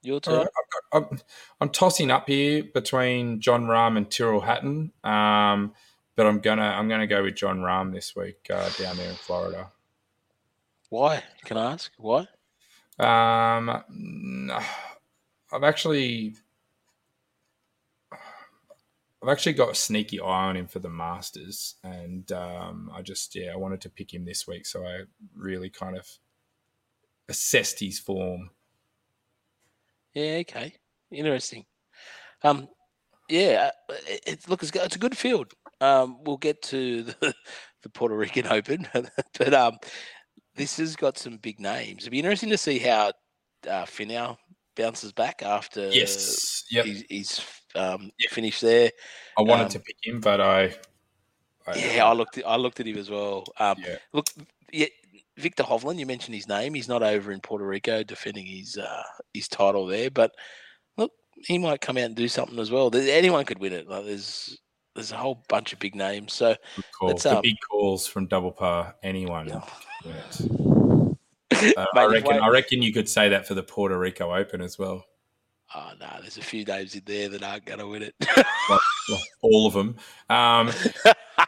Your 0.02 0.20
turn. 0.20 0.38
Right, 0.38 0.46
got- 0.92 1.10
I'm, 1.10 1.18
I'm 1.60 1.68
tossing 1.70 2.12
up 2.12 2.28
here 2.28 2.62
between 2.72 3.40
Jon 3.40 3.64
Rahm 3.66 3.96
and 3.96 4.08
Tyrrell 4.08 4.40
Hatton, 4.40 4.92
um, 5.02 5.72
but 6.14 6.26
I'm 6.26 6.38
gonna 6.38 6.62
I'm 6.62 6.88
gonna 6.88 7.08
go 7.08 7.24
with 7.24 7.34
Jon 7.34 7.58
Rahm 7.58 7.92
this 7.92 8.14
week 8.14 8.46
uh, 8.48 8.70
down 8.78 8.96
there 8.96 9.10
in 9.10 9.16
Florida. 9.16 9.72
Why? 10.90 11.24
Can 11.44 11.56
I 11.56 11.72
ask? 11.72 11.90
Why? 11.98 12.28
Um, 12.98 14.50
I've 15.52 15.62
actually, 15.62 16.34
I've 19.22 19.28
actually 19.28 19.52
got 19.52 19.70
a 19.70 19.74
sneaky 19.74 20.20
eye 20.20 20.48
on 20.48 20.56
him 20.56 20.66
for 20.66 20.78
the 20.78 20.88
Masters, 20.88 21.74
and 21.84 22.30
um, 22.32 22.90
I 22.94 23.02
just 23.02 23.34
yeah, 23.34 23.52
I 23.52 23.56
wanted 23.56 23.80
to 23.82 23.90
pick 23.90 24.12
him 24.12 24.24
this 24.24 24.46
week, 24.46 24.66
so 24.66 24.84
I 24.84 25.02
really 25.34 25.70
kind 25.70 25.96
of 25.96 26.06
assessed 27.28 27.80
his 27.80 27.98
form. 27.98 28.50
Yeah, 30.14 30.38
okay. 30.40 30.74
Interesting. 31.10 31.66
Um, 32.42 32.68
yeah, 33.28 33.70
uh, 33.90 33.94
it, 34.26 34.48
look, 34.48 34.62
it's, 34.62 34.74
it's 34.74 34.96
a 34.96 35.00
good 35.00 35.16
field. 35.16 35.52
Um, 35.80 36.18
we'll 36.24 36.36
get 36.36 36.62
to 36.62 37.02
the, 37.02 37.34
the 37.82 37.88
Puerto 37.88 38.16
Rican 38.16 38.46
Open, 38.46 38.88
but 39.38 39.54
um, 39.54 39.78
this 40.56 40.78
has 40.78 40.96
got 40.96 41.18
some 41.18 41.36
big 41.36 41.60
names. 41.60 42.02
It'd 42.02 42.10
be 42.10 42.18
interesting 42.18 42.50
to 42.50 42.58
see 42.58 42.78
how 42.78 43.12
uh, 43.68 43.84
Finau 43.84 44.36
bounces 44.76 45.12
back 45.12 45.42
after 45.42 45.88
Yes, 45.88 46.64
yep. 46.70 46.84
he's, 46.84 47.04
he's 47.08 47.40
um, 47.74 48.10
Yep. 48.18 48.30
finished 48.30 48.62
there. 48.62 48.90
I 49.38 49.42
wanted 49.42 49.64
um, 49.64 49.70
to 49.70 49.80
pick 49.80 49.96
him, 50.02 50.20
but 50.20 50.40
I, 50.40 50.74
I 51.66 51.76
Yeah, 51.76 52.06
I 52.06 52.12
looked. 52.12 52.38
At, 52.38 52.46
I 52.46 52.56
looked 52.56 52.80
at 52.80 52.86
him 52.86 52.98
as 52.98 53.10
well. 53.10 53.44
Um, 53.58 53.76
yeah. 53.86 53.96
Look, 54.12 54.26
yeah, 54.72 54.86
Viktor 55.36 55.62
Hovland. 55.62 55.98
You 55.98 56.06
mentioned 56.06 56.34
his 56.34 56.48
name. 56.48 56.74
He's 56.74 56.88
not 56.88 57.02
over 57.02 57.32
in 57.32 57.40
Puerto 57.40 57.66
Rico 57.66 58.02
defending 58.02 58.46
his 58.46 58.76
uh, 58.76 59.02
his 59.34 59.48
title 59.48 59.86
there, 59.86 60.10
but 60.10 60.32
look, 60.96 61.12
he 61.46 61.58
might 61.58 61.80
come 61.80 61.98
out 61.98 62.04
and 62.04 62.16
do 62.16 62.28
something 62.28 62.58
as 62.58 62.70
well. 62.70 62.90
Anyone 62.94 63.44
could 63.44 63.58
win 63.58 63.72
it. 63.72 63.88
Like, 63.88 64.06
there's 64.06 64.58
there's 64.96 65.12
a 65.12 65.16
whole 65.16 65.44
bunch 65.48 65.72
of 65.72 65.78
big 65.78 65.94
names. 65.94 66.32
So 66.32 66.56
Good. 67.00 67.06
Let's, 67.06 67.22
the 67.22 67.36
um, 67.36 67.42
big 67.42 67.56
calls 67.70 68.06
from 68.06 68.26
double 68.26 68.50
par. 68.50 68.96
Anyone? 69.02 69.48
Yeah. 69.48 69.62
Uh, 71.74 71.86
I 71.94 72.04
reckon. 72.04 72.38
I 72.38 72.48
reckon 72.48 72.82
you 72.82 72.92
could 72.92 73.08
say 73.08 73.30
that 73.30 73.46
for 73.46 73.54
the 73.54 73.62
Puerto 73.62 73.98
Rico 73.98 74.34
Open 74.34 74.60
as 74.60 74.78
well. 74.78 75.06
oh 75.74 75.92
no, 75.98 76.06
there's 76.20 76.36
a 76.36 76.42
few 76.42 76.66
names 76.66 76.94
in 76.94 77.02
there 77.06 77.30
that 77.30 77.42
aren't 77.42 77.64
going 77.64 77.78
to 77.78 77.86
win 77.86 78.02
it. 78.02 78.14
Well, 78.68 79.20
all 79.40 79.66
of 79.66 79.72
them. 79.72 79.96
Um, 80.28 80.70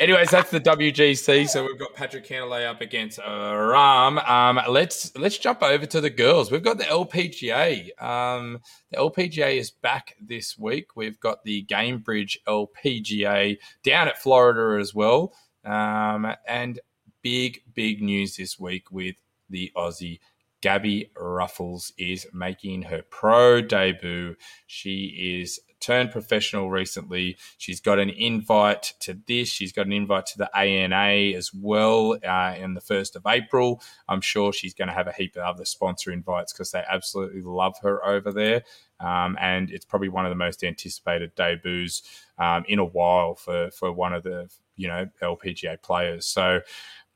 anyways, 0.00 0.30
that's 0.30 0.50
the 0.50 0.60
WGC. 0.60 1.48
So 1.48 1.64
we've 1.64 1.78
got 1.78 1.94
Patrick 1.94 2.26
Cantlay 2.26 2.66
up 2.66 2.80
against 2.80 3.20
uh, 3.20 3.22
Rahm. 3.22 4.28
Um, 4.28 4.60
let's 4.68 5.16
let's 5.16 5.38
jump 5.38 5.62
over 5.62 5.86
to 5.86 6.00
the 6.00 6.10
girls. 6.10 6.50
We've 6.50 6.62
got 6.62 6.78
the 6.78 6.84
LPGA. 6.84 8.02
Um, 8.02 8.58
the 8.90 8.98
LPGA 8.98 9.58
is 9.58 9.70
back 9.70 10.16
this 10.20 10.58
week. 10.58 10.96
We've 10.96 11.20
got 11.20 11.44
the 11.44 11.64
Gainbridge 11.66 12.38
LPGA 12.48 13.58
down 13.84 14.08
at 14.08 14.20
Florida 14.20 14.80
as 14.80 14.94
well. 14.94 15.34
Um, 15.64 16.26
and 16.48 16.80
big 17.22 17.62
big 17.74 18.02
news 18.02 18.36
this 18.36 18.58
week 18.58 18.90
with 18.90 19.16
the 19.48 19.70
Aussie. 19.76 20.18
Gabi 20.62 21.10
Ruffels 21.14 21.92
is 21.96 22.26
making 22.34 22.82
her 22.82 23.02
pro 23.08 23.62
debut. 23.62 24.34
She 24.66 25.40
is 25.40 25.58
turned 25.80 26.10
professional 26.10 26.70
recently. 26.70 27.36
She's 27.58 27.80
got 27.80 27.98
an 27.98 28.10
invite 28.10 28.94
to 29.00 29.18
this. 29.26 29.48
She's 29.48 29.72
got 29.72 29.86
an 29.86 29.92
invite 29.92 30.26
to 30.26 30.38
the 30.38 30.56
ANA 30.56 31.36
as 31.36 31.52
well 31.52 32.18
uh, 32.24 32.54
in 32.56 32.74
the 32.74 32.80
1st 32.80 33.16
of 33.16 33.22
April. 33.26 33.82
I'm 34.08 34.20
sure 34.20 34.52
she's 34.52 34.74
going 34.74 34.88
to 34.88 34.94
have 34.94 35.06
a 35.06 35.12
heap 35.12 35.36
of 35.36 35.42
other 35.42 35.64
sponsor 35.64 36.12
invites 36.12 36.52
because 36.52 36.70
they 36.70 36.84
absolutely 36.88 37.42
love 37.42 37.76
her 37.82 38.04
over 38.06 38.32
there. 38.32 38.62
Um, 39.00 39.36
and 39.40 39.70
it's 39.70 39.86
probably 39.86 40.10
one 40.10 40.26
of 40.26 40.30
the 40.30 40.36
most 40.36 40.62
anticipated 40.62 41.34
debuts 41.34 42.02
um, 42.38 42.64
in 42.68 42.78
a 42.78 42.84
while 42.84 43.34
for, 43.34 43.70
for 43.70 43.90
one 43.90 44.12
of 44.12 44.22
the, 44.22 44.50
you 44.76 44.88
know, 44.88 45.06
LPGA 45.22 45.82
players. 45.82 46.26
So, 46.26 46.60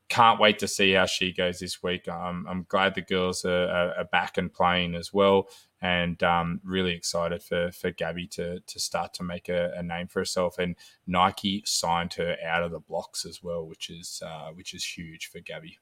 can't 0.09 0.39
wait 0.39 0.59
to 0.59 0.69
see 0.69 0.93
how 0.93 1.07
she 1.07 1.33
goes 1.33 1.59
this 1.59 1.83
week. 1.83 2.09
Um, 2.09 2.47
I'm 2.49 2.67
glad 2.69 2.95
the 2.95 3.03
girls 3.03 3.45
are, 3.45 3.69
are, 3.69 3.95
are, 3.99 4.05
back 4.05 4.37
and 4.37 4.53
playing 4.53 4.95
as 4.95 5.13
well, 5.13 5.49
and 5.85 6.23
um, 6.23 6.63
really 6.65 6.95
excited 6.95 7.43
for 7.43 7.71
for 7.71 7.93
Gabi 7.93 8.31
to 8.31 8.61
to 8.61 8.81
start 8.81 9.13
to 9.15 9.23
make 9.23 9.51
a, 9.51 9.71
a, 9.77 9.83
name 9.83 10.09
for 10.09 10.21
herself. 10.21 10.59
And 10.59 10.77
Nike 11.07 11.63
signed 11.67 12.15
her 12.15 12.37
out 12.43 12.63
of 12.63 12.71
the 12.71 12.81
blocks 12.81 13.27
as 13.27 13.43
well, 13.43 13.67
which 13.67 13.91
is 13.91 14.23
uh, 14.25 14.49
which 14.55 14.73
is 14.73 14.83
huge 14.83 15.27
for 15.27 15.41
Gabi. 15.41 15.77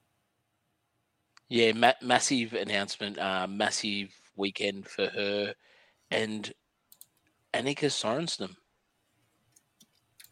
Yeah, 1.48 1.72
ma- 1.72 1.92
massive 2.02 2.52
announcement, 2.52 3.16
uh, 3.16 3.46
massive 3.46 4.12
weekend 4.34 4.88
for 4.88 5.06
her, 5.06 5.54
and 6.10 6.52
Annika 7.54 7.86
Sorenstam 7.86 8.56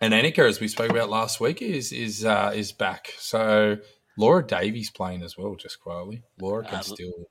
and 0.00 0.12
Annika, 0.12 0.48
as 0.48 0.58
we 0.58 0.66
spoke 0.66 0.90
about 0.90 1.10
last 1.10 1.38
week, 1.38 1.62
is 1.62 1.92
is 1.92 2.24
uh, 2.24 2.50
is 2.52 2.72
back. 2.72 3.12
So 3.18 3.76
Laura 4.18 4.44
Davies 4.44 4.90
playing 4.90 5.22
as 5.22 5.38
well, 5.38 5.54
just 5.54 5.80
quietly. 5.80 6.22
Laura 6.40 6.64
can 6.64 6.78
uh, 6.78 6.82
still 6.82 7.28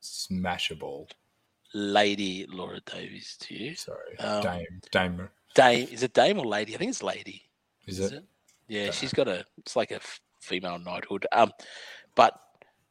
smash 0.00 0.70
a 0.70 0.76
ball. 0.76 1.08
Lady 1.74 2.46
Laura 2.48 2.80
Davies 2.86 3.36
to 3.40 3.54
you. 3.54 3.74
Sorry, 3.74 4.18
um, 4.18 4.42
Dame. 4.42 4.80
Dame. 4.90 5.28
Dame. 5.54 5.88
Is 5.90 6.02
it 6.02 6.14
Dame 6.14 6.38
or 6.38 6.46
Lady? 6.46 6.74
I 6.74 6.78
think 6.78 6.90
it's 6.90 7.02
Lady. 7.02 7.42
Is, 7.86 7.98
is 7.98 8.12
it? 8.12 8.16
it? 8.16 8.24
Yeah, 8.68 8.90
she's 8.90 9.12
got 9.12 9.28
a. 9.28 9.44
It's 9.58 9.76
like 9.76 9.90
a 9.90 10.00
female 10.40 10.78
knighthood. 10.78 11.26
Um, 11.32 11.52
but 12.14 12.38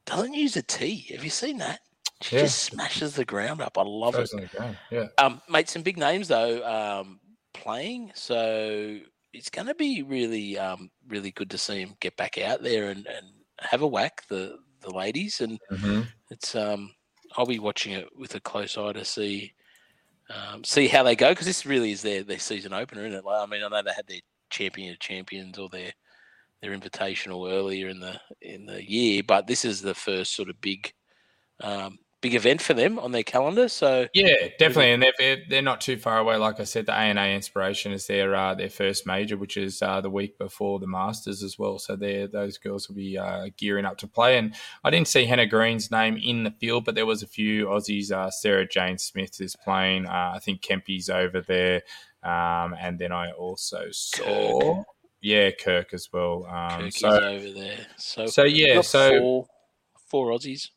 doesn't 0.06 0.34
use 0.34 0.56
a 0.56 0.62
T. 0.62 1.06
Have 1.12 1.24
you 1.24 1.30
seen 1.30 1.58
that? 1.58 1.80
She 2.20 2.36
yeah. 2.36 2.42
just 2.42 2.62
smashes 2.62 3.14
the 3.14 3.24
ground 3.24 3.60
up. 3.60 3.76
I 3.76 3.82
love 3.82 4.14
it. 4.16 4.30
Yeah. 4.90 5.08
Um, 5.18 5.40
mate, 5.48 5.68
some 5.68 5.82
big 5.82 5.98
names 5.98 6.28
though. 6.28 6.64
Um, 6.64 7.20
playing. 7.52 8.12
So 8.14 8.98
it's 9.32 9.50
going 9.50 9.66
to 9.66 9.74
be 9.74 10.02
really, 10.02 10.58
um, 10.58 10.90
really 11.08 11.30
good 11.30 11.50
to 11.50 11.58
see 11.58 11.80
him 11.80 11.94
get 12.00 12.16
back 12.16 12.38
out 12.38 12.62
there 12.62 12.90
and, 12.90 13.06
and 13.06 13.26
have 13.60 13.82
a 13.82 13.86
whack 13.86 14.22
the 14.28 14.58
the 14.80 14.94
ladies. 14.94 15.40
And 15.40 15.58
mm-hmm. 15.70 16.02
it's 16.30 16.54
um, 16.54 16.92
I'll 17.36 17.46
be 17.46 17.58
watching 17.58 17.92
it 17.92 18.08
with 18.16 18.34
a 18.34 18.40
close 18.40 18.78
eye 18.78 18.92
to 18.92 19.04
see 19.04 19.54
um, 20.30 20.64
see 20.64 20.88
how 20.88 21.02
they 21.02 21.16
go 21.16 21.30
because 21.30 21.46
this 21.46 21.66
really 21.66 21.92
is 21.92 22.02
their 22.02 22.22
their 22.22 22.38
season 22.38 22.72
opener, 22.72 23.06
isn't 23.06 23.18
it? 23.18 23.24
Like, 23.24 23.42
I 23.42 23.46
mean, 23.46 23.62
I 23.62 23.68
know 23.68 23.82
they 23.82 23.92
had 23.92 24.06
their 24.06 24.20
champion 24.50 24.92
of 24.92 24.98
champions 25.00 25.58
or 25.58 25.68
their 25.68 25.92
their 26.62 26.76
invitational 26.76 27.50
earlier 27.50 27.88
in 27.88 28.00
the 28.00 28.18
in 28.40 28.66
the 28.66 28.82
year, 28.82 29.22
but 29.26 29.46
this 29.46 29.64
is 29.64 29.82
the 29.82 29.94
first 29.94 30.34
sort 30.34 30.48
of 30.48 30.60
big 30.60 30.92
um, 31.60 31.98
big 32.24 32.34
event 32.34 32.62
for 32.62 32.72
them 32.72 32.98
on 32.98 33.12
their 33.12 33.22
calendar. 33.22 33.68
So 33.68 34.08
yeah, 34.14 34.48
definitely, 34.58 34.92
and 34.92 35.04
they're 35.18 35.42
they're 35.46 35.60
not 35.60 35.82
too 35.82 35.98
far 35.98 36.18
away. 36.18 36.36
Like 36.36 36.58
I 36.58 36.64
said, 36.64 36.86
the 36.86 36.94
ANA 36.94 37.26
Inspiration 37.26 37.92
is 37.92 38.06
their 38.06 38.34
uh, 38.34 38.54
their 38.54 38.70
first 38.70 39.06
major, 39.06 39.36
which 39.36 39.58
is 39.58 39.82
uh, 39.82 40.00
the 40.00 40.08
week 40.08 40.38
before 40.38 40.78
the 40.78 40.86
Masters 40.86 41.42
as 41.42 41.58
well. 41.58 41.78
So 41.78 41.96
there, 41.96 42.26
those 42.26 42.56
girls 42.56 42.88
will 42.88 42.96
be 42.96 43.18
uh, 43.18 43.50
gearing 43.58 43.84
up 43.84 43.98
to 43.98 44.06
play. 44.06 44.38
And 44.38 44.54
I 44.82 44.88
didn't 44.88 45.08
see 45.08 45.26
Hannah 45.26 45.46
Green's 45.46 45.90
name 45.90 46.16
in 46.16 46.44
the 46.44 46.50
field, 46.50 46.86
but 46.86 46.94
there 46.94 47.04
was 47.04 47.22
a 47.22 47.26
few 47.26 47.66
Aussies. 47.66 48.10
Uh, 48.10 48.30
Sarah 48.30 48.66
Jane 48.66 48.96
Smith 48.96 49.38
is 49.42 49.54
playing. 49.54 50.06
Uh, 50.06 50.32
I 50.34 50.38
think 50.38 50.62
Kempy's 50.62 51.10
over 51.10 51.42
there, 51.42 51.82
um, 52.22 52.74
and 52.80 52.98
then 52.98 53.12
I 53.12 53.32
also 53.32 53.88
saw. 53.90 54.76
Kirk. 54.76 54.86
Yeah, 55.20 55.50
Kirk 55.52 55.94
as 55.94 56.10
well. 56.10 56.46
Um, 56.46 56.82
Kirk 56.82 56.92
so, 56.92 57.08
over 57.08 57.50
there. 57.50 57.86
So, 57.96 58.26
so 58.26 58.44
yeah, 58.44 58.80
so 58.80 59.18
four, 59.18 59.46
four 60.08 60.30
Aussies 60.30 60.70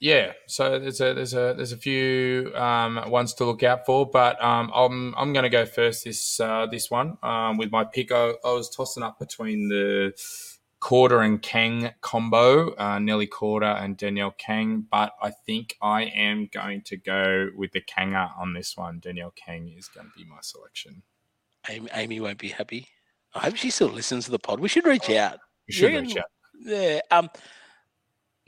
yeah, 0.00 0.32
so 0.46 0.78
there's 0.78 1.02
a 1.02 1.12
there's 1.12 1.34
a 1.34 1.52
there's 1.54 1.72
a 1.72 1.76
few 1.76 2.52
um, 2.54 3.10
ones 3.10 3.34
to 3.34 3.44
look 3.44 3.62
out 3.62 3.84
for, 3.84 4.08
but 4.08 4.42
um, 4.42 4.70
I'm 4.74 5.14
I'm 5.14 5.34
going 5.34 5.42
to 5.42 5.50
go 5.50 5.66
first 5.66 6.04
this 6.04 6.40
uh, 6.40 6.66
this 6.70 6.90
one 6.90 7.18
um, 7.22 7.58
with 7.58 7.70
my 7.70 7.84
pick. 7.84 8.10
I, 8.10 8.32
I, 8.42 8.52
was 8.52 8.70
tossing 8.70 9.02
up 9.02 9.18
between 9.18 9.68
the 9.68 10.14
Korda 10.80 11.22
and 11.22 11.42
Kang 11.42 11.90
combo, 12.00 12.74
uh, 12.76 12.98
Nelly 12.98 13.26
Korda 13.26 13.82
and 13.82 13.98
Danielle 13.98 14.34
Kang, 14.38 14.86
but 14.90 15.12
I 15.20 15.32
think 15.44 15.76
I 15.82 16.04
am 16.04 16.48
going 16.50 16.80
to 16.86 16.96
go 16.96 17.50
with 17.54 17.72
the 17.72 17.82
Kanger 17.82 18.30
on 18.38 18.54
this 18.54 18.78
one. 18.78 19.00
Danielle 19.00 19.34
Kang 19.36 19.70
is 19.76 19.88
going 19.88 20.06
to 20.06 20.12
be 20.16 20.24
my 20.24 20.38
selection. 20.40 21.02
Amy, 21.68 21.90
Amy 21.92 22.20
won't 22.20 22.38
be 22.38 22.48
happy. 22.48 22.88
I 23.34 23.40
hope 23.40 23.56
she 23.56 23.68
still 23.68 23.88
listens 23.88 24.24
to 24.24 24.30
the 24.30 24.38
pod. 24.38 24.60
We 24.60 24.68
should 24.68 24.86
reach 24.86 25.10
out. 25.10 25.40
We 25.68 25.74
should 25.74 25.92
reach 25.92 26.16
out. 26.16 26.24
Yeah. 26.58 27.00
Um, 27.10 27.28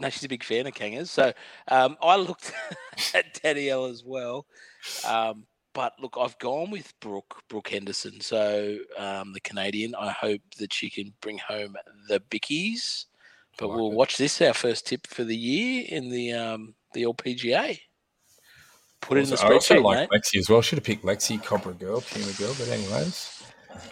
no, 0.03 0.11
she's 0.11 0.24
a 0.24 0.28
big 0.28 0.44
fan 0.44 0.66
of 0.66 0.74
Kangers. 0.74 1.09
So 1.09 1.32
um, 1.68 1.96
I 2.03 2.16
looked 2.16 2.53
at 3.14 3.40
Danielle 3.40 3.86
as 3.86 4.05
well. 4.05 4.46
Um, 5.07 5.46
but 5.74 5.94
look, 6.00 6.16
I've 6.20 6.38
gone 6.38 6.70
with 6.70 6.92
Brooke, 7.00 7.42
Brooke 7.48 7.68
Henderson. 7.68 8.20
So 8.20 8.78
um, 8.98 9.32
the 9.32 9.40
Canadian, 9.40 9.94
I 9.94 10.11
hope 10.11 10.42
that 10.59 10.72
she 10.72 10.90
can 10.90 11.14
bring 11.20 11.38
home 11.38 11.76
the 12.09 12.20
bickies. 12.20 13.07
But 13.59 13.68
like 13.68 13.76
we'll 13.76 13.92
it. 13.92 13.94
watch 13.94 14.16
this, 14.16 14.42
our 14.42 14.55
first 14.55 14.86
tip 14.86 15.07
for 15.07 15.24
the 15.24 15.36
year 15.36 15.84
in 15.88 16.11
the 16.11 16.32
um, 16.32 16.74
the 16.94 17.05
LPGA. 17.05 17.78
Put 19.00 19.18
it 19.18 19.24
in 19.24 19.30
the 19.30 19.36
spreadsheet, 19.36 19.50
I 19.50 19.55
also 19.55 19.80
like 19.80 20.11
mate. 20.11 20.20
Lexi 20.20 20.38
as 20.38 20.48
well. 20.48 20.62
Should 20.62 20.78
have 20.78 20.84
picked 20.84 21.05
Lexi, 21.05 21.42
Cobra 21.42 21.74
Girl, 21.74 22.00
Puma 22.00 22.32
Girl. 22.32 22.55
But 22.59 22.68
anyways. 22.68 23.42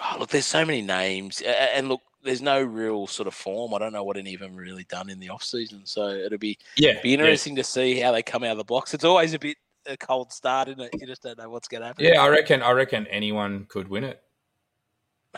Oh, 0.03 0.17
look, 0.19 0.31
there's 0.31 0.47
so 0.47 0.65
many 0.65 0.83
names. 0.83 1.41
And 1.41 1.89
look, 1.89 2.03
there's 2.23 2.43
no 2.43 2.63
real 2.63 3.07
sort 3.07 3.27
of 3.27 3.35
form. 3.35 3.75
I 3.75 3.79
don't 3.79 3.93
know 3.93 4.05
what 4.05 4.17
any 4.17 4.35
of 4.35 4.41
them 4.41 4.57
really 4.57 4.85
done 4.85 5.11
in 5.11 5.19
the 5.19 5.31
off 5.31 5.43
season, 5.43 5.83
so 5.85 6.09
it'll 6.09 6.39
be 6.39 6.59
yeah 6.77 7.01
be 7.03 7.15
interesting 7.15 7.57
yeah. 7.57 7.63
to 7.63 7.69
see 7.69 8.01
how 8.01 8.13
they 8.13 8.23
come 8.23 8.45
out 8.45 8.53
of 8.53 8.59
the 8.59 8.65
blocks. 8.65 8.95
It's 8.95 9.05
always 9.05 9.35
a 9.35 9.39
bit 9.39 9.57
a 9.87 9.97
cold 9.97 10.33
start, 10.33 10.69
isn't 10.69 10.81
it? 10.81 10.91
You 11.01 11.07
just 11.07 11.23
don't 11.23 11.39
know 11.39 11.49
what's 11.49 11.69
going 11.69 11.81
to 11.83 11.89
happen. 11.89 12.05
Yeah, 12.05 12.23
I 12.23 12.29
reckon. 12.29 12.63
I 12.63 12.73
reckon 12.73 13.07
anyone 13.07 13.67
could 13.69 13.89
win 13.89 14.05
it, 14.05 14.21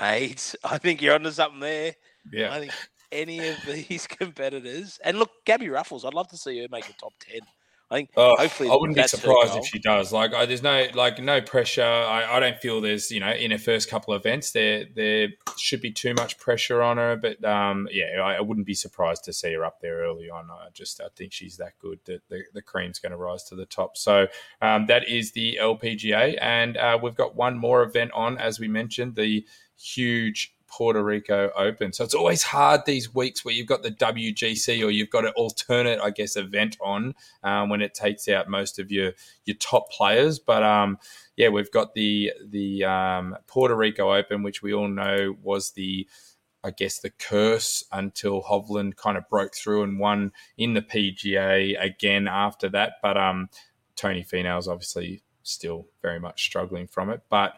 mate. 0.01 0.55
I 0.65 0.79
think 0.79 1.03
you're 1.03 1.15
onto 1.15 1.31
something 1.31 1.61
there. 1.61 1.95
Yeah, 2.33 2.53
I 2.53 2.61
think 2.61 2.73
any 3.11 3.49
of 3.49 3.57
these 3.67 4.07
competitors, 4.07 4.99
and 5.05 5.19
look, 5.19 5.31
Gabi 5.47 5.69
Ruffels. 5.69 6.05
I'd 6.05 6.15
love 6.15 6.29
to 6.29 6.37
see 6.37 6.61
her 6.61 6.69
make 6.71 6.89
a 6.89 6.93
top 6.95 7.13
ten. 7.21 7.41
I 7.93 7.97
think 7.97 8.11
hopefully 8.17 8.71
I 8.71 8.75
wouldn't 8.75 8.97
be 8.97 9.07
surprised 9.07 9.55
if 9.55 9.67
she 9.67 9.79
does. 9.79 10.13
Like, 10.13 10.33
I, 10.33 10.47
there's 10.47 10.63
no 10.63 10.87
like 10.95 11.19
no 11.19 11.43
pressure. 11.43 11.85
I, 11.85 12.37
I, 12.37 12.41
don't 12.41 12.57
feel 12.57 12.81
there's 12.81 13.11
you 13.11 13.21
know 13.21 13.31
in 13.31 13.51
her 13.51 13.59
first 13.59 13.91
couple 13.91 14.15
of 14.15 14.23
events 14.23 14.53
there 14.53 14.87
there 14.97 15.29
should 15.59 15.83
be 15.83 15.93
too 15.93 16.15
much 16.15 16.39
pressure 16.39 16.81
on 16.81 16.97
her. 16.97 17.17
But 17.17 17.45
um, 17.45 17.89
yeah, 17.93 18.23
I, 18.23 18.37
I, 18.37 18.41
wouldn't 18.41 18.67
be 18.67 18.73
surprised 18.73 19.25
to 19.25 19.33
see 19.35 19.53
her 19.53 19.63
up 19.63 19.83
there 19.83 19.99
early 19.99 20.31
on. 20.31 20.49
I 20.51 20.69
just 20.73 21.03
I 21.03 21.09
think 21.15 21.35
she's 21.35 21.59
that 21.59 21.79
good 21.81 22.01
that 22.07 22.23
the, 22.31 22.45
the 22.55 22.63
cream's 22.63 22.99
going 22.99 23.13
to 23.13 23.19
rise 23.19 23.45
to 23.45 23.55
the 23.55 23.67
top. 23.67 23.99
So 23.99 24.27
um, 24.63 24.87
that 24.87 25.07
is 25.07 25.33
the 25.33 25.59
LPGA, 25.61 26.39
and 26.41 26.79
uh, 26.79 26.99
we've 27.03 27.15
got 27.15 27.37
one 27.37 27.59
more 27.59 27.83
event 27.83 28.13
on 28.15 28.39
as 28.39 28.59
we 28.59 28.69
mentioned 28.69 29.17
the 29.17 29.45
huge 29.77 30.55
Puerto 30.73 31.05
Rico 31.05 31.51
Open. 31.55 31.93
So 31.93 32.03
it's 32.03 32.15
always 32.15 32.43
hard 32.43 32.87
these 32.87 33.15
weeks 33.15 33.45
where 33.45 33.55
you've 33.55 33.67
got 33.67 33.83
the 33.83 33.91
WGC 33.91 34.85
or 34.85 34.91
you've 34.91 35.11
got 35.11 35.27
an 35.27 35.33
alternate, 35.37 36.01
I 36.01 36.11
guess, 36.11 36.37
event 36.37 36.79
on 36.81 37.15
um, 37.45 37.69
when 37.69 37.83
it 37.83 37.95
takes 37.95 38.27
out 38.29 38.49
most 38.49 38.79
of 38.79 38.91
your 38.91 39.13
your 39.45 39.57
top 39.57 39.91
players. 39.91 40.39
But 40.39 40.63
um, 40.63 40.99
yeah, 41.37 41.51
we've 41.51 41.71
got 41.71 41.95
the 41.95 42.33
the 42.49 42.85
um, 42.85 43.37
Puerto 43.47 43.77
Rico 43.77 44.15
Open, 44.15 44.43
which 44.43 44.63
we 44.63 44.73
all 44.73 44.89
know 44.89 45.37
was 45.43 45.73
the 45.73 46.09
I 46.65 46.71
guess 46.71 47.01
the 47.01 47.11
curse 47.11 47.85
until 47.93 48.43
Hovland 48.43 48.97
kind 48.97 49.19
of 49.19 49.29
broke 49.29 49.55
through 49.55 49.83
and 49.83 49.99
won 49.99 50.33
in 50.57 50.75
the 50.75 50.83
PGA 50.83 51.83
again 51.83 52.29
after 52.29 52.69
that. 52.71 52.95
But 53.03 53.17
um, 53.17 53.51
Tony 53.97 54.25
Finau's 54.25 54.69
obviously 54.69 55.23
still 55.43 55.89
very 56.01 56.21
much 56.21 56.45
struggling 56.45 56.87
from 56.87 57.11
it. 57.11 57.21
But 57.29 57.55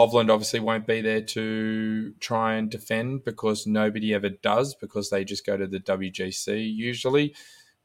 Hovland 0.00 0.30
obviously 0.30 0.60
won't 0.60 0.86
be 0.86 1.02
there 1.02 1.20
to 1.20 2.14
try 2.20 2.54
and 2.54 2.70
defend 2.70 3.22
because 3.22 3.66
nobody 3.66 4.14
ever 4.14 4.30
does 4.30 4.74
because 4.74 5.10
they 5.10 5.24
just 5.24 5.44
go 5.44 5.58
to 5.58 5.66
the 5.66 5.78
WGC 5.78 6.74
usually. 6.74 7.34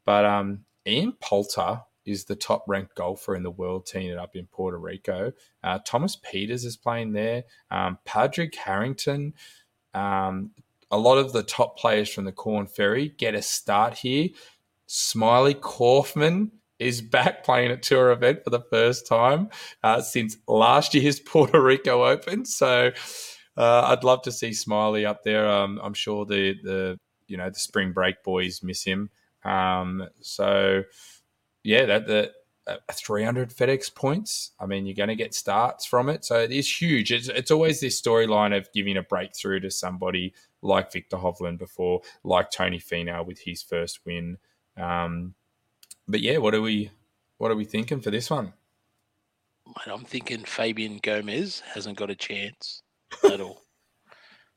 But 0.06 0.24
um, 0.24 0.62
Ian 0.88 1.12
Poulter 1.20 1.82
is 2.06 2.24
the 2.24 2.38
top 2.38 2.64
ranked 2.70 2.96
golfer 2.96 3.36
in 3.36 3.44
the 3.44 3.52
world 3.52 3.86
teeing 3.86 4.08
it 4.08 4.18
up 4.18 4.34
in 4.34 4.46
Puerto 4.46 4.78
Rico. 4.78 5.34
Uh, 5.62 5.80
Thomas 5.86 6.16
Pieters 6.16 6.64
is 6.64 6.78
playing 6.78 7.12
there. 7.12 7.44
Um, 7.70 7.98
Padraig 8.06 8.56
Harrington. 8.56 9.34
Um, 9.94 10.52
a 10.90 10.98
lot 10.98 11.18
of 11.18 11.34
the 11.34 11.44
top 11.44 11.78
players 11.78 12.08
from 12.08 12.24
the 12.24 12.32
Corn 12.32 12.66
Ferry 12.66 13.10
get 13.10 13.36
a 13.36 13.42
start 13.42 13.96
here. 13.96 14.30
Smylie 14.88 15.60
Kaufman 15.60 16.52
is 16.80 17.02
back 17.02 17.44
playing 17.44 17.72
a 17.72 17.78
tour 17.78 18.12
event 18.12 18.44
for 18.44 18.50
the 18.50 18.62
first 18.70 19.08
time 19.08 19.50
uh, 19.84 20.02
since 20.02 20.38
last 20.48 20.94
year's 20.94 21.20
Puerto 21.26 21.62
Rico 21.62 22.06
Open. 22.06 22.46
So 22.46 22.92
uh, 23.58 23.82
I'd 23.88 24.04
love 24.04 24.22
to 24.24 24.32
see 24.32 24.50
Smylie 24.50 25.06
up 25.06 25.24
there. 25.24 25.50
Um, 25.50 25.80
I'm 25.84 25.94
sure 25.94 26.26
the 26.26 26.56
the 26.64 27.00
you 27.28 27.38
know 27.38 27.50
the 27.50 27.60
spring 27.60 27.92
break 27.94 28.24
boys 28.24 28.62
miss 28.64 28.84
him. 28.84 29.10
Um, 29.44 30.08
so 30.22 30.84
yeah, 31.64 31.86
that, 31.86 32.08
that 32.08 32.32
uh, 32.68 32.78
300 32.92 33.50
FedEx 33.50 33.94
points. 33.94 34.52
I 34.60 34.66
mean, 34.66 34.86
you're 34.86 34.96
going 34.96 35.10
to 35.10 35.16
get 35.16 35.34
starts 35.34 35.86
from 35.86 36.10
it. 36.10 36.26
So 36.26 36.40
it 36.40 36.52
is 36.52 36.82
huge. 36.82 37.12
It's, 37.12 37.28
it's 37.28 37.52
always 37.52 37.80
this 37.80 38.02
storyline 38.02 38.56
of 38.58 38.72
giving 38.74 38.98
a 38.98 39.04
breakthrough 39.04 39.60
to 39.62 39.72
somebody 39.72 40.34
like 40.62 40.92
Viktor 40.92 41.18
Hovland 41.18 41.60
before, 41.60 42.02
like 42.24 42.52
Tony 42.52 42.80
Finau 42.80 43.26
with 43.26 43.40
his 43.40 43.62
first 43.62 44.00
win. 44.06 44.38
Um, 44.78 45.36
but 46.08 46.22
yeah, 46.22 46.38
what 46.38 46.54
are 46.56 46.62
we 46.62 46.92
what 47.38 47.52
are 47.52 47.56
we 47.56 47.66
thinking 47.66 48.02
for 48.02 48.12
this 48.12 48.30
one? 48.30 48.54
Mate, 49.68 49.94
I'm 49.94 50.06
thinking 50.06 50.44
Fabian 50.44 51.00
Gomez 51.02 51.62
hasn't 51.74 51.98
got 51.98 52.10
a 52.10 52.16
chance 52.16 52.82
at 53.24 53.42
all. 53.42 53.66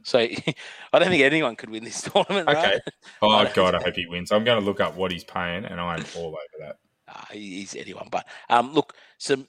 So 0.05 0.18
I 0.92 0.99
don't 0.99 1.09
think 1.09 1.22
anyone 1.22 1.57
could 1.57 1.70
win 1.70 1.84
this 1.84 2.03
tournament. 2.12 2.49
Okay. 2.49 2.78
Right? 3.20 3.49
Oh 3.49 3.51
God, 3.53 3.74
I 3.74 3.82
hope 3.82 3.96
he 3.96 4.07
wins. 4.07 4.30
I'm 4.30 4.44
going 4.44 4.61
to 4.61 4.64
look 4.64 4.80
up 4.80 4.94
what 4.94 5.11
he's 5.11 5.24
paying, 5.24 5.64
and 5.64 5.80
I'm 5.80 6.05
all 6.16 6.28
over 6.28 6.36
that. 6.61 6.76
Uh, 7.09 7.24
he's 7.32 7.74
anyone, 7.74 8.07
but 8.12 8.26
um, 8.49 8.72
look, 8.72 8.94
some. 9.18 9.49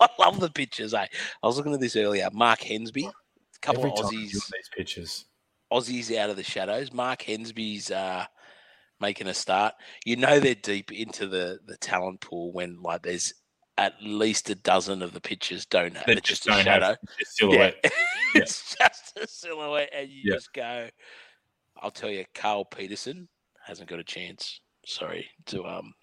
I 0.00 0.08
love 0.18 0.40
the 0.40 0.50
pictures. 0.50 0.94
Eh? 0.94 1.06
I 1.42 1.46
was 1.46 1.58
looking 1.58 1.74
at 1.74 1.80
this 1.80 1.94
earlier. 1.94 2.28
Mark 2.32 2.60
Hensby, 2.60 3.06
a 3.06 3.12
couple 3.60 3.86
Every 3.86 3.92
of 3.92 4.06
Aussies. 4.06 4.30
These 4.32 4.70
pictures. 4.76 5.26
Aussies 5.72 6.16
out 6.16 6.30
of 6.30 6.36
the 6.36 6.42
shadows. 6.42 6.92
Mark 6.92 7.22
Hensby's 7.22 7.92
uh, 7.92 8.24
making 9.00 9.26
a 9.26 9.34
start. 9.34 9.74
You 10.04 10.16
know 10.16 10.40
they're 10.40 10.54
deep 10.54 10.92
into 10.92 11.26
the 11.26 11.60
the 11.66 11.76
talent 11.76 12.20
pool 12.20 12.52
when 12.52 12.80
like 12.82 13.02
there's 13.02 13.34
at 13.78 13.94
least 14.02 14.50
a 14.50 14.54
dozen 14.54 15.00
of 15.02 15.14
the 15.14 15.20
pictures 15.20 15.64
don't 15.64 15.96
have 15.96 16.06
just, 16.22 16.44
just 16.44 16.48
a 16.48 16.62
shadow. 16.62 16.90
A 16.90 17.24
silhouette. 17.24 17.84
Yeah. 18.32 18.42
it's 18.42 18.76
just 18.76 19.18
a 19.20 19.26
silhouette, 19.26 19.90
and 19.92 20.08
you 20.08 20.22
yeah. 20.26 20.34
just 20.36 20.52
go. 20.52 20.88
I'll 21.82 21.90
tell 21.90 22.10
you, 22.10 22.24
Carl 22.32 22.64
Pettersson 22.64 23.26
hasn't 23.66 23.88
got 23.88 23.98
a 23.98 24.04
chance. 24.04 24.60
Sorry 24.86 25.28
to 25.46 25.64
um 25.64 25.94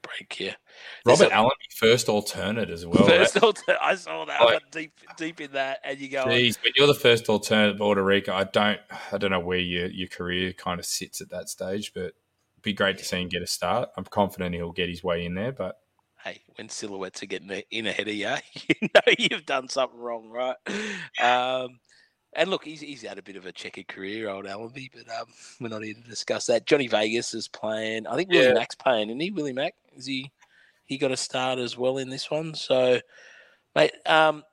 break 0.00 0.32
here. 0.32 0.56
Robert 1.04 1.28
a, 1.28 1.34
Allen, 1.34 1.50
first 1.76 2.08
alternate 2.08 2.70
as 2.70 2.86
well. 2.86 3.06
First 3.06 3.36
right? 3.36 3.44
alternate. 3.44 3.78
I 3.82 3.94
saw 3.94 4.24
that. 4.24 4.40
Like, 4.40 4.70
deep 4.70 4.92
deep 5.16 5.40
in 5.40 5.52
that, 5.52 5.80
and 5.84 5.98
you 5.98 6.08
go. 6.08 6.24
Geez, 6.24 6.56
but 6.56 6.72
you're 6.76 6.86
the 6.86 6.94
first 6.94 7.28
alternate 7.28 7.78
Puerto 7.78 8.02
Rico. 8.02 8.32
I 8.32 8.44
don't. 8.44 8.80
I 9.12 9.18
don't 9.18 9.30
know 9.30 9.40
where 9.40 9.58
your 9.58 9.86
your 9.86 10.08
career 10.08 10.52
kind 10.52 10.80
of 10.80 10.86
sits 10.86 11.20
at 11.20 11.30
that 11.30 11.48
stage, 11.48 11.92
but 11.94 12.14
be 12.62 12.72
great 12.72 12.98
to 12.98 13.04
see 13.04 13.20
him 13.20 13.28
get 13.28 13.42
a 13.42 13.46
start. 13.46 13.90
I'm 13.96 14.04
confident 14.04 14.54
he'll 14.54 14.72
get 14.72 14.88
his 14.88 15.04
way 15.04 15.24
in 15.24 15.34
there, 15.34 15.52
but 15.52 15.76
hey, 16.24 16.42
when 16.56 16.68
silhouettes 16.68 17.22
are 17.22 17.26
getting 17.26 17.62
in 17.70 17.86
ahead 17.86 18.08
of 18.08 18.14
you, 18.14 18.34
you 18.54 18.88
know 18.94 19.14
you've 19.18 19.46
done 19.46 19.68
something 19.68 19.98
wrong, 19.98 20.28
right? 20.28 20.56
Um, 21.20 21.80
and 22.34 22.48
look, 22.48 22.64
he's, 22.64 22.80
he's 22.80 23.02
had 23.02 23.18
a 23.18 23.22
bit 23.22 23.36
of 23.36 23.46
a 23.46 23.52
checkered 23.52 23.88
career, 23.88 24.28
old 24.28 24.46
Allenby, 24.46 24.90
but 24.94 25.08
um, 25.12 25.26
we're 25.60 25.68
not 25.68 25.82
here 25.82 25.94
to 25.94 26.08
discuss 26.08 26.46
that. 26.46 26.66
Johnny 26.66 26.86
Vegas 26.86 27.34
is 27.34 27.48
playing. 27.48 28.06
I 28.06 28.14
think 28.14 28.30
Willie 28.30 28.46
yeah. 28.46 28.54
Mack's 28.54 28.76
playing, 28.76 29.10
isn't 29.10 29.20
he? 29.20 29.30
Willie 29.30 29.52
Mack 29.52 29.74
is 29.96 30.06
he? 30.06 30.30
He 30.84 30.98
got 30.98 31.10
a 31.10 31.16
start 31.16 31.58
as 31.58 31.76
well 31.76 31.98
in 31.98 32.08
this 32.08 32.30
one. 32.30 32.54
So, 32.54 33.00
mate, 33.74 33.92
um, 34.06 34.44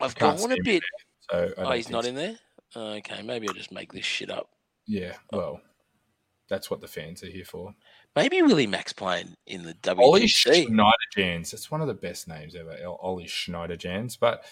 I've 0.00 0.14
gone 0.14 0.52
a 0.52 0.56
bit. 0.62 0.82
There, 1.30 1.48
so 1.48 1.54
oh, 1.58 1.72
he's 1.72 1.90
not 1.90 2.04
so. 2.04 2.10
in 2.10 2.14
there. 2.14 2.36
Okay, 2.74 3.22
maybe 3.22 3.48
I'll 3.48 3.54
just 3.54 3.72
make 3.72 3.92
this 3.92 4.04
shit 4.04 4.30
up. 4.30 4.48
Yeah, 4.86 5.14
well, 5.32 5.60
that's 6.48 6.70
what 6.70 6.80
the 6.80 6.88
fans 6.88 7.22
are 7.22 7.28
here 7.28 7.44
for. 7.44 7.74
Maybe 8.14 8.42
Willie 8.42 8.66
Max 8.66 8.92
playing 8.92 9.36
in 9.46 9.62
the 9.62 9.74
WGC. 9.74 9.98
Ollie 9.98 10.26
Schniederjans. 10.26 11.50
That's 11.50 11.70
one 11.70 11.80
of 11.80 11.86
the 11.86 11.94
best 11.94 12.28
names 12.28 12.54
ever. 12.54 12.76
Ollie 13.00 13.26
Schniederjans. 13.26 14.18
But 14.18 14.44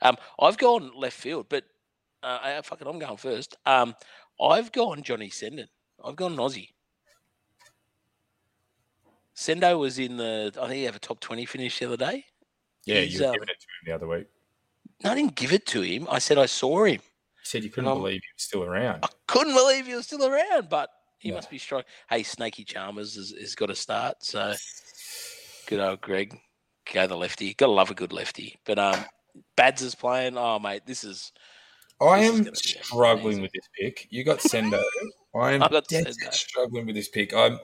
um, 0.00 0.16
I've 0.40 0.58
gone 0.58 0.90
left 0.96 1.16
field, 1.16 1.46
but 1.48 1.64
uh, 2.22 2.38
I, 2.42 2.60
fucking, 2.62 2.86
I'm 2.86 2.98
going 2.98 3.16
first. 3.16 3.56
Um, 3.66 3.94
I've 4.40 4.72
gone 4.72 5.02
Johnny 5.02 5.28
Senden. 5.28 5.68
I've 6.02 6.16
gone 6.16 6.36
Aussie. 6.36 6.70
Sendo 9.36 9.78
was 9.78 9.98
in 9.98 10.16
the. 10.16 10.52
I 10.56 10.66
think 10.66 10.74
he 10.74 10.84
had 10.84 10.94
a 10.94 10.98
top 10.98 11.20
twenty 11.20 11.46
finish 11.46 11.78
the 11.78 11.86
other 11.86 11.96
day. 11.96 12.24
Yeah, 12.84 13.00
He's, 13.00 13.18
you 13.18 13.26
uh, 13.26 13.32
given 13.32 13.48
it 13.48 13.60
to 13.60 13.66
him 13.66 13.86
the 13.86 13.92
other 13.92 14.06
week. 14.06 14.26
No, 15.02 15.12
I 15.12 15.14
didn't 15.14 15.36
give 15.36 15.52
it 15.52 15.66
to 15.66 15.82
him. 15.82 16.06
I 16.10 16.18
said 16.18 16.38
I 16.38 16.46
saw 16.46 16.84
him. 16.84 17.00
Said 17.52 17.64
you 17.64 17.68
couldn't 17.68 17.92
believe 17.92 18.22
he 18.22 18.32
was 18.34 18.42
still 18.42 18.64
around. 18.64 19.00
I 19.02 19.08
couldn't 19.26 19.52
believe 19.52 19.86
he 19.86 19.94
was 19.94 20.06
still 20.06 20.24
around, 20.24 20.70
but 20.70 20.88
he 21.18 21.30
must 21.32 21.50
be 21.50 21.58
strong. 21.58 21.82
Hey, 22.08 22.22
Snaky 22.22 22.64
Chalmers 22.64 23.14
has, 23.16 23.34
has 23.38 23.54
got 23.54 23.66
to 23.66 23.74
start. 23.74 24.24
So 24.24 24.54
good 25.66 25.78
old 25.78 26.00
Greg. 26.00 26.40
Go 26.90 27.06
the 27.06 27.14
lefty. 27.14 27.52
Got 27.52 27.66
to 27.66 27.72
love 27.72 27.90
a 27.90 27.94
good 27.94 28.10
lefty. 28.10 28.58
But 28.64 28.78
um, 28.78 29.04
Bads 29.54 29.82
is 29.82 29.94
playing. 29.94 30.38
Oh, 30.38 30.60
mate, 30.60 30.86
this 30.86 31.04
is. 31.04 31.30
I 32.00 32.20
this 32.20 32.30
am 32.30 32.46
is 32.46 32.58
struggling 32.80 33.42
with 33.42 33.50
this 33.52 33.68
pick. 33.78 34.06
You 34.08 34.24
got 34.24 34.38
Sendo. 34.38 34.82
I 35.36 35.52
am 35.52 35.60
dead 35.88 36.10
struggling 36.30 36.86
with 36.86 36.94
this 36.94 37.08
pick. 37.08 37.34
I'm. 37.34 37.58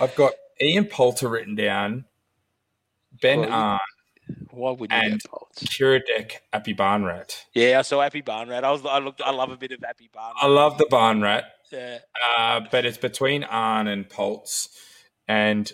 I've 0.00 0.14
got 0.14 0.34
Ian 0.62 0.84
Poulter 0.84 1.28
written 1.28 1.56
down. 1.56 2.04
Ben 3.20 3.46
Arn. 3.46 3.80
Why 4.50 4.72
would 4.72 4.90
you 4.90 4.96
and 4.96 5.22
Kiradech 5.56 6.32
Aphibarnrat. 6.52 7.44
Yeah, 7.54 7.78
I 7.78 7.82
saw 7.82 7.98
Aphibarnrat. 8.00 8.64
I 8.64 8.70
was 8.70 8.84
I 8.84 8.98
looked 8.98 9.20
I 9.20 9.30
love 9.30 9.50
a 9.50 9.56
bit 9.56 9.72
of 9.72 9.80
Aphibarnrat. 9.80 10.32
I 10.36 10.46
love 10.46 10.78
the 10.78 10.86
Barnrat. 10.86 11.44
Yeah. 11.72 11.98
Uh, 12.36 12.60
but 12.70 12.84
it's 12.84 12.98
between 12.98 13.44
Arn 13.44 13.86
and 13.86 14.08
Pultz. 14.08 14.68
And 15.28 15.72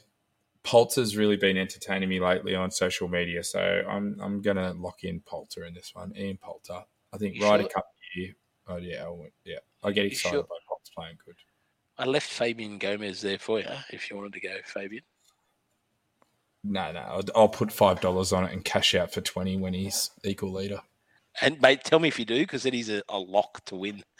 Pultz 0.62 0.96
has 0.96 1.16
really 1.16 1.36
been 1.36 1.56
entertaining 1.56 2.08
me 2.08 2.20
lately 2.20 2.54
on 2.54 2.70
social 2.70 3.08
media. 3.08 3.42
So 3.42 3.60
I'm 3.88 4.18
I'm 4.20 4.42
gonna 4.42 4.74
lock 4.74 5.04
in 5.04 5.20
Poulter 5.20 5.64
in 5.64 5.74
this 5.74 5.94
one. 5.94 6.12
Ian 6.16 6.38
Poulter. 6.38 6.84
I 7.12 7.18
think 7.18 7.40
right 7.42 7.60
sure? 7.60 7.66
a 7.66 7.72
couple 7.72 7.90
year. 8.14 8.34
Oh 8.68 8.76
yeah, 8.76 9.04
I 9.04 9.10
went, 9.10 9.32
yeah. 9.44 9.58
I 9.82 9.92
get 9.92 10.06
excited 10.06 10.36
sure? 10.36 10.42
by 10.42 10.56
Pultz 10.68 10.90
playing 10.90 11.18
good. 11.24 11.36
I 11.98 12.04
left 12.04 12.28
Fabian 12.28 12.78
Gomez 12.78 13.22
there 13.22 13.38
for 13.38 13.60
you 13.60 13.66
if 13.90 14.10
you 14.10 14.16
wanted 14.16 14.34
to 14.34 14.40
go, 14.40 14.56
Fabian. 14.64 15.02
No, 16.68 16.92
no, 16.92 17.00
I'll, 17.00 17.22
I'll 17.34 17.48
put 17.48 17.70
five 17.70 18.00
dollars 18.00 18.32
on 18.32 18.44
it 18.44 18.52
and 18.52 18.64
cash 18.64 18.94
out 18.94 19.12
for 19.12 19.20
twenty 19.20 19.56
when 19.56 19.74
he's 19.74 20.10
equal 20.24 20.52
leader. 20.52 20.80
And 21.40 21.60
mate, 21.60 21.84
tell 21.84 21.98
me 21.98 22.08
if 22.08 22.18
you 22.18 22.24
do, 22.24 22.40
because 22.40 22.66
it 22.66 22.74
is 22.74 22.88
a, 22.88 23.02
a 23.08 23.18
lock 23.18 23.64
to 23.66 23.76
win. 23.76 24.02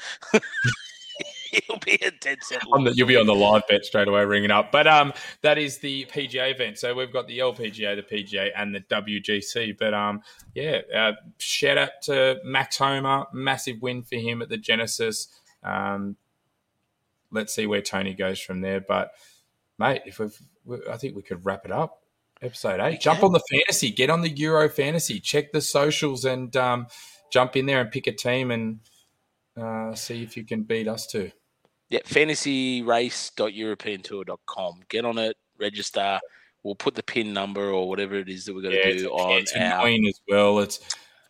He'll 1.50 1.78
be 1.78 1.98
a 2.02 2.10
dead 2.10 2.38
set. 2.42 2.60
The, 2.60 2.92
you'll 2.94 3.08
be 3.08 3.16
on 3.16 3.26
the 3.26 3.34
live 3.34 3.62
bet 3.68 3.84
straight 3.84 4.08
away, 4.08 4.24
ringing 4.24 4.50
up. 4.50 4.70
But 4.70 4.86
um, 4.86 5.12
that 5.40 5.56
is 5.56 5.78
the 5.78 6.04
PGA 6.06 6.54
event. 6.54 6.78
So 6.78 6.94
we've 6.94 7.12
got 7.12 7.26
the 7.28 7.38
LPGA, 7.38 7.96
the 7.96 8.02
PGA, 8.02 8.50
and 8.54 8.74
the 8.74 8.80
WGC. 8.80 9.78
But 9.78 9.94
um, 9.94 10.20
yeah, 10.54 10.80
uh, 10.94 11.12
shout 11.38 11.78
out 11.78 11.90
to 12.02 12.40
Max 12.44 12.76
Homa, 12.76 13.28
massive 13.32 13.80
win 13.80 14.02
for 14.02 14.16
him 14.16 14.42
at 14.42 14.50
the 14.50 14.58
Genesis. 14.58 15.28
Um, 15.62 16.16
let's 17.30 17.54
see 17.54 17.66
where 17.66 17.82
Tony 17.82 18.12
goes 18.12 18.40
from 18.40 18.60
there. 18.60 18.80
But 18.80 19.12
mate, 19.78 20.02
if 20.04 20.18
we've, 20.18 20.38
I 20.90 20.96
think 20.96 21.16
we 21.16 21.22
could 21.22 21.46
wrap 21.46 21.64
it 21.64 21.72
up. 21.72 22.02
Episode 22.42 22.80
eight. 22.80 23.00
Jump 23.00 23.22
on 23.22 23.32
the 23.32 23.40
fantasy. 23.50 23.90
Get 23.90 24.10
on 24.10 24.20
the 24.20 24.28
Euro 24.28 24.68
fantasy. 24.68 25.18
Check 25.20 25.52
the 25.52 25.62
socials 25.62 26.26
and 26.26 26.54
um, 26.56 26.86
jump 27.32 27.56
in 27.56 27.66
there 27.66 27.80
and 27.80 27.90
pick 27.90 28.06
a 28.06 28.12
team 28.12 28.50
and 28.50 28.80
uh, 29.56 29.94
see 29.94 30.22
if 30.22 30.36
you 30.36 30.44
can 30.44 30.62
beat 30.62 30.86
us 30.86 31.06
too. 31.06 31.32
Yeah, 31.88 32.00
fantasyrace.europeantour.com. 32.04 34.80
Get 34.88 35.04
on 35.04 35.18
it, 35.18 35.36
register. 35.58 36.18
We'll 36.62 36.74
put 36.74 36.94
the 36.94 37.02
pin 37.02 37.32
number 37.32 37.70
or 37.70 37.88
whatever 37.88 38.16
it 38.16 38.28
is 38.28 38.44
that 38.44 38.54
we're 38.54 38.62
going 38.62 38.74
to 38.74 38.88
yeah, 38.88 38.98
do 38.98 39.08
on 39.10 39.40
it's 39.40 39.54
our... 39.54 39.86
as 39.86 40.20
well. 40.28 40.58
It's 40.58 40.80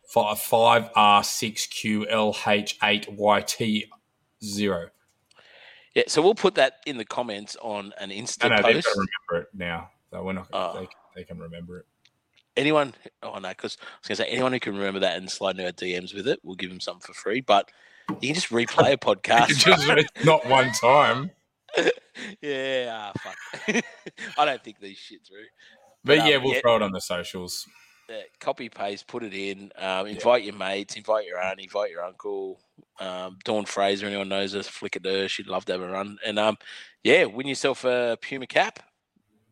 five 0.08 0.90
R 0.96 1.22
six 1.22 1.66
Q 1.66 2.08
L 2.08 2.34
H 2.46 2.78
eight 2.82 3.06
Y 3.10 3.40
T 3.42 3.84
zero. 4.42 4.88
Yeah, 5.94 6.04
so 6.08 6.22
we'll 6.22 6.34
put 6.34 6.56
that 6.56 6.78
in 6.84 6.96
the 6.96 7.04
comments 7.04 7.56
on 7.62 7.92
an 7.98 8.10
Insta 8.10 8.48
no, 8.48 8.56
no, 8.56 8.62
post. 8.62 8.74
They've 8.74 8.84
got 8.84 8.92
to 8.92 9.06
remember 9.30 9.46
it 9.46 9.54
now. 9.54 9.90
So 10.16 10.22
we're 10.24 10.32
not. 10.32 10.48
Uh, 10.50 10.80
they, 10.80 10.88
they 11.14 11.24
can 11.24 11.38
remember 11.38 11.80
it 11.80 11.86
anyone, 12.56 12.94
oh 13.22 13.38
no, 13.38 13.48
because 13.50 13.76
I 13.80 13.84
was 14.00 14.08
going 14.08 14.16
to 14.16 14.22
say 14.22 14.28
anyone 14.28 14.52
who 14.52 14.60
can 14.60 14.76
remember 14.76 15.00
that 15.00 15.18
and 15.18 15.30
slide 15.30 15.58
into 15.58 15.66
our 15.66 15.72
DMs 15.72 16.14
with 16.14 16.26
it, 16.26 16.40
we'll 16.42 16.56
give 16.56 16.70
them 16.70 16.80
something 16.80 17.02
for 17.02 17.12
free. 17.12 17.40
But 17.40 17.70
you 18.08 18.28
can 18.28 18.34
just 18.34 18.50
replay 18.50 18.92
a 18.92 18.96
podcast. 18.96 19.48
just, 19.58 20.24
not 20.24 20.46
one 20.46 20.72
time. 20.72 21.30
yeah, 22.40 22.90
ah, 22.90 23.12
fuck. 23.18 23.84
I 24.38 24.44
don't 24.44 24.64
think 24.64 24.80
these 24.80 24.96
shit 24.96 25.20
through. 25.26 25.44
But, 26.04 26.18
but 26.18 26.28
yeah, 26.28 26.36
um, 26.36 26.44
we'll 26.44 26.54
yeah, 26.54 26.60
throw 26.60 26.76
it 26.76 26.82
on 26.82 26.92
the 26.92 27.00
socials. 27.00 27.66
Yeah, 28.08 28.22
copy 28.38 28.68
paste, 28.68 29.08
put 29.08 29.24
it 29.24 29.34
in. 29.34 29.72
Um, 29.76 30.06
invite 30.06 30.44
yeah. 30.44 30.52
your 30.52 30.58
mates, 30.58 30.94
invite 30.94 31.26
your 31.26 31.40
aunt, 31.40 31.60
invite 31.60 31.90
your 31.90 32.04
uncle. 32.04 32.60
Um, 33.00 33.38
Dawn 33.44 33.64
Fraser, 33.64 34.06
anyone 34.06 34.28
knows 34.28 34.54
us, 34.54 34.68
flick 34.68 34.96
at 34.96 35.04
her. 35.04 35.28
She'd 35.28 35.48
love 35.48 35.64
to 35.66 35.72
have 35.72 35.82
a 35.82 35.88
run. 35.88 36.16
And 36.24 36.38
um, 36.38 36.56
yeah, 37.02 37.24
win 37.24 37.48
yourself 37.48 37.84
a 37.84 38.16
Puma 38.22 38.46
cap, 38.46 38.78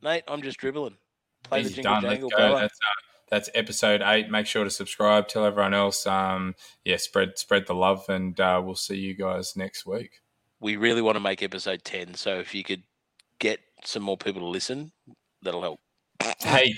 mate. 0.05 0.22
I'm 0.28 0.43
just 0.43 0.59
dribbling. 0.59 0.97
Play 1.43 1.62
Easy 1.62 1.70
the 1.70 1.82
jingle 1.82 2.01
done. 2.01 2.10
jangle. 2.10 2.31
That's, 2.31 2.64
uh, 2.64 3.01
that's 3.31 3.51
episode 3.55 4.02
eight. 4.02 4.31
Make 4.31 4.47
sure 4.47 4.62
to 4.62 4.70
subscribe. 4.70 5.26
Tell 5.26 5.44
everyone 5.44 5.74
else. 5.74 6.06
Um, 6.06 6.55
yeah, 6.85 6.98
spread 6.98 7.39
spread 7.39 7.66
the 7.66 7.74
love, 7.74 8.05
and 8.09 8.39
uh, 8.39 8.62
we'll 8.64 8.76
see 8.76 8.97
you 8.97 9.14
guys 9.14 9.56
next 9.56 9.85
week. 9.85 10.20
We 10.60 10.76
really 10.76 11.02
want 11.02 11.16
to 11.16 11.20
make 11.20 11.43
episode 11.43 11.82
ten, 11.82 12.14
so 12.14 12.39
if 12.39 12.55
you 12.55 12.62
could 12.62 12.82
get 13.40 13.59
some 13.85 14.02
more 14.02 14.16
people 14.16 14.40
to 14.43 14.47
listen, 14.47 14.93
that'll 15.43 15.62
help. 15.62 15.81
Hey, 16.39 16.74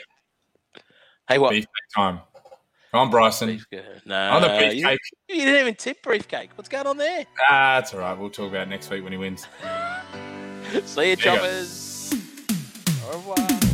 hey, 1.29 1.39
what? 1.39 1.53
Beefcake 1.53 1.67
time. 1.95 2.21
I'm 2.95 3.11
Bryson. 3.11 3.61
No, 4.07 4.17
I'm 4.17 4.41
the 4.41 4.49
beefcake. 4.49 4.97
You, 5.29 5.37
you 5.37 5.45
didn't 5.45 5.61
even 5.61 5.75
tip 5.75 6.03
briefcake. 6.03 6.49
What's 6.55 6.69
going 6.69 6.87
on 6.87 6.97
there? 6.97 7.27
Ah, 7.51 7.79
that's 7.79 7.93
all 7.93 8.01
right. 8.01 8.17
We'll 8.17 8.31
talk 8.31 8.49
about 8.49 8.69
next 8.69 8.89
week 8.89 9.03
when 9.03 9.13
he 9.13 9.19
wins. 9.19 9.47
see 10.85 11.11
you, 11.11 11.17
choppers. 11.17 11.86
Au 13.09 13.17
revoir. 13.19 13.66